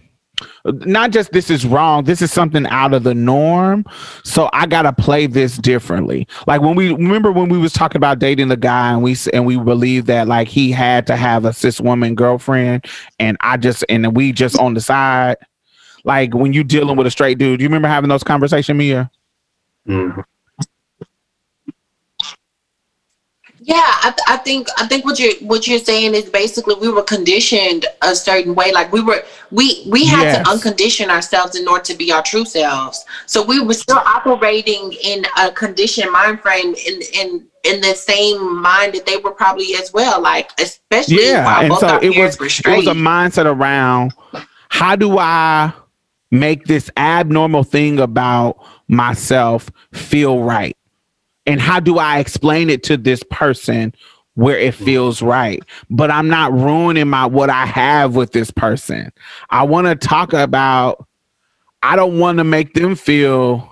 not 0.65 1.11
just 1.11 1.31
this 1.31 1.49
is 1.49 1.65
wrong 1.65 2.03
this 2.03 2.21
is 2.21 2.31
something 2.31 2.65
out 2.67 2.93
of 2.93 3.03
the 3.03 3.13
norm. 3.13 3.85
So 4.23 4.49
i 4.53 4.65
gotta 4.65 4.93
play 4.93 5.27
this 5.27 5.57
differently. 5.57 6.27
Like 6.47 6.61
when 6.61 6.75
we 6.75 6.93
remember 6.93 7.31
when 7.31 7.49
we 7.49 7.57
was 7.57 7.73
talking 7.73 7.97
about 7.97 8.19
dating 8.19 8.47
the 8.49 8.57
guy 8.57 8.91
and 8.91 9.01
we 9.03 9.15
and 9.33 9.45
we 9.45 9.57
believe 9.57 10.05
that 10.07 10.27
like 10.27 10.47
he 10.47 10.71
had 10.71 11.07
to 11.07 11.15
have 11.15 11.45
a 11.45 11.53
cis 11.53 11.79
woman 11.81 12.15
girlfriend 12.15 12.85
and 13.19 13.37
i 13.41 13.57
just 13.57 13.83
and 13.89 14.15
we 14.15 14.31
just 14.31 14.57
on 14.59 14.73
the 14.73 14.81
side? 14.81 15.37
Like 16.03 16.33
when 16.33 16.53
you 16.53 16.63
dealing 16.63 16.97
with 16.97 17.07
a 17.07 17.11
straight 17.11 17.37
dude 17.37 17.61
you 17.61 17.67
remember 17.67 17.87
having 17.87 18.09
those 18.09 18.23
conversations 18.23 18.77
mia? 18.77 19.11
Mhm. 19.87 20.23
Yeah, 23.71 23.77
I, 24.03 24.09
th- 24.11 24.25
I 24.27 24.37
think 24.37 24.67
I 24.77 24.85
think 24.87 25.05
what 25.05 25.17
you're 25.17 25.33
what 25.41 25.65
you're 25.65 25.79
saying 25.79 26.13
is 26.13 26.29
basically 26.29 26.75
we 26.75 26.89
were 26.89 27.03
conditioned 27.03 27.85
a 28.01 28.13
certain 28.13 28.53
way. 28.53 28.71
Like 28.73 28.91
we 28.91 29.01
were 29.01 29.23
we 29.49 29.85
we 29.89 30.05
had 30.05 30.23
Yes. 30.23 30.37
to 30.37 30.43
uncondition 30.51 31.09
ourselves 31.09 31.55
in 31.55 31.65
order 31.67 31.83
to 31.85 31.93
be 31.95 32.11
our 32.11 32.21
true 32.21 32.43
selves. 32.43 33.05
So 33.27 33.43
we 33.45 33.61
were 33.61 33.73
still 33.73 33.97
operating 34.17 34.93
in 35.01 35.25
a 35.39 35.51
conditioned 35.51 36.11
mind 36.11 36.41
frame 36.41 36.75
in 36.75 36.99
in 37.13 37.47
in 37.63 37.79
the 37.79 37.93
same 37.95 38.61
mind 38.61 38.93
that 38.95 39.05
they 39.05 39.17
were 39.17 39.31
probably 39.31 39.75
as 39.75 39.93
well. 39.93 40.21
Like 40.21 40.51
especially 40.59 41.27
yeah 41.27 41.61
and 41.61 41.73
so 41.75 41.97
it 42.01 42.17
was 42.17 42.35
it 42.41 42.67
was 42.67 42.87
a 42.87 42.93
mindset 42.93 43.45
around 43.45 44.13
how 44.69 44.95
do 44.95 45.17
i 45.17 45.71
make 46.31 46.65
this 46.65 46.89
abnormal 46.97 47.63
thing 47.63 47.99
about 47.99 48.57
myself 48.87 49.69
feel 49.93 50.43
right 50.43 50.75
and 51.45 51.59
how 51.61 51.79
do 51.79 51.97
i 51.97 52.19
explain 52.19 52.69
it 52.69 52.83
to 52.83 52.97
this 52.97 53.23
person 53.23 53.93
where 54.35 54.57
it 54.57 54.73
feels 54.73 55.21
right? 55.21 55.61
But 55.89 56.11
i'm 56.11 56.27
not 56.27 56.53
ruining 56.53 57.09
my 57.09 57.25
what 57.25 57.49
i 57.49 57.65
have 57.65 58.15
with 58.15 58.31
this 58.31 58.51
person. 58.51 59.11
I 59.49 59.63
want 59.63 59.87
to 59.87 59.95
talk 59.95 60.33
about 60.33 61.07
i 61.83 61.95
don't 61.95 62.19
want 62.19 62.37
to 62.37 62.43
make 62.43 62.73
them 62.73 62.95
feel 62.95 63.67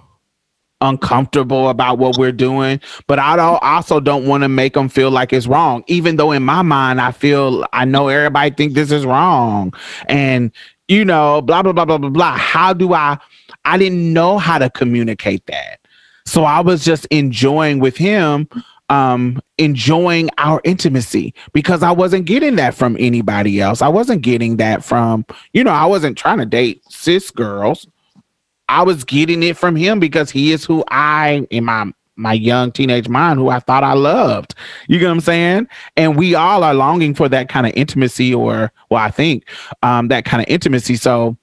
uncomfortable 0.81 1.69
about 1.69 1.97
what 1.97 2.17
we're 2.17 2.31
doing 2.31 2.79
but 3.07 3.19
i 3.19 3.35
don't 3.35 3.61
also 3.61 3.99
don't 3.99 4.25
want 4.25 4.43
to 4.43 4.49
make 4.49 4.73
them 4.73 4.87
feel 4.87 5.11
like 5.11 5.33
it's 5.33 5.45
wrong 5.45 5.83
even 5.87 6.15
though 6.15 6.31
in 6.31 6.41
my 6.41 6.61
mind 6.61 7.01
i 7.01 7.11
feel 7.11 7.65
i 7.73 7.83
know 7.83 8.07
everybody 8.07 8.49
think 8.55 8.73
this 8.73 8.91
is 8.91 9.05
wrong. 9.05 9.73
And 10.07 10.51
you 10.87 11.05
know 11.05 11.41
blah 11.41 11.61
blah 11.63 11.73
blah 11.73 11.85
blah 11.85 11.97
blah 11.97 12.09
blah. 12.09 12.37
How 12.37 12.73
do 12.73 12.93
i 12.93 13.17
i 13.65 13.77
didn't 13.77 14.13
know 14.13 14.37
how 14.37 14.57
to 14.57 14.69
communicate 14.69 15.45
that 15.47 15.79
so 16.30 16.43
i 16.43 16.60
was 16.60 16.84
just 16.84 17.06
enjoying 17.07 17.80
with 17.80 17.97
him 17.97 18.47
um 18.89 19.39
enjoying 19.57 20.30
our 20.38 20.61
intimacy 20.64 21.34
because 21.53 21.84
i 21.84 21.91
wasn't 21.91 22.26
getting 22.26 22.56
that 22.56 22.73
from 22.73 22.95
anybody 22.99 23.61
else 23.61 23.81
i 23.81 23.88
wasn't 23.88 24.22
getting 24.22 24.57
that 24.57 24.84
from 24.84 25.26
you 25.53 25.64
know 25.64 25.72
i 25.72 25.85
wasn't 25.85 26.18
trying 26.18 26.38
to 26.38 26.45
date 26.45 26.81
cis 26.89 27.31
girls 27.31 27.88
I 28.69 28.84
was 28.84 29.03
getting 29.03 29.41
it 29.41 29.57
from 29.57 29.76
him 29.76 29.99
because 29.99 30.30
he 30.30 30.51
is 30.51 30.64
who 30.64 30.84
I 30.89 31.47
in 31.49 31.65
my 31.65 31.91
my 32.15 32.34
young 32.34 32.72
teenage 32.72 33.07
mind 33.07 33.39
who 33.39 33.49
I 33.49 33.60
thought 33.60 33.84
I 33.84 33.93
loved. 33.93 34.53
You 34.88 34.99
get 34.99 35.06
what 35.06 35.14
I'm 35.14 35.22
saying? 35.22 35.68
And 35.95 36.18
we 36.18 36.35
all 36.35 36.64
are 36.64 36.73
longing 36.73 37.15
for 37.15 37.30
that 37.30 37.49
kind 37.49 37.65
of 37.65 37.73
intimacy 37.76 38.34
or 38.34 38.72
well, 38.89 39.03
I 39.03 39.10
think 39.10 39.45
um 39.81 40.07
that 40.10 40.23
kind 40.26 40.41
of 40.41 40.47
intimacy. 40.47 40.95
So 40.95 41.35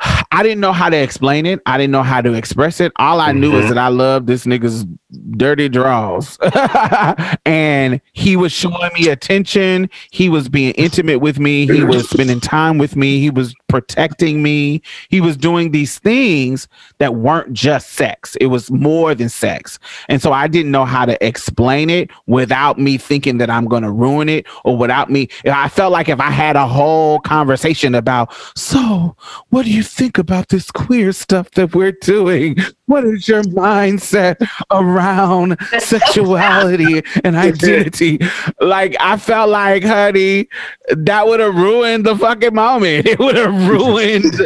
I 0.30 0.42
didn't 0.42 0.60
know 0.60 0.72
how 0.72 0.88
to 0.90 0.96
explain 0.96 1.46
it. 1.46 1.60
I 1.66 1.78
didn't 1.78 1.92
know 1.92 2.02
how 2.02 2.20
to 2.20 2.34
express 2.34 2.80
it. 2.80 2.92
All 2.96 3.20
I 3.20 3.32
knew 3.32 3.56
is 3.56 3.64
mm-hmm. 3.64 3.74
that 3.74 3.78
I 3.78 3.88
love 3.88 4.26
this 4.26 4.44
nigga's 4.44 4.86
dirty 5.32 5.68
draws. 5.68 6.38
and 7.46 8.00
he 8.12 8.36
was 8.36 8.52
showing 8.52 8.90
me 8.94 9.08
attention. 9.08 9.88
He 10.10 10.28
was 10.28 10.48
being 10.48 10.72
intimate 10.74 11.20
with 11.20 11.38
me. 11.38 11.66
He 11.66 11.82
was 11.82 12.08
spending 12.08 12.40
time 12.40 12.78
with 12.78 12.96
me. 12.96 13.20
He 13.20 13.30
was 13.30 13.54
protecting 13.68 14.42
me. 14.42 14.82
He 15.08 15.20
was 15.20 15.36
doing 15.36 15.70
these 15.70 15.98
things 15.98 16.68
that 16.98 17.14
weren't 17.14 17.52
just 17.52 17.90
sex. 17.90 18.36
It 18.36 18.46
was 18.46 18.70
more 18.70 19.14
than 19.14 19.28
sex. 19.28 19.78
And 20.08 20.20
so 20.20 20.32
I 20.32 20.46
didn't 20.46 20.72
know 20.72 20.84
how 20.84 21.06
to 21.06 21.26
explain 21.26 21.90
it 21.90 22.10
without 22.26 22.78
me 22.78 22.98
thinking 22.98 23.38
that 23.38 23.50
I'm 23.50 23.66
going 23.66 23.82
to 23.82 23.90
ruin 23.90 24.28
it 24.28 24.46
or 24.64 24.76
without 24.76 25.10
me. 25.10 25.28
I 25.44 25.68
felt 25.68 25.92
like 25.92 26.08
if 26.08 26.20
I 26.20 26.30
had 26.30 26.56
a 26.56 26.66
whole 26.66 27.20
conversation 27.20 27.94
about, 27.94 28.32
so 28.56 29.16
what 29.50 29.64
do 29.64 29.72
you 29.72 29.82
think 29.82 30.18
about 30.18 30.48
this 30.48 30.70
queer 30.70 31.12
stuff 31.12 31.50
that 31.52 31.74
we're 31.74 31.92
doing? 31.92 32.58
What 32.88 33.04
is 33.04 33.28
your 33.28 33.42
mindset 33.42 34.48
around 34.70 35.58
sexuality 35.78 37.02
and 37.22 37.36
identity? 37.36 38.18
Like, 38.62 38.96
I 38.98 39.18
felt 39.18 39.50
like, 39.50 39.84
honey, 39.84 40.48
that 40.88 41.26
would 41.26 41.38
have 41.38 41.54
ruined 41.54 42.06
the 42.06 42.16
fucking 42.16 42.54
moment. 42.54 43.06
It 43.08 43.18
would 43.18 43.36
have 43.36 43.68
ruined 43.68 44.40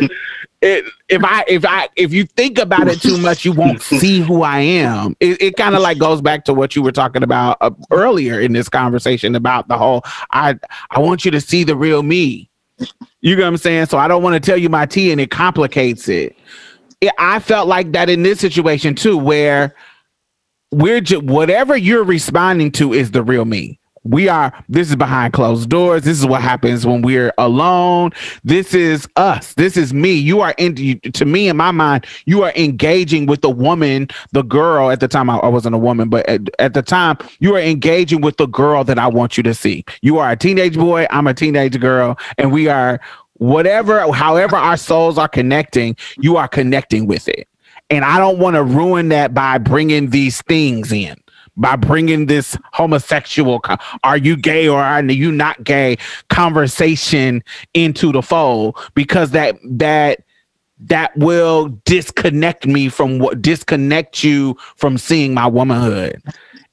it. 0.61 0.85
If 1.09 1.25
I, 1.25 1.45
if 1.47 1.65
I, 1.65 1.89
if 1.95 2.13
you 2.13 2.25
think 2.25 2.59
about 2.59 2.89
it 2.89 3.01
too 3.01 3.19
much, 3.19 3.45
you 3.45 3.53
won't 3.53 3.81
see 3.81 4.21
who 4.21 4.43
I 4.43 4.59
am. 4.59 5.17
It, 5.21 5.41
it 5.41 5.57
kind 5.57 5.77
of 5.77 5.81
like 5.83 5.99
goes 5.99 6.21
back 6.21 6.45
to 6.47 6.55
what 6.55 6.75
you 6.75 6.83
were 6.83 6.93
talking 6.93 7.23
about 7.23 7.59
uh, 7.61 7.71
earlier 7.93 8.41
in 8.41 8.53
this 8.53 8.69
conversation 8.69 9.37
about 9.37 9.69
the 9.69 9.79
whole. 9.79 10.03
I, 10.33 10.59
I 10.91 10.99
want 10.99 11.25
you 11.25 11.31
to 11.31 11.41
see 11.41 11.63
the 11.63 11.77
real 11.77 12.03
me. 12.03 12.51
You 13.21 13.37
know 13.37 13.43
what 13.43 13.49
I'm 13.49 13.57
saying? 13.59 13.87
So 13.87 13.99
I 13.99 14.09
don't 14.09 14.23
want 14.23 14.35
to 14.35 14.41
tell 14.41 14.59
you 14.59 14.69
my 14.69 14.87
tea 14.87 15.13
and 15.13 15.21
it 15.21 15.31
complicates 15.31 16.09
it. 16.09 16.37
I 17.19 17.39
felt 17.39 17.69
like 17.69 17.93
that 17.93 18.09
in 18.09 18.23
this 18.23 18.41
situation 18.41 18.95
too, 18.95 19.17
where 19.17 19.75
we're 20.71 21.01
just 21.01 21.23
whatever 21.23 21.77
you're 21.77 22.05
responding 22.05 22.73
to 22.73 22.93
is 22.93 23.11
the 23.11 23.23
real 23.23 23.45
me. 23.45 23.79
We 24.05 24.29
are, 24.29 24.53
this 24.69 24.91
is 24.91 24.97
behind 24.97 25.33
closed 25.33 25.69
doors. 25.69 26.03
This 26.03 26.19
is 26.19 26.27
what 26.27 26.43
happens 26.43 26.85
when 26.85 27.03
we're 27.03 27.33
alone. 27.39 28.11
This 28.43 28.75
is 28.75 29.07
us. 29.15 29.55
This 29.55 29.77
is 29.77 29.95
me. 29.95 30.13
You 30.13 30.41
are 30.41 30.57
in, 30.59 30.99
to 30.99 31.25
me, 31.25 31.49
in 31.49 31.57
my 31.57 31.71
mind, 31.71 32.05
you 32.27 32.43
are 32.43 32.53
engaging 32.57 33.27
with 33.27 33.43
the 33.43 33.51
woman, 33.51 34.09
the 34.33 34.43
girl. 34.43 34.91
At 34.91 34.99
the 34.99 35.07
time, 35.07 35.31
I, 35.31 35.37
I 35.37 35.47
wasn't 35.47 35.77
a 35.77 35.79
woman, 35.79 36.09
but 36.09 36.29
at, 36.29 36.41
at 36.59 36.75
the 36.75 36.83
time, 36.83 37.17
you 37.39 37.55
are 37.55 37.61
engaging 37.61 38.23
with 38.23 38.39
the 38.39 38.47
girl 38.47 38.83
that 38.83 38.99
I 38.99 39.07
want 39.07 39.37
you 39.37 39.45
to 39.45 39.55
see. 39.55 39.85
You 40.01 40.19
are 40.19 40.33
a 40.33 40.37
teenage 40.37 40.75
boy. 40.75 41.07
I'm 41.11 41.29
a 41.29 41.35
teenage 41.35 41.79
girl. 41.79 42.19
And 42.39 42.51
we 42.51 42.67
are, 42.67 43.01
whatever, 43.35 44.13
however 44.13 44.57
our 44.57 44.77
souls 44.77 45.19
are 45.19 45.29
connecting, 45.29 45.97
you 46.19 46.37
are 46.37 46.49
connecting 46.49 47.07
with 47.07 47.29
it. 47.29 47.49
And 47.91 48.05
I 48.05 48.19
don't 48.19 48.39
want 48.39 48.57
to 48.57 48.63
ruin 48.63 49.09
that 49.11 49.35
by 49.35 49.59
bringing 49.59 50.11
these 50.11 50.41
things 50.43 50.93
in, 50.93 51.15
by 51.57 51.77
bringing 51.77 52.27
this 52.27 52.57
homosexual, 52.73 53.61
are 54.03 54.17
you 54.17 54.37
gay 54.37 54.69
or 54.69 54.81
are 54.81 55.03
you 55.05 55.31
not 55.31 55.63
gay 55.65 55.99
conversation 56.31 57.43
into 57.75 58.13
the 58.13 58.23
fold 58.23 58.79
because 58.95 59.33
that, 59.33 59.57
that, 59.65 60.23
that 60.79 61.17
will 61.17 61.69
disconnect 61.85 62.67
me 62.67 62.89
from 62.89 63.19
what 63.19 63.43
disconnect 63.43 64.25
you 64.25 64.57
from 64.77 64.99
seeing 64.99 65.33
my 65.35 65.47
womanhood 65.47 66.21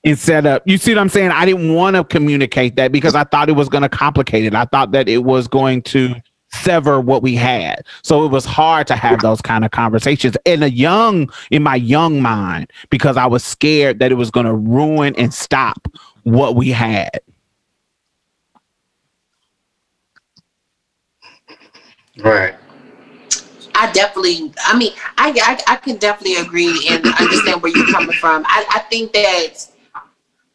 instead 0.04 0.46
of 0.46 0.62
you 0.66 0.78
see 0.78 0.94
what 0.94 1.02
I'm 1.02 1.10
saying? 1.10 1.32
I 1.32 1.46
didn't 1.46 1.74
want 1.74 1.96
to 1.96 2.04
communicate 2.04 2.76
that 2.78 2.92
because 2.92 3.16
I 3.16 3.24
thought 3.24 3.50
it 3.50 3.54
was 3.54 3.70
going 3.70 3.84
to 3.84 3.90
complicate 3.90 4.46
it. 4.46 4.56
I 4.56 4.66
thought 4.66 4.92
that 4.94 5.10
it 5.10 5.24
was 5.26 5.48
going 5.48 5.82
to 5.84 6.16
sever 6.52 7.00
what 7.00 7.22
we 7.22 7.36
had. 7.36 7.86
So 8.02 8.26
it 8.26 8.30
was 8.30 8.46
hard 8.46 8.88
to 8.88 8.96
have 8.96 9.22
those 9.22 9.42
kind 9.42 9.64
of 9.64 9.72
conversations 9.72 10.36
in 10.46 10.64
a 10.64 10.68
young, 10.68 11.32
in 11.52 11.64
my 11.64 11.76
young 11.76 12.22
mind, 12.22 12.72
because 12.90 13.18
I 13.18 13.26
was 13.26 13.44
scared 13.44 14.00
that 14.00 14.12
it 14.12 14.16
was 14.16 14.32
going 14.32 14.46
to 14.46 14.54
ruin 14.54 15.16
and 15.18 15.34
stop 15.34 15.88
what 16.24 16.56
we 16.56 16.70
had. 16.70 17.22
Right. 22.20 22.56
I 23.76 23.90
definitely, 23.94 24.52
I 24.66 24.78
mean, 24.78 24.92
I, 25.18 25.34
I, 25.42 25.74
I 25.74 25.76
can 25.78 25.96
definitely 25.98 26.36
agree 26.36 26.88
and 26.90 27.06
understand 27.06 27.62
where 27.62 27.72
you're 27.74 27.92
coming 27.92 28.16
from. 28.18 28.44
I, 28.46 28.66
I 28.72 28.80
think 28.90 29.14
that 29.14 29.54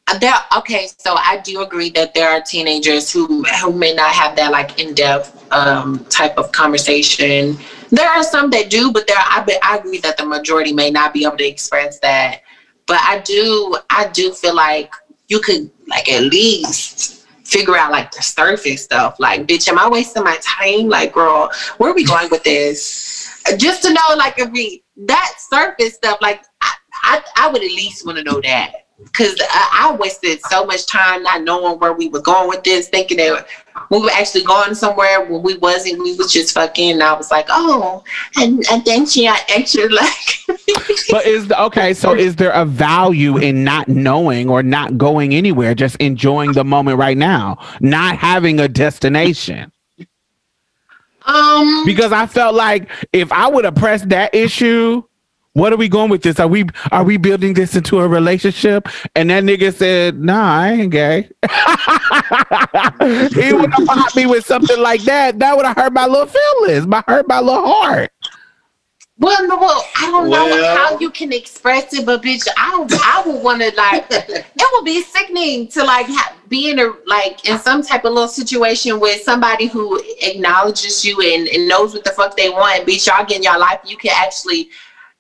uh, 0.07 0.19
there, 0.19 0.35
okay, 0.59 0.89
so 0.99 1.15
I 1.15 1.41
do 1.43 1.62
agree 1.62 1.89
that 1.91 2.12
there 2.12 2.29
are 2.29 2.43
teenagers 2.43 3.11
who 3.11 3.43
who 3.45 3.73
may 3.73 3.95
not 3.95 4.11
have 4.11 4.37
that 4.37 4.53
like 4.53 4.79
in 4.79 4.93
depth 4.93 5.34
um, 5.55 6.05
type 6.06 6.36
of 6.36 6.52
conversation. 6.52 7.56
There 7.90 8.09
are 8.09 8.22
some 8.22 8.51
that 8.51 8.70
do, 8.70 8.93
but 8.93 9.06
there 9.06 9.16
I 9.18 9.43
be, 9.47 9.56
I 9.62 9.78
agree 9.78 9.98
that 9.98 10.16
the 10.16 10.26
majority 10.26 10.72
may 10.72 10.90
not 10.90 11.14
be 11.14 11.24
able 11.24 11.36
to 11.39 11.47
express 11.47 12.01
that. 12.01 12.43
But 12.86 12.98
I 13.01 13.20
do 13.20 13.78
I 13.89 14.09
do 14.09 14.32
feel 14.32 14.55
like 14.55 14.93
you 15.28 15.40
could 15.40 15.70
like 15.89 16.10
at 16.10 16.24
least 16.24 17.26
figure 17.44 17.76
out 17.76 17.93
like 17.93 18.10
the 18.10 18.22
surface 18.22 18.85
stuff. 18.85 19.16
Like, 19.18 19.47
bitch, 19.47 19.68
am 19.68 19.78
I 19.78 19.89
wasting 19.89 20.24
my 20.24 20.39
time? 20.43 20.89
Like, 20.89 21.12
girl, 21.12 21.51
where 21.78 21.90
are 21.90 21.94
we 21.94 22.05
going 22.05 22.28
with 22.31 22.43
this? 22.43 23.43
Just 23.56 23.82
to 23.82 23.93
know, 23.93 24.16
like, 24.16 24.39
if 24.39 24.51
we 24.51 24.82
that 24.97 25.35
surface 25.39 25.94
stuff, 25.94 26.18
like, 26.20 26.43
I 26.60 26.72
I, 27.05 27.22
I 27.36 27.48
would 27.48 27.62
at 27.62 27.70
least 27.70 28.05
want 28.06 28.18
to 28.18 28.24
know 28.24 28.40
that 28.43 28.84
because 29.03 29.37
I, 29.41 29.91
I, 29.91 29.97
wasted 29.97 30.41
so 30.49 30.65
much 30.65 30.87
time 30.87 31.23
not 31.25 31.43
knowing 31.43 31.79
where 31.79 31.93
we 31.93 32.09
were 32.09 32.21
going 32.21 32.49
with 32.49 32.62
this, 32.62 32.89
thinking 32.89 33.16
that 33.16 33.47
we 33.91 34.01
were 34.01 34.11
actually 34.11 34.45
going 34.45 34.75
somewhere 34.75 35.25
when 35.25 35.43
we 35.43 35.57
wasn't. 35.59 36.03
We 36.03 36.15
was 36.15 36.33
just 36.33 36.55
fucking. 36.55 36.93
And 36.93 37.03
I 37.03 37.12
was 37.15 37.31
like, 37.31 37.47
oh, 37.49 38.05
and, 38.37 38.65
and 38.71 38.85
then 38.85 39.07
she 39.07 39.27
I 39.27 39.41
actually 39.55 39.89
like. 39.89 40.39
but 41.11 41.27
is 41.27 41.49
the, 41.49 41.61
okay? 41.65 41.93
So 41.93 42.15
is 42.15 42.37
there 42.37 42.53
a 42.53 42.65
value 42.65 43.37
in 43.37 43.65
not 43.65 43.89
knowing 43.89 44.49
or 44.49 44.62
not 44.62 44.97
going 44.97 45.35
anywhere, 45.35 45.75
just 45.75 45.97
enjoying 45.97 46.53
the 46.53 46.65
moment 46.65 46.99
right 46.99 47.19
now, 47.19 47.59
not 47.81 48.16
having 48.16 48.61
a 48.61 48.69
destination? 48.69 49.73
Um, 51.27 51.85
because 51.87 52.12
I 52.12 52.27
felt 52.27 52.55
like 52.55 52.89
if 53.12 53.33
I 53.33 53.49
would 53.49 53.65
have 53.65 53.75
pressed 53.75 54.11
that 54.11 54.35
issue 54.35 55.03
what 55.55 55.72
are 55.72 55.76
we 55.76 55.89
going 55.89 56.10
with 56.10 56.22
this? 56.22 56.40
Are 56.40 56.48
we 56.48 56.64
are 56.90 57.05
we 57.05 57.16
building 57.16 57.55
this 57.55 57.76
into 57.76 58.01
a 58.01 58.09
relationship? 58.09 58.89
And 59.14 59.31
that 59.31 59.44
nigga 59.44 59.72
said, 59.72 60.20
Nah, 60.20 60.60
I 60.60 60.72
ain't 60.72 60.90
gay. 60.90 61.31
he 63.40 63.52
would 63.52 63.72
have 63.72 63.86
popped 63.86 64.16
me 64.16 64.26
with 64.26 64.44
something 64.44 64.81
like 64.81 65.02
that. 65.02 65.39
That 65.39 65.56
would 65.56 65.64
have 65.64 65.76
hurt 65.76 65.93
my 65.93 66.06
little 66.06 66.26
feelings, 66.26 66.89
my 66.89 67.05
hurt 67.06 67.28
my 67.28 67.39
little 67.39 67.64
heart. 67.64 68.10
Well, 69.16 69.47
no, 69.47 69.56
well, 69.56 69.86
I 69.97 70.10
don't 70.10 70.28
well, 70.28 70.48
know 70.48 70.76
how 70.76 70.98
you 70.98 71.09
can 71.09 71.32
express 71.32 71.94
it, 71.94 72.05
but 72.05 72.20
bitch, 72.20 72.48
I 72.59 72.70
don't. 72.70 72.93
I 72.93 73.22
would 73.24 73.40
want 73.40 73.62
to 73.62 73.72
like. 73.76 74.06
it 74.10 74.68
would 74.72 74.85
be 74.85 75.02
sickening 75.02 75.68
to 75.68 75.85
like 75.85 76.06
ha- 76.09 76.35
be 76.48 76.70
in 76.70 76.81
a 76.81 76.93
like 77.06 77.48
in 77.48 77.60
some 77.60 77.81
type 77.81 78.05
of 78.05 78.12
little 78.12 78.26
situation 78.26 78.98
with 78.98 79.22
somebody 79.22 79.68
who 79.68 80.02
acknowledges 80.20 81.05
you 81.05 81.20
and, 81.20 81.47
and 81.47 81.68
knows 81.68 81.94
what 81.94 82.02
the 82.02 82.10
fuck 82.10 82.36
they 82.36 82.51
want. 82.51 82.85
Bitch, 82.89 83.06
y'all 83.06 83.24
getting 83.24 83.44
your 83.44 83.56
life. 83.56 83.78
You 83.85 83.97
can 83.97 84.10
actually 84.16 84.70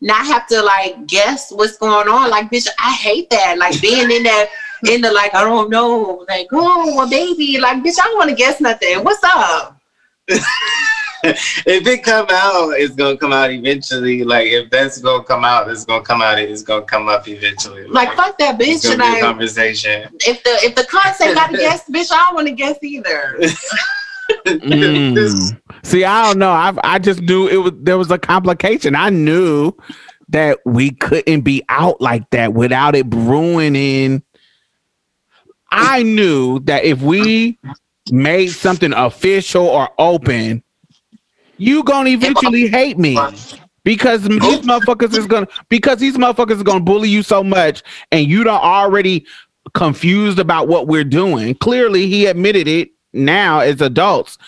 not 0.04 0.26
have 0.26 0.46
to 0.48 0.62
like 0.62 1.06
guess 1.06 1.50
what's 1.50 1.78
going 1.78 2.08
on. 2.08 2.30
Like, 2.30 2.50
bitch, 2.50 2.68
I 2.78 2.92
hate 2.92 3.30
that. 3.30 3.56
Like 3.58 3.80
being 3.80 4.10
in 4.10 4.22
that 4.24 4.50
in 4.86 5.00
the 5.00 5.10
like, 5.10 5.34
I 5.34 5.42
don't 5.42 5.70
know, 5.70 6.24
like, 6.28 6.46
oh 6.52 6.94
well 6.94 7.08
baby, 7.08 7.58
like 7.58 7.82
bitch, 7.82 7.98
I 7.98 8.04
don't 8.04 8.18
wanna 8.18 8.34
guess 8.34 8.60
nothing. 8.60 9.02
What's 9.02 9.24
up? 9.24 9.80
if 10.28 11.86
it 11.86 12.02
come 12.02 12.26
out, 12.28 12.72
it's 12.72 12.94
gonna 12.94 13.16
come 13.16 13.32
out 13.32 13.50
eventually. 13.50 14.24
Like 14.24 14.46
if 14.48 14.68
that's 14.68 14.98
gonna 14.98 15.24
come 15.24 15.42
out, 15.42 15.70
it's 15.70 15.86
gonna 15.86 16.04
come 16.04 16.20
out. 16.20 16.38
It's 16.38 16.62
gonna 16.62 16.84
come 16.84 17.08
up 17.08 17.26
eventually. 17.26 17.86
Like, 17.86 18.08
like 18.08 18.16
fuck 18.16 18.38
that 18.38 18.58
bitch. 18.58 18.84
It's 18.84 19.20
conversation. 19.22 20.10
If 20.20 20.44
the 20.44 20.50
if 20.62 20.74
the 20.74 20.84
concept 20.84 21.34
got 21.34 21.50
to 21.50 21.56
guess, 21.56 21.88
bitch, 21.88 22.12
I 22.12 22.26
don't 22.26 22.34
want 22.34 22.48
to 22.48 22.54
guess 22.54 22.76
either. 22.82 23.38
mm. 24.46 25.60
See, 25.84 26.04
I 26.04 26.24
don't 26.24 26.38
know. 26.38 26.50
I 26.50 26.72
I 26.82 26.98
just 26.98 27.20
knew 27.20 27.46
it 27.46 27.58
was 27.58 27.72
there 27.76 27.98
was 27.98 28.10
a 28.10 28.18
complication. 28.18 28.96
I 28.96 29.10
knew 29.10 29.72
that 30.30 30.58
we 30.64 30.90
couldn't 30.92 31.42
be 31.42 31.62
out 31.68 32.00
like 32.00 32.28
that 32.30 32.54
without 32.54 32.96
it 32.96 33.06
ruining. 33.10 34.22
I 35.70 36.02
knew 36.02 36.60
that 36.60 36.84
if 36.84 37.02
we 37.02 37.58
made 38.10 38.48
something 38.48 38.92
official 38.94 39.66
or 39.66 39.90
open, 39.98 40.62
you 41.58 41.84
gonna 41.84 42.10
eventually 42.10 42.66
hate 42.68 42.98
me 42.98 43.16
because 43.84 44.22
these 44.22 44.40
motherfuckers 44.60 45.16
is 45.16 45.26
gonna 45.26 45.48
because 45.68 45.98
these 45.98 46.16
motherfuckers 46.16 46.52
is 46.56 46.62
gonna 46.62 46.80
bully 46.80 47.10
you 47.10 47.22
so 47.22 47.44
much 47.44 47.82
and 48.10 48.26
you 48.26 48.42
don't 48.42 48.62
already 48.62 49.26
confused 49.74 50.38
about 50.38 50.66
what 50.68 50.86
we're 50.86 51.04
doing. 51.04 51.54
Clearly, 51.56 52.06
he 52.06 52.26
admitted 52.26 52.66
it 52.68 52.90
now 53.12 53.60
as 53.60 53.80
adults. 53.82 54.38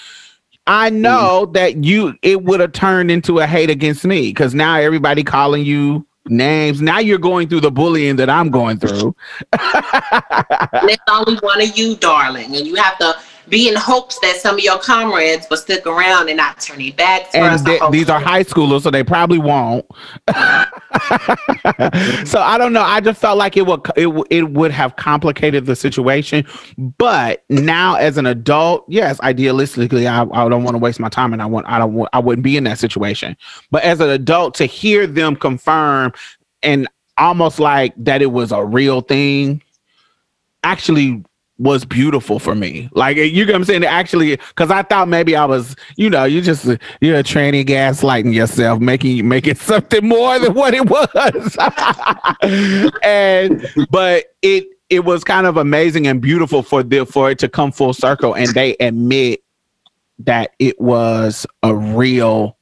I 0.67 0.91
mm-hmm. 0.91 1.01
know 1.01 1.47
mm. 1.47 1.53
that 1.55 1.85
you 1.85 2.15
it 2.23 2.43
would 2.43 2.61
have 2.61 2.73
turned 2.73 3.11
into 3.11 3.39
a 3.39 3.47
hate 3.47 3.71
against 3.71 4.05
me 4.05 4.29
because 4.29 4.55
now 4.55 4.77
everybody 4.77 5.23
calling 5.23 5.65
you 5.65 6.07
names. 6.29 6.83
Now 6.83 6.99
you're 6.99 7.19
going 7.19 7.49
through 7.49 7.61
the 7.61 7.71
bullying 7.71 8.17
that 8.17 8.29
I'm 8.29 8.51
going 8.51 8.79
through. 8.79 9.15
it's 9.53 11.03
only 11.09 11.37
one 11.37 11.63
of 11.63 11.77
you, 11.77 11.97
darling, 11.97 12.57
and 12.57 12.67
you 12.67 12.75
have 12.77 12.99
to 12.99 13.17
be 13.49 13.69
in 13.69 13.77
hopes 13.77 14.19
that 14.21 14.37
some 14.37 14.57
of 14.57 14.61
your 14.65 14.79
comrades 14.79 15.47
will 15.49 15.57
stick 15.57 15.87
around 15.87 16.29
and 16.29 16.37
not 16.37 16.61
turn 16.61 16.79
their 16.79 16.93
backs. 16.93 17.35
And 17.35 17.93
these 17.93 18.09
are 18.09 18.21
high 18.21 18.45
schoolers, 18.45 18.83
so 18.83 18.91
they 18.91 19.05
probably 19.05 19.39
won't. 19.39 19.87
so 22.27 22.41
I 22.41 22.57
don't 22.59 22.73
know. 22.73 22.83
I 22.83 23.01
just 23.01 23.21
felt 23.21 23.39
like 23.39 23.57
it 23.57 23.67
would 23.67 23.81
it 23.97 24.09
it 24.31 24.51
would 24.51 24.71
have 24.73 24.97
complicated 24.97 25.67
the 25.67 25.77
situation. 25.77 26.47
But 26.99 27.45
now, 27.49 27.97
as 27.97 28.19
an 28.19 28.27
adult, 28.27 28.85
yes, 28.89 29.19
idealistically, 29.21 30.07
I, 30.07 30.23
I 30.39 30.49
don't 30.49 30.65
want 30.65 30.75
to 30.75 30.79
waste 30.79 31.01
my 31.01 31.09
time, 31.09 31.33
and 31.33 31.41
I 31.41 31.47
want 31.47 31.67
I 31.69 31.79
don't 31.79 31.95
want, 31.95 32.11
I 32.13 32.19
wouldn't 32.19 32.45
be 32.45 32.57
in 32.57 32.65
that 32.65 32.79
situation. 32.79 33.37
But 33.71 33.85
as 33.85 34.01
an 34.01 34.11
adult, 34.11 34.55
to 34.57 34.67
hear 34.67 35.07
them 35.07 35.37
confirm 35.37 36.13
and 36.63 36.89
almost 37.19 37.59
like 37.61 37.95
that 37.97 38.21
it 38.21 38.27
was 38.27 38.53
a 38.53 38.65
real 38.65 39.01
thing 39.01 39.63
actually 40.65 41.25
was 41.59 41.85
beautiful 41.85 42.39
for 42.39 42.55
me. 42.55 42.89
Like 42.93 43.17
you 43.17 43.45
know 43.47 43.53
what 43.53 43.59
I'm 43.59 43.65
saying? 43.65 43.85
Actually, 43.85 44.37
because 44.37 44.71
I 44.71 44.83
thought 44.83 45.09
maybe 45.09 45.37
I 45.37 45.45
was, 45.45 45.75
you 45.97 46.11
know, 46.11 46.25
you 46.25 46.41
just 46.41 46.67
you're 47.01 47.17
a 47.17 47.23
tranny 47.23 47.65
gaslighting 47.65 48.35
yourself, 48.35 48.81
making 48.81 49.27
making 49.27 49.55
something 49.57 50.07
more 50.07 50.39
than 50.39 50.55
what 50.55 50.75
it 50.75 50.89
was. 50.89 51.57
and 53.03 53.67
but 53.91 54.35
it 54.43 54.67
it 54.91 55.05
was 55.05 55.25
kind 55.25 55.47
of 55.47 55.57
amazing 55.57 56.07
and 56.07 56.21
beautiful 56.21 56.63
for 56.63 56.83
the 56.83 57.05
for 57.07 57.31
it 57.31 57.39
to 57.41 57.49
come 57.49 57.73
full 57.73 57.93
circle 57.93 58.35
and 58.35 58.49
they 58.49 58.77
admit 58.79 59.43
that 60.19 60.53
it 60.59 60.81
was 60.81 61.47
a 61.63 61.75
real 61.75 62.57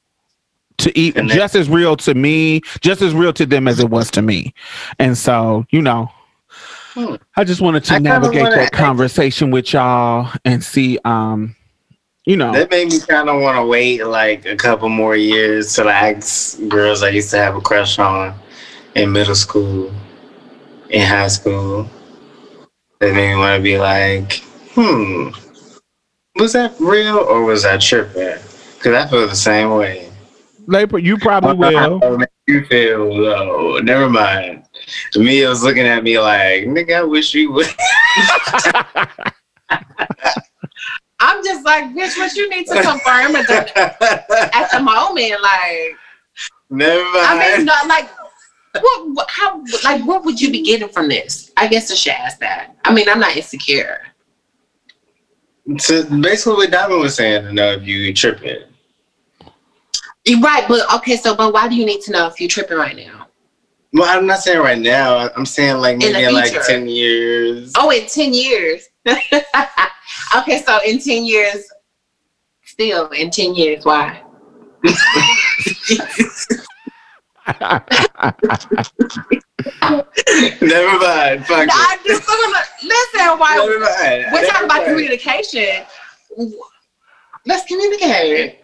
to 0.79 0.99
eat 0.99 1.15
just 1.27 1.55
as 1.55 1.69
real 1.69 1.97
to 1.97 2.15
me, 2.15 2.61
just 2.81 3.01
as 3.01 3.15
real 3.15 3.33
to 3.33 3.47
them 3.47 3.69
as 3.69 3.79
it 3.79 3.91
was 3.91 4.11
to 4.11 4.23
me. 4.23 4.53
And 4.99 5.17
so, 5.17 5.65
you 5.71 5.81
know, 5.81 6.11
I 7.37 7.45
just 7.45 7.61
wanted 7.61 7.85
to 7.85 7.95
I 7.95 7.99
navigate 7.99 8.43
wanna, 8.43 8.57
that 8.57 8.73
conversation 8.73 9.51
with 9.51 9.73
y'all 9.73 10.31
and 10.45 10.63
see 10.63 10.99
um 11.05 11.57
you 12.25 12.37
know 12.37 12.53
that 12.53 12.71
made 12.71 12.89
me 12.89 13.01
kind 13.01 13.29
of 13.29 13.41
want 13.41 13.57
to 13.57 13.67
wait 13.67 14.05
like 14.07 14.47
a 14.47 14.57
couple 14.57 14.89
more 14.89 15.17
years 15.17 15.75
to 15.75 15.85
like 15.85 16.23
girls 16.69 17.03
I 17.03 17.11
used 17.11 17.31
to 17.31 17.39
have 17.39 17.57
a 17.57 17.61
crush 17.61 17.99
on 17.99 18.35
in 18.95 19.13
middle 19.13 19.35
school, 19.35 19.93
in 20.91 21.07
high 21.07 21.29
school. 21.29 21.89
That 23.01 23.15
made 23.15 23.33
me 23.33 23.37
want 23.37 23.59
to 23.59 23.63
be 23.63 23.79
like, 23.79 24.45
hmm, 24.75 25.31
was 26.37 26.53
that 26.53 26.75
real 26.79 27.19
or 27.19 27.45
was 27.45 27.65
that 27.65 27.81
tripping? 27.81 28.39
Because 28.77 28.95
I 28.95 29.09
feel 29.09 29.27
the 29.27 29.35
same 29.35 29.71
way. 29.71 30.04
Laper, 30.67 31.03
you 31.03 31.19
probably 31.19 31.75
oh, 31.77 31.99
will. 31.99 32.19
You 32.47 32.65
feel 32.67 33.17
though. 33.17 33.79
Never 33.79 34.09
mind. 34.09 34.65
Mia 35.17 35.49
was 35.49 35.63
looking 35.63 35.87
at 35.87 36.03
me 36.03 36.19
like, 36.19 36.65
nigga, 36.65 36.97
I 36.97 37.05
wish 37.05 37.35
you 37.35 37.53
would. 37.53 37.67
I'm 41.21 41.43
just 41.45 41.65
like, 41.65 41.85
bitch, 41.95 42.19
what 42.19 42.35
you 42.35 42.51
need 42.51 42.67
to 42.67 42.83
confirm 42.83 43.37
at 43.37 43.47
the, 43.47 44.55
at 44.55 44.71
the 44.73 44.81
moment, 44.81 45.35
like. 45.43 45.97
Never 46.71 47.05
mind. 47.05 47.17
I 47.17 47.57
mean, 47.57 47.65
not 47.67 47.87
like 47.87 48.09
what, 48.81 49.11
what, 49.15 49.31
how 49.31 49.63
like 49.85 50.05
what 50.05 50.25
would 50.25 50.41
you 50.41 50.51
be 50.51 50.63
getting 50.63 50.89
from 50.89 51.09
this? 51.09 51.53
I 51.57 51.69
guess 51.69 51.91
I 51.91 51.95
should 51.95 52.13
ask 52.13 52.39
that. 52.41 52.77
I 52.85 52.93
mean, 52.93 53.09
I'm 53.09 53.21
not 53.21 53.37
insecure. 53.37 54.01
So 55.79 56.05
basically, 56.21 56.55
what 56.55 56.71
Diamond 56.71 57.01
was 57.01 57.15
saying 57.15 57.45
to 57.45 57.53
know 57.53 57.73
if 57.73 57.87
you 57.87 58.13
tripping. 58.13 58.65
Right, 60.41 60.65
but 60.67 60.93
okay, 60.97 61.17
so 61.17 61.35
but 61.37 61.53
why 61.53 61.69
do 61.69 61.75
you 61.75 61.85
need 61.85 62.01
to 62.03 62.13
know 62.13 62.27
if 62.27 62.41
you're 62.41 62.49
tripping 62.49 62.79
right 62.79 62.97
now? 62.97 63.29
Well, 63.93 64.05
I'm 64.05 64.27
not 64.27 64.41
saying 64.41 64.59
right 64.59 64.79
now. 64.79 65.29
I'm 65.37 65.47
saying 65.47 65.77
like 65.77 65.99
maybe 65.99 66.19
in, 66.19 66.29
in 66.31 66.35
like 66.35 66.67
ten 66.67 66.89
years. 66.89 67.73
Oh, 67.77 67.91
in 67.91 68.07
ten 68.07 68.33
years. 68.33 68.89
okay, 69.07 70.63
so 70.65 70.81
in 70.85 70.99
ten 70.99 71.25
years, 71.25 71.69
still 72.65 73.09
in 73.11 73.31
ten 73.31 73.55
years, 73.55 73.85
why? 73.85 74.23
Never 80.63 80.99
mind. 80.99 81.47
Fuck 81.47 81.69
no, 81.69 81.75
I 81.75 81.99
just 82.05 82.27
listen, 82.83 83.39
why 83.39 83.57
Never 83.57 83.79
mind. 83.79 84.27
we're 84.33 84.41
Never 84.41 84.47
talking 84.47 84.69
mind. 84.69 84.83
about 84.83 84.87
communication. 84.87 85.85
Let's 87.47 87.67
communicate. 87.67 88.64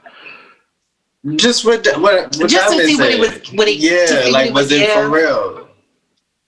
Just 1.37 1.65
what 1.67 1.87
what, 1.99 2.37
what 2.39 2.49
Just 2.51 2.77
to 2.77 2.87
see 2.87 2.97
what 2.97 3.11
it 3.11 3.21
was- 3.21 3.53
what 3.53 3.67
to 3.67 3.75
yeah, 3.75 4.29
like 4.33 4.53
was 4.55 4.65
was- 4.65 4.73
it 4.73 4.81
yeah. 4.89 4.95
for 5.03 5.11
real? 5.11 5.67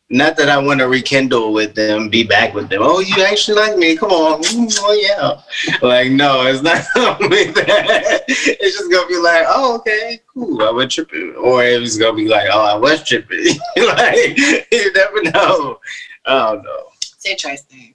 Not 0.09 0.37
that 0.37 0.51
I 0.51 0.59
want 0.59 0.81
to 0.81 0.89
rekindle 0.89 1.55
with 1.55 1.75
them, 1.75 2.11
be 2.11 2.23
back 2.23 2.53
with 2.53 2.69
them. 2.69 2.81
Oh, 2.83 3.01
you 3.01 3.23
actually 3.25 3.57
like 3.57 3.79
me? 3.79 3.97
Come 3.97 4.11
on, 4.11 4.43
Mm, 4.43 4.79
oh 4.83 4.93
yeah. 4.93 5.41
Like 5.87 6.11
no, 6.13 6.47
it's 6.47 6.61
not 6.63 6.85
gonna 6.95 7.29
be 7.31 7.45
that. 7.53 8.23
It's 8.29 8.77
just 8.79 8.91
gonna 8.91 9.07
be 9.09 9.17
like, 9.17 9.47
oh 9.49 9.77
okay, 9.77 10.21
cool. 10.33 10.63
I 10.63 10.71
was 10.71 10.93
tripping, 10.95 11.35
or 11.37 11.65
it 11.65 11.81
was 11.81 11.97
gonna 11.99 12.15
be 12.17 12.29
like, 12.29 12.49
oh, 12.53 12.61
I 12.61 12.77
was 12.77 13.03
tripping. 13.03 13.39
like 13.77 14.37
you 14.71 14.93
never 14.93 15.23
know. 15.23 15.81
I 16.27 16.53
don't 16.53 16.63
know. 16.63 16.85
It's 17.01 17.25
interesting. 17.27 17.95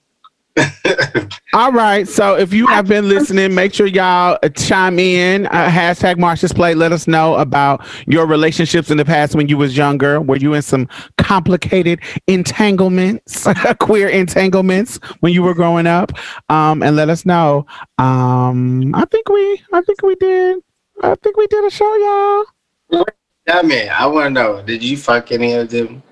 All 1.54 1.72
right. 1.72 2.06
So 2.06 2.36
if 2.36 2.52
you 2.52 2.66
have 2.66 2.86
been 2.86 3.08
listening, 3.08 3.54
make 3.54 3.72
sure 3.72 3.86
y'all 3.86 4.38
chime 4.56 4.98
in. 4.98 5.46
Uh, 5.46 5.68
hashtag 5.68 6.16
Marsha's 6.16 6.52
Plate. 6.52 6.76
Let 6.76 6.92
us 6.92 7.06
know 7.06 7.34
about 7.36 7.84
your 8.06 8.26
relationships 8.26 8.90
in 8.90 8.96
the 8.96 9.04
past 9.04 9.34
when 9.34 9.48
you 9.48 9.56
was 9.56 9.76
younger. 9.76 10.20
Were 10.20 10.36
you 10.36 10.54
in 10.54 10.62
some 10.62 10.88
complicated 11.16 12.00
entanglements, 12.26 13.46
queer 13.80 14.08
entanglements 14.08 14.98
when 15.20 15.32
you 15.32 15.42
were 15.42 15.54
growing 15.54 15.86
up? 15.86 16.12
Um, 16.48 16.82
and 16.82 16.96
let 16.96 17.08
us 17.08 17.24
know. 17.24 17.66
Um, 17.98 18.94
I 18.94 19.04
think 19.06 19.28
we, 19.28 19.62
I 19.72 19.80
think 19.80 20.02
we 20.02 20.14
did. 20.16 20.58
I 21.02 21.14
think 21.16 21.36
we 21.36 21.46
did 21.46 21.64
a 21.64 21.70
show, 21.70 22.44
y'all. 22.90 23.06
I 23.50 23.62
mean, 23.62 23.88
I 23.88 24.06
want 24.06 24.26
to 24.26 24.30
know. 24.30 24.62
Did 24.62 24.82
you 24.82 24.96
fuck 24.96 25.32
any 25.32 25.54
of 25.54 25.70
them? 25.70 26.02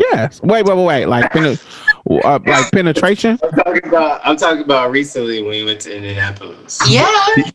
Yes. 0.00 0.40
Wait, 0.42 0.64
wait, 0.64 0.76
wait, 0.76 0.84
wait. 0.84 1.06
Like, 1.06 1.30
pen- 1.30 1.58
uh, 2.10 2.38
like 2.46 2.72
penetration. 2.72 3.38
I'm 3.42 3.50
talking 3.52 3.84
about. 3.86 4.20
I'm 4.24 4.36
talking 4.36 4.62
about 4.64 4.90
recently 4.90 5.42
when 5.42 5.50
we 5.50 5.64
went 5.64 5.80
to 5.82 5.94
Indianapolis. 5.94 6.80
Yeah. 6.88 7.06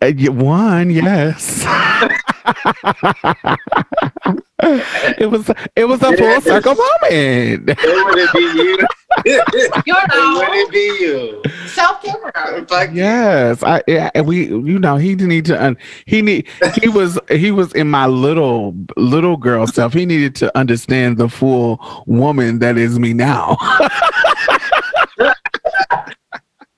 Uh, 0.01 0.11
One, 0.31 0.91
yes. 0.91 1.65
it 5.17 5.29
was 5.29 5.49
it 5.75 5.85
was 5.85 6.01
a 6.01 6.15
full 6.15 6.41
circle 6.41 6.75
moment. 6.75 7.69
It 7.69 8.05
wouldn't 8.05 8.33
be 8.33 8.39
you. 8.39 8.77
You 9.25 9.41
it 9.55 10.09
know, 10.09 10.33
wouldn't 10.35 10.71
be 10.71 10.97
you. 10.99 11.41
self 11.67 12.03
care. 12.03 12.91
Yes, 12.91 13.63
I 13.63 13.81
yeah, 13.87 14.11
we 14.21 14.47
you 14.47 14.77
know 14.77 14.97
he 14.97 15.15
need 15.15 15.45
to 15.45 15.63
un, 15.63 15.77
he 16.05 16.21
need 16.21 16.47
he 16.81 16.89
was 16.89 17.17
he 17.31 17.49
was 17.49 17.71
in 17.73 17.89
my 17.89 18.05
little 18.07 18.75
little 18.97 19.37
girl 19.37 19.65
self. 19.67 19.93
He 19.93 20.05
needed 20.05 20.35
to 20.35 20.55
understand 20.57 21.17
the 21.17 21.29
full 21.29 21.79
woman 22.05 22.59
that 22.59 22.77
is 22.77 22.99
me 22.99 23.13
now. 23.13 23.57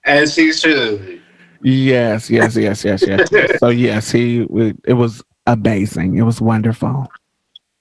And 0.05 0.29
she 0.29 0.53
should. 0.53 1.21
yes, 1.61 2.29
yes, 2.29 2.55
yes, 2.55 2.85
yes, 2.85 3.03
yes. 3.07 3.59
So 3.59 3.67
yes, 3.69 4.09
he 4.09 4.47
it 4.85 4.93
was 4.93 5.21
amazing. 5.47 6.17
It 6.17 6.23
was 6.23 6.39
wonderful. 6.41 7.07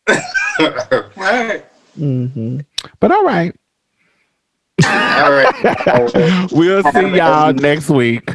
Right. 1.17 1.65
hmm 1.97 2.61
But 3.01 3.11
all 3.13 3.25
right, 3.25 3.55
All 4.85 5.33
right. 5.33 6.49
we'll 6.53 6.83
see 6.85 7.17
y'all 7.17 7.53
next 7.53 7.91
week. 7.91 8.35